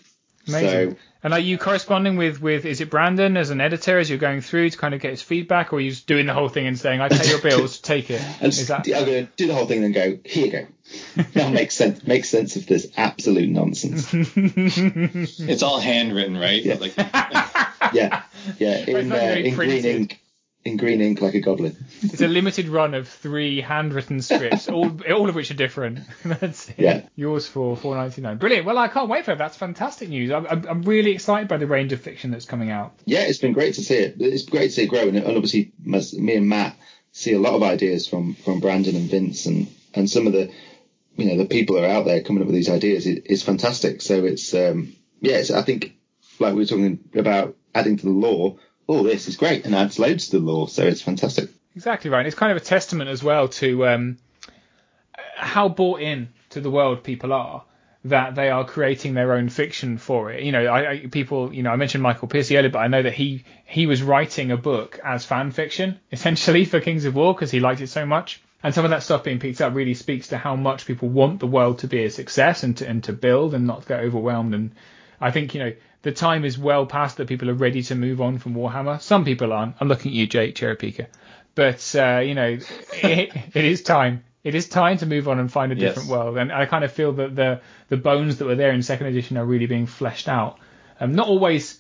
Amazing. 0.48 0.92
So, 0.92 0.98
and 1.24 1.34
are 1.34 1.40
you 1.40 1.58
corresponding 1.58 2.16
with, 2.16 2.42
with 2.42 2.66
is 2.66 2.80
it 2.80 2.90
Brandon 2.90 3.36
as 3.36 3.50
an 3.50 3.60
editor 3.60 4.00
as 4.00 4.10
you're 4.10 4.18
going 4.18 4.40
through 4.40 4.70
to 4.70 4.78
kind 4.78 4.94
of 4.94 5.02
get 5.02 5.12
his 5.12 5.22
feedback, 5.22 5.74
or 5.74 5.78
are 5.78 5.80
you 5.82 5.90
just 5.90 6.08
doing 6.08 6.28
the 6.28 6.34
whole 6.34 6.48
thing 6.48 6.66
and 6.66 6.80
saying 6.80 7.02
I 7.02 7.10
pay 7.10 7.28
your 7.28 7.42
bills, 7.42 7.80
take 7.82 8.10
it? 8.10 8.22
Is 8.42 8.70
that... 8.70 8.88
I'm 8.88 9.06
going 9.06 9.28
to 9.28 9.32
do 9.36 9.48
the 9.48 9.54
whole 9.54 9.66
thing 9.66 9.84
and 9.84 9.94
then 9.94 10.12
go 10.12 10.20
here 10.24 10.46
you 10.46 10.52
go. 10.54 10.68
that 11.34 11.52
makes 11.52 11.76
sense. 11.76 12.06
Makes 12.06 12.30
sense 12.30 12.56
of 12.56 12.66
this 12.66 12.92
absolute 12.98 13.50
nonsense. 13.50 14.10
it's 14.14 15.64
all 15.64 15.80
handwritten, 15.80 16.38
right? 16.38 16.64
Yeah. 16.64 16.76
Like... 16.76 16.98
yeah, 17.94 18.24
yeah. 18.58 18.78
In, 18.86 19.12
uh, 19.12 19.16
in 19.16 19.56
green 19.56 19.86
ink. 19.86 20.20
in 20.66 20.78
green 20.78 21.02
ink 21.02 21.22
like 21.22 21.36
a 21.36 21.40
goblin. 21.40 21.76
It's 22.02 22.22
a 22.22 22.28
limited 22.28 22.68
run 22.68 22.94
of 22.94 23.08
three 23.08 23.62
handwritten 23.62 24.22
scripts, 24.22 24.70
all 24.70 24.92
all 25.12 25.30
of 25.30 25.36
which 25.36 25.52
are 25.52 25.56
different. 25.56 26.00
That's 26.24 26.70
it. 26.70 26.80
Yeah. 26.80 27.02
Yours 27.16 27.48
for 27.48 27.78
four 27.78 27.96
ninety 27.96 28.22
nine. 28.22 28.38
Brilliant. 28.38 28.66
Well, 28.66 28.78
I 28.78 28.88
can't 28.88 29.10
wait 29.10 29.26
for 29.26 29.32
it. 29.32 29.38
That's 29.38 29.58
fantastic 29.58 30.10
news. 30.10 30.32
I'm, 30.32 30.48
I'm 30.48 30.68
I'm 30.68 30.82
really 30.84 31.12
excited 31.12 31.48
by 31.48 31.58
the 31.58 31.68
range 31.68 31.94
of 31.94 32.02
fiction 32.02 32.32
that's 32.32 32.46
coming 32.46 32.72
out. 32.72 32.94
Yeah, 33.06 33.22
it's 33.22 33.40
been 33.40 33.54
great 33.54 33.76
to 33.76 33.84
see 33.84 33.96
it. 33.96 34.16
It's 34.20 34.44
great 34.44 34.68
to 34.68 34.72
see 34.72 34.84
it 34.84 34.88
grow, 34.88 35.08
and, 35.08 35.18
and 35.18 35.38
obviously 35.38 35.74
me 35.84 36.36
and 36.36 36.50
Matt 36.50 36.76
see 37.12 37.34
a 37.34 37.40
lot 37.40 37.54
of 37.54 37.64
ideas 37.64 38.08
from 38.08 38.34
from 38.34 38.60
Brandon 38.60 38.96
and 38.96 39.10
Vince, 39.10 39.46
and 39.46 39.68
and 39.94 40.10
some 40.10 40.28
of 40.28 40.34
the 40.34 40.52
you 41.16 41.26
know 41.26 41.38
the 41.38 41.46
people 41.46 41.78
are 41.78 41.86
out 41.86 42.06
there 42.06 42.22
coming 42.22 42.42
up 42.42 42.48
with 42.48 42.56
these 42.56 42.70
ideas. 42.70 43.08
It, 43.08 43.24
it's 43.26 43.44
fantastic. 43.44 44.02
So 44.02 44.26
it's 44.26 44.54
um 44.54 44.96
yeah, 45.22 45.38
it's, 45.38 45.52
I 45.52 45.62
think 45.62 45.96
like 46.40 46.54
we 46.54 46.60
were 46.60 46.66
talking 46.66 47.00
about 47.16 47.56
adding 47.74 47.98
to 47.98 48.06
the 48.06 48.12
lore. 48.12 48.58
All 48.86 49.04
this 49.04 49.28
is 49.28 49.38
great 49.38 49.66
and 49.66 49.74
adds 49.74 49.98
loads 49.98 50.30
to 50.30 50.40
the 50.40 50.46
lore, 50.46 50.68
so 50.68 50.84
it's 50.84 51.02
fantastic. 51.02 51.50
Exactly 51.76 52.10
right. 52.10 52.26
It's 52.26 52.36
kind 52.36 52.52
of 52.52 52.58
a 52.58 52.66
testament 52.66 53.10
as 53.10 53.24
well 53.24 53.48
to 53.48 53.88
um, 53.88 54.18
how 55.36 55.70
bought 55.70 56.02
in 56.02 56.30
to 56.50 56.62
the 56.62 56.70
world 56.70 57.04
people 57.04 57.34
are 57.34 57.64
that 58.06 58.36
they 58.36 58.50
are 58.50 58.66
creating 58.66 59.14
their 59.14 59.34
own 59.34 59.48
fiction 59.48 59.98
for 59.98 60.30
it. 60.30 60.44
You 60.44 60.52
know, 60.52 60.66
I, 60.66 60.92
I 60.92 61.06
people, 61.08 61.54
you 61.54 61.64
know, 61.64 61.72
I 61.72 61.78
mentioned 61.78 62.04
Michael 62.04 62.28
Piercy 62.28 62.58
earlier, 62.58 62.70
but 62.70 62.80
I 62.80 62.88
know 62.88 63.02
that 63.02 63.14
he 63.14 63.46
he 63.66 63.88
was 63.88 64.04
writing 64.04 64.52
a 64.52 64.58
book 64.58 65.00
as 65.04 65.26
fan 65.26 65.52
fiction 65.52 66.00
essentially 66.12 66.66
for 66.66 66.82
Kings 66.82 67.06
of 67.06 67.16
War 67.16 67.34
because 67.34 67.52
he 67.52 67.60
liked 67.60 67.82
it 67.82 67.88
so 67.88 68.06
much. 68.06 68.43
And 68.64 68.74
some 68.74 68.86
of 68.86 68.92
that 68.92 69.04
stuff 69.04 69.24
being 69.26 69.40
picked 69.40 69.60
up 69.62 69.76
really 69.76 69.94
speaks 69.94 70.30
to 70.30 70.38
how 70.38 70.56
much 70.56 70.86
people 70.86 71.10
want 71.10 71.40
the 71.42 71.48
world 71.48 71.80
to 71.80 71.88
be 71.88 72.06
a 72.06 72.10
success 72.10 72.64
and 72.64 72.78
to 72.78 72.88
and 72.88 73.04
to 73.04 73.14
build 73.14 73.54
and 73.54 73.68
not 73.68 73.86
get 73.86 74.00
overwhelmed. 74.00 74.54
And 74.56 74.72
I 75.20 75.32
think 75.32 75.54
you 75.54 75.60
know 75.64 75.74
the 76.02 76.12
time 76.14 76.46
is 76.46 76.58
well 76.58 76.86
past 76.86 77.18
that 77.18 77.28
people 77.28 77.50
are 77.50 77.54
ready 77.56 77.84
to 77.84 77.96
move 77.96 78.22
on 78.22 78.38
from 78.40 78.56
Warhammer. 78.56 79.02
Some 79.02 79.26
people 79.26 79.52
aren't. 79.54 79.76
I'm 79.80 79.88
looking 79.90 80.12
at 80.12 80.16
you, 80.16 80.28
Jake 80.28 80.56
Cherapika. 80.56 81.08
But 81.56 81.94
uh, 81.96 82.20
you 82.20 82.36
know, 82.36 82.58
it, 82.94 83.30
it 83.54 83.66
is 83.66 83.84
time. 83.84 84.24
It 84.44 84.56
is 84.56 84.68
time 84.68 84.98
to 84.98 85.06
move 85.06 85.28
on 85.30 85.40
and 85.40 85.52
find 85.52 85.72
a 85.72 85.76
Yes. 85.76 85.96
different 85.96 86.10
world. 86.10 86.38
And 86.38 86.52
I 86.52 86.66
kind 86.66 86.84
of 86.84 86.92
feel 86.92 87.14
that 87.14 87.36
the 87.36 87.62
the 87.90 87.98
bones 87.98 88.38
that 88.38 88.46
were 88.46 88.56
there 88.56 88.72
in 88.72 88.82
second 88.84 89.08
edition 89.08 89.38
are 89.38 89.46
really 89.46 89.68
being 89.68 89.86
fleshed 89.88 90.28
out. 90.28 90.60
Um, 91.00 91.16
not 91.16 91.28
always, 91.28 91.80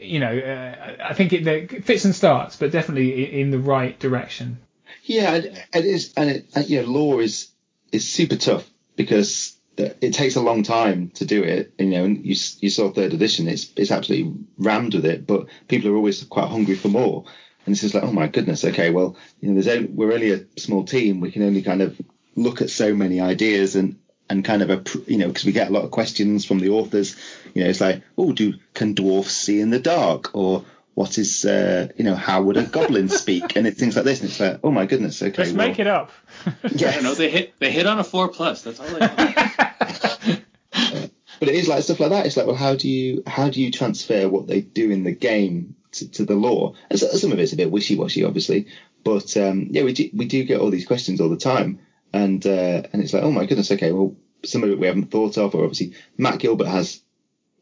you 0.00 0.20
know, 0.20 0.36
uh, 0.36 0.96
I 1.04 1.14
think 1.14 1.32
it, 1.32 1.46
it 1.46 1.84
fits 1.84 2.04
and 2.04 2.14
starts, 2.14 2.56
but 2.56 2.70
definitely 2.72 3.40
in 3.40 3.50
the 3.50 3.58
right 3.58 3.98
direction. 3.98 4.58
Yeah, 5.04 5.34
and 5.34 5.44
it 5.74 5.84
is, 5.84 6.12
and 6.16 6.30
it, 6.30 6.46
and, 6.54 6.68
you 6.68 6.82
know, 6.82 6.88
lore 6.88 7.22
is 7.22 7.50
is 7.92 8.08
super 8.08 8.36
tough 8.36 8.68
because 8.96 9.56
it 9.78 10.12
takes 10.12 10.36
a 10.36 10.40
long 10.40 10.62
time 10.62 11.10
to 11.14 11.24
do 11.24 11.42
it. 11.42 11.72
You 11.78 11.86
know, 11.86 12.04
and 12.04 12.24
you 12.24 12.36
you 12.60 12.70
saw 12.70 12.90
third 12.90 13.12
edition; 13.12 13.48
it's 13.48 13.70
it's 13.76 13.90
absolutely 13.90 14.34
rammed 14.58 14.94
with 14.94 15.06
it. 15.06 15.26
But 15.26 15.46
people 15.68 15.90
are 15.90 15.96
always 15.96 16.22
quite 16.24 16.48
hungry 16.48 16.74
for 16.74 16.88
more, 16.88 17.24
and 17.64 17.72
it's 17.72 17.82
just 17.82 17.94
like, 17.94 18.04
oh 18.04 18.12
my 18.12 18.26
goodness, 18.26 18.64
okay, 18.64 18.90
well, 18.90 19.16
you 19.40 19.48
know, 19.48 19.54
there's 19.54 19.68
only, 19.68 19.88
we're 19.88 20.12
only 20.12 20.32
a 20.32 20.44
small 20.56 20.84
team. 20.84 21.20
We 21.20 21.30
can 21.30 21.42
only 21.42 21.62
kind 21.62 21.82
of 21.82 22.00
look 22.36 22.62
at 22.62 22.70
so 22.70 22.94
many 22.94 23.20
ideas 23.20 23.76
and 23.76 23.98
and 24.30 24.44
kind 24.44 24.62
of 24.62 24.70
a 24.70 24.82
you 25.06 25.18
know 25.18 25.28
because 25.28 25.44
we 25.44 25.52
get 25.52 25.68
a 25.68 25.72
lot 25.72 25.84
of 25.84 25.90
questions 25.90 26.44
from 26.44 26.58
the 26.58 26.70
authors. 26.70 27.16
You 27.54 27.64
know, 27.64 27.70
it's 27.70 27.80
like, 27.80 28.02
oh, 28.16 28.32
do 28.32 28.54
can 28.74 28.94
dwarfs 28.94 29.32
see 29.32 29.60
in 29.60 29.70
the 29.70 29.80
dark 29.80 30.34
or 30.34 30.64
what 30.98 31.16
is 31.16 31.44
uh, 31.44 31.86
you 31.96 32.02
know 32.02 32.16
how 32.16 32.42
would 32.42 32.56
a 32.56 32.64
goblin 32.64 33.08
speak 33.22 33.54
and 33.54 33.68
it, 33.68 33.76
things 33.76 33.94
like 33.94 34.04
this 34.04 34.20
and 34.20 34.30
it's 34.30 34.40
like 34.40 34.58
oh 34.64 34.72
my 34.72 34.84
goodness 34.84 35.22
okay 35.22 35.44
Let's 35.44 35.52
well, 35.52 35.68
make 35.68 35.78
it 35.78 35.86
up. 35.86 36.10
I 36.64 36.68
don't 36.70 37.04
know. 37.04 37.14
They 37.14 37.30
hit 37.30 37.54
they 37.60 37.70
hit 37.70 37.86
on 37.86 38.00
a 38.00 38.04
four 38.04 38.26
plus. 38.26 38.62
That's 38.62 38.80
all. 38.80 38.88
I 38.88 38.98
know. 38.98 40.36
but 41.38 41.48
it 41.48 41.54
is 41.54 41.68
like 41.68 41.84
stuff 41.84 42.00
like 42.00 42.10
that 42.10 42.26
it's 42.26 42.36
like 42.36 42.46
well 42.46 42.56
how 42.56 42.74
do 42.74 42.88
you 42.88 43.22
how 43.28 43.48
do 43.48 43.62
you 43.62 43.70
transfer 43.70 44.28
what 44.28 44.48
they 44.48 44.60
do 44.60 44.90
in 44.90 45.04
the 45.04 45.12
game 45.12 45.76
to, 45.92 46.10
to 46.10 46.24
the 46.24 46.34
lore 46.34 46.74
and 46.90 46.98
so, 46.98 47.06
some 47.10 47.30
of 47.30 47.38
it's 47.38 47.52
a 47.52 47.56
bit 47.56 47.70
wishy-washy 47.70 48.24
obviously 48.24 48.66
but 49.04 49.36
um, 49.36 49.68
yeah 49.70 49.84
we 49.84 49.92
do, 49.92 50.10
we 50.12 50.26
do 50.26 50.42
get 50.42 50.60
all 50.60 50.70
these 50.70 50.86
questions 50.86 51.20
all 51.20 51.28
the 51.28 51.36
time 51.36 51.78
and 52.12 52.44
uh, 52.44 52.82
and 52.92 53.02
it's 53.02 53.12
like 53.12 53.22
oh 53.22 53.30
my 53.30 53.46
goodness 53.46 53.70
okay 53.70 53.92
well 53.92 54.16
some 54.44 54.64
of 54.64 54.70
it 54.70 54.80
we 54.80 54.88
haven't 54.88 55.12
thought 55.12 55.38
of 55.38 55.54
or 55.54 55.62
obviously 55.62 55.94
Matt 56.16 56.40
Gilbert 56.40 56.66
has 56.66 57.00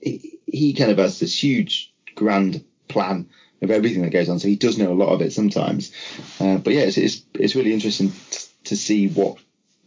he, 0.00 0.38
he 0.46 0.72
kind 0.72 0.90
of 0.90 0.96
has 0.96 1.18
this 1.18 1.42
huge 1.42 1.92
grand 2.14 2.64
plan 2.88 3.28
of 3.62 3.70
everything 3.70 4.02
that 4.02 4.10
goes 4.10 4.28
on 4.28 4.38
so 4.38 4.48
he 4.48 4.56
does 4.56 4.78
know 4.78 4.92
a 4.92 4.94
lot 4.94 5.12
of 5.12 5.22
it 5.22 5.32
sometimes. 5.32 5.92
Uh, 6.40 6.58
but 6.58 6.72
yeah 6.72 6.82
it's, 6.82 6.98
it's 6.98 7.22
it's 7.34 7.56
really 7.56 7.72
interesting 7.72 8.10
t- 8.30 8.46
to 8.64 8.76
see 8.76 9.08
what 9.08 9.38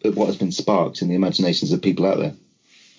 what 0.03 0.27
has 0.27 0.37
been 0.37 0.51
sparked 0.51 1.01
in 1.01 1.09
the 1.09 1.15
imaginations 1.15 1.71
of 1.71 1.81
people 1.81 2.05
out 2.05 2.17
there. 2.17 2.33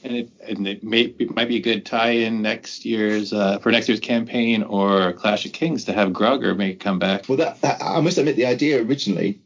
And 0.02 0.16
it, 0.16 0.30
and 0.46 0.66
it, 0.66 0.82
may, 0.82 1.02
it 1.02 1.34
might 1.34 1.48
be 1.48 1.56
a 1.56 1.60
good 1.60 1.84
tie-in 1.84 2.40
next 2.40 2.86
year's 2.86 3.32
uh, 3.34 3.58
for 3.58 3.70
next 3.70 3.88
year's 3.88 4.00
campaign 4.00 4.62
or 4.62 5.12
Clash 5.12 5.44
of 5.44 5.52
Kings 5.52 5.84
to 5.84 5.92
have 5.92 6.10
Grogger 6.10 6.56
make 6.56 6.76
a 6.76 6.78
comeback. 6.78 7.28
Well, 7.28 7.38
that, 7.38 7.60
that 7.60 7.82
I 7.82 8.00
must 8.00 8.16
admit, 8.16 8.36
the 8.36 8.46
idea 8.46 8.82
originally, 8.82 9.40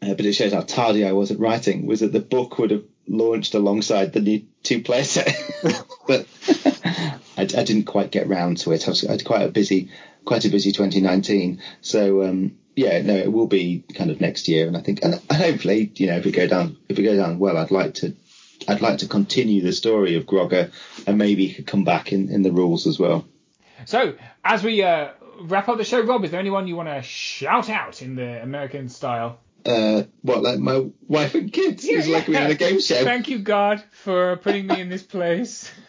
uh, 0.00 0.14
but 0.14 0.24
it 0.24 0.32
shows 0.34 0.52
how 0.52 0.60
tardy 0.60 1.04
I 1.04 1.12
was 1.12 1.32
at 1.32 1.40
writing, 1.40 1.86
was 1.86 2.00
that 2.00 2.12
the 2.12 2.20
book 2.20 2.58
would 2.58 2.70
have 2.70 2.84
launched 3.08 3.54
alongside 3.54 4.12
the 4.12 4.20
new 4.20 4.42
two-player 4.62 5.04
set, 5.04 5.36
but 6.06 6.26
I, 7.40 7.60
I 7.60 7.64
didn't 7.64 7.84
quite 7.84 8.10
get 8.10 8.28
round 8.28 8.58
to 8.58 8.72
it. 8.72 8.86
I, 8.86 8.90
was, 8.90 9.04
I 9.04 9.12
had 9.12 9.24
quite 9.24 9.42
a 9.42 9.48
busy, 9.48 9.90
quite 10.24 10.44
a 10.44 10.50
busy 10.50 10.72
2019. 10.72 11.60
So 11.80 12.22
um, 12.22 12.58
yeah, 12.76 13.00
no, 13.02 13.14
it 13.14 13.32
will 13.32 13.46
be 13.46 13.84
kind 13.94 14.10
of 14.10 14.20
next 14.20 14.48
year, 14.48 14.66
and 14.66 14.76
I 14.76 14.80
think, 14.80 15.02
and, 15.02 15.14
hopefully, 15.30 15.92
you 15.96 16.06
know, 16.06 16.16
if 16.16 16.24
we 16.24 16.32
go 16.32 16.46
down, 16.46 16.76
if 16.88 16.96
we 16.96 17.04
go 17.04 17.16
down 17.16 17.38
well, 17.38 17.56
I'd 17.56 17.70
like 17.70 17.94
to. 17.94 18.14
I'd 18.68 18.82
like 18.82 18.98
to 18.98 19.08
continue 19.08 19.62
the 19.62 19.72
story 19.72 20.16
of 20.16 20.26
Grogger 20.26 20.70
and 21.06 21.16
maybe 21.16 21.46
he 21.46 21.54
could 21.54 21.66
come 21.66 21.84
back 21.84 22.12
in, 22.12 22.28
in 22.28 22.42
the 22.42 22.52
rules 22.52 22.86
as 22.86 22.98
well. 22.98 23.24
So, 23.86 24.16
as 24.44 24.62
we 24.62 24.82
uh, 24.82 25.12
wrap 25.40 25.70
up 25.70 25.78
the 25.78 25.84
show, 25.84 26.02
Rob, 26.02 26.24
is 26.24 26.30
there 26.30 26.40
anyone 26.40 26.66
you 26.66 26.76
want 26.76 26.90
to 26.90 27.00
shout 27.00 27.70
out 27.70 28.02
in 28.02 28.16
the 28.16 28.42
American 28.42 28.90
style? 28.90 29.38
Uh, 29.64 30.04
what, 30.22 30.42
like 30.42 30.58
my 30.58 30.86
wife 31.06 31.34
and 31.34 31.52
kids? 31.52 31.84
it's 31.84 32.08
like 32.08 32.28
we 32.28 32.34
had 32.34 32.50
a 32.50 32.54
game 32.54 32.80
show. 32.80 33.04
Thank 33.04 33.28
you, 33.28 33.38
God, 33.38 33.82
for 33.90 34.36
putting 34.36 34.66
me 34.66 34.80
in 34.80 34.88
this 34.88 35.02
place. 35.02 35.70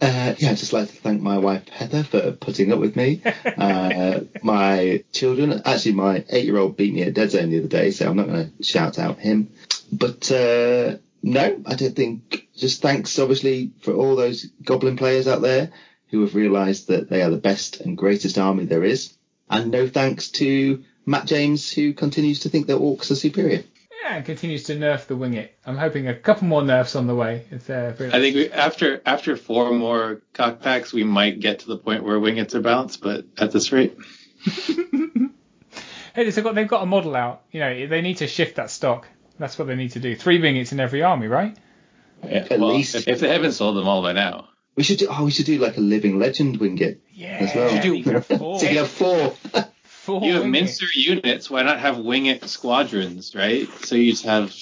Uh, 0.00 0.34
yeah, 0.38 0.50
I'd 0.50 0.56
just 0.56 0.72
like 0.72 0.88
to 0.88 0.96
thank 0.96 1.22
my 1.22 1.38
wife 1.38 1.68
Heather 1.68 2.02
for 2.02 2.32
putting 2.32 2.72
up 2.72 2.80
with 2.80 2.96
me. 2.96 3.22
Uh, 3.24 4.20
my 4.42 5.04
children, 5.12 5.62
actually, 5.64 5.92
my 5.92 6.24
eight-year-old 6.28 6.76
beat 6.76 6.92
me 6.92 7.02
at 7.02 7.14
dead 7.14 7.30
zone 7.30 7.50
the 7.50 7.60
other 7.60 7.68
day, 7.68 7.92
so 7.92 8.10
I'm 8.10 8.16
not 8.16 8.26
going 8.26 8.52
to 8.52 8.64
shout 8.64 8.98
out 8.98 9.20
him. 9.20 9.52
But 9.92 10.28
uh, 10.32 10.96
no, 11.22 11.62
I 11.64 11.74
don't 11.76 11.94
think. 11.94 12.48
Just 12.56 12.82
thanks, 12.82 13.16
obviously, 13.20 13.70
for 13.82 13.92
all 13.92 14.16
those 14.16 14.44
Goblin 14.64 14.96
players 14.96 15.28
out 15.28 15.40
there 15.40 15.70
who 16.10 16.22
have 16.22 16.34
realised 16.34 16.88
that 16.88 17.08
they 17.08 17.22
are 17.22 17.30
the 17.30 17.36
best 17.36 17.80
and 17.80 17.96
greatest 17.96 18.38
army 18.38 18.64
there 18.64 18.82
is, 18.82 19.16
and 19.48 19.70
no 19.70 19.86
thanks 19.86 20.30
to 20.32 20.82
Matt 21.06 21.26
James 21.26 21.70
who 21.72 21.92
continues 21.92 22.40
to 22.40 22.48
think 22.48 22.66
that 22.68 22.78
orcs 22.78 23.10
are 23.10 23.14
superior. 23.16 23.64
yeah, 24.04 24.16
and 24.16 24.24
continues 24.24 24.64
to 24.64 24.76
nerf 24.76 25.06
the 25.06 25.16
wing 25.16 25.34
it. 25.34 25.56
I'm 25.66 25.76
hoping 25.76 26.08
a 26.08 26.14
couple 26.14 26.46
more 26.48 26.62
nerfs 26.62 26.94
on 26.96 27.06
the 27.06 27.14
way. 27.14 27.44
It's, 27.50 27.68
uh, 27.70 27.94
very- 27.96 28.10
I 28.12 28.20
think 28.20 28.34
we, 28.36 28.50
after 28.50 29.00
after 29.06 29.36
four 29.36 29.72
more 29.72 30.22
CoK 30.34 30.60
packs, 30.60 30.92
we 30.92 31.04
might 31.04 31.40
get 31.40 31.60
to 31.60 31.66
the 31.68 31.76
point 31.78 32.02
where 32.04 32.18
wingets 32.18 32.54
are 32.54 32.60
balanced, 32.60 33.00
but 33.02 33.24
at 33.38 33.50
this 33.52 33.72
rate, 33.72 33.96
Hey, 36.14 36.28
they've 36.28 36.44
got, 36.44 36.54
they've 36.54 36.68
got 36.68 36.82
a 36.82 36.86
model 36.86 37.16
out. 37.16 37.42
You 37.52 37.60
know, 37.60 37.86
they 37.86 38.02
need 38.02 38.18
to 38.18 38.26
shift 38.26 38.56
that 38.56 38.70
stock. 38.70 39.08
That's 39.38 39.58
what 39.58 39.66
they 39.66 39.76
need 39.76 39.92
to 39.92 40.00
do. 40.00 40.14
Three 40.14 40.38
wingets 40.40 40.70
in 40.72 40.78
every 40.78 41.02
army, 41.02 41.26
right? 41.26 41.56
yeah, 42.22 42.46
At 42.50 42.60
well, 42.60 42.74
least- 42.74 42.94
if, 42.94 43.08
if 43.08 43.20
they 43.20 43.28
haven't 43.30 43.52
sold 43.52 43.76
them 43.78 43.88
all 43.88 44.02
by 44.02 44.12
now, 44.12 44.48
We 44.76 44.82
should 44.82 44.98
do. 44.98 45.08
Oh, 45.10 45.24
we 45.24 45.30
should 45.30 45.46
do 45.46 45.58
like 45.58 45.78
a 45.78 45.80
living 45.80 46.18
legend 46.18 46.58
wingit 46.60 46.98
Yeah. 47.14 47.38
as 47.40 47.54
well. 47.54 47.90
we 47.90 48.02
can 48.02 48.12
have 48.14 48.26
four. 48.26 48.60
so 48.60 48.66
you 48.68 48.78
have 48.78 48.88
four. 48.88 49.34
four 50.02 50.22
you 50.24 50.34
have 50.34 50.42
wingets. 50.42 50.50
mincer 50.50 50.86
units. 50.94 51.50
Why 51.50 51.62
not 51.62 51.78
have 51.80 51.96
winget 51.96 52.46
squadrons, 52.48 53.34
right? 53.34 53.68
So 53.84 53.94
you 53.94 54.12
just 54.12 54.24
have 54.24 54.54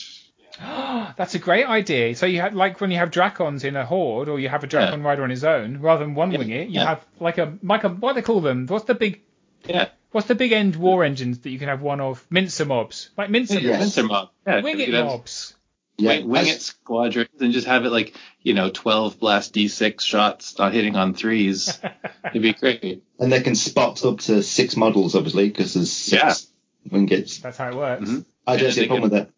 That's 1.16 1.34
a 1.34 1.38
great 1.38 1.66
idea. 1.66 2.14
So 2.14 2.26
you 2.26 2.40
have 2.42 2.54
like 2.54 2.80
when 2.80 2.90
you 2.90 2.98
have 2.98 3.10
Drakons 3.10 3.64
in 3.64 3.76
a 3.76 3.84
horde, 3.86 4.28
or 4.28 4.38
you 4.38 4.48
have 4.48 4.62
a 4.64 4.66
Drakon 4.66 5.02
rider 5.04 5.22
on 5.22 5.30
his 5.30 5.44
own, 5.44 5.80
rather 5.80 6.04
than 6.04 6.14
one 6.14 6.32
Yeah, 6.32 6.38
wing 6.38 6.50
it, 6.50 6.68
you 6.68 6.74
yeah. 6.80 6.84
have 6.86 7.06
like 7.18 7.38
a 7.38 7.56
like 7.62 7.84
a 7.84 7.88
what 7.88 8.12
do 8.12 8.20
they 8.20 8.24
call 8.26 8.40
them? 8.40 8.66
What's 8.66 8.84
the 8.84 8.94
big 8.94 9.22
yeah, 9.66 9.88
what's 10.12 10.26
the 10.26 10.34
big 10.34 10.52
end 10.52 10.76
war 10.76 11.04
engines 11.04 11.40
that 11.40 11.50
you 11.50 11.58
can 11.58 11.68
have 11.68 11.80
one 11.82 12.00
of? 12.00 12.24
Mincer 12.30 12.64
mobs, 12.66 13.10
like 13.16 13.30
mincer 13.30 13.58
Yes. 13.60 13.80
mincer 13.80 14.04
mob. 14.06 14.30
Yeah, 14.46 14.60
wing 14.60 14.78
you 14.78 14.86
it 14.86 14.94
have 14.94 15.06
mobs. 15.06 15.54
Yeah, 16.00 16.08
wing, 16.18 16.28
wing 16.28 16.46
it 16.48 16.60
squadrons 16.62 17.28
and 17.40 17.52
just 17.52 17.66
have 17.66 17.84
it 17.84 17.90
like 17.90 18.14
you 18.42 18.54
know 18.54 18.70
12 18.70 19.18
blast 19.18 19.54
d6 19.54 20.00
shots 20.00 20.58
not 20.58 20.72
hitting 20.72 20.96
on 20.96 21.14
threes. 21.14 21.78
It'd 22.30 22.42
be 22.42 22.52
great. 22.52 23.02
and 23.18 23.32
they 23.32 23.40
can 23.42 23.54
spot 23.54 24.04
up 24.04 24.20
to 24.20 24.42
six 24.42 24.76
models, 24.76 25.14
obviously, 25.14 25.48
because 25.48 25.74
there's 25.74 25.92
six 25.92 26.48
wingets. 26.88 27.40
That's 27.40 27.58
how 27.58 27.68
it 27.68 27.74
works. 27.76 28.08
Mhm. 28.08 28.24
I 28.46 28.56
don't 28.56 28.72
see 28.72 28.80
a 28.80 28.82
they 28.84 28.88
problem 28.88 29.10
with 29.10 29.28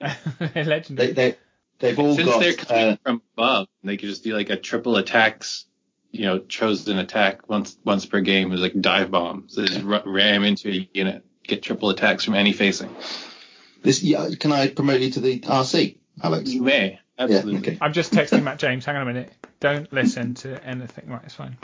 that. 0.00 0.56
Legendary. 0.66 1.12
They, 1.12 1.12
they, 1.12 1.36
they've 1.78 1.98
all 1.98 2.14
Since 2.14 2.36
they're 2.38 2.52
coming 2.54 2.84
Uh, 2.92 2.96
from 3.02 3.22
above, 3.36 3.68
they 3.82 3.96
could 3.96 4.08
just 4.08 4.24
do 4.24 4.34
like 4.34 4.50
a 4.50 4.56
triple 4.56 4.96
attacks. 4.96 5.66
You 6.10 6.26
know, 6.26 6.38
chosen 6.38 6.98
attack 6.98 7.48
once 7.48 7.76
once 7.84 8.06
per 8.06 8.20
game 8.20 8.52
is 8.52 8.60
like 8.60 8.80
dive 8.80 9.10
bomb. 9.10 9.46
So 9.48 9.64
just 9.66 9.82
ru- 9.82 10.02
ram 10.04 10.44
into 10.44 10.68
a 10.70 10.88
unit, 10.94 11.24
get 11.42 11.62
triple 11.64 11.90
attacks 11.90 12.24
from 12.24 12.34
any 12.34 12.52
facing. 12.52 12.94
This, 13.84 14.02
yeah, 14.02 14.28
can 14.38 14.50
I 14.50 14.68
promote 14.68 15.00
you 15.00 15.10
to 15.12 15.20
the 15.20 15.38
RC, 15.40 15.98
Alex? 16.22 16.50
You 16.50 16.62
may 16.62 16.98
Yeah, 17.18 17.24
absolutely. 17.24 17.58
okay. 17.58 17.78
I'm 17.80 17.92
just 17.92 18.12
texting 18.12 18.42
Matt 18.42 18.58
James. 18.58 18.84
Hang 18.84 18.96
on 18.96 19.02
a 19.02 19.04
minute. 19.06 19.32
Don't 19.60 19.92
listen 19.92 20.34
to 20.36 20.62
anything. 20.66 21.08
Right, 21.08 21.22
it's 21.24 21.34
fine. 21.34 21.56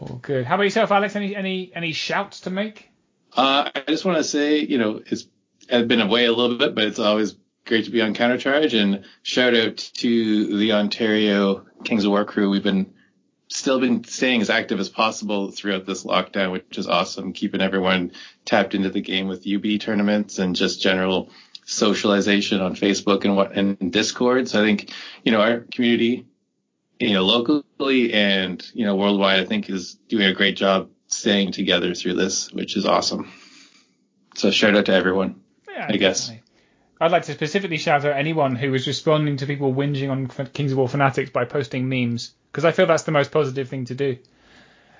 All 0.00 0.18
good. 0.22 0.44
How 0.44 0.56
about 0.56 0.64
yourself, 0.64 0.90
Alex? 0.90 1.14
Any 1.16 1.36
any 1.36 1.70
any 1.74 1.92
shouts 1.92 2.40
to 2.40 2.50
make? 2.50 2.90
Uh, 3.36 3.70
I 3.74 3.82
just 3.88 4.04
want 4.04 4.18
to 4.18 4.24
say, 4.24 4.60
you 4.60 4.78
know, 4.78 5.02
it's 5.06 5.26
I've 5.70 5.88
been 5.88 6.00
away 6.00 6.24
a 6.26 6.32
little 6.32 6.58
bit, 6.58 6.74
but 6.74 6.84
it's 6.84 6.98
always 6.98 7.36
great 7.64 7.84
to 7.86 7.90
be 7.90 8.00
on 8.02 8.14
Countercharge. 8.14 8.78
And 8.80 9.04
shout 9.22 9.54
out 9.54 9.76
to 9.76 10.58
the 10.58 10.72
Ontario 10.72 11.66
Kings 11.84 12.04
of 12.04 12.10
War 12.10 12.24
crew. 12.24 12.50
We've 12.50 12.62
been 12.62 12.92
still 13.48 13.80
been 13.80 14.04
staying 14.04 14.40
as 14.40 14.50
active 14.50 14.80
as 14.80 14.88
possible 14.88 15.50
throughout 15.50 15.86
this 15.86 16.04
lockdown, 16.04 16.52
which 16.52 16.78
is 16.78 16.88
awesome. 16.88 17.32
Keeping 17.32 17.60
everyone 17.60 18.12
tapped 18.44 18.74
into 18.74 18.90
the 18.90 19.00
game 19.00 19.28
with 19.28 19.46
UB 19.46 19.80
tournaments 19.80 20.38
and 20.38 20.56
just 20.56 20.82
general 20.82 21.30
socialization 21.64 22.60
on 22.60 22.74
Facebook 22.74 23.24
and 23.24 23.36
what 23.36 23.52
and 23.52 23.92
Discord. 23.92 24.48
So 24.48 24.60
I 24.60 24.64
think 24.64 24.92
you 25.24 25.32
know 25.32 25.40
our 25.40 25.60
community, 25.60 26.26
you 26.98 27.12
know, 27.12 27.24
locally 27.24 28.12
and 28.12 28.64
you 28.74 28.84
know 28.84 28.96
worldwide, 28.96 29.40
I 29.40 29.44
think 29.44 29.70
is 29.70 29.94
doing 30.08 30.26
a 30.26 30.34
great 30.34 30.56
job 30.56 30.90
staying 31.08 31.52
together 31.52 31.94
through 31.94 32.14
this, 32.14 32.52
which 32.52 32.76
is 32.76 32.86
awesome. 32.86 33.30
So 34.34 34.50
shout 34.50 34.76
out 34.76 34.86
to 34.86 34.92
everyone. 34.92 35.40
Yeah, 35.70 35.86
I 35.88 35.96
guess. 35.96 36.28
definitely. 36.28 36.42
I'd 36.98 37.12
like 37.12 37.24
to 37.24 37.32
specifically 37.32 37.76
shout 37.76 38.06
out 38.06 38.16
anyone 38.16 38.56
who 38.56 38.70
was 38.70 38.86
responding 38.86 39.36
to 39.38 39.46
people 39.46 39.74
whinging 39.74 40.10
on 40.10 40.28
Kings 40.48 40.72
of 40.72 40.78
War 40.78 40.88
fanatics 40.88 41.28
by 41.28 41.44
posting 41.44 41.90
memes 41.90 42.32
because 42.56 42.64
I 42.64 42.72
feel 42.72 42.86
that's 42.86 43.02
the 43.02 43.12
most 43.12 43.32
positive 43.32 43.68
thing 43.68 43.84
to 43.84 43.94
do. 43.94 44.16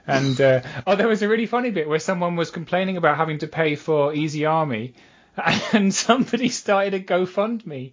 And 0.06 0.38
uh, 0.38 0.60
oh, 0.86 0.94
there 0.94 1.08
was 1.08 1.22
a 1.22 1.28
really 1.28 1.46
funny 1.46 1.70
bit 1.70 1.88
where 1.88 1.98
someone 1.98 2.36
was 2.36 2.50
complaining 2.50 2.98
about 2.98 3.16
having 3.16 3.38
to 3.38 3.46
pay 3.46 3.76
for 3.76 4.12
Easy 4.12 4.44
Army, 4.44 4.92
and 5.72 5.92
somebody 5.92 6.50
started 6.50 6.92
a 6.92 7.00
GoFundMe 7.00 7.92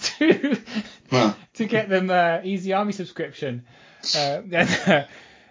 to 0.00 0.56
Wow. 1.10 1.34
to 1.54 1.64
get 1.64 1.88
them 1.88 2.08
uh, 2.08 2.42
Easy 2.44 2.72
Army 2.72 2.92
subscription. 2.92 3.64
Uh, 4.16 4.42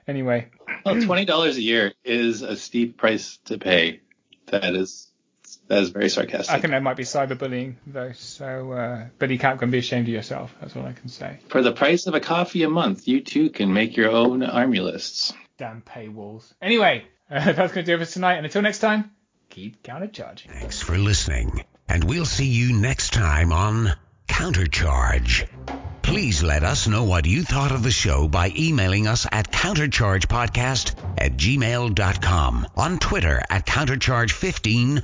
anyway, 0.08 0.48
Well, 0.86 1.02
twenty 1.02 1.26
dollars 1.26 1.58
a 1.58 1.62
year 1.62 1.94
is 2.06 2.44
a 2.44 2.56
steep 2.56 2.96
price 2.96 3.40
to 3.46 3.58
pay. 3.58 4.00
That 4.46 4.74
is 4.74 5.09
that 5.70 5.84
is 5.84 5.90
very 5.90 6.10
sarcastic. 6.10 6.54
I 6.54 6.60
think 6.60 6.72
that 6.72 6.84
might 6.84 6.98
be 6.98 7.04
cyberbullying 7.04 7.76
though. 7.88 8.12
So, 8.14 8.74
uh, 8.74 9.06
but 9.18 9.30
you 9.30 9.40
can't 9.40 9.60
go 9.60 9.64
and 9.64 9.72
be 9.72 9.78
ashamed 9.78 10.08
of 10.08 10.14
yourself. 10.14 10.54
That's 10.60 10.76
all 10.76 10.86
I 10.86 10.94
can 10.94 11.10
say. 11.10 11.40
For 11.48 11.62
the 11.62 11.72
price 11.72 12.08
of 12.08 12.16
a 12.16 12.20
coffee 12.20 12.64
a 12.64 12.70
month, 12.70 13.08
you 13.08 13.22
too 13.22 13.50
can 13.52 13.72
make 13.72 13.96
your 13.96 14.10
own 14.10 14.44
army 14.44 14.80
lists. 14.80 15.32
Damn 15.58 15.82
paywalls. 15.82 16.52
Anyway, 16.62 17.06
uh, 17.30 17.40
that's 17.54 17.74
going 17.74 17.86
to 17.86 17.92
do 17.92 18.02
it 18.02 18.06
for 18.06 18.12
tonight. 18.12 18.36
And 18.36 18.46
until 18.46 18.64
next 18.64 18.80
time, 18.80 19.12
keep 19.50 19.84
countercharging. 19.84 20.50
Thanks 20.50 20.82
for 20.82 20.98
listening, 20.98 21.64
and 21.88 22.04
we'll 22.04 22.26
see 22.26 22.48
you 22.48 22.74
next 22.74 23.14
time 23.14 23.54
on 23.54 23.94
Countercharge. 24.28 25.48
Please 26.02 26.42
let 26.42 26.64
us 26.64 26.88
know 26.88 27.04
what 27.04 27.28
you 27.28 27.44
thought 27.44 27.72
of 27.72 27.84
the 27.84 27.92
show 27.92 28.28
by 28.28 28.52
emailing 28.58 29.06
us 29.06 29.28
at 29.32 29.52
counterchargepodcast 29.52 30.96
at 31.18 31.34
gmail.com, 31.34 32.68
on 32.76 32.98
Twitter 33.00 33.42
at 33.50 33.66
countercharge15, 33.66 35.04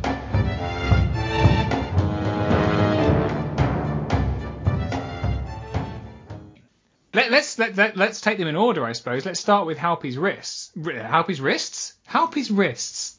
Let, 7.13 7.29
let's 7.29 7.59
let, 7.59 7.75
let, 7.75 7.97
let's 7.97 8.21
take 8.21 8.37
them 8.37 8.47
in 8.47 8.55
order, 8.55 8.85
I 8.85 8.93
suppose. 8.93 9.25
Let's 9.25 9.39
start 9.39 9.67
with 9.67 9.77
Halpi's 9.77 10.17
Rift. 10.17 10.69
Halpi's 10.77 11.41
Rift? 11.41 11.93
Halpi's 12.09 12.49
Rift. 12.49 13.09